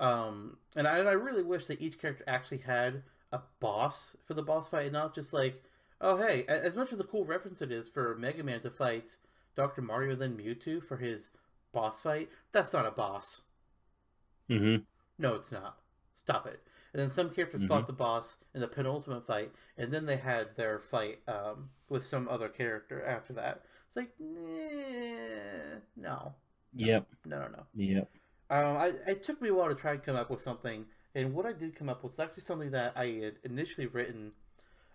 Um, 0.00 0.58
and 0.74 0.86
I 0.88 0.98
and 0.98 1.08
I 1.08 1.12
really 1.12 1.42
wish 1.44 1.66
that 1.66 1.80
each 1.80 1.98
character 1.98 2.24
actually 2.26 2.58
had 2.58 3.02
a 3.30 3.40
boss 3.60 4.16
for 4.26 4.34
the 4.34 4.42
boss 4.42 4.68
fight, 4.68 4.84
and 4.86 4.92
not 4.92 5.14
just 5.14 5.32
like, 5.32 5.62
oh 6.00 6.16
hey, 6.16 6.44
as 6.46 6.74
much 6.74 6.92
as 6.92 7.00
a 7.00 7.04
cool 7.04 7.24
reference 7.24 7.62
it 7.62 7.70
is 7.70 7.88
for 7.88 8.16
Mega 8.16 8.42
Man 8.42 8.60
to 8.62 8.70
fight 8.70 9.16
Dr. 9.54 9.82
Mario 9.82 10.16
then 10.16 10.36
Mewtwo 10.36 10.82
for 10.82 10.96
his 10.96 11.30
boss 11.72 12.00
fight, 12.02 12.30
that's 12.52 12.72
not 12.72 12.86
a 12.86 12.90
boss. 12.90 13.42
hmm 14.48 14.76
No, 15.18 15.34
it's 15.34 15.52
not. 15.52 15.78
Stop 16.14 16.46
it. 16.46 16.60
And 16.92 17.00
then 17.00 17.08
some 17.08 17.30
characters 17.30 17.64
Mhm. 17.64 17.68
fought 17.68 17.86
the 17.86 17.92
boss 17.92 18.36
in 18.54 18.60
the 18.60 18.68
penultimate 18.68 19.26
fight, 19.26 19.54
and 19.78 19.92
then 19.92 20.04
they 20.04 20.16
had 20.18 20.56
their 20.56 20.78
fight 20.80 21.20
um, 21.28 21.70
with 21.88 22.04
some 22.04 22.28
other 22.28 22.48
character 22.48 23.02
after 23.04 23.32
that. 23.34 23.64
It's 23.86 23.96
like, 23.96 24.12
nah, 24.18 25.78
no, 25.96 26.34
Yep. 26.74 27.06
no, 27.24 27.38
no, 27.42 27.48
no. 27.48 27.66
Yep. 27.74 28.10
Um, 28.52 28.76
I, 28.76 28.92
it 29.06 29.22
took 29.22 29.40
me 29.40 29.48
a 29.48 29.54
while 29.54 29.70
to 29.70 29.74
try 29.74 29.92
and 29.92 30.02
come 30.02 30.14
up 30.14 30.28
with 30.28 30.42
something, 30.42 30.84
and 31.14 31.32
what 31.32 31.46
I 31.46 31.54
did 31.54 31.74
come 31.74 31.88
up 31.88 32.02
with 32.02 32.12
was 32.12 32.20
actually 32.20 32.42
something 32.42 32.70
that 32.72 32.92
I 32.96 33.06
had 33.06 33.36
initially 33.44 33.86
written 33.86 34.32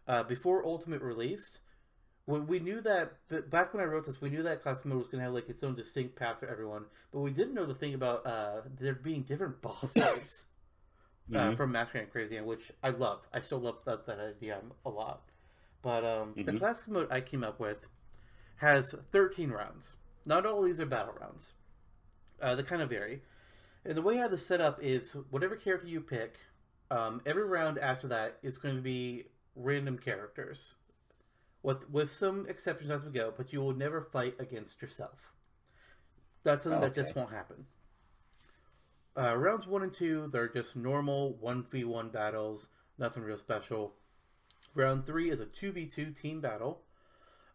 uh, 0.07 0.21
before 0.23 0.63
Ultimate 0.63 1.01
released. 1.01 1.57
When 2.25 2.45
we 2.45 2.59
knew 2.59 2.81
that 2.81 3.13
back 3.49 3.73
when 3.73 3.81
I 3.81 3.88
wrote 3.88 4.05
this, 4.05 4.21
we 4.21 4.29
knew 4.29 4.43
that 4.43 4.61
classic 4.61 4.85
mode 4.85 4.99
was 4.99 5.07
going 5.07 5.19
to 5.21 5.23
have 5.25 5.34
like 5.34 5.49
its 5.49 5.63
own 5.63 5.73
distinct 5.73 6.15
path 6.15 6.39
for 6.39 6.47
everyone, 6.47 6.85
but 7.11 7.21
we 7.21 7.31
didn't 7.31 7.55
know 7.55 7.65
the 7.65 7.73
thing 7.73 7.95
about 7.95 8.27
uh, 8.27 8.61
there 8.79 8.93
being 8.93 9.23
different 9.23 9.59
bosses 9.63 10.45
uh, 11.34 11.39
Mhm. 11.39 11.57
from 11.57 11.71
Master 11.71 11.97
and 11.97 12.11
Crazy, 12.11 12.39
which 12.41 12.71
I 12.84 12.89
love. 12.91 13.21
I 13.34 13.39
still 13.39 13.59
love 13.59 13.84
that, 13.85 14.05
that 14.05 14.19
idea 14.19 14.61
a 14.85 14.89
lot. 14.89 15.23
But 15.81 16.05
um, 16.05 16.34
the 16.35 16.51
Mhm. 16.53 16.59
classic 16.59 16.88
mode 16.89 17.07
I 17.09 17.21
came 17.21 17.43
up 17.43 17.59
with 17.59 17.88
has 18.57 18.85
13 19.09 19.49
rounds. 19.49 19.95
Not 20.27 20.45
all 20.45 20.61
these 20.61 20.79
are 20.79 20.85
battle 20.85 21.15
rounds. 21.19 21.53
Uh, 22.39 22.53
they 22.53 22.61
kind 22.61 22.84
of 22.84 22.89
vary. 22.89 23.23
And 23.88 23.95
the 23.95 24.01
way 24.01 24.18
I 24.18 24.23
have 24.23 24.31
this 24.31 24.45
set 24.45 24.59
up 24.59 24.84
is 24.84 25.15
whatever 25.30 25.55
character 25.55 25.88
you 25.88 26.01
pick, 26.01 26.35
um, 26.91 27.22
every 27.26 27.45
round 27.45 27.80
after 27.80 28.09
that 28.09 28.38
is 28.43 28.57
going 28.57 28.76
to 28.76 28.81
be 28.81 29.27
random 29.55 29.97
characters. 29.97 30.73
With, 31.64 31.89
with 31.89 32.11
some 32.11 32.45
exceptions 32.49 32.91
as 32.91 33.05
we 33.05 33.11
go, 33.11 33.34
but 33.35 33.53
you 33.53 33.59
will 33.61 33.73
never 33.73 34.01
fight 34.01 34.35
against 34.39 34.81
yourself. 34.81 35.31
That's 36.43 36.64
something 36.64 36.81
that 36.81 36.93
just 36.93 37.15
won't 37.15 37.31
happen. 37.31 37.65
Uh, 39.18 39.35
rounds 39.38 39.68
one 39.68 39.84
and 39.84 39.91
two, 39.91 40.30
they're 40.31 40.49
just 40.49 40.76
normal 40.76 41.38
1v1 41.41 42.11
battles, 42.11 42.68
nothing 42.99 43.23
real 43.23 43.38
special. 43.38 43.95
Round 44.76 45.05
three 45.05 45.30
is 45.30 45.39
a 45.39 45.45
2v2 45.45 46.19
team 46.19 46.41
battle. 46.41 46.81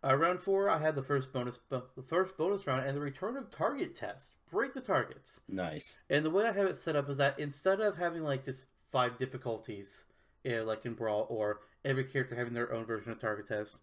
Uh, 0.04 0.16
round 0.16 0.40
four, 0.40 0.68
I 0.68 0.78
had 0.78 0.96
the 0.96 1.02
first 1.02 1.32
bonus, 1.32 1.60
the 1.68 1.82
first 2.08 2.36
bonus 2.36 2.66
round, 2.66 2.86
and 2.86 2.96
the 2.96 3.00
return 3.00 3.36
of 3.36 3.50
target 3.50 3.94
test. 3.94 4.32
Break 4.50 4.74
the 4.74 4.80
targets. 4.80 5.40
Nice. 5.48 5.98
And 6.10 6.24
the 6.24 6.30
way 6.30 6.46
I 6.46 6.52
have 6.52 6.66
it 6.66 6.76
set 6.76 6.96
up 6.96 7.08
is 7.08 7.18
that 7.18 7.38
instead 7.38 7.80
of 7.80 7.96
having 7.96 8.22
like 8.22 8.44
just 8.44 8.66
five 8.90 9.18
difficulties, 9.18 10.02
yeah, 10.42 10.62
like 10.62 10.84
in 10.84 10.94
Brawl, 10.94 11.26
or 11.30 11.60
every 11.84 12.04
character 12.04 12.34
having 12.34 12.54
their 12.54 12.72
own 12.72 12.84
version 12.84 13.12
of 13.12 13.20
target 13.20 13.46
test, 13.46 13.78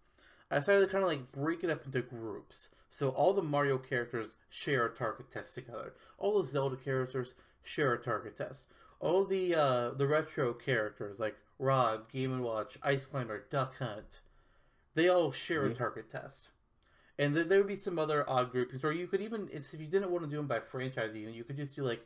I 0.52 0.60
decided 0.60 0.82
to 0.82 0.88
kind 0.88 1.04
of 1.04 1.10
like 1.10 1.32
break 1.32 1.64
it 1.64 1.70
up 1.70 1.86
into 1.86 2.02
groups. 2.02 2.70
So 2.90 3.10
all 3.10 3.34
the 3.34 3.42
Mario 3.42 3.78
characters 3.78 4.36
share 4.50 4.86
a 4.86 4.96
target 4.96 5.32
test 5.32 5.54
together. 5.54 5.94
All 6.18 6.42
the 6.42 6.48
Zelda 6.48 6.76
characters 6.76 7.36
share 7.64 7.94
a 7.94 8.02
target 8.02 8.36
test. 8.36 8.64
All 9.00 9.24
the 9.24 9.56
uh, 9.56 9.92
the 9.92 10.08
retro 10.08 10.54
characters 10.54 11.20
like 11.20 11.38
Rob, 11.60 12.12
Game 12.12 12.34
and 12.34 12.44
Watch, 12.44 12.78
Ice 12.84 13.06
Climber, 13.06 13.46
Duck 13.50 13.78
Hunt, 13.78 14.20
they 14.96 15.08
all 15.10 15.32
share 15.32 15.66
a 15.66 15.70
Mhm. 15.70 15.74
target 15.74 16.10
test. 16.10 16.50
And 17.18 17.36
then 17.36 17.50
there 17.50 17.60
would 17.60 17.68
be 17.68 17.76
some 17.76 18.00
other 18.00 18.30
odd 18.30 18.52
groupings, 18.52 18.84
or 18.84 18.94
you 18.94 19.08
could 19.08 19.22
even, 19.22 19.50
it's, 19.52 19.74
if 19.74 19.82
you 19.82 19.88
didn't 19.88 20.12
want 20.12 20.24
to 20.24 20.30
do 20.30 20.38
them 20.38 20.48
by 20.48 20.60
franchise, 20.60 21.16
even 21.16 21.34
you 21.34 21.44
could 21.44 21.58
just 21.58 21.76
do 21.76 21.84
like 21.84 22.02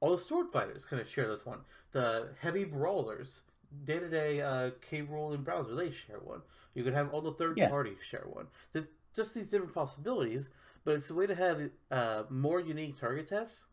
all 0.00 0.12
the 0.12 0.18
sword 0.22 0.48
fighters 0.52 0.84
kind 0.84 1.00
of 1.00 1.08
share 1.08 1.28
this 1.28 1.46
one. 1.46 1.60
The 1.92 2.30
heavy 2.40 2.64
brawlers, 2.64 3.40
Dedede, 3.84 4.42
uh, 4.42 4.70
K 4.80 5.02
Rool 5.02 5.34
and 5.34 5.44
Bowser, 5.44 5.74
they 5.74 5.90
share 5.90 6.18
one. 6.20 6.42
You 6.74 6.84
could 6.84 6.94
have 6.94 7.12
all 7.12 7.20
the 7.20 7.32
third 7.32 7.62
Yeah. 7.62 7.68
parties 7.68 7.98
share 8.02 8.26
one. 8.28 8.46
There's 8.72 8.88
just 9.14 9.34
these 9.34 9.48
different 9.48 9.74
possibilities, 9.74 10.50
but 10.84 10.94
it's 10.94 11.10
a 11.10 11.14
way 11.14 11.26
to 11.26 11.34
have 11.34 11.70
uh, 11.90 12.24
more 12.30 12.60
unique 12.60 12.98
target 12.98 13.28
tests, 13.28 13.64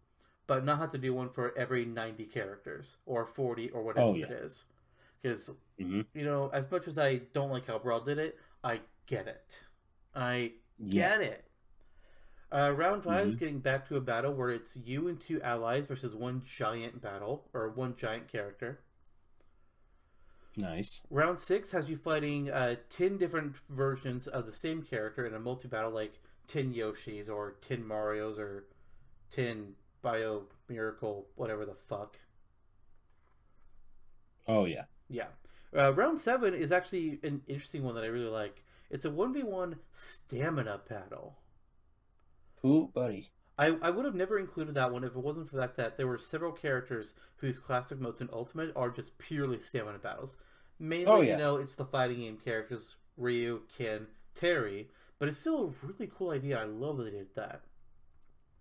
but 0.47 0.63
not 0.65 0.79
have 0.79 0.91
to 0.91 0.97
do 0.97 1.13
one 1.13 1.29
for 1.29 1.57
every 1.57 1.85
90 1.85 2.25
characters 2.25 2.97
or 3.05 3.25
40 3.25 3.69
or 3.71 3.83
whatever 3.83 4.05
Oh, 4.05 4.15
yeah. 4.15 4.27
is. 4.27 4.65
Because 5.21 5.51
hmm 5.79 6.05
you 6.13 6.23
know, 6.23 6.49
as 6.53 6.69
much 6.71 6.87
as 6.87 6.97
I 6.97 7.17
don't 7.33 7.51
like 7.51 7.67
how 7.67 7.79
Brawl 7.79 8.01
did 8.01 8.17
it, 8.17 8.39
I 8.65 8.81
get 9.05 9.27
it. 9.27 9.63
I 10.15 10.53
Yeah. 10.79 11.17
get 11.17 11.21
it. 11.21 11.51
Uh, 12.51 12.73
round 12.75 13.03
5 13.03 13.27
is 13.27 13.35
Mhm. 13.35 13.39
getting 13.39 13.59
back 13.59 13.87
to 13.87 13.95
a 13.97 14.01
battle 14.01 14.33
where 14.33 14.49
it's 14.49 14.75
you 14.75 15.07
and 15.07 15.19
two 15.21 15.41
allies 15.41 15.85
versus 15.87 16.15
one 16.15 16.41
giant 16.43 16.99
battle 17.01 17.49
or 17.53 17.69
one 17.69 17.95
giant 17.95 18.27
character. 18.27 18.79
Nice. 20.57 21.01
Round 21.09 21.39
six 21.39 21.71
has 21.71 21.89
you 21.89 21.97
fighting 21.97 22.49
uh, 22.49 22.77
ten 22.89 23.17
different 23.17 23.55
versions 23.69 24.25
of 24.25 24.45
the 24.45 24.53
same 24.53 24.81
character 24.83 25.25
in 25.27 25.33
a 25.33 25.39
multi 25.39 25.67
battle, 25.67 25.91
like 25.91 26.19
ten 26.47 26.73
Yoshis 26.73 27.29
or 27.29 27.51
ten 27.61 27.85
Mario's 27.85 28.39
or 28.39 28.65
ten 29.29 29.75
Bio 30.01 30.47
Miracle, 30.69 31.29
whatever 31.35 31.65
the 31.65 31.75
fuck. 31.75 32.17
Oh 34.47 34.65
yeah. 34.65 34.85
Yeah. 35.09 35.27
Uh, 35.75 35.93
round 35.93 36.19
seven 36.19 36.53
is 36.53 36.71
actually 36.71 37.19
an 37.23 37.41
interesting 37.47 37.83
one 37.83 37.95
that 37.95 38.03
I 38.03 38.07
really 38.07 38.29
like. 38.29 38.63
It's 38.89 39.05
a 39.05 39.09
1v1 39.09 39.75
stamina 39.91 40.81
battle. 40.87 41.37
Who, 42.61 42.91
buddy? 42.93 43.31
I, 43.57 43.75
I 43.81 43.89
would 43.89 44.05
have 44.05 44.15
never 44.15 44.37
included 44.37 44.75
that 44.75 44.91
one 44.91 45.03
if 45.03 45.11
it 45.11 45.17
wasn't 45.17 45.49
for 45.49 45.55
the 45.55 45.61
fact 45.61 45.77
that 45.77 45.97
there 45.97 46.07
were 46.07 46.17
several 46.17 46.51
characters 46.51 47.13
whose 47.37 47.57
classic 47.57 47.99
modes 47.99 48.21
in 48.21 48.29
Ultimate 48.33 48.71
are 48.75 48.89
just 48.89 49.17
purely 49.17 49.59
stamina 49.59 49.97
battles. 49.97 50.35
Mainly, 50.77 51.05
Oh, 51.05 51.21
yeah. 51.21 51.31
you 51.31 51.37
know, 51.37 51.55
it's 51.55 51.73
the 51.73 51.85
fighting 51.85 52.19
game 52.19 52.37
characters 52.37 52.95
Ryu, 53.17 53.61
Ken, 53.77 54.07
Terry, 54.33 54.89
but 55.19 55.29
it's 55.29 55.37
still 55.37 55.73
a 55.83 55.87
really 55.87 56.11
cool 56.13 56.31
idea. 56.31 56.59
I 56.59 56.65
love 56.65 56.97
that 56.97 57.05
they 57.05 57.11
did 57.11 57.33
that. 57.35 57.61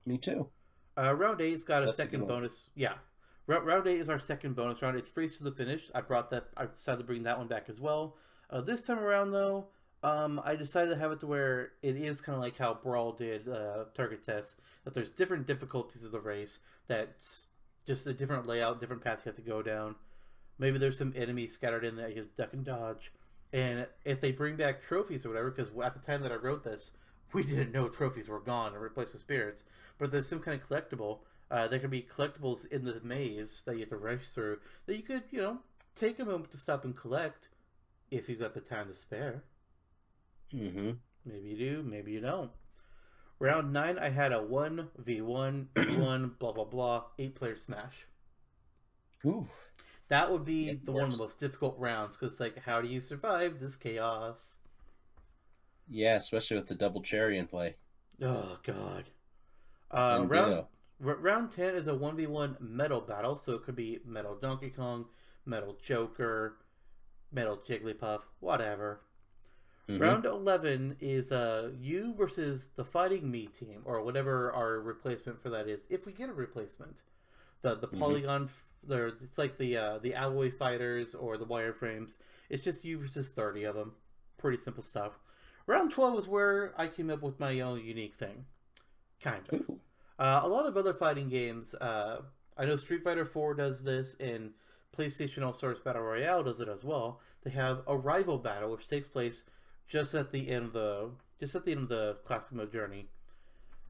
Me 0.06 0.16
too. 0.18 0.48
Uh, 0.96 1.12
round 1.14 1.40
eight's 1.40 1.64
got 1.64 1.82
a 1.82 1.86
That's 1.86 1.98
a 1.98 2.02
second 2.02 2.20
one. 2.20 2.28
bonus. 2.28 2.68
Yeah, 2.76 2.94
round, 3.46 3.86
eight 3.86 4.00
is 4.00 4.08
our 4.08 4.18
second 4.18 4.56
bonus 4.56 4.82
round. 4.82 4.96
It's 4.96 5.16
race 5.16 5.38
to 5.38 5.44
the 5.44 5.52
finish. 5.52 5.90
I 5.94 6.00
brought 6.00 6.30
that. 6.30 6.48
I 6.56 6.66
decided 6.66 6.98
to 6.98 7.04
bring 7.04 7.22
that 7.24 7.38
one 7.38 7.48
back 7.48 7.66
as 7.68 7.80
well. 7.80 8.16
Uh, 8.50 8.60
this 8.60 8.82
time 8.82 8.98
around, 8.98 9.32
though, 9.32 9.66
um, 10.02 10.40
I 10.44 10.54
decided 10.54 10.90
to 10.90 10.96
have 10.96 11.12
it 11.12 11.20
to 11.20 11.26
where 11.26 11.72
it 11.82 11.96
is 11.96 12.20
kind 12.20 12.36
of 12.36 12.42
like 12.42 12.58
how 12.58 12.74
Brawl 12.74 13.12
did 13.12 13.48
uh, 13.48 13.84
target 13.94 14.22
tests. 14.22 14.56
That 14.84 14.94
there's 14.94 15.10
different 15.10 15.46
difficulties 15.46 16.04
of 16.04 16.12
the 16.12 16.20
race. 16.20 16.58
That's 16.88 17.46
just 17.86 18.06
a 18.06 18.12
different 18.12 18.46
layout, 18.46 18.80
different 18.80 19.02
path 19.02 19.22
you 19.24 19.30
have 19.30 19.36
to 19.36 19.42
go 19.42 19.62
down. 19.62 19.96
Maybe 20.58 20.78
there's 20.78 20.98
some 20.98 21.12
enemies 21.16 21.52
scattered 21.52 21.84
in 21.84 21.96
that 21.96 22.14
you 22.14 22.28
duck 22.36 22.52
and 22.52 22.64
dodge. 22.64 23.12
And 23.52 23.86
if 24.04 24.20
they 24.20 24.32
bring 24.32 24.56
back 24.56 24.82
trophies 24.82 25.24
or 25.24 25.30
whatever, 25.30 25.50
because 25.50 25.70
at 25.82 25.94
the 25.94 26.00
time 26.00 26.22
that 26.22 26.32
I 26.32 26.36
wrote 26.36 26.64
this, 26.64 26.90
we 27.32 27.42
didn't 27.42 27.72
know 27.72 27.88
trophies 27.88 28.28
were 28.28 28.40
gone 28.40 28.72
and 28.72 28.82
replaced 28.82 29.12
with 29.12 29.22
spirits. 29.22 29.64
But 29.98 30.12
there's 30.12 30.28
some 30.28 30.40
kind 30.40 30.60
of 30.60 30.68
collectible. 30.68 31.20
Uh, 31.50 31.68
there 31.68 31.78
can 31.78 31.90
be 31.90 32.02
collectibles 32.02 32.66
in 32.66 32.84
the 32.84 33.00
maze 33.02 33.62
that 33.66 33.74
you 33.74 33.80
have 33.80 33.90
to 33.90 33.96
rush 33.96 34.28
through 34.28 34.60
that 34.86 34.96
you 34.96 35.02
could, 35.02 35.24
you 35.30 35.40
know, 35.40 35.60
take 35.94 36.18
a 36.18 36.24
moment 36.24 36.50
to 36.52 36.58
stop 36.58 36.84
and 36.84 36.96
collect 36.96 37.48
if 38.10 38.28
you've 38.28 38.40
got 38.40 38.54
the 38.54 38.60
time 38.60 38.88
to 38.88 38.94
spare. 38.94 39.44
Mm-hmm. 40.52 40.92
Maybe 41.26 41.50
you 41.50 41.56
do, 41.58 41.82
maybe 41.82 42.12
you 42.12 42.20
don't. 42.20 42.50
Round 43.38 43.72
nine, 43.72 43.98
I 43.98 44.10
had 44.10 44.32
a 44.32 44.42
one 44.42 44.90
v 44.98 45.20
one 45.22 45.70
v 45.74 45.92
one 45.96 46.36
blah 46.38 46.52
blah 46.52 46.64
blah 46.64 47.04
eight 47.18 47.34
player 47.36 47.56
smash. 47.56 48.06
Ooh. 49.26 49.48
That 50.08 50.30
would 50.30 50.46
be 50.46 50.70
Yeah, 50.70 50.74
the 50.82 50.92
one 50.92 51.04
of 51.04 51.10
the 51.12 51.18
most 51.18 51.38
difficult 51.38 51.78
rounds 51.78 52.16
because 52.16 52.40
like, 52.40 52.56
how 52.60 52.80
do 52.80 52.88
you 52.88 53.02
survive 53.02 53.60
this 53.60 53.76
chaos? 53.76 54.56
Yeah, 55.88 56.16
especially 56.16 56.58
with 56.58 56.66
the 56.66 56.74
double 56.74 57.00
cherry 57.02 57.38
in 57.38 57.46
play. 57.46 57.76
Oh 58.20 58.58
god. 58.64 59.10
Uh, 59.90 60.20
round 60.26 60.54
Ditto. 60.54 60.56
R- 60.56 60.68
round 61.00 61.50
10 61.50 61.74
is 61.74 61.86
a 61.88 61.92
1v1 61.92 62.60
metal 62.60 63.00
battle, 63.00 63.36
so 63.36 63.52
it 63.52 63.62
could 63.64 63.76
be 63.76 64.00
Metal 64.04 64.34
Donkey 64.36 64.70
Kong, 64.70 65.06
Metal 65.46 65.76
Joker, 65.82 66.56
Metal 67.32 67.56
Jigglypuff, 67.58 68.22
whatever. 68.40 69.00
Mhm. 69.88 70.00
Round 70.00 70.24
11 70.24 70.96
is 71.00 71.30
uh, 71.30 71.72
you 71.78 72.14
versus 72.14 72.70
the 72.76 72.84
Fighting 72.84 73.24
Mii 73.30 73.52
team, 73.52 73.82
or 73.84 74.02
whatever 74.02 74.50
our 74.52 74.80
replacement 74.80 75.40
for 75.42 75.50
that 75.50 75.68
is, 75.68 75.82
if 75.90 76.06
we 76.06 76.12
get 76.12 76.30
a 76.30 76.32
replacement. 76.32 77.02
The 77.62 77.74
the 77.74 77.88
Mhm. 77.88 77.98
polygon, 77.98 78.48
there 78.82 79.08
it's 79.08 79.36
like 79.36 79.58
the 79.58 79.76
uh, 79.76 79.98
the 79.98 80.14
alloy 80.14 80.50
fighters 80.50 81.14
or 81.14 81.36
the 81.36 81.46
wireframes. 81.46 82.16
It's 82.48 82.62
just 82.64 82.84
you 82.84 82.98
versus 82.98 83.30
30 83.32 83.64
of 83.64 83.74
them. 83.74 83.94
Pretty 84.38 84.56
simple 84.58 84.82
stuff. 84.82 85.18
Round 85.66 85.90
12 85.90 86.18
is 86.18 86.28
where 86.28 86.72
I 86.80 86.88
came 86.88 87.10
up 87.10 87.22
with 87.22 87.38
my 87.40 87.60
own 87.60 87.80
unique 87.84 88.14
thing. 88.14 88.46
Kind 89.20 89.48
of. 89.50 89.60
Ooh. 89.60 89.80
Uh, 90.18 90.40
a 90.42 90.48
lot 90.48 90.66
of 90.66 90.76
other 90.76 90.94
fighting 90.94 91.28
games, 91.28 91.74
uh, 91.74 92.22
I 92.56 92.64
know 92.64 92.76
Street 92.76 93.02
Fighter 93.02 93.24
4 93.24 93.54
does 93.54 93.82
this, 93.82 94.14
and 94.20 94.52
PlayStation 94.96 95.44
All 95.44 95.54
Stars 95.54 95.80
Battle 95.80 96.02
Royale 96.02 96.44
does 96.44 96.60
it 96.60 96.68
as 96.68 96.84
well. 96.84 97.20
They 97.42 97.50
have 97.50 97.82
a 97.86 97.96
rival 97.96 98.38
battle 98.38 98.70
which 98.70 98.88
takes 98.88 99.08
place 99.08 99.44
just 99.88 100.14
at 100.14 100.30
the 100.30 100.48
end 100.48 100.66
of 100.66 100.72
the 100.72 101.10
just 101.40 101.54
at 101.54 101.64
the 101.64 101.72
end 101.72 101.82
of 101.82 101.88
the 101.88 102.16
classic 102.24 102.52
mode 102.52 102.72
journey. 102.72 103.08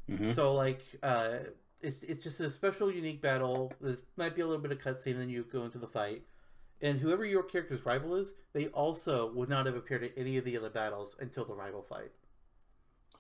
Mhm. 0.09 0.35
So 0.35 0.53
like, 0.55 0.81
uh, 1.03 1.41
it's 1.83 2.03
it's 2.03 2.25
just 2.25 2.41
a 2.41 2.51
special, 2.51 2.91
unique 2.91 3.21
battle. 3.21 3.73
This 3.81 4.07
might 4.17 4.35
be 4.35 4.41
a 4.41 4.47
little 4.47 4.63
bit 4.63 4.73
of 4.73 4.79
cutscene, 4.79 5.13
and 5.13 5.21
then 5.21 5.29
you 5.29 5.45
go 5.45 5.63
into 5.65 5.79
the 5.79 5.87
fight. 5.87 6.23
And 6.81 6.99
whoever 6.99 7.25
your 7.25 7.43
character's 7.43 7.87
rival 7.87 8.15
is, 8.17 8.35
they 8.53 8.67
also 8.69 9.31
would 9.33 9.49
not 9.49 9.67
have 9.67 9.77
appeared 9.77 10.03
at 10.05 10.13
any 10.17 10.37
of 10.37 10.45
the 10.45 10.57
other 10.57 10.71
battles 10.71 11.17
until 11.21 11.45
the 11.45 11.55
rival 11.55 11.83
fight. 11.83 12.11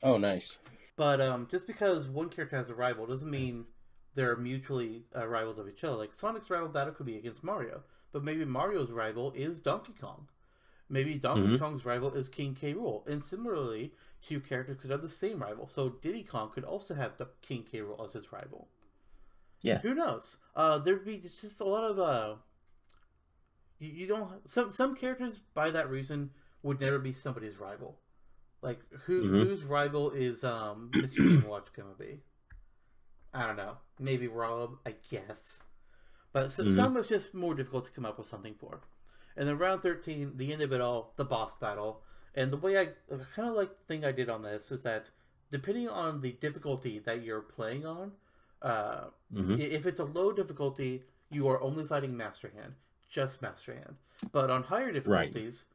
Oh, 0.02 0.16
nice. 0.18 0.58
But 0.96 1.20
um, 1.20 1.48
just 1.50 1.66
because 1.66 2.08
one 2.08 2.28
character 2.28 2.56
has 2.56 2.70
a 2.70 2.74
rival 2.74 3.06
doesn't 3.06 3.30
mean 3.30 3.64
they're 4.14 4.36
mutually 4.36 5.04
uh, 5.16 5.26
rivals 5.26 5.58
of 5.58 5.68
each 5.68 5.82
other. 5.82 5.96
Like 5.96 6.14
Sonic's 6.14 6.50
rival 6.50 6.68
battle 6.68 6.94
could 6.94 7.06
be 7.06 7.16
against 7.18 7.42
Mario, 7.42 7.82
but 8.12 8.22
maybe 8.22 8.44
Mario's 8.44 8.90
rival 8.92 9.32
is 9.32 9.58
Donkey 9.60 9.94
Kong. 10.00 10.28
Maybe 10.88 11.14
Donkey 11.18 11.56
Mhm. 11.56 11.58
Kong's 11.58 11.84
rival 11.84 12.14
is 12.14 12.28
King 12.28 12.54
K. 12.54 12.74
Rool. 12.74 13.06
And 13.08 13.24
similarly, 13.24 13.92
two 14.22 14.38
characters 14.40 14.76
could 14.76 14.90
have 14.90 15.02
the 15.02 15.08
same 15.08 15.40
rival. 15.42 15.66
So 15.68 15.88
Diddy 15.88 16.22
Kong 16.22 16.50
could 16.54 16.62
also 16.64 16.94
have 16.94 17.16
the 17.16 17.26
King 17.42 17.64
K. 17.64 17.78
Rool 17.80 18.04
as 18.04 18.12
his 18.12 18.30
rival. 18.32 18.68
Yeah. 19.62 19.78
Who 19.80 19.94
knows? 19.94 20.36
Uh, 20.54 20.78
there'd 20.78 21.04
be 21.04 21.18
just 21.18 21.60
a 21.60 21.64
lot 21.64 21.84
of 21.84 21.98
uh, 21.98 22.36
you, 23.78 23.88
you 23.88 24.06
don't 24.06 24.48
some 24.48 24.70
some 24.70 24.94
characters 24.94 25.40
by 25.54 25.70
that 25.70 25.88
reason 25.90 26.30
would 26.62 26.80
never 26.80 26.98
be 26.98 27.12
somebody's 27.12 27.56
rival. 27.56 27.98
Like 28.64 28.80
who 29.04 29.22
Mhm. 29.24 29.46
whose 29.46 29.62
rival 29.64 30.10
is 30.10 30.42
um 30.42 30.90
Mr. 30.94 31.18
Game 31.18 31.44
Watch 31.46 31.72
gonna 31.74 31.94
be? 31.98 32.22
I 33.32 33.46
don't 33.46 33.56
know. 33.56 33.76
Maybe 33.98 34.26
Rob, 34.26 34.78
I 34.86 34.92
guess. 35.10 35.60
But 36.32 36.46
s 36.46 36.58
Mhm. 36.58 36.74
some 36.74 36.96
is 36.96 37.08
just 37.08 37.34
more 37.34 37.54
difficult 37.54 37.84
to 37.84 37.90
come 37.90 38.06
up 38.06 38.18
with 38.18 38.26
something 38.26 38.54
for. 38.54 38.80
And 39.36 39.46
then 39.48 39.58
round 39.58 39.82
thirteen, 39.82 40.36
the 40.38 40.52
end 40.52 40.62
of 40.62 40.72
it 40.72 40.80
all, 40.80 41.12
the 41.16 41.24
boss 41.24 41.56
battle. 41.56 42.02
And 42.34 42.52
the 42.52 42.56
way 42.56 42.78
I 42.78 42.86
kind 43.34 43.48
of 43.48 43.54
like 43.54 43.68
the 43.68 43.84
thing 43.86 44.04
I 44.04 44.12
did 44.12 44.28
on 44.30 44.42
this 44.42 44.72
is 44.72 44.82
that 44.82 45.10
depending 45.50 45.88
on 45.88 46.20
the 46.22 46.32
difficulty 46.32 46.98
that 47.00 47.22
you're 47.22 47.42
playing 47.42 47.84
on, 47.86 48.16
uh, 48.62 49.10
Mhm. 49.32 49.58
If 49.60 49.84
it's 49.86 50.00
a 50.00 50.04
low 50.04 50.32
difficulty, 50.32 51.04
you 51.28 51.46
are 51.48 51.60
only 51.60 51.84
fighting 51.86 52.16
Master 52.16 52.48
Hand, 52.48 52.76
just 53.08 53.42
Master 53.42 53.74
Hand. 53.74 53.98
But 54.32 54.48
on 54.50 54.62
higher 54.62 54.90
difficulties, 54.90 55.66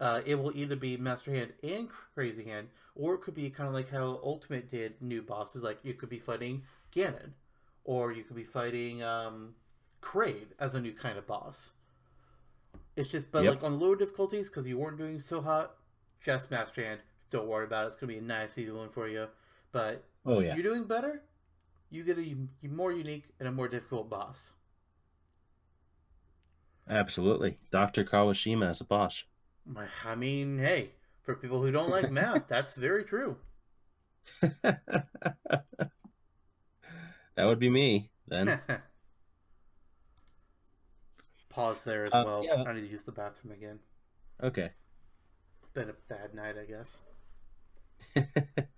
uh, 0.00 0.20
it 0.24 0.34
will 0.36 0.56
either 0.56 0.76
be 0.76 0.96
Master 0.96 1.32
Hand 1.32 1.52
and 1.62 1.88
Crazy 2.14 2.44
Hand, 2.44 2.68
or 2.94 3.14
it 3.14 3.22
could 3.22 3.34
be 3.34 3.50
kind 3.50 3.68
of 3.68 3.74
like 3.74 3.90
how 3.90 4.20
Ultimate 4.22 4.68
did 4.68 5.00
new 5.02 5.22
bosses. 5.22 5.62
Like 5.62 5.78
you 5.82 5.94
could 5.94 6.08
be 6.08 6.18
fighting 6.18 6.62
Ganon, 6.94 7.30
or 7.84 8.12
you 8.12 8.22
could 8.24 8.36
be 8.36 8.44
fighting 8.44 9.02
um, 9.02 9.54
Kraid 10.02 10.48
as 10.58 10.74
a 10.74 10.80
new 10.80 10.92
kind 10.92 11.18
of 11.18 11.26
boss. 11.26 11.72
It's 12.96 13.10
just, 13.10 13.30
but 13.30 13.44
Yep. 13.44 13.54
like 13.54 13.62
on 13.64 13.78
lower 13.78 13.96
difficulties, 13.96 14.48
because 14.48 14.66
you 14.66 14.76
weren't 14.78 14.98
doing 14.98 15.18
so 15.20 15.40
hot, 15.40 15.76
just 16.20 16.50
Master 16.50 16.84
Hand. 16.84 17.00
Don't 17.30 17.46
worry 17.46 17.64
about 17.64 17.84
it. 17.84 17.88
It's 17.88 17.96
gonna 17.96 18.12
be 18.12 18.18
a 18.18 18.22
nice 18.22 18.56
easy 18.58 18.70
one 18.72 18.88
for 18.90 19.08
you. 19.08 19.28
But 19.72 20.04
Oh, 20.26 20.40
if 20.40 20.46
yeah. 20.46 20.54
you're 20.54 20.62
doing 20.62 20.84
better, 20.84 21.22
you 21.90 22.02
get 22.04 22.18
a 22.18 22.36
more 22.66 22.92
unique 22.92 23.24
and 23.38 23.48
a 23.48 23.52
more 23.52 23.68
difficult 23.68 24.10
boss. 24.10 24.52
Absolutely. 26.88 27.58
Dr. 27.70 28.04
Kawashima 28.04 28.68
as 28.68 28.80
a 28.80 28.84
boss. 28.84 29.24
I 30.04 30.14
mean, 30.14 30.58
hey, 30.58 30.90
for 31.22 31.34
people 31.34 31.60
who 31.62 31.70
don't 31.70 31.90
like 31.90 32.10
math, 32.10 32.46
that's 32.48 32.74
very 32.74 33.04
true. 33.04 33.36
that 34.56 34.80
would 37.36 37.58
be 37.58 37.68
me 37.70 38.10
then. 38.26 38.60
Pause 41.48 41.84
there 41.84 42.06
as 42.06 42.14
Uh, 42.14 42.22
well. 42.24 42.44
yeah. 42.44 42.62
I 42.66 42.72
need 42.72 42.82
to 42.82 42.86
use 42.88 43.02
the 43.04 43.12
bathroom 43.12 43.52
again. 43.52 43.80
Okay. 44.42 44.70
Been 45.74 45.90
a 45.90 45.94
bad 46.08 46.34
night, 46.34 46.56
I 46.60 46.64
guess. 46.64 47.00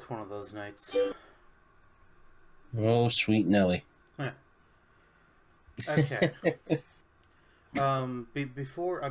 it's 0.00 0.08
one 0.08 0.20
of 0.20 0.30
those 0.30 0.54
nights. 0.54 0.96
Oh, 2.78 3.10
sweet 3.10 3.46
Nelly. 3.46 3.84
Yeah. 4.18 4.30
Okay. 5.86 6.32
um, 7.78 8.26
be- 8.32 8.44
before 8.44 9.04
I, 9.04 9.10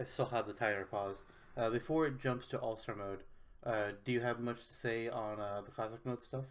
I 0.00 0.04
still 0.04 0.24
have 0.26 0.46
the 0.46 0.54
timer 0.54 0.86
paused. 0.86 1.24
Uh, 1.54 1.68
before 1.68 2.06
it 2.06 2.18
jumps 2.18 2.46
to 2.46 2.58
All 2.58 2.78
Star 2.78 2.94
mode, 2.96 3.18
uh, 3.66 3.90
do 4.06 4.12
you 4.12 4.20
have 4.20 4.40
much 4.40 4.66
to 4.66 4.72
say 4.72 5.08
on 5.08 5.38
uh, 5.38 5.60
the 5.66 5.70
classic 5.70 5.98
mode 6.06 6.22
stuff? 6.22 6.44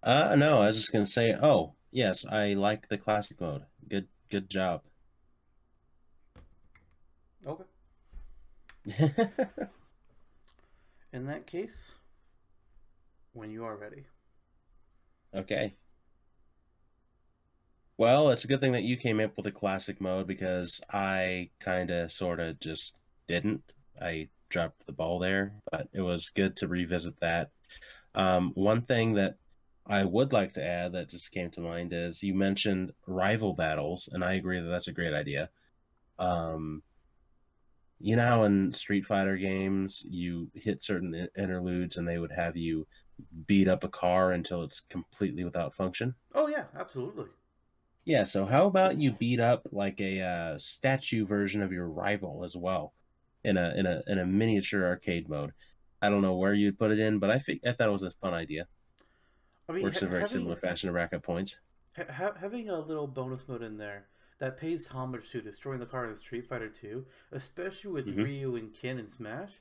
Uh, 0.00 0.36
no, 0.36 0.62
I 0.62 0.66
was 0.66 0.76
just 0.76 0.92
gonna 0.92 1.06
say, 1.06 1.34
oh, 1.42 1.72
yes, 1.90 2.24
I 2.24 2.52
like 2.52 2.88
the 2.88 2.98
classic 2.98 3.40
mode. 3.40 3.64
Good, 3.88 4.06
good 4.30 4.48
job. 4.48 4.82
Okay. 7.44 7.64
In 11.16 11.24
that 11.28 11.46
case, 11.46 11.94
when 13.32 13.50
you 13.50 13.64
are 13.64 13.74
ready. 13.74 14.04
okay. 15.34 15.74
Well, 17.96 18.28
it's 18.30 18.44
a 18.44 18.48
good 18.48 18.60
thing 18.60 18.72
that 18.72 18.82
you 18.82 18.98
came 18.98 19.20
up 19.20 19.34
with 19.38 19.46
a 19.46 19.50
classic 19.50 19.98
mode 19.98 20.26
because 20.26 20.82
I 20.92 21.48
kind 21.58 21.90
of, 21.90 22.12
sort 22.12 22.38
of, 22.38 22.60
just 22.60 22.96
didn't. 23.26 23.72
I 23.98 24.28
dropped 24.50 24.84
the 24.84 24.92
ball 24.92 25.18
there, 25.18 25.54
but 25.72 25.88
it 25.94 26.02
was 26.02 26.28
good 26.28 26.54
to 26.56 26.68
revisit 26.68 27.18
that. 27.20 27.50
Um, 28.14 28.52
one 28.54 28.82
thing 28.82 29.14
that 29.14 29.36
I 29.86 30.04
would 30.04 30.34
like 30.34 30.52
to 30.54 30.64
add 30.64 30.92
that 30.92 31.08
just 31.08 31.32
came 31.32 31.50
to 31.52 31.62
mind 31.62 31.94
is 31.94 32.22
you 32.22 32.34
mentioned 32.34 32.92
rival 33.06 33.54
battles, 33.54 34.10
and 34.12 34.22
I 34.22 34.34
agree 34.34 34.60
that 34.60 34.68
that's 34.68 34.88
a 34.88 34.92
great 34.92 35.14
idea. 35.14 35.48
Um, 36.18 36.82
you 37.98 38.16
know 38.16 38.22
how 38.26 38.44
in 38.44 38.72
Street 38.72 39.06
Fighter 39.06 39.36
games 39.36 40.04
you 40.08 40.50
hit 40.54 40.82
certain 40.82 41.28
interludes 41.36 41.96
and 41.96 42.06
they 42.06 42.18
would 42.18 42.32
have 42.32 42.56
you 42.56 42.86
beat 43.46 43.68
up 43.68 43.84
a 43.84 43.88
car 43.88 44.32
until 44.32 44.62
it's 44.62 44.80
completely 44.80 45.44
without 45.44 45.74
function? 45.74 46.14
Oh 46.34 46.46
yeah, 46.46 46.66
absolutely. 46.74 47.26
Yeah, 48.04 48.22
so 48.22 48.46
how 48.46 48.66
about 48.66 48.98
you 48.98 49.12
beat 49.12 49.40
up 49.40 49.66
like 49.72 50.00
a 50.00 50.20
uh, 50.20 50.58
statue 50.58 51.26
version 51.26 51.62
of 51.62 51.72
your 51.72 51.88
rival 51.88 52.44
as 52.44 52.56
well 52.56 52.94
in 53.44 53.56
a 53.56 53.74
in 53.76 53.86
a 53.86 54.02
in 54.06 54.18
a 54.18 54.26
miniature 54.26 54.84
arcade 54.86 55.28
mode? 55.28 55.52
I 56.00 56.08
don't 56.08 56.22
know 56.22 56.36
where 56.36 56.54
you'd 56.54 56.78
put 56.78 56.92
it 56.92 57.00
in, 57.00 57.18
but 57.18 57.30
I 57.30 57.38
think 57.38 57.62
I 57.66 57.72
thought 57.72 57.88
it 57.88 57.92
was 57.92 58.02
a 58.04 58.12
fun 58.12 58.34
idea. 58.34 58.68
I 59.68 59.72
mean, 59.72 59.82
Works 59.84 59.94
ha- 59.94 60.00
in 60.02 60.08
a 60.08 60.10
very 60.10 60.22
having, 60.22 60.40
similar 60.40 60.56
fashion 60.56 60.88
to 60.88 60.92
rack 60.92 61.14
up 61.14 61.22
points. 61.22 61.58
ha- 61.96 62.12
ha- 62.12 62.34
having 62.38 62.68
a 62.70 62.78
little 62.78 63.06
bonus 63.08 63.46
mode 63.48 63.62
in 63.62 63.76
there 63.76 64.06
that 64.38 64.58
pays 64.58 64.86
homage 64.88 65.30
to 65.30 65.40
destroying 65.40 65.80
the 65.80 65.86
car 65.86 66.06
in 66.08 66.16
Street 66.16 66.46
Fighter 66.46 66.68
2, 66.68 67.06
especially 67.32 67.90
with 67.92 68.06
Mhm. 68.06 68.24
Ryu 68.24 68.56
and 68.56 68.74
Ken 68.74 68.98
in 68.98 69.08
Smash. 69.08 69.60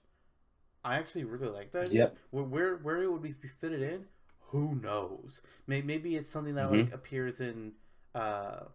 I 0.83 0.95
actually 0.97 1.23
really 1.23 1.47
like 1.49 1.71
that 1.71 1.85
idea. 1.85 1.99
Yep. 2.03 2.17
Where, 2.31 2.43
where 2.43 2.75
where 2.77 3.03
it 3.03 3.11
would 3.11 3.21
be 3.21 3.31
fitted 3.33 3.81
in, 3.81 4.07
who 4.39 4.75
knows? 4.75 5.41
May- 5.65 5.81
Maybe 5.81 6.15
it's 6.15 6.29
something 6.29 6.55
that 6.55 6.69
Mhm. 6.69 6.83
like 6.85 6.93
appears 6.93 7.39
in 7.41 7.73
uh, 8.13 8.65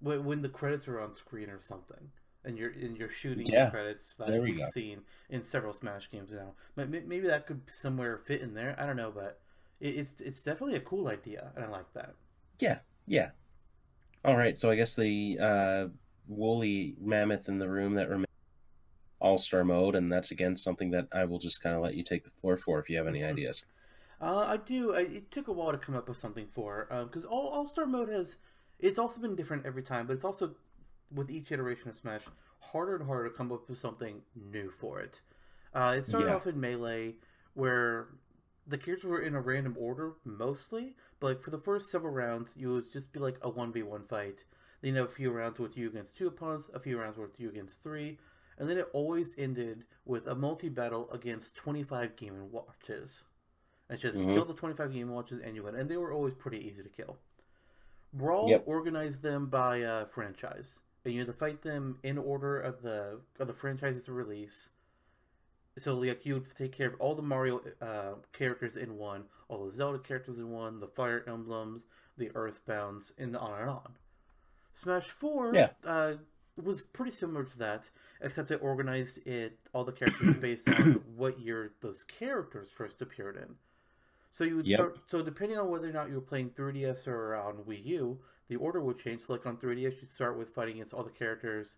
when 0.00 0.24
when 0.24 0.42
the 0.42 0.48
credits 0.48 0.88
are 0.88 0.98
on 1.00 1.14
screen 1.14 1.50
or 1.50 1.60
something, 1.60 2.10
and 2.44 2.56
you're 2.58 2.70
and 2.70 2.96
you're 2.96 3.10
shooting 3.10 3.44
the 3.44 3.52
Yeah. 3.52 3.70
credits 3.70 4.16
that 4.16 4.28
There 4.28 4.40
we 4.40 4.52
we've 4.52 4.60
go. 4.60 4.70
seen 4.70 5.04
in 5.28 5.42
several 5.42 5.72
Smash 5.72 6.10
games 6.10 6.30
now. 6.30 6.54
But 6.74 6.88
maybe 6.88 7.20
that 7.26 7.46
could 7.46 7.68
somewhere 7.68 8.18
fit 8.18 8.40
in 8.40 8.54
there. 8.54 8.74
I 8.78 8.86
don't 8.86 8.96
know, 8.96 9.10
but 9.10 9.40
it, 9.80 9.96
it's 9.96 10.20
it's 10.20 10.42
definitely 10.42 10.76
a 10.76 10.80
cool 10.80 11.08
idea, 11.08 11.52
and 11.54 11.64
I 11.64 11.68
like 11.68 11.92
that. 11.92 12.14
Yeah, 12.58 12.80
yeah. 13.06 13.30
All 14.24 14.36
right, 14.36 14.56
so 14.58 14.70
I 14.70 14.76
guess 14.76 14.94
the 14.96 15.38
uh, 15.40 15.86
woolly 16.28 16.94
mammoth 17.00 17.48
in 17.48 17.58
the 17.58 17.68
room 17.68 17.94
that 17.94 18.08
remains 18.08 18.26
all 19.20 19.38
star 19.38 19.64
mode, 19.64 19.94
and 19.94 20.12
that's 20.12 20.30
again 20.30 20.56
something 20.56 20.90
that 20.90 21.08
I 21.12 21.24
will 21.24 21.38
just 21.38 21.62
kind 21.62 21.74
of 21.76 21.82
let 21.82 21.94
you 21.94 22.02
take 22.04 22.24
the 22.24 22.30
floor 22.30 22.56
for 22.56 22.78
if 22.78 22.90
you 22.90 22.98
have 22.98 23.06
any 23.06 23.24
ideas. 23.24 23.64
Uh, 24.20 24.44
I 24.46 24.56
do. 24.58 24.94
I, 24.94 25.00
it 25.00 25.30
took 25.30 25.48
a 25.48 25.52
while 25.52 25.72
to 25.72 25.78
come 25.78 25.94
up 25.96 26.08
with 26.08 26.18
something 26.18 26.46
for 26.46 26.86
because 27.08 27.24
all 27.24 27.48
All 27.48 27.66
Star 27.66 27.86
mode 27.86 28.10
has. 28.10 28.36
It's 28.78 28.98
also 28.98 29.20
been 29.20 29.36
different 29.36 29.66
every 29.66 29.82
time, 29.82 30.06
but 30.06 30.14
it's 30.14 30.24
also 30.24 30.54
with 31.14 31.30
each 31.30 31.52
iteration 31.52 31.88
of 31.88 31.94
Smash 31.96 32.22
harder 32.60 32.96
and 32.96 33.06
harder 33.06 33.28
to 33.28 33.34
come 33.34 33.52
up 33.52 33.68
with 33.68 33.78
something 33.78 34.22
new 34.34 34.70
for 34.70 35.00
it. 35.00 35.20
Uh, 35.74 35.96
it 35.98 36.04
started 36.04 36.28
Yeah. 36.28 36.34
off 36.34 36.46
in 36.46 36.58
Melee 36.60 37.16
where 37.54 38.08
the 38.70 38.78
characters 38.78 39.10
were 39.10 39.20
in 39.20 39.34
a 39.34 39.40
random 39.42 39.76
order 39.78 40.14
mostly, 40.24 40.96
but 41.20 41.26
like 41.28 41.42
for 41.42 41.50
the 41.50 41.58
first 41.58 41.90
several 41.90 42.14
rounds, 42.14 42.54
you 42.56 42.72
would 42.72 42.90
just 42.92 43.12
be 43.12 43.20
like 43.20 43.38
a 43.42 43.50
one 43.50 43.72
v 43.72 43.82
one 43.82 44.04
fight. 44.06 44.44
Then 44.80 44.94
you 44.94 45.00
have 45.00 45.10
a 45.10 45.12
few 45.12 45.30
rounds 45.32 45.58
with 45.58 45.76
you 45.76 45.88
against 45.88 46.16
two 46.16 46.28
opponents, 46.28 46.68
a 46.74 46.80
few 46.80 46.98
rounds 46.98 47.18
with 47.18 47.38
you 47.38 47.50
against 47.50 47.82
three, 47.82 48.18
and 48.58 48.68
then 48.68 48.78
it 48.78 48.88
always 48.94 49.36
ended 49.38 49.84
with 50.06 50.26
a 50.26 50.34
multi 50.34 50.68
battle 50.70 51.10
against 51.12 51.56
twenty 51.56 51.82
five 51.82 52.16
Game 52.16 52.34
and 52.34 52.52
Watches. 52.52 53.24
It's 53.90 54.02
just 54.02 54.26
Mhm. 54.26 54.28
kill 54.28 54.46
the 54.46 54.54
25 54.54 54.92
game 54.92 55.10
watches 55.10 55.40
and 55.40 55.56
you 55.56 55.64
win. 55.64 55.74
And 55.74 55.90
they 55.90 55.98
were 55.98 56.12
always 56.12 56.34
pretty 56.34 56.58
easy 56.66 56.82
to 56.82 56.88
kill. 56.88 57.18
Brawl 58.12 58.62
Yep. 58.62 58.66
organized 58.66 59.22
them 59.22 59.46
by 59.48 59.82
uh, 59.82 60.04
franchise. 60.06 60.78
And 61.04 61.12
you 61.14 61.20
had 61.20 61.26
to 61.26 61.32
fight 61.32 61.62
them 61.62 61.98
in 62.04 62.18
order 62.18 62.60
of 62.60 62.82
the 62.82 63.20
of 63.40 63.48
the 63.48 63.54
franchise's 63.54 64.08
release. 64.08 64.68
So 65.80 65.94
like 65.94 66.26
you 66.26 66.34
would 66.34 66.54
take 66.54 66.72
care 66.72 66.88
of 66.88 66.96
all 67.00 67.14
the 67.14 67.22
Mario 67.22 67.60
uh, 67.80 68.14
characters 68.32 68.76
in 68.76 68.96
one, 68.98 69.24
all 69.48 69.64
the 69.64 69.70
Zelda 69.70 69.98
characters 69.98 70.38
in 70.38 70.50
one, 70.50 70.80
the 70.80 70.88
Fire 70.88 71.24
Emblems, 71.26 71.86
the 72.18 72.28
Earthbounds, 72.30 73.12
and 73.18 73.36
on 73.36 73.60
and 73.60 73.70
on. 73.70 73.92
Smash 74.72 75.08
Four 75.08 75.54
Yeah. 75.54 75.70
uh, 75.84 76.14
was 76.62 76.82
pretty 76.82 77.12
similar 77.12 77.44
to 77.44 77.58
that, 77.58 77.88
except 78.20 78.50
it 78.50 78.62
organized 78.62 79.26
it 79.26 79.58
all 79.72 79.84
the 79.84 79.92
characters 79.92 80.34
based 80.40 80.68
on 80.68 81.00
what 81.16 81.40
year 81.40 81.72
those 81.80 82.04
characters 82.04 82.70
first 82.70 83.00
appeared 83.02 83.36
in. 83.36 83.56
So 84.32 84.44
you 84.44 84.56
would 84.56 84.66
Yep. 84.66 84.78
start. 84.78 84.98
So 85.06 85.22
depending 85.22 85.58
on 85.58 85.68
whether 85.70 85.88
or 85.88 85.92
not 85.92 86.08
you 86.08 86.14
were 86.16 86.20
playing 86.20 86.50
3DS 86.50 87.06
or 87.08 87.34
on 87.36 87.58
Wii 87.64 87.84
U, 87.86 88.20
the 88.48 88.56
order 88.56 88.80
would 88.80 88.98
change. 88.98 89.22
So 89.22 89.32
like 89.32 89.46
on 89.46 89.56
3DS, 89.56 90.00
you'd 90.00 90.10
start 90.10 90.38
with 90.38 90.54
fighting 90.54 90.74
against 90.74 90.94
all 90.94 91.04
the 91.04 91.10
characters 91.10 91.76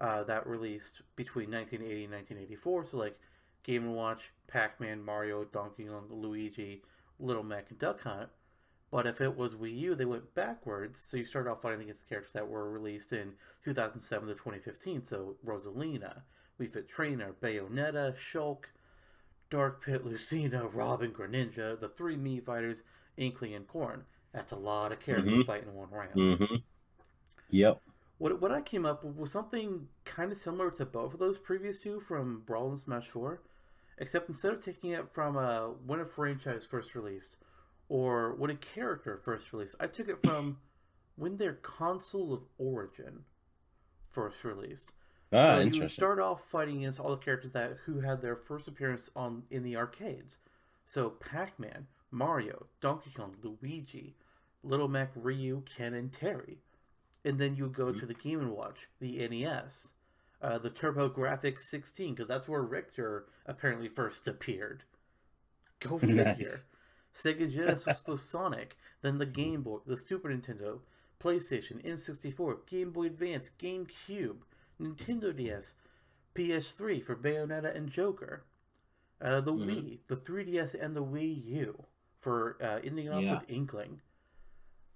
uh, 0.00 0.22
that 0.24 0.46
released 0.46 1.02
between 1.16 1.50
1980 1.50 2.04
and 2.04 2.12
1984. 2.12 2.86
So 2.86 2.96
like 2.98 3.18
Game 3.64 3.84
and 3.84 3.94
Watch, 3.94 4.30
Pac-Man, 4.46 5.02
Mario, 5.02 5.44
Donkey 5.44 5.84
Kong, 5.84 6.06
Luigi, 6.10 6.82
Little 7.20 7.42
Mac, 7.42 7.70
and 7.70 7.78
Duck 7.78 8.02
Hunt. 8.02 8.28
But 8.90 9.06
if 9.06 9.20
it 9.20 9.36
was 9.36 9.54
Wii 9.54 9.76
U, 9.80 9.94
they 9.94 10.06
went 10.06 10.34
backwards. 10.34 10.98
So 10.98 11.18
you 11.18 11.24
started 11.26 11.50
off 11.50 11.60
fighting 11.60 11.82
against 11.82 12.08
characters 12.08 12.32
that 12.32 12.48
were 12.48 12.70
released 12.70 13.12
in 13.12 13.34
2007 13.64 14.28
to 14.28 14.34
2015. 14.34 15.02
So 15.02 15.36
Rosalina, 15.44 16.22
Wii 16.58 16.70
Fit 16.72 16.88
Trainer, 16.88 17.34
Bayonetta, 17.42 18.16
Shulk, 18.16 18.64
Dark 19.50 19.84
Pit, 19.84 20.06
Lucina, 20.06 20.66
Robin, 20.68 21.10
Greninja, 21.12 21.78
the 21.78 21.88
three 21.90 22.16
Mii 22.16 22.42
fighters, 22.42 22.82
Inkling, 23.18 23.54
and 23.54 23.68
Corrin. 23.68 24.00
That's 24.32 24.52
a 24.52 24.56
lot 24.56 24.92
of 24.92 25.00
characters 25.00 25.38
Mhm. 25.42 25.46
fighting 25.46 25.68
in 25.68 25.74
one 25.74 25.90
round. 25.90 26.14
Mm-hmm. 26.14 26.54
Yep. 27.50 27.80
What, 28.18 28.40
what 28.40 28.52
I 28.52 28.60
came 28.60 28.84
up 28.84 29.04
with 29.04 29.16
was 29.16 29.30
something 29.32 29.88
kind 30.04 30.32
of 30.32 30.38
similar 30.38 30.70
to 30.72 30.84
both 30.86 31.14
of 31.14 31.20
those 31.20 31.38
previous 31.38 31.80
two 31.80 32.00
from 32.00 32.40
Brawl 32.46 32.70
and 32.70 32.78
Smash 32.78 33.08
4, 33.08 33.40
except 33.98 34.28
instead 34.28 34.52
of 34.52 34.64
taking 34.64 34.90
it 34.90 35.12
from 35.12 35.36
uh, 35.36 35.68
when 35.86 36.00
a 36.00 36.06
franchise 36.06 36.64
first 36.64 36.94
released 36.94 37.36
or 37.88 38.34
when 38.34 38.50
a 38.50 38.56
character 38.56 39.16
first 39.16 39.52
released, 39.52 39.76
I 39.80 39.86
took 39.86 40.08
it 40.08 40.18
from 40.22 40.58
when 41.16 41.36
their 41.36 41.54
console 41.54 42.32
of 42.32 42.42
origin 42.58 43.24
first 44.10 44.44
released. 44.44 44.92
Ah, 45.32 45.56
so 45.56 45.60
you 45.60 45.80
would 45.82 45.90
start 45.90 46.18
off 46.18 46.44
fighting 46.48 46.78
against 46.78 47.00
all 47.00 47.10
the 47.10 47.16
characters 47.16 47.50
that 47.52 47.76
who 47.84 48.00
had 48.00 48.22
their 48.22 48.36
first 48.36 48.66
appearance 48.66 49.10
on 49.14 49.42
in 49.50 49.62
the 49.62 49.76
arcades. 49.76 50.38
So 50.86 51.10
Pac-Man, 51.10 51.86
Mario, 52.10 52.66
Donkey 52.80 53.10
Kong, 53.14 53.36
Luigi, 53.42 54.16
Little 54.62 54.88
Mac, 54.88 55.10
Ryu, 55.14 55.62
Ken, 55.76 55.92
and 55.92 56.10
Terry. 56.10 56.58
And 57.24 57.38
then 57.38 57.56
you 57.56 57.68
go 57.68 57.92
to 57.92 58.06
the 58.06 58.14
Game 58.14 58.40
and 58.40 58.52
Watch, 58.52 58.88
the 59.00 59.28
NES, 59.28 59.92
uh, 60.42 60.58
the 60.58 60.70
TurboGrafx 60.70 61.60
16, 61.60 62.14
because 62.14 62.28
that's 62.28 62.48
where 62.48 62.62
Richter 62.62 63.26
apparently 63.46 63.88
first 63.88 64.26
appeared. 64.28 64.82
Go 65.80 65.98
figure. 65.98 66.24
Nice. 66.24 66.64
Sega 67.14 67.52
Genesis 67.52 68.06
was 68.06 68.22
Sonic, 68.22 68.76
then 69.02 69.18
the 69.18 69.26
Game 69.26 69.62
Boy, 69.62 69.78
the 69.86 69.96
Super 69.96 70.28
Nintendo, 70.28 70.80
PlayStation, 71.20 71.84
N64, 71.84 72.66
Game 72.66 72.90
Boy 72.92 73.06
Advance, 73.06 73.50
GameCube, 73.58 74.36
Nintendo 74.80 75.34
DS, 75.34 75.74
PS3 76.36 77.02
for 77.02 77.16
Bayonetta 77.16 77.74
and 77.74 77.90
Joker, 77.90 78.44
uh, 79.20 79.40
the 79.40 79.52
Mhm. 79.52 79.66
Wii, 79.66 79.98
the 80.06 80.16
3DS, 80.16 80.74
and 80.74 80.94
the 80.94 81.02
Wii 81.02 81.44
U 81.46 81.84
for 82.20 82.56
uh, 82.62 82.78
ending 82.84 83.08
off 83.08 83.22
Yeah. 83.22 83.40
with 83.40 83.48
Inkling. 83.50 84.00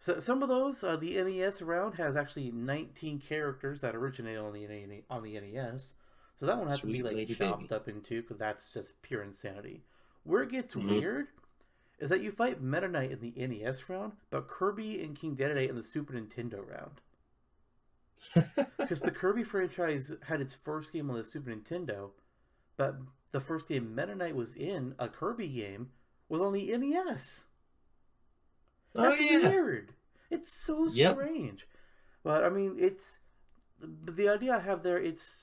So 0.02 0.18
some 0.18 0.42
of 0.42 0.48
those, 0.48 0.82
uh, 0.82 0.96
the 0.96 1.14
NES 1.22 1.62
round 1.62 1.94
has 1.94 2.16
actually 2.16 2.50
19 2.50 3.20
characters 3.20 3.82
that 3.82 3.94
originated 3.94 4.40
on 4.40 4.52
the 4.52 5.04
on 5.08 5.22
the 5.22 5.38
NES. 5.40 5.94
So 6.34 6.46
that 6.46 6.58
one 6.58 6.66
has 6.66 6.80
to 6.80 6.88
be 6.88 7.04
like 7.04 7.28
chopped 7.28 7.68
baby. 7.68 7.72
up 7.74 7.86
into 7.86 8.20
because 8.20 8.36
that's 8.36 8.68
just 8.70 9.00
pure 9.02 9.22
insanity. 9.22 9.84
Where 10.24 10.42
it 10.42 10.50
gets 10.50 10.74
Mhm. 10.74 10.88
weird 10.88 11.28
is 12.00 12.10
that 12.10 12.20
you 12.20 12.32
fight 12.32 12.60
Meta 12.60 12.88
Knight 12.88 13.12
in 13.12 13.20
the 13.20 13.32
NES 13.36 13.88
round, 13.88 14.14
but 14.30 14.48
Kirby 14.48 15.00
and 15.04 15.14
King 15.14 15.36
Dedede 15.36 15.68
in 15.68 15.76
the 15.76 15.84
Super 15.84 16.14
Nintendo 16.14 16.66
round. 16.68 17.00
Because 18.76 19.02
the 19.02 19.12
Kirby 19.12 19.44
franchise 19.44 20.12
had 20.24 20.40
its 20.40 20.52
first 20.54 20.92
game 20.92 21.10
on 21.10 21.16
the 21.16 21.24
Super 21.24 21.50
Nintendo, 21.52 22.10
but 22.76 22.96
the 23.30 23.40
first 23.40 23.68
game 23.68 23.94
Meta 23.94 24.16
Knight 24.16 24.34
was 24.34 24.56
in, 24.56 24.96
a 24.98 25.08
Kirby 25.08 25.46
game, 25.48 25.92
was 26.28 26.40
on 26.40 26.52
the 26.52 26.76
NES. 26.76 27.46
That's 28.94 29.19
oh 29.19 29.20
yeah. 29.20 29.39
weird. 29.39 29.93
It's 30.31 30.51
so 30.51 30.86
Yep. 30.86 31.14
strange. 31.14 31.66
But 32.23 32.44
I 32.44 32.48
mean, 32.48 32.77
it's 32.78 33.19
the 33.81 34.28
idea 34.28 34.55
I 34.56 34.60
have 34.60 34.82
there. 34.82 34.98
It's 34.98 35.43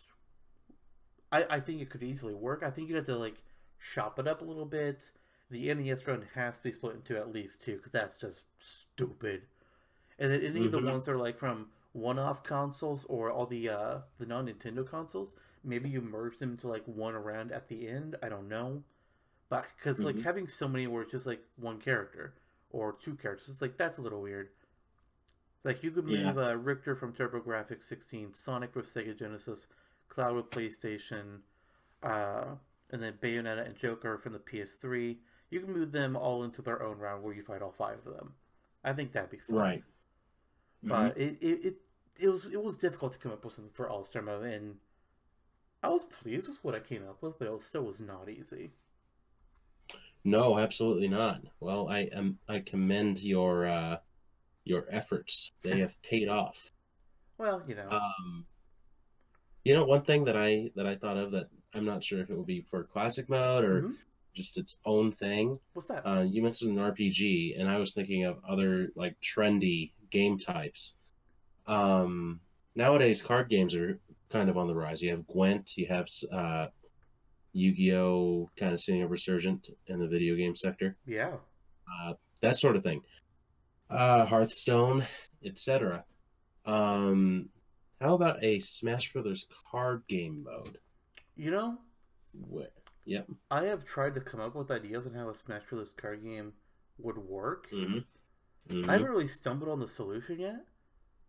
I 1.32 1.46
I 1.50 1.60
think 1.60 1.82
it 1.82 1.90
could 1.90 2.04
easily 2.04 2.34
work. 2.34 2.64
I 2.64 2.70
think 2.72 2.88
you'd 2.90 2.96
have 2.96 3.06
to 3.06 3.16
like 3.16 3.42
shop 3.78 4.20
it 4.20 4.28
up 4.28 4.42
a 4.42 4.46
little 4.46 4.66
bit. 4.66 5.12
The 5.50 5.70
NES 5.74 6.08
run 6.08 6.26
has 6.36 6.58
to 6.58 6.64
be 6.66 6.72
split 6.72 6.96
into 6.96 7.18
at 7.18 7.32
least 7.32 7.62
two 7.62 7.78
because 7.78 7.92
that's 7.92 8.18
just 8.18 8.44
stupid. 8.60 9.44
And 10.20 10.32
then 10.32 10.42
any 10.44 10.66
of 10.66 10.72
the 10.72 10.80
Mhm. 10.80 10.86
ones 10.86 11.06
that 11.06 11.14
are 11.14 11.18
like 11.18 11.38
from 11.38 11.72
one-off 11.94 12.44
consoles 12.44 13.06
or 13.06 13.32
all 13.32 13.46
the 13.48 13.70
uh 13.70 14.02
the 14.20 14.26
non-Nintendo 14.26 14.88
consoles, 14.88 15.36
maybe 15.64 15.90
you 15.90 16.02
merge 16.02 16.38
them 16.38 16.52
into 16.52 16.68
like 16.68 16.86
one 16.86 17.16
around 17.16 17.52
at 17.52 17.68
the 17.68 17.88
end. 17.88 18.16
I 18.22 18.30
don't 18.30 18.48
know, 18.48 18.84
but 19.50 19.66
because 19.78 20.04
like 20.04 20.18
Mhm. 20.18 20.24
having 20.24 20.48
so 20.48 20.68
many 20.68 20.88
where 20.88 21.04
it's 21.04 21.12
just 21.12 21.26
like 21.28 21.44
one 21.58 21.80
character 21.80 22.34
or 22.72 22.94
two 22.94 23.16
characters, 23.16 23.50
it's 23.50 23.62
like 23.62 23.78
that's 23.78 23.98
a 23.98 24.02
little 24.02 24.22
weird. 24.22 24.50
Like 25.64 25.84
you 25.84 25.91
could 25.91 26.06
move 26.06 26.20
Yeah. 26.20 26.52
uh, 26.52 26.54
Richter 26.56 26.96
from 26.96 27.14
TurboGrafx 27.14 27.84
16, 27.84 28.34
Sonic 28.34 28.76
with 28.76 28.91
Sega 28.94 29.18
Genesis, 29.18 29.68
Cloud 30.08 30.36
with 30.36 30.50
PlayStation, 30.50 31.40
uh, 32.02 32.56
and 32.91 33.04
then 33.04 33.14
Bayonetta 33.22 33.66
and 33.66 33.76
Joker 33.76 34.18
from 34.18 34.34
the 34.34 34.40
PS3. 34.40 35.18
You 35.50 35.60
can 35.60 35.74
move 35.74 35.91
them 35.91 36.16
all 36.16 36.44
into 36.44 36.62
their 36.62 36.82
own 36.82 36.98
round 36.98 37.24
where 37.24 37.34
you 37.34 37.44
fight 37.44 37.62
all 37.62 37.72
five 37.72 37.98
of 38.06 38.14
them. 38.16 38.34
I 38.84 38.94
think 38.94 39.12
that'd 39.12 39.30
be 39.30 39.38
fun. 39.38 39.56
Right. 39.58 39.84
But 40.82 41.18
it, 41.18 41.41
it, 41.41 41.66
it 41.66 41.76
it 42.22 42.30
was 42.30 42.46
it 42.46 42.64
was 42.64 42.78
difficult 42.78 43.12
to 43.14 43.18
come 43.18 43.32
up 43.32 43.44
with 43.44 43.54
something 43.54 43.74
for 43.74 43.90
All 43.90 44.04
Star 44.06 44.22
mode, 44.22 44.46
and 44.46 44.78
I 45.84 45.90
was 45.90 46.04
pleased 46.06 46.48
with 46.48 46.64
what 46.64 46.76
I 46.76 46.80
came 46.80 47.04
up 47.08 47.22
with, 47.22 47.38
but 47.38 47.48
it 47.48 47.52
was, 47.52 47.64
still 47.64 47.84
was 47.84 48.00
not 48.00 48.30
easy. 48.30 48.72
No, 50.24 50.60
absolutely 50.60 51.08
not. 51.08 51.41
Well, 51.60 51.88
I 51.88 52.10
am. 52.14 52.38
I 52.48 52.60
commend 52.60 53.22
your 53.24 53.68
uh, 53.68 53.98
your 54.66 54.86
efforts. 54.91 55.52
They 55.64 55.80
have 55.82 56.02
paid 56.02 56.28
off. 56.30 56.72
Well, 57.38 57.64
you 57.68 57.76
know, 57.76 57.90
Um, 57.90 58.46
you 59.64 59.74
know, 59.74 59.86
one 59.86 60.04
thing 60.04 60.26
that 60.26 60.36
I 60.38 60.72
that 60.76 60.86
I 60.86 60.96
thought 60.96 61.18
of 61.18 61.32
that 61.32 61.48
I'm 61.74 61.86
not 61.86 62.04
sure 62.04 62.20
if 62.22 62.30
it 62.30 62.36
will 62.36 62.44
be 62.44 62.62
for 62.62 62.84
classic 62.84 63.30
mode 63.30 63.64
or 63.64 63.82
Mhm. 63.84 63.96
just 64.36 64.58
its 64.58 64.78
own 64.86 65.12
thing. 65.12 65.60
what's 65.74 65.88
that? 65.88 66.06
Uh, 66.06 66.22
you 66.24 66.41
mentioned 66.41 66.72
an 66.78 66.84
RPG, 66.84 67.60
and 67.60 67.70
I 67.70 67.78
was 67.78 67.94
thinking 67.94 68.26
of 68.26 68.40
other 68.48 68.91
like 68.96 69.16
trendy 69.22 69.91
game 70.12 70.38
types. 70.38 70.96
Um, 71.68 72.41
nowadays, 72.76 73.22
card 73.22 73.50
games 73.50 73.76
are 73.76 74.00
kind 74.30 74.50
of 74.50 74.58
on 74.58 74.68
the 74.68 74.76
rise. 74.76 75.02
You 75.02 75.12
have 75.12 75.28
Gwent, 75.28 75.78
you 75.78 75.88
have 75.88 76.08
uh, 76.32 76.68
Yu-Gi-Oh, 77.54 78.50
kind 78.58 78.74
of 78.74 78.82
seeing 78.82 79.02
a 79.02 79.08
resurgent 79.08 79.70
in 79.88 80.00
the 80.00 80.08
video 80.08 80.36
game 80.36 80.56
sector. 80.56 80.96
yeah, 81.06 81.34
uh, 81.88 82.14
that 82.42 82.58
sort 82.58 82.76
of 82.76 82.84
thing. 82.84 83.02
Uh, 83.90 84.26
Hearthstone, 84.26 85.06
etc. 85.44 86.04
Um, 86.66 87.50
how 88.00 88.14
about 88.14 88.44
a 88.44 88.60
Smash 88.60 89.12
Brothers 89.14 89.48
card 89.72 90.04
game 90.08 90.44
mode? 90.44 90.78
you 91.36 91.52
know, 91.52 91.78
Wh- 92.54 92.66
Yep. 93.06 93.28
I 93.50 93.64
have 93.64 93.86
tried 93.86 94.14
to 94.16 94.22
come 94.22 94.40
up 94.42 94.56
with 94.56 94.70
ideas 94.70 95.08
on 95.08 95.14
how 95.14 95.30
a 95.30 95.34
Smash 95.34 95.64
Bros. 95.70 95.94
card 95.94 96.22
game 96.24 96.54
would 97.00 97.18
work. 97.18 97.72
Mm-hmm. 97.72 98.88
I 98.88 98.94
haven't 98.94 99.10
really 99.10 99.28
stumbled 99.28 99.70
on 99.70 99.80
the 99.80 99.88
solution 99.88 100.40
yet, 100.40 100.66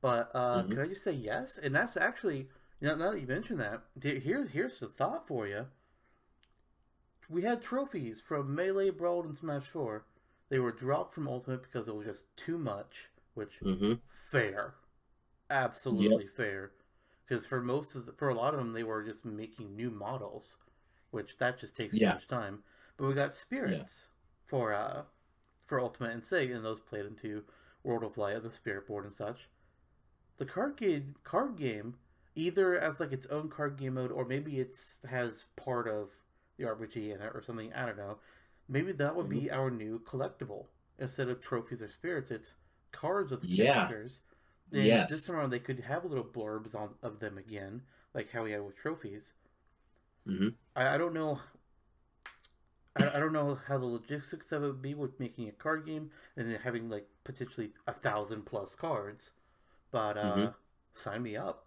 but 0.02 0.30
uh, 0.34 0.62
Mhm. 0.64 0.70
can 0.72 0.78
I 0.80 0.86
just 0.88 1.04
say 1.04 1.12
yes? 1.12 1.56
And 1.58 1.74
that's 1.74 1.96
actually, 1.96 2.48
you 2.80 2.88
know, 2.88 2.96
now 2.96 3.12
that 3.12 3.20
you 3.20 3.26
mentioned 3.26 3.60
that, 3.60 3.84
d- 3.98 4.18
here, 4.20 4.44
here's 4.44 4.78
the 4.78 4.88
thought 4.88 5.26
for 5.26 5.46
you. 5.46 5.66
We 7.30 7.40
had 7.44 7.62
trophies 7.62 8.20
from 8.20 8.54
Melee, 8.54 8.90
Brawl, 8.90 9.22
and 9.24 9.34
Smash 9.34 9.68
4. 9.68 10.04
They 10.50 10.58
were 10.58 10.70
dropped 10.70 11.14
from 11.14 11.28
Ultimate 11.28 11.62
because 11.62 11.88
it 11.88 11.94
was 11.94 12.04
just 12.04 12.36
too 12.36 12.58
much, 12.58 13.08
which 13.32 13.62
hmm 13.62 13.94
fair, 14.06 14.74
absolutely 15.50 16.26
fair. 16.26 16.72
Because 17.26 17.46
for 17.46 17.62
most 17.62 17.96
of 17.96 18.06
the, 18.06 18.12
for 18.12 18.28
a 18.28 18.34
lot 18.34 18.54
of 18.54 18.60
them, 18.60 18.72
they 18.74 18.82
were 18.84 19.02
just 19.04 19.24
making 19.24 19.76
new 19.76 19.90
models, 19.90 20.58
which 21.10 21.38
that 21.38 21.58
just 21.58 21.76
takes 21.76 21.98
too 21.98 22.08
much 22.08 22.28
time. 22.28 22.64
But 22.96 23.06
we 23.08 23.14
got 23.14 23.34
spirits 23.34 24.08
for 24.46 24.72
uh 24.74 25.04
for 25.66 25.80
Ultimate 25.80 26.12
and 26.12 26.24
Sig, 26.24 26.50
and 26.50 26.64
those 26.64 26.80
played 26.80 27.06
into 27.06 27.44
World 27.84 28.04
of 28.04 28.18
Light, 28.18 28.36
and 28.36 28.44
the 28.44 28.50
Spirit 28.50 28.86
Board, 28.86 29.04
and 29.04 29.12
such. 29.14 29.48
The 30.38 30.44
card 30.44 30.76
game 30.76 31.14
card 31.22 31.54
game 31.54 31.96
either 32.34 32.76
as 32.76 32.98
like 32.98 33.12
its 33.12 33.26
own 33.26 33.48
card 33.48 33.76
game 33.76 33.94
mode, 33.94 34.10
or 34.10 34.24
maybe 34.24 34.58
it's 34.58 34.98
has 35.08 35.44
part 35.54 35.86
of 35.86 36.10
the 36.60 36.66
RPG 36.68 37.12
in 37.12 37.20
it 37.22 37.32
or 37.34 37.42
something. 37.42 37.72
I 37.74 37.86
don't 37.86 37.98
know. 37.98 38.18
Maybe 38.68 38.92
that 38.92 39.16
would 39.16 39.28
be 39.28 39.50
our 39.50 39.70
new 39.70 40.00
collectible 40.00 40.66
instead 40.98 41.28
of 41.28 41.40
trophies 41.40 41.82
or 41.82 41.88
spirits. 41.90 42.30
It's 42.30 42.56
cards 42.92 43.30
with 43.32 43.42
the 43.42 43.48
Yeah. 43.48 43.48
characters. 43.48 44.20
And 44.72 44.82
Yes. 44.84 45.08
This 45.08 45.26
time 45.26 45.36
around, 45.36 45.50
they 45.50 45.60
could 45.60 45.80
have 45.80 46.04
little 46.04 46.24
blurbs 46.24 46.74
on 46.76 46.94
of 47.02 47.20
them 47.20 47.38
again, 47.38 47.82
like 48.14 48.30
how 48.30 48.44
we 48.44 48.52
had 48.52 48.64
with 48.64 48.76
trophies. 48.76 49.34
hmm 50.26 50.60
I, 50.76 50.94
I 50.94 50.98
don't 50.98 51.14
know. 51.14 51.40
I, 52.94 53.16
I 53.16 53.18
don't 53.18 53.32
know 53.32 53.56
how 53.56 53.78
the 53.78 53.86
logistics 53.86 54.52
of 54.52 54.62
it 54.62 54.66
would 54.68 54.80
be 54.82 54.94
with 54.94 55.18
making 55.18 55.48
a 55.48 55.52
card 55.52 55.84
game 55.86 56.12
and 56.36 56.56
having 56.58 56.88
like 56.88 57.08
potentially 57.24 57.72
a 57.88 57.92
thousand 57.92 58.42
plus 58.46 58.76
cards, 58.76 59.32
but 59.90 60.16
uh, 60.18 60.50
Mhm. 60.50 60.54
sign 60.94 61.22
me 61.22 61.36
up. 61.36 61.66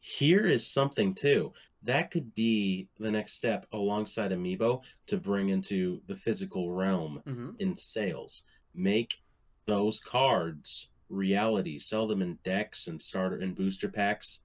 Here 0.00 0.46
is 0.46 0.66
something 0.66 1.14
too 1.14 1.52
that 1.86 2.10
could 2.10 2.34
be 2.34 2.88
the 2.98 3.10
next 3.10 3.32
step 3.34 3.66
alongside 3.72 4.30
Amiibo 4.32 4.82
to 5.06 5.16
bring 5.16 5.48
into 5.48 6.00
the 6.06 6.14
physical 6.16 6.70
realm 6.72 7.22
hmm 7.24 7.50
in 7.58 7.76
sales. 7.76 8.42
Make 8.74 9.22
those 9.66 10.00
cards 10.00 10.88
reality. 11.08 11.78
Sell 11.78 12.06
them 12.06 12.22
in 12.22 12.38
decks 12.44 12.88
and 12.88 13.00
starter 13.00 13.38
and 13.38 13.54
booster 13.56 13.88
packs. 13.88 14.40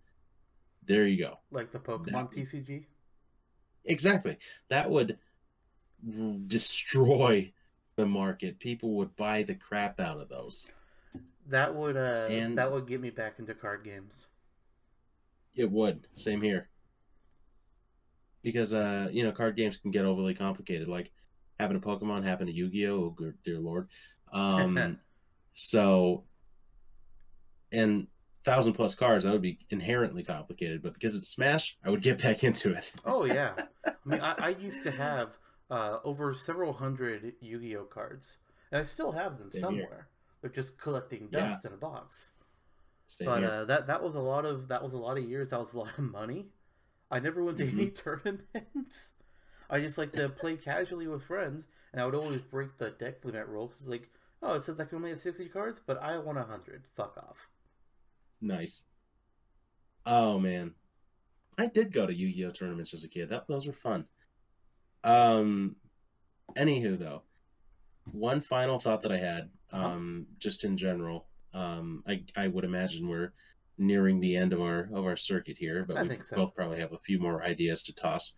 There 0.85 1.05
you 1.07 1.17
go. 1.23 1.39
Like 1.51 1.71
the 1.71 1.79
Pokemon 1.79 2.11
That- 2.11 2.31
TCG. 2.31 2.85
Exactly. 3.85 4.37
That 4.69 4.89
would 4.89 5.17
destroy 6.47 7.51
the 7.95 8.05
market. 8.05 8.59
People 8.59 8.93
would 8.95 9.15
buy 9.15 9.43
the 9.43 9.55
crap 9.55 9.99
out 9.99 10.19
of 10.19 10.29
those. 10.29 10.67
That 11.47 11.73
would 11.75 11.97
uh, 11.97 12.27
And- 12.29 12.57
that 12.57 12.71
would 12.71 12.87
get 12.87 13.01
me 13.01 13.09
back 13.09 13.39
into 13.39 13.53
card 13.55 13.83
games. 13.83 14.27
It 15.55 15.69
would. 15.69 16.07
Same 16.13 16.41
here. 16.41 16.69
Because 18.43 18.73
uh, 18.73 19.07
you 19.11 19.23
know, 19.23 19.31
card 19.31 19.55
games 19.55 19.77
can 19.77 19.91
get 19.91 20.05
overly 20.05 20.33
complicated. 20.33 20.87
Like 20.87 21.11
happened 21.59 21.81
to 21.81 21.87
Pokemon, 21.87 22.23
happened 22.23 22.47
to 22.49 22.53
Yu-Gi-Oh. 22.55 23.05
Oh, 23.05 23.09
good, 23.11 23.35
dear 23.45 23.59
lord. 23.59 23.87
Um, 24.33 24.97
so, 25.53 26.23
and 27.71 28.07
thousand 28.43 28.73
plus 28.73 28.95
cards, 28.95 29.23
that 29.23 29.31
would 29.31 29.41
be 29.41 29.59
inherently 29.69 30.23
complicated. 30.23 30.81
But 30.81 30.93
because 30.93 31.15
it's 31.15 31.27
Smash, 31.29 31.77
I 31.85 31.89
would 31.89 32.01
get 32.01 32.21
back 32.21 32.43
into 32.43 32.73
it. 32.73 32.93
Oh 33.05 33.25
yeah, 33.25 33.53
I 33.85 33.91
mean 34.05 34.19
I, 34.21 34.33
I 34.37 34.49
used 34.49 34.83
to 34.83 34.91
have 34.91 35.37
uh, 35.69 35.99
over 36.03 36.33
several 36.33 36.73
hundred 36.73 37.33
Yu-Gi-Oh 37.41 37.85
cards, 37.85 38.37
and 38.71 38.81
I 38.81 38.83
still 38.83 39.11
have 39.11 39.37
them 39.37 39.51
Same 39.51 39.61
here. 39.73 39.83
somewhere. 39.83 40.07
They're 40.41 40.49
just 40.49 40.79
collecting 40.79 41.29
Yeah. 41.31 41.49
dust 41.49 41.65
in 41.65 41.73
a 41.73 41.77
box. 41.77 42.31
Same 43.07 43.25
but 43.27 43.39
here. 43.41 43.49
uh, 43.49 43.65
that 43.65 43.87
that 43.87 44.01
was 44.01 44.15
a 44.15 44.19
lot 44.19 44.45
of 44.45 44.67
that 44.69 44.83
was 44.83 44.93
a 44.93 44.97
lot 44.97 45.17
of 45.17 45.23
years. 45.25 45.49
That 45.49 45.59
was 45.59 45.73
a 45.73 45.79
lot 45.79 45.97
of 45.97 46.03
money. 46.11 46.47
I 47.11 47.19
never 47.19 47.43
went 47.43 47.57
to 47.57 47.65
Mm-hmm. 47.65 47.79
any 47.79 47.89
tournaments. 47.91 49.11
I 49.69 49.79
just 49.79 49.97
like 49.97 50.13
to 50.13 50.29
play 50.29 50.55
casually 50.57 51.07
with 51.07 51.23
friends, 51.23 51.67
and 51.93 52.01
I 52.01 52.05
would 52.05 52.15
always 52.15 52.41
break 52.41 52.77
the 52.77 52.89
deck 52.89 53.23
limit 53.23 53.47
rule 53.47 53.67
because 53.67 53.87
like, 53.87 54.09
oh, 54.41 54.53
it 54.55 54.63
says 54.63 54.79
I 54.79 54.85
can 54.85 54.97
only 54.97 55.11
have 55.11 55.19
sixty 55.19 55.47
cards, 55.47 55.79
but 55.85 56.01
I 56.01 56.17
want 56.17 56.37
hundred. 56.39 56.83
Fuck 56.95 57.17
off. 57.17 57.47
Nice. 58.41 58.83
Oh 60.05 60.39
man, 60.39 60.73
I 61.57 61.67
did 61.67 61.93
go 61.93 62.05
to 62.07 62.13
Yu-Gi-Oh 62.13 62.51
tournaments 62.51 62.93
as 62.93 63.03
a 63.03 63.07
kid. 63.07 63.29
That 63.29 63.47
those 63.47 63.67
were 63.67 63.73
fun. 63.73 64.05
Um, 65.03 65.75
anywho 66.57 66.97
though, 66.97 67.23
one 68.11 68.41
final 68.41 68.79
thought 68.79 69.03
that 69.03 69.11
I 69.11 69.17
had, 69.19 69.49
um, 69.71 70.27
just 70.39 70.63
in 70.63 70.75
general, 70.77 71.27
um, 71.53 72.03
I 72.07 72.23
I 72.35 72.47
would 72.47 72.65
imagine 72.65 73.07
we're 73.07 73.33
nearing 73.81 74.19
the 74.19 74.35
end 74.35 74.53
of 74.53 74.61
our 74.61 74.89
of 74.93 75.05
our 75.05 75.17
circuit 75.17 75.57
here, 75.57 75.85
but 75.87 75.97
I 75.97 76.03
we 76.03 76.19
so. 76.19 76.35
both 76.35 76.55
probably 76.55 76.79
have 76.79 76.93
a 76.93 76.99
few 76.99 77.19
more 77.19 77.43
ideas 77.43 77.83
to 77.83 77.93
toss. 77.93 78.35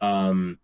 Um, 0.00 0.58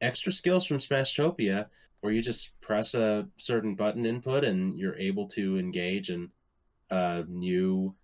extra 0.00 0.32
skills 0.32 0.64
from 0.64 0.78
Smashtopia, 0.78 1.66
where 2.00 2.12
you 2.12 2.22
just 2.22 2.60
press 2.60 2.94
a 2.94 3.26
certain 3.38 3.74
button 3.74 4.06
input 4.06 4.44
and 4.44 4.78
you're 4.78 4.96
able 4.96 5.26
to 5.28 5.58
engage 5.58 6.10
in 6.10 6.30
a 6.90 7.24
new 7.28 7.94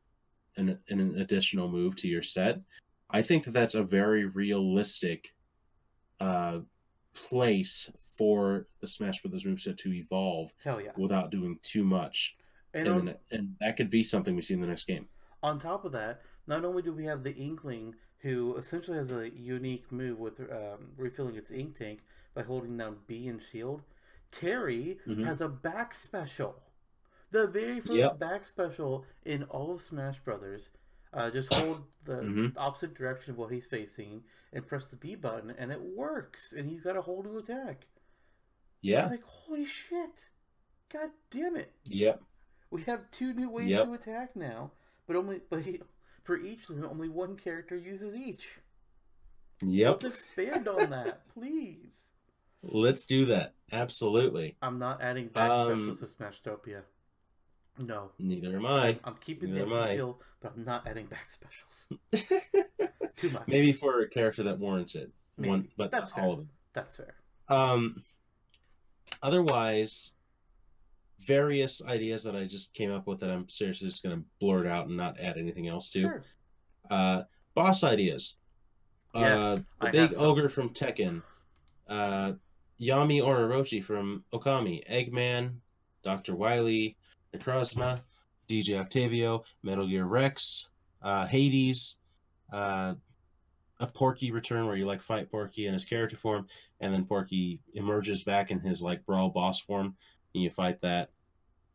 an, 0.57 0.79
an 0.89 1.19
additional 1.19 1.69
move 1.69 1.97
to 1.97 2.09
your 2.09 2.23
set. 2.23 2.61
I 3.11 3.23
think 3.23 3.45
that 3.45 3.53
that's 3.53 3.75
a 3.75 3.83
very 3.83 4.25
realistic 4.25 5.35
uh, 6.21 6.61
place 7.15 7.91
for 8.17 8.67
the 8.81 8.87
Smash 8.87 9.23
Brothers 9.23 9.45
moveset 9.45 9.79
to 9.79 9.93
evolve 9.93 10.53
Hell 10.63 10.81
yeah. 10.81 10.93
without 10.97 11.31
doing 11.31 11.59
too 11.63 11.85
much, 11.85 12.37
And 12.73 12.87
and, 12.87 13.15
and 13.31 13.57
that 13.61 13.77
could 13.77 13.91
be 13.91 14.05
something 14.05 14.35
we 14.35 14.43
see 14.43 14.55
in 14.55 14.61
the 14.61 14.67
next 14.67 14.87
game. 14.87 15.07
On 15.45 15.59
top 15.59 15.85
of 15.85 15.93
that, 15.93 16.23
not 16.47 16.65
only 16.65 16.83
do 16.83 16.93
we 16.93 17.05
have 17.05 17.23
the 17.23 17.35
Inkling 17.35 17.95
who 18.21 18.57
essentially 18.57 18.97
has 18.97 19.11
a 19.11 19.29
unique 19.31 19.93
move 19.93 20.19
with 20.19 20.41
um, 20.41 20.93
refilling 20.97 21.37
its 21.37 21.51
ink 21.51 21.77
tank 21.79 22.01
by 22.35 22.43
holding 22.43 22.77
down 22.79 22.97
B 23.07 23.29
and 23.29 23.41
shield. 23.43 23.83
Terry 24.31 24.99
Mhm. 25.07 25.25
has 25.27 25.43
a 25.43 25.49
back 25.49 25.95
special. 25.95 26.63
The 27.31 27.47
very 27.47 27.81
first 27.81 27.93
Yep. 27.93 28.19
back 28.19 28.47
special 28.47 29.05
in 29.25 29.43
all 29.45 29.73
of 29.73 29.81
Smash 29.83 30.21
Brothers. 30.21 30.71
Uh, 31.13 31.31
just 31.31 31.53
hold 31.53 31.85
the 32.05 32.23
Mhm. 32.23 32.55
opposite 32.57 32.95
direction 32.95 33.33
of 33.33 33.39
what 33.39 33.53
he's 33.53 33.67
facing 33.67 34.25
and 34.53 34.67
press 34.67 34.87
the 34.91 34.97
B 34.97 35.15
button, 35.15 35.51
and 35.51 35.71
it 35.71 35.81
works. 35.83 36.53
And 36.53 36.69
he's 36.69 36.81
got 36.81 36.97
a 36.97 37.03
whole 37.03 37.23
new 37.23 37.37
attack. 37.39 37.87
Yeah. 38.81 39.03
was 39.03 39.11
like, 39.13 39.23
holy 39.23 39.65
shit! 39.67 40.29
God 40.89 41.11
damn 41.31 41.57
it! 41.57 41.73
Yep. 41.85 42.23
We 42.71 42.83
have 42.85 43.11
two 43.11 43.33
new 43.35 43.49
ways 43.51 43.71
Yep. 43.71 43.85
to 43.85 43.93
attack 43.95 44.37
now, 44.37 44.73
but 45.07 45.17
only 45.17 45.41
but 45.51 45.63
he, 45.63 45.81
for 46.25 46.37
each 46.39 46.69
of 46.69 46.77
them, 46.77 46.87
only 46.91 47.09
one 47.09 47.37
character 47.37 47.77
uses 47.77 48.15
each. 48.17 48.49
Yep. 49.63 50.03
Let's 50.03 50.15
expand 50.25 50.69
on 50.69 50.91
that, 50.91 51.23
please. 51.35 52.11
Let's 52.63 53.05
do 53.05 53.27
that. 53.27 53.55
Absolutely. 53.73 54.57
I'm 54.63 54.79
not 54.79 55.03
adding 55.03 55.29
back 55.29 55.51
Um, 55.51 55.95
specials 55.95 56.01
to 56.01 56.07
Smashtopia. 56.23 56.81
No, 57.79 58.11
Neither 58.19 58.57
am 58.57 58.67
I. 58.67 58.99
I'm 59.05 59.17
keeping 59.21 59.53
Neither 59.53 59.67
the 59.67 59.85
skill, 59.87 60.21
but 60.41 60.53
I'm 60.57 60.65
not 60.65 60.87
adding 60.87 61.07
back 61.07 61.29
specials. 61.29 61.87
Too 63.17 63.31
much. 63.31 63.49
Maybe 63.49 63.73
for 63.73 64.01
a 64.01 64.09
character 64.09 64.45
that 64.45 64.59
warrants 64.61 64.95
it. 64.95 65.11
Maybe. 65.37 65.51
One, 65.51 65.69
but 65.77 65.91
That's 65.91 66.11
all 66.13 66.17
fair. 66.17 66.25
of 66.31 66.37
them. 66.39 66.49
That's 66.73 66.97
fair. 66.97 67.15
Um, 67.49 68.05
otherwise, 69.23 70.13
various 71.27 71.83
ideas 71.85 72.23
that 72.25 72.37
I 72.37 72.45
just 72.45 72.75
came 72.75 72.93
up 72.93 73.07
with 73.07 73.21
that 73.21 73.31
I'm 73.31 73.49
seriously 73.49 73.89
just 73.89 74.03
going 74.03 74.17
to 74.17 74.25
blurt 74.41 74.67
out 74.67 74.87
and 74.87 74.97
not 74.97 75.21
add 75.21 75.37
anything 75.37 75.69
else 75.69 75.89
to. 75.91 76.01
Sure. 76.01 76.23
Uh, 76.91 77.23
boss 77.55 77.85
ideas. 77.85 78.39
Yes, 79.15 79.43
uh, 79.43 79.57
the 79.57 79.65
I 79.81 79.91
big 79.91 80.11
have 80.11 80.21
ogre 80.21 80.49
from 80.49 80.71
Tekken. 80.71 81.23
Uh, 81.89 82.33
Yami 82.81 83.23
Orochi 83.23 83.83
from 83.83 84.25
Okami. 84.33 84.83
Eggman. 84.91 85.55
Dr. 86.03 86.35
Wily. 86.35 86.97
Necrozma. 87.35 88.01
DJ 88.49 88.79
Octavio. 88.79 89.45
Metal 89.63 89.87
Gear 89.87 90.05
Rex. 90.05 90.69
Uh, 91.03 91.27
Hades. 91.27 91.97
Uh, 92.53 92.95
a 93.81 93.87
Porky 93.87 94.31
return 94.31 94.67
where 94.67 94.77
you 94.77 94.87
like 94.87 95.03
fight 95.03 95.31
Porky 95.31 95.67
in 95.67 95.75
his 95.75 95.85
character 95.85 96.17
form, 96.17 96.47
and 96.81 96.93
then 96.93 97.05
Porky 97.05 97.61
emerges 97.75 98.23
back 98.23 98.51
in 98.51 98.61
his 98.61 98.81
like 98.83 99.05
brawl 99.05 99.31
boss 99.31 99.61
form, 99.61 99.97
and 100.35 100.43
you 100.43 100.51
fight 100.51 100.81
that. 100.83 101.11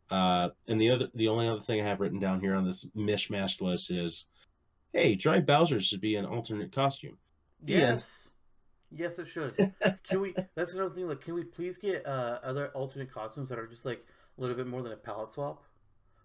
Uh, 0.09 0.49
and 0.67 0.79
the 0.81 0.89
other, 0.91 1.07
the 1.13 1.27
only 1.27 1.47
other 1.47 1.61
thing 1.61 1.81
I 1.81 1.87
have 1.87 1.99
written 1.99 2.19
down 2.19 2.39
here 2.39 2.55
on 2.55 2.65
this 2.65 2.85
mishmashed 2.95 3.61
list 3.61 3.91
is, 3.91 4.25
hey, 4.93 5.15
Dry 5.15 5.39
Bowser 5.39 5.79
should 5.79 6.01
be 6.01 6.15
an 6.15 6.25
alternate 6.25 6.71
costume. 6.71 7.17
The 7.63 7.75
end. 7.75 7.81
Yes. 7.81 8.29
Yes, 8.91 9.19
it 9.19 9.27
should. 9.27 9.71
Can 10.07 10.19
we? 10.21 10.33
That's 10.55 10.73
another 10.73 10.95
thing. 10.95 11.07
Like, 11.07 11.21
can 11.21 11.35
we 11.35 11.43
please 11.43 11.77
get 11.77 12.07
uh, 12.07 12.39
other 12.41 12.69
alternate 12.69 13.13
costumes 13.13 13.49
that 13.49 13.59
are 13.59 13.67
just 13.67 13.85
like 13.85 14.03
a 14.37 14.41
little 14.41 14.55
bit 14.55 14.65
more 14.65 14.81
than 14.81 14.91
a 14.91 14.97
palette 14.97 15.29
swap? 15.31 15.63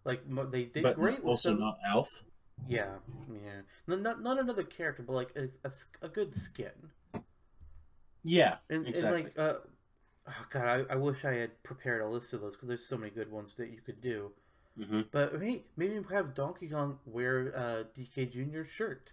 Like 0.05 0.23
they 0.51 0.65
did 0.65 0.83
but 0.83 0.97
great 0.97 1.19
with 1.19 1.27
also 1.31 1.51
some. 1.51 1.61
not 1.61 1.79
Alf. 1.87 2.09
Yeah, 2.69 2.93
yeah. 3.31 3.61
No, 3.87 3.97
not 3.97 4.23
not 4.23 4.39
another 4.39 4.63
character, 4.63 5.03
but 5.03 5.13
like 5.13 5.35
a 6.03 6.09
good 6.09 6.35
skin. 6.35 6.71
Yeah, 8.23 8.57
And, 8.71 8.87
exactly. 8.89 9.21
and 9.21 9.25
like, 9.27 9.39
uh, 9.39 9.59
oh 10.29 10.47
god, 10.51 10.87
I, 10.91 10.93
I 10.95 10.97
wish 10.97 11.25
I 11.25 11.33
had 11.35 11.63
prepared 11.63 12.03
a 12.03 12.09
list 12.09 12.33
of 12.33 12.41
those 12.41 12.55
because 12.55 12.69
there's 12.69 12.87
so 12.87 12.97
many 12.97 13.11
good 13.11 13.31
ones 13.31 13.55
that 13.57 13.71
you 13.71 13.81
could 13.85 14.01
do. 14.01 14.33
hmm 14.77 15.03
But 15.11 15.41
hey, 15.41 15.65
maybe 15.77 16.01
have 16.11 16.35
Donkey 16.35 16.69
Kong 16.69 16.99
wear 17.07 17.53
uh, 17.57 17.85
DK 17.97 18.33
Jr.'s 18.33 18.69
shirt. 18.69 19.13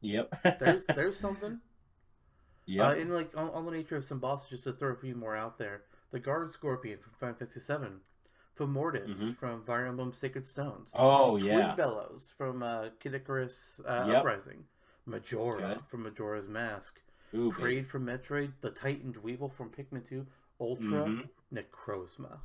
Yep. 0.00 0.58
There's 0.58 0.86
there's 0.94 1.18
something. 1.18 1.60
yep. 2.66 2.86
Uh, 2.86 3.00
and 3.00 3.12
like 3.12 3.36
on, 3.36 3.50
on 3.50 3.64
the 3.64 3.70
nature 3.72 3.96
of 3.96 4.04
some 4.04 4.18
bosses, 4.18 4.48
just 4.48 4.64
to 4.64 4.72
throw 4.72 4.92
a 4.92 4.96
few 4.96 5.14
more 5.14 5.36
out 5.36 5.58
there, 5.58 5.82
the 6.10 6.18
Guard 6.18 6.52
Scorpion 6.52 6.98
from 6.98 7.12
Final 7.20 7.34
Fantasy 7.36 7.60
VII, 7.60 7.98
Fomortiis 8.58 9.16
Mhm. 9.18 9.36
from 9.36 9.62
Fire 9.64 9.86
Emblem 9.86 10.12
Sacred 10.12 10.46
Stones, 10.46 10.90
oh 10.94 11.38
Twin 11.38 11.50
yeah. 11.50 11.74
Bellows 11.74 12.32
from 12.36 12.62
uh, 12.62 12.88
Kid 12.98 13.14
Icarus 13.14 13.80
uh, 13.86 14.06
Yep. 14.08 14.16
Uprising, 14.16 14.64
Majora 15.06 15.82
from 15.88 16.02
Majora's 16.04 16.46
Mask, 16.48 17.00
Ooh. 17.34 17.52
Kraid 17.52 17.86
from 17.86 18.06
Metroid, 18.06 18.52
the 18.60 18.70
Titan 18.70 19.12
Dweevil 19.12 19.52
from 19.52 19.70
Pikmin 19.70 20.04
2, 20.06 20.26
Ultra, 20.60 21.04
Mhm. 21.06 21.28
Necrozma. 21.54 22.40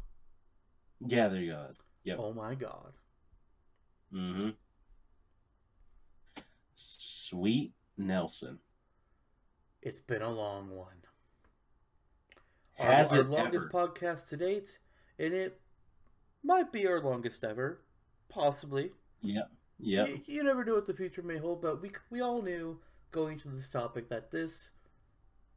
Yeah, 1.05 1.27
there 1.27 1.41
you 1.41 1.51
go. 1.51 1.67
Yep. 2.03 2.17
Oh 2.19 2.33
my 2.33 2.55
god. 2.55 2.93
Mm-hmm. 4.13 4.49
Sweet 6.75 7.73
Nelson. 7.97 8.59
It's 9.81 9.99
been 9.99 10.21
a 10.21 10.29
long 10.29 10.69
one. 10.69 10.87
Has 12.73 13.13
our, 13.13 13.19
our 13.19 13.23
longest 13.23 13.67
ever? 13.73 13.87
podcast 13.87 14.27
to 14.29 14.37
date, 14.37 14.79
and 15.17 15.33
it 15.33 15.59
might 16.43 16.71
be 16.71 16.87
our 16.87 16.99
longest 17.01 17.43
ever, 17.43 17.81
possibly. 18.29 18.91
Yeah, 19.21 19.43
Yep. 19.79 20.07
You, 20.07 20.21
you 20.25 20.43
never 20.43 20.63
know 20.63 20.73
what 20.75 20.85
the 20.85 20.93
future 20.93 21.21
may 21.21 21.37
hold, 21.37 21.61
but 21.61 21.81
we 21.81 21.91
we 22.09 22.21
all 22.21 22.41
knew 22.41 22.79
going 23.11 23.39
to 23.39 23.47
this 23.49 23.69
topic 23.69 24.09
that 24.09 24.31
this 24.31 24.69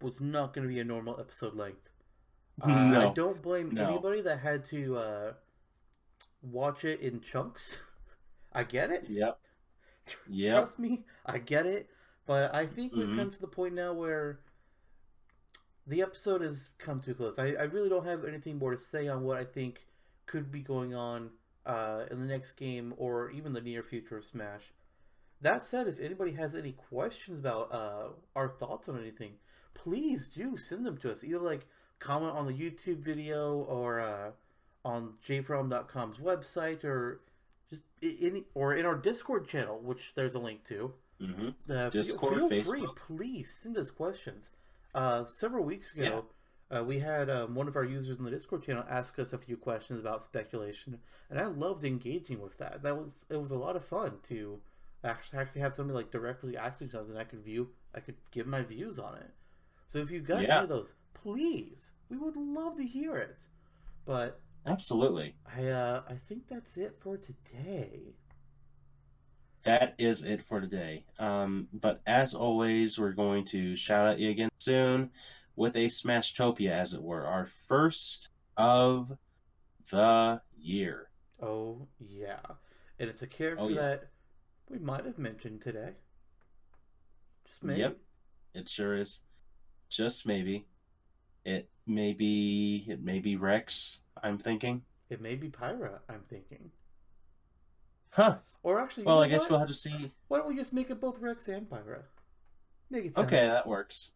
was 0.00 0.20
not 0.20 0.54
going 0.54 0.66
to 0.66 0.72
be 0.72 0.80
a 0.80 0.84
normal 0.84 1.18
episode 1.20 1.54
length. 1.54 1.88
Uh, 2.62 2.66
I 3.10 3.12
don't 3.14 3.40
blame 3.42 3.74
No. 3.74 3.88
anybody 3.88 4.20
that 4.22 4.38
had 4.40 4.64
to 4.66 4.96
uh, 4.96 5.32
watch 6.42 6.84
it 6.84 7.00
in 7.00 7.20
chunks. 7.20 7.78
I 8.52 8.64
get 8.64 8.90
it. 8.90 9.04
Yep. 9.08 9.38
Yep. 10.26 10.52
Trust 10.54 10.78
me, 10.78 11.04
I 11.26 11.36
get 11.36 11.66
it. 11.66 11.90
But 12.24 12.54
I 12.54 12.64
think 12.66 12.94
we've 12.94 13.08
Mhm. 13.08 13.16
come 13.16 13.30
to 13.30 13.40
the 13.40 13.46
point 13.46 13.74
now 13.74 13.92
where 13.92 14.40
the 15.86 16.02
episode 16.02 16.40
has 16.40 16.70
come 16.78 17.00
too 17.00 17.14
close. 17.14 17.38
I, 17.38 17.48
I 17.52 17.62
really 17.64 17.88
don't 17.90 18.06
have 18.06 18.24
anything 18.24 18.58
more 18.58 18.72
to 18.72 18.78
say 18.78 19.08
on 19.08 19.22
what 19.22 19.36
I 19.36 19.44
think 19.44 19.86
could 20.26 20.50
be 20.50 20.60
going 20.60 20.94
on 20.94 21.30
uh, 21.66 22.04
in 22.10 22.20
the 22.20 22.26
next 22.26 22.52
game 22.52 22.94
or 22.96 23.30
even 23.30 23.52
the 23.52 23.60
near 23.60 23.82
future 23.82 24.16
of 24.18 24.24
Smash. 24.24 24.72
That 25.40 25.62
said, 25.62 25.86
if 25.88 26.00
anybody 26.00 26.32
has 26.32 26.54
any 26.54 26.72
questions 26.72 27.38
about 27.38 27.72
uh, 27.72 28.08
our 28.34 28.48
thoughts 28.48 28.88
on 28.88 28.98
anything, 28.98 29.32
please 29.78 30.28
do 30.28 30.56
send 30.56 30.84
them 30.84 30.96
to 30.98 31.10
us. 31.10 31.24
Either 31.24 31.38
like 31.38 31.66
comment 31.98 32.32
on 32.32 32.46
the 32.46 32.52
YouTube 32.52 32.98
video 32.98 33.55
or 33.68 34.00
uh, 34.00 34.30
on 34.84 35.14
jfrom.com's 35.26 36.18
website 36.18 36.84
or 36.84 37.20
just 37.70 37.82
any 38.02 38.44
or 38.55 38.74
in 38.74 38.86
our 38.86 38.96
Discord 38.96 39.48
channel, 39.48 39.80
which 39.80 40.12
there's 40.14 40.34
a 40.34 40.38
link 40.38 40.64
to. 40.64 40.92
Mm-hmm. 41.20 41.48
Uh, 41.70 41.90
feel- 41.90 41.90
Discord, 41.90 42.50
feel 42.50 42.64
free, 42.64 42.86
please 42.94 43.59
send 43.62 43.76
us 43.76 43.90
questions. 43.90 44.50
Uh, 44.94 45.24
several 45.26 45.64
weeks 45.64 45.94
ago, 45.94 46.24
uh, 46.74 46.82
we 46.82 46.98
had 46.98 47.28
um, 47.30 47.55
one 47.55 47.68
of 47.68 47.76
our 47.76 47.84
users 47.84 48.18
in 48.18 48.24
the 48.24 48.30
Discord 48.30 48.62
channel 48.64 48.84
ask 48.88 49.18
us 49.18 49.32
a 49.32 49.38
few 49.38 49.56
questions 49.56 50.00
about 50.00 50.22
speculation, 50.22 50.98
and 51.30 51.38
I 51.38 51.46
loved 51.46 51.84
engaging 51.84 52.40
with 52.40 52.56
that. 52.59 52.82
That 52.82 52.96
was 52.96 53.26
it 53.30 53.36
was 53.36 53.50
a 53.50 53.56
lot 53.56 53.76
of 53.76 53.84
fun 53.84 54.18
to 54.28 54.59
actually 55.05 55.38
actually 55.40 55.60
have 55.62 55.74
somebody 55.74 55.96
like 55.96 56.10
directly 56.10 56.56
asking 56.56 56.94
us, 56.94 57.09
and 57.09 57.18
I 57.18 57.24
could 57.24 57.44
view, 57.44 57.68
I 57.94 58.00
could 58.00 58.16
give 58.30 58.46
my 58.46 58.62
views 58.62 58.98
on 58.98 59.16
it. 59.16 59.30
So 59.89 59.98
if 59.98 60.10
you've 60.10 60.27
got 60.27 60.43
Yeah. 60.43 60.56
any 60.56 60.62
of 60.65 60.69
those, 60.69 60.93
please, 61.15 61.90
we 62.10 62.19
would 62.19 62.36
love 62.36 62.77
to 62.77 62.86
hear 62.86 63.16
it. 63.16 63.43
But 64.05 64.40
Absolutely. 64.66 65.35
I 65.47 65.66
uh, 65.69 66.02
I 66.09 66.15
think 66.28 66.47
that's 66.48 66.77
it 66.77 66.97
for 67.01 67.16
today. 67.16 68.15
That 69.62 69.94
is 69.98 70.23
it 70.23 70.43
for 70.44 70.60
today. 70.60 71.05
Um, 71.19 71.69
but 71.73 72.01
as 72.06 72.35
always, 72.35 72.98
we're 72.98 73.12
going 73.12 73.44
to 73.47 73.74
shout 73.77 74.09
at 74.09 74.19
you 74.19 74.31
again 74.31 74.51
soon 74.59 75.10
with 75.56 75.74
a 75.77 75.86
Smashtopia, 75.86 76.70
as 76.70 76.94
it 76.94 77.02
were, 77.02 77.24
our 77.27 77.47
first 77.66 78.28
of 78.56 79.16
the 79.90 80.40
year. 80.56 81.09
Oh 81.40 81.86
yeah, 81.98 82.40
and 82.98 83.09
it's 83.09 83.23
a 83.23 83.27
character 83.27 83.65
Oh, 83.65 83.69
yeah. 83.69 83.81
that 83.81 84.09
we 84.69 84.78
might 84.78 85.05
have 85.06 85.19
mentioned 85.19 85.62
today. 85.62 85.93
Just 87.47 87.65
maybe. 87.65 87.81
Yep. 87.81 87.97
It 88.55 88.69
sure 88.69 88.97
is. 88.97 89.20
Just 89.89 90.27
maybe. 90.27 90.66
It 91.44 91.69
may 91.86 92.12
be 92.12 92.85
it 92.89 93.02
may 93.02 93.19
be 93.20 93.36
Rex, 93.36 94.01
I'm 94.23 94.39
thinking. 94.39 94.82
It 95.10 95.20
may 95.23 95.35
be 95.36 95.48
Pyra. 95.48 96.01
I'm 96.09 96.20
thinking. 96.23 96.70
Huh. 98.10 98.36
Or 98.62 98.81
actually, 98.81 99.05
Well, 99.05 99.23
I 99.23 99.28
guess 99.28 99.40
what? 99.43 99.51
we'll 99.51 99.59
have 99.60 99.69
to 99.69 99.74
see. 99.74 100.12
Why 100.28 100.39
don't 100.39 100.48
we 100.48 100.56
just 100.56 100.73
make 100.73 100.90
it 100.90 101.01
both 101.01 101.19
Rex 101.20 101.48
and 101.48 101.69
Pyra? 101.69 102.02
Make 102.90 103.06
it 103.06 103.15
sound 103.15 103.27
Okay, 103.28 103.47
that 103.47 103.66
works. 103.66 104.12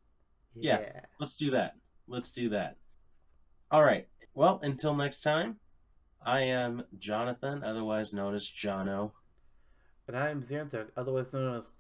yeah. 0.55 0.81
Yeah. 0.81 1.01
Let's 1.21 1.35
do 1.37 1.51
that. 1.53 1.77
Let's 2.09 2.31
do 2.33 2.51
that. 2.51 2.77
All 3.71 3.83
right. 3.83 4.07
Well, 4.35 4.61
until 4.63 4.95
next 4.95 5.23
time, 5.23 5.57
I 6.27 6.41
am 6.41 6.83
Jonathan, 6.99 7.63
otherwise 7.65 8.13
known 8.13 8.35
as 8.35 8.47
Jono. 8.47 9.13
And 10.09 10.17
I 10.17 10.31
am 10.31 10.43
Xantok, 10.43 10.89
otherwise 10.97 11.33
known 11.33 11.57
as. 11.57 11.71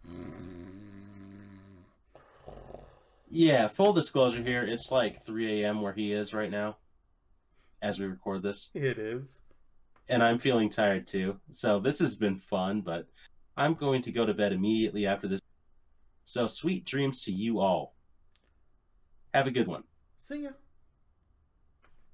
Yeah, 3.34 3.66
full 3.68 3.94
disclosure 3.94 4.42
here, 4.42 4.62
it's 4.62 4.90
like 4.90 5.24
3 5.24 5.62
a.m. 5.62 5.80
where 5.80 5.94
he 5.94 6.12
is 6.12 6.34
right 6.34 6.50
now 6.50 6.76
as 7.80 7.98
we 7.98 8.04
record 8.04 8.42
this. 8.42 8.70
It 8.74 8.98
is. 8.98 9.40
And 10.10 10.22
I'm 10.22 10.38
feeling 10.38 10.68
tired 10.68 11.06
too. 11.06 11.38
So 11.50 11.80
this 11.80 11.98
has 12.00 12.14
been 12.14 12.36
fun, 12.36 12.82
but 12.82 13.06
I'm 13.56 13.72
going 13.72 14.02
to 14.02 14.12
go 14.12 14.26
to 14.26 14.34
bed 14.34 14.52
immediately 14.52 15.06
after 15.06 15.28
this. 15.28 15.40
So 16.26 16.46
sweet 16.46 16.84
dreams 16.84 17.22
to 17.22 17.32
you 17.32 17.60
all. 17.60 17.94
Have 19.32 19.46
a 19.46 19.50
good 19.50 19.66
one. 19.66 19.84
See 20.18 20.42
ya. 20.42 20.50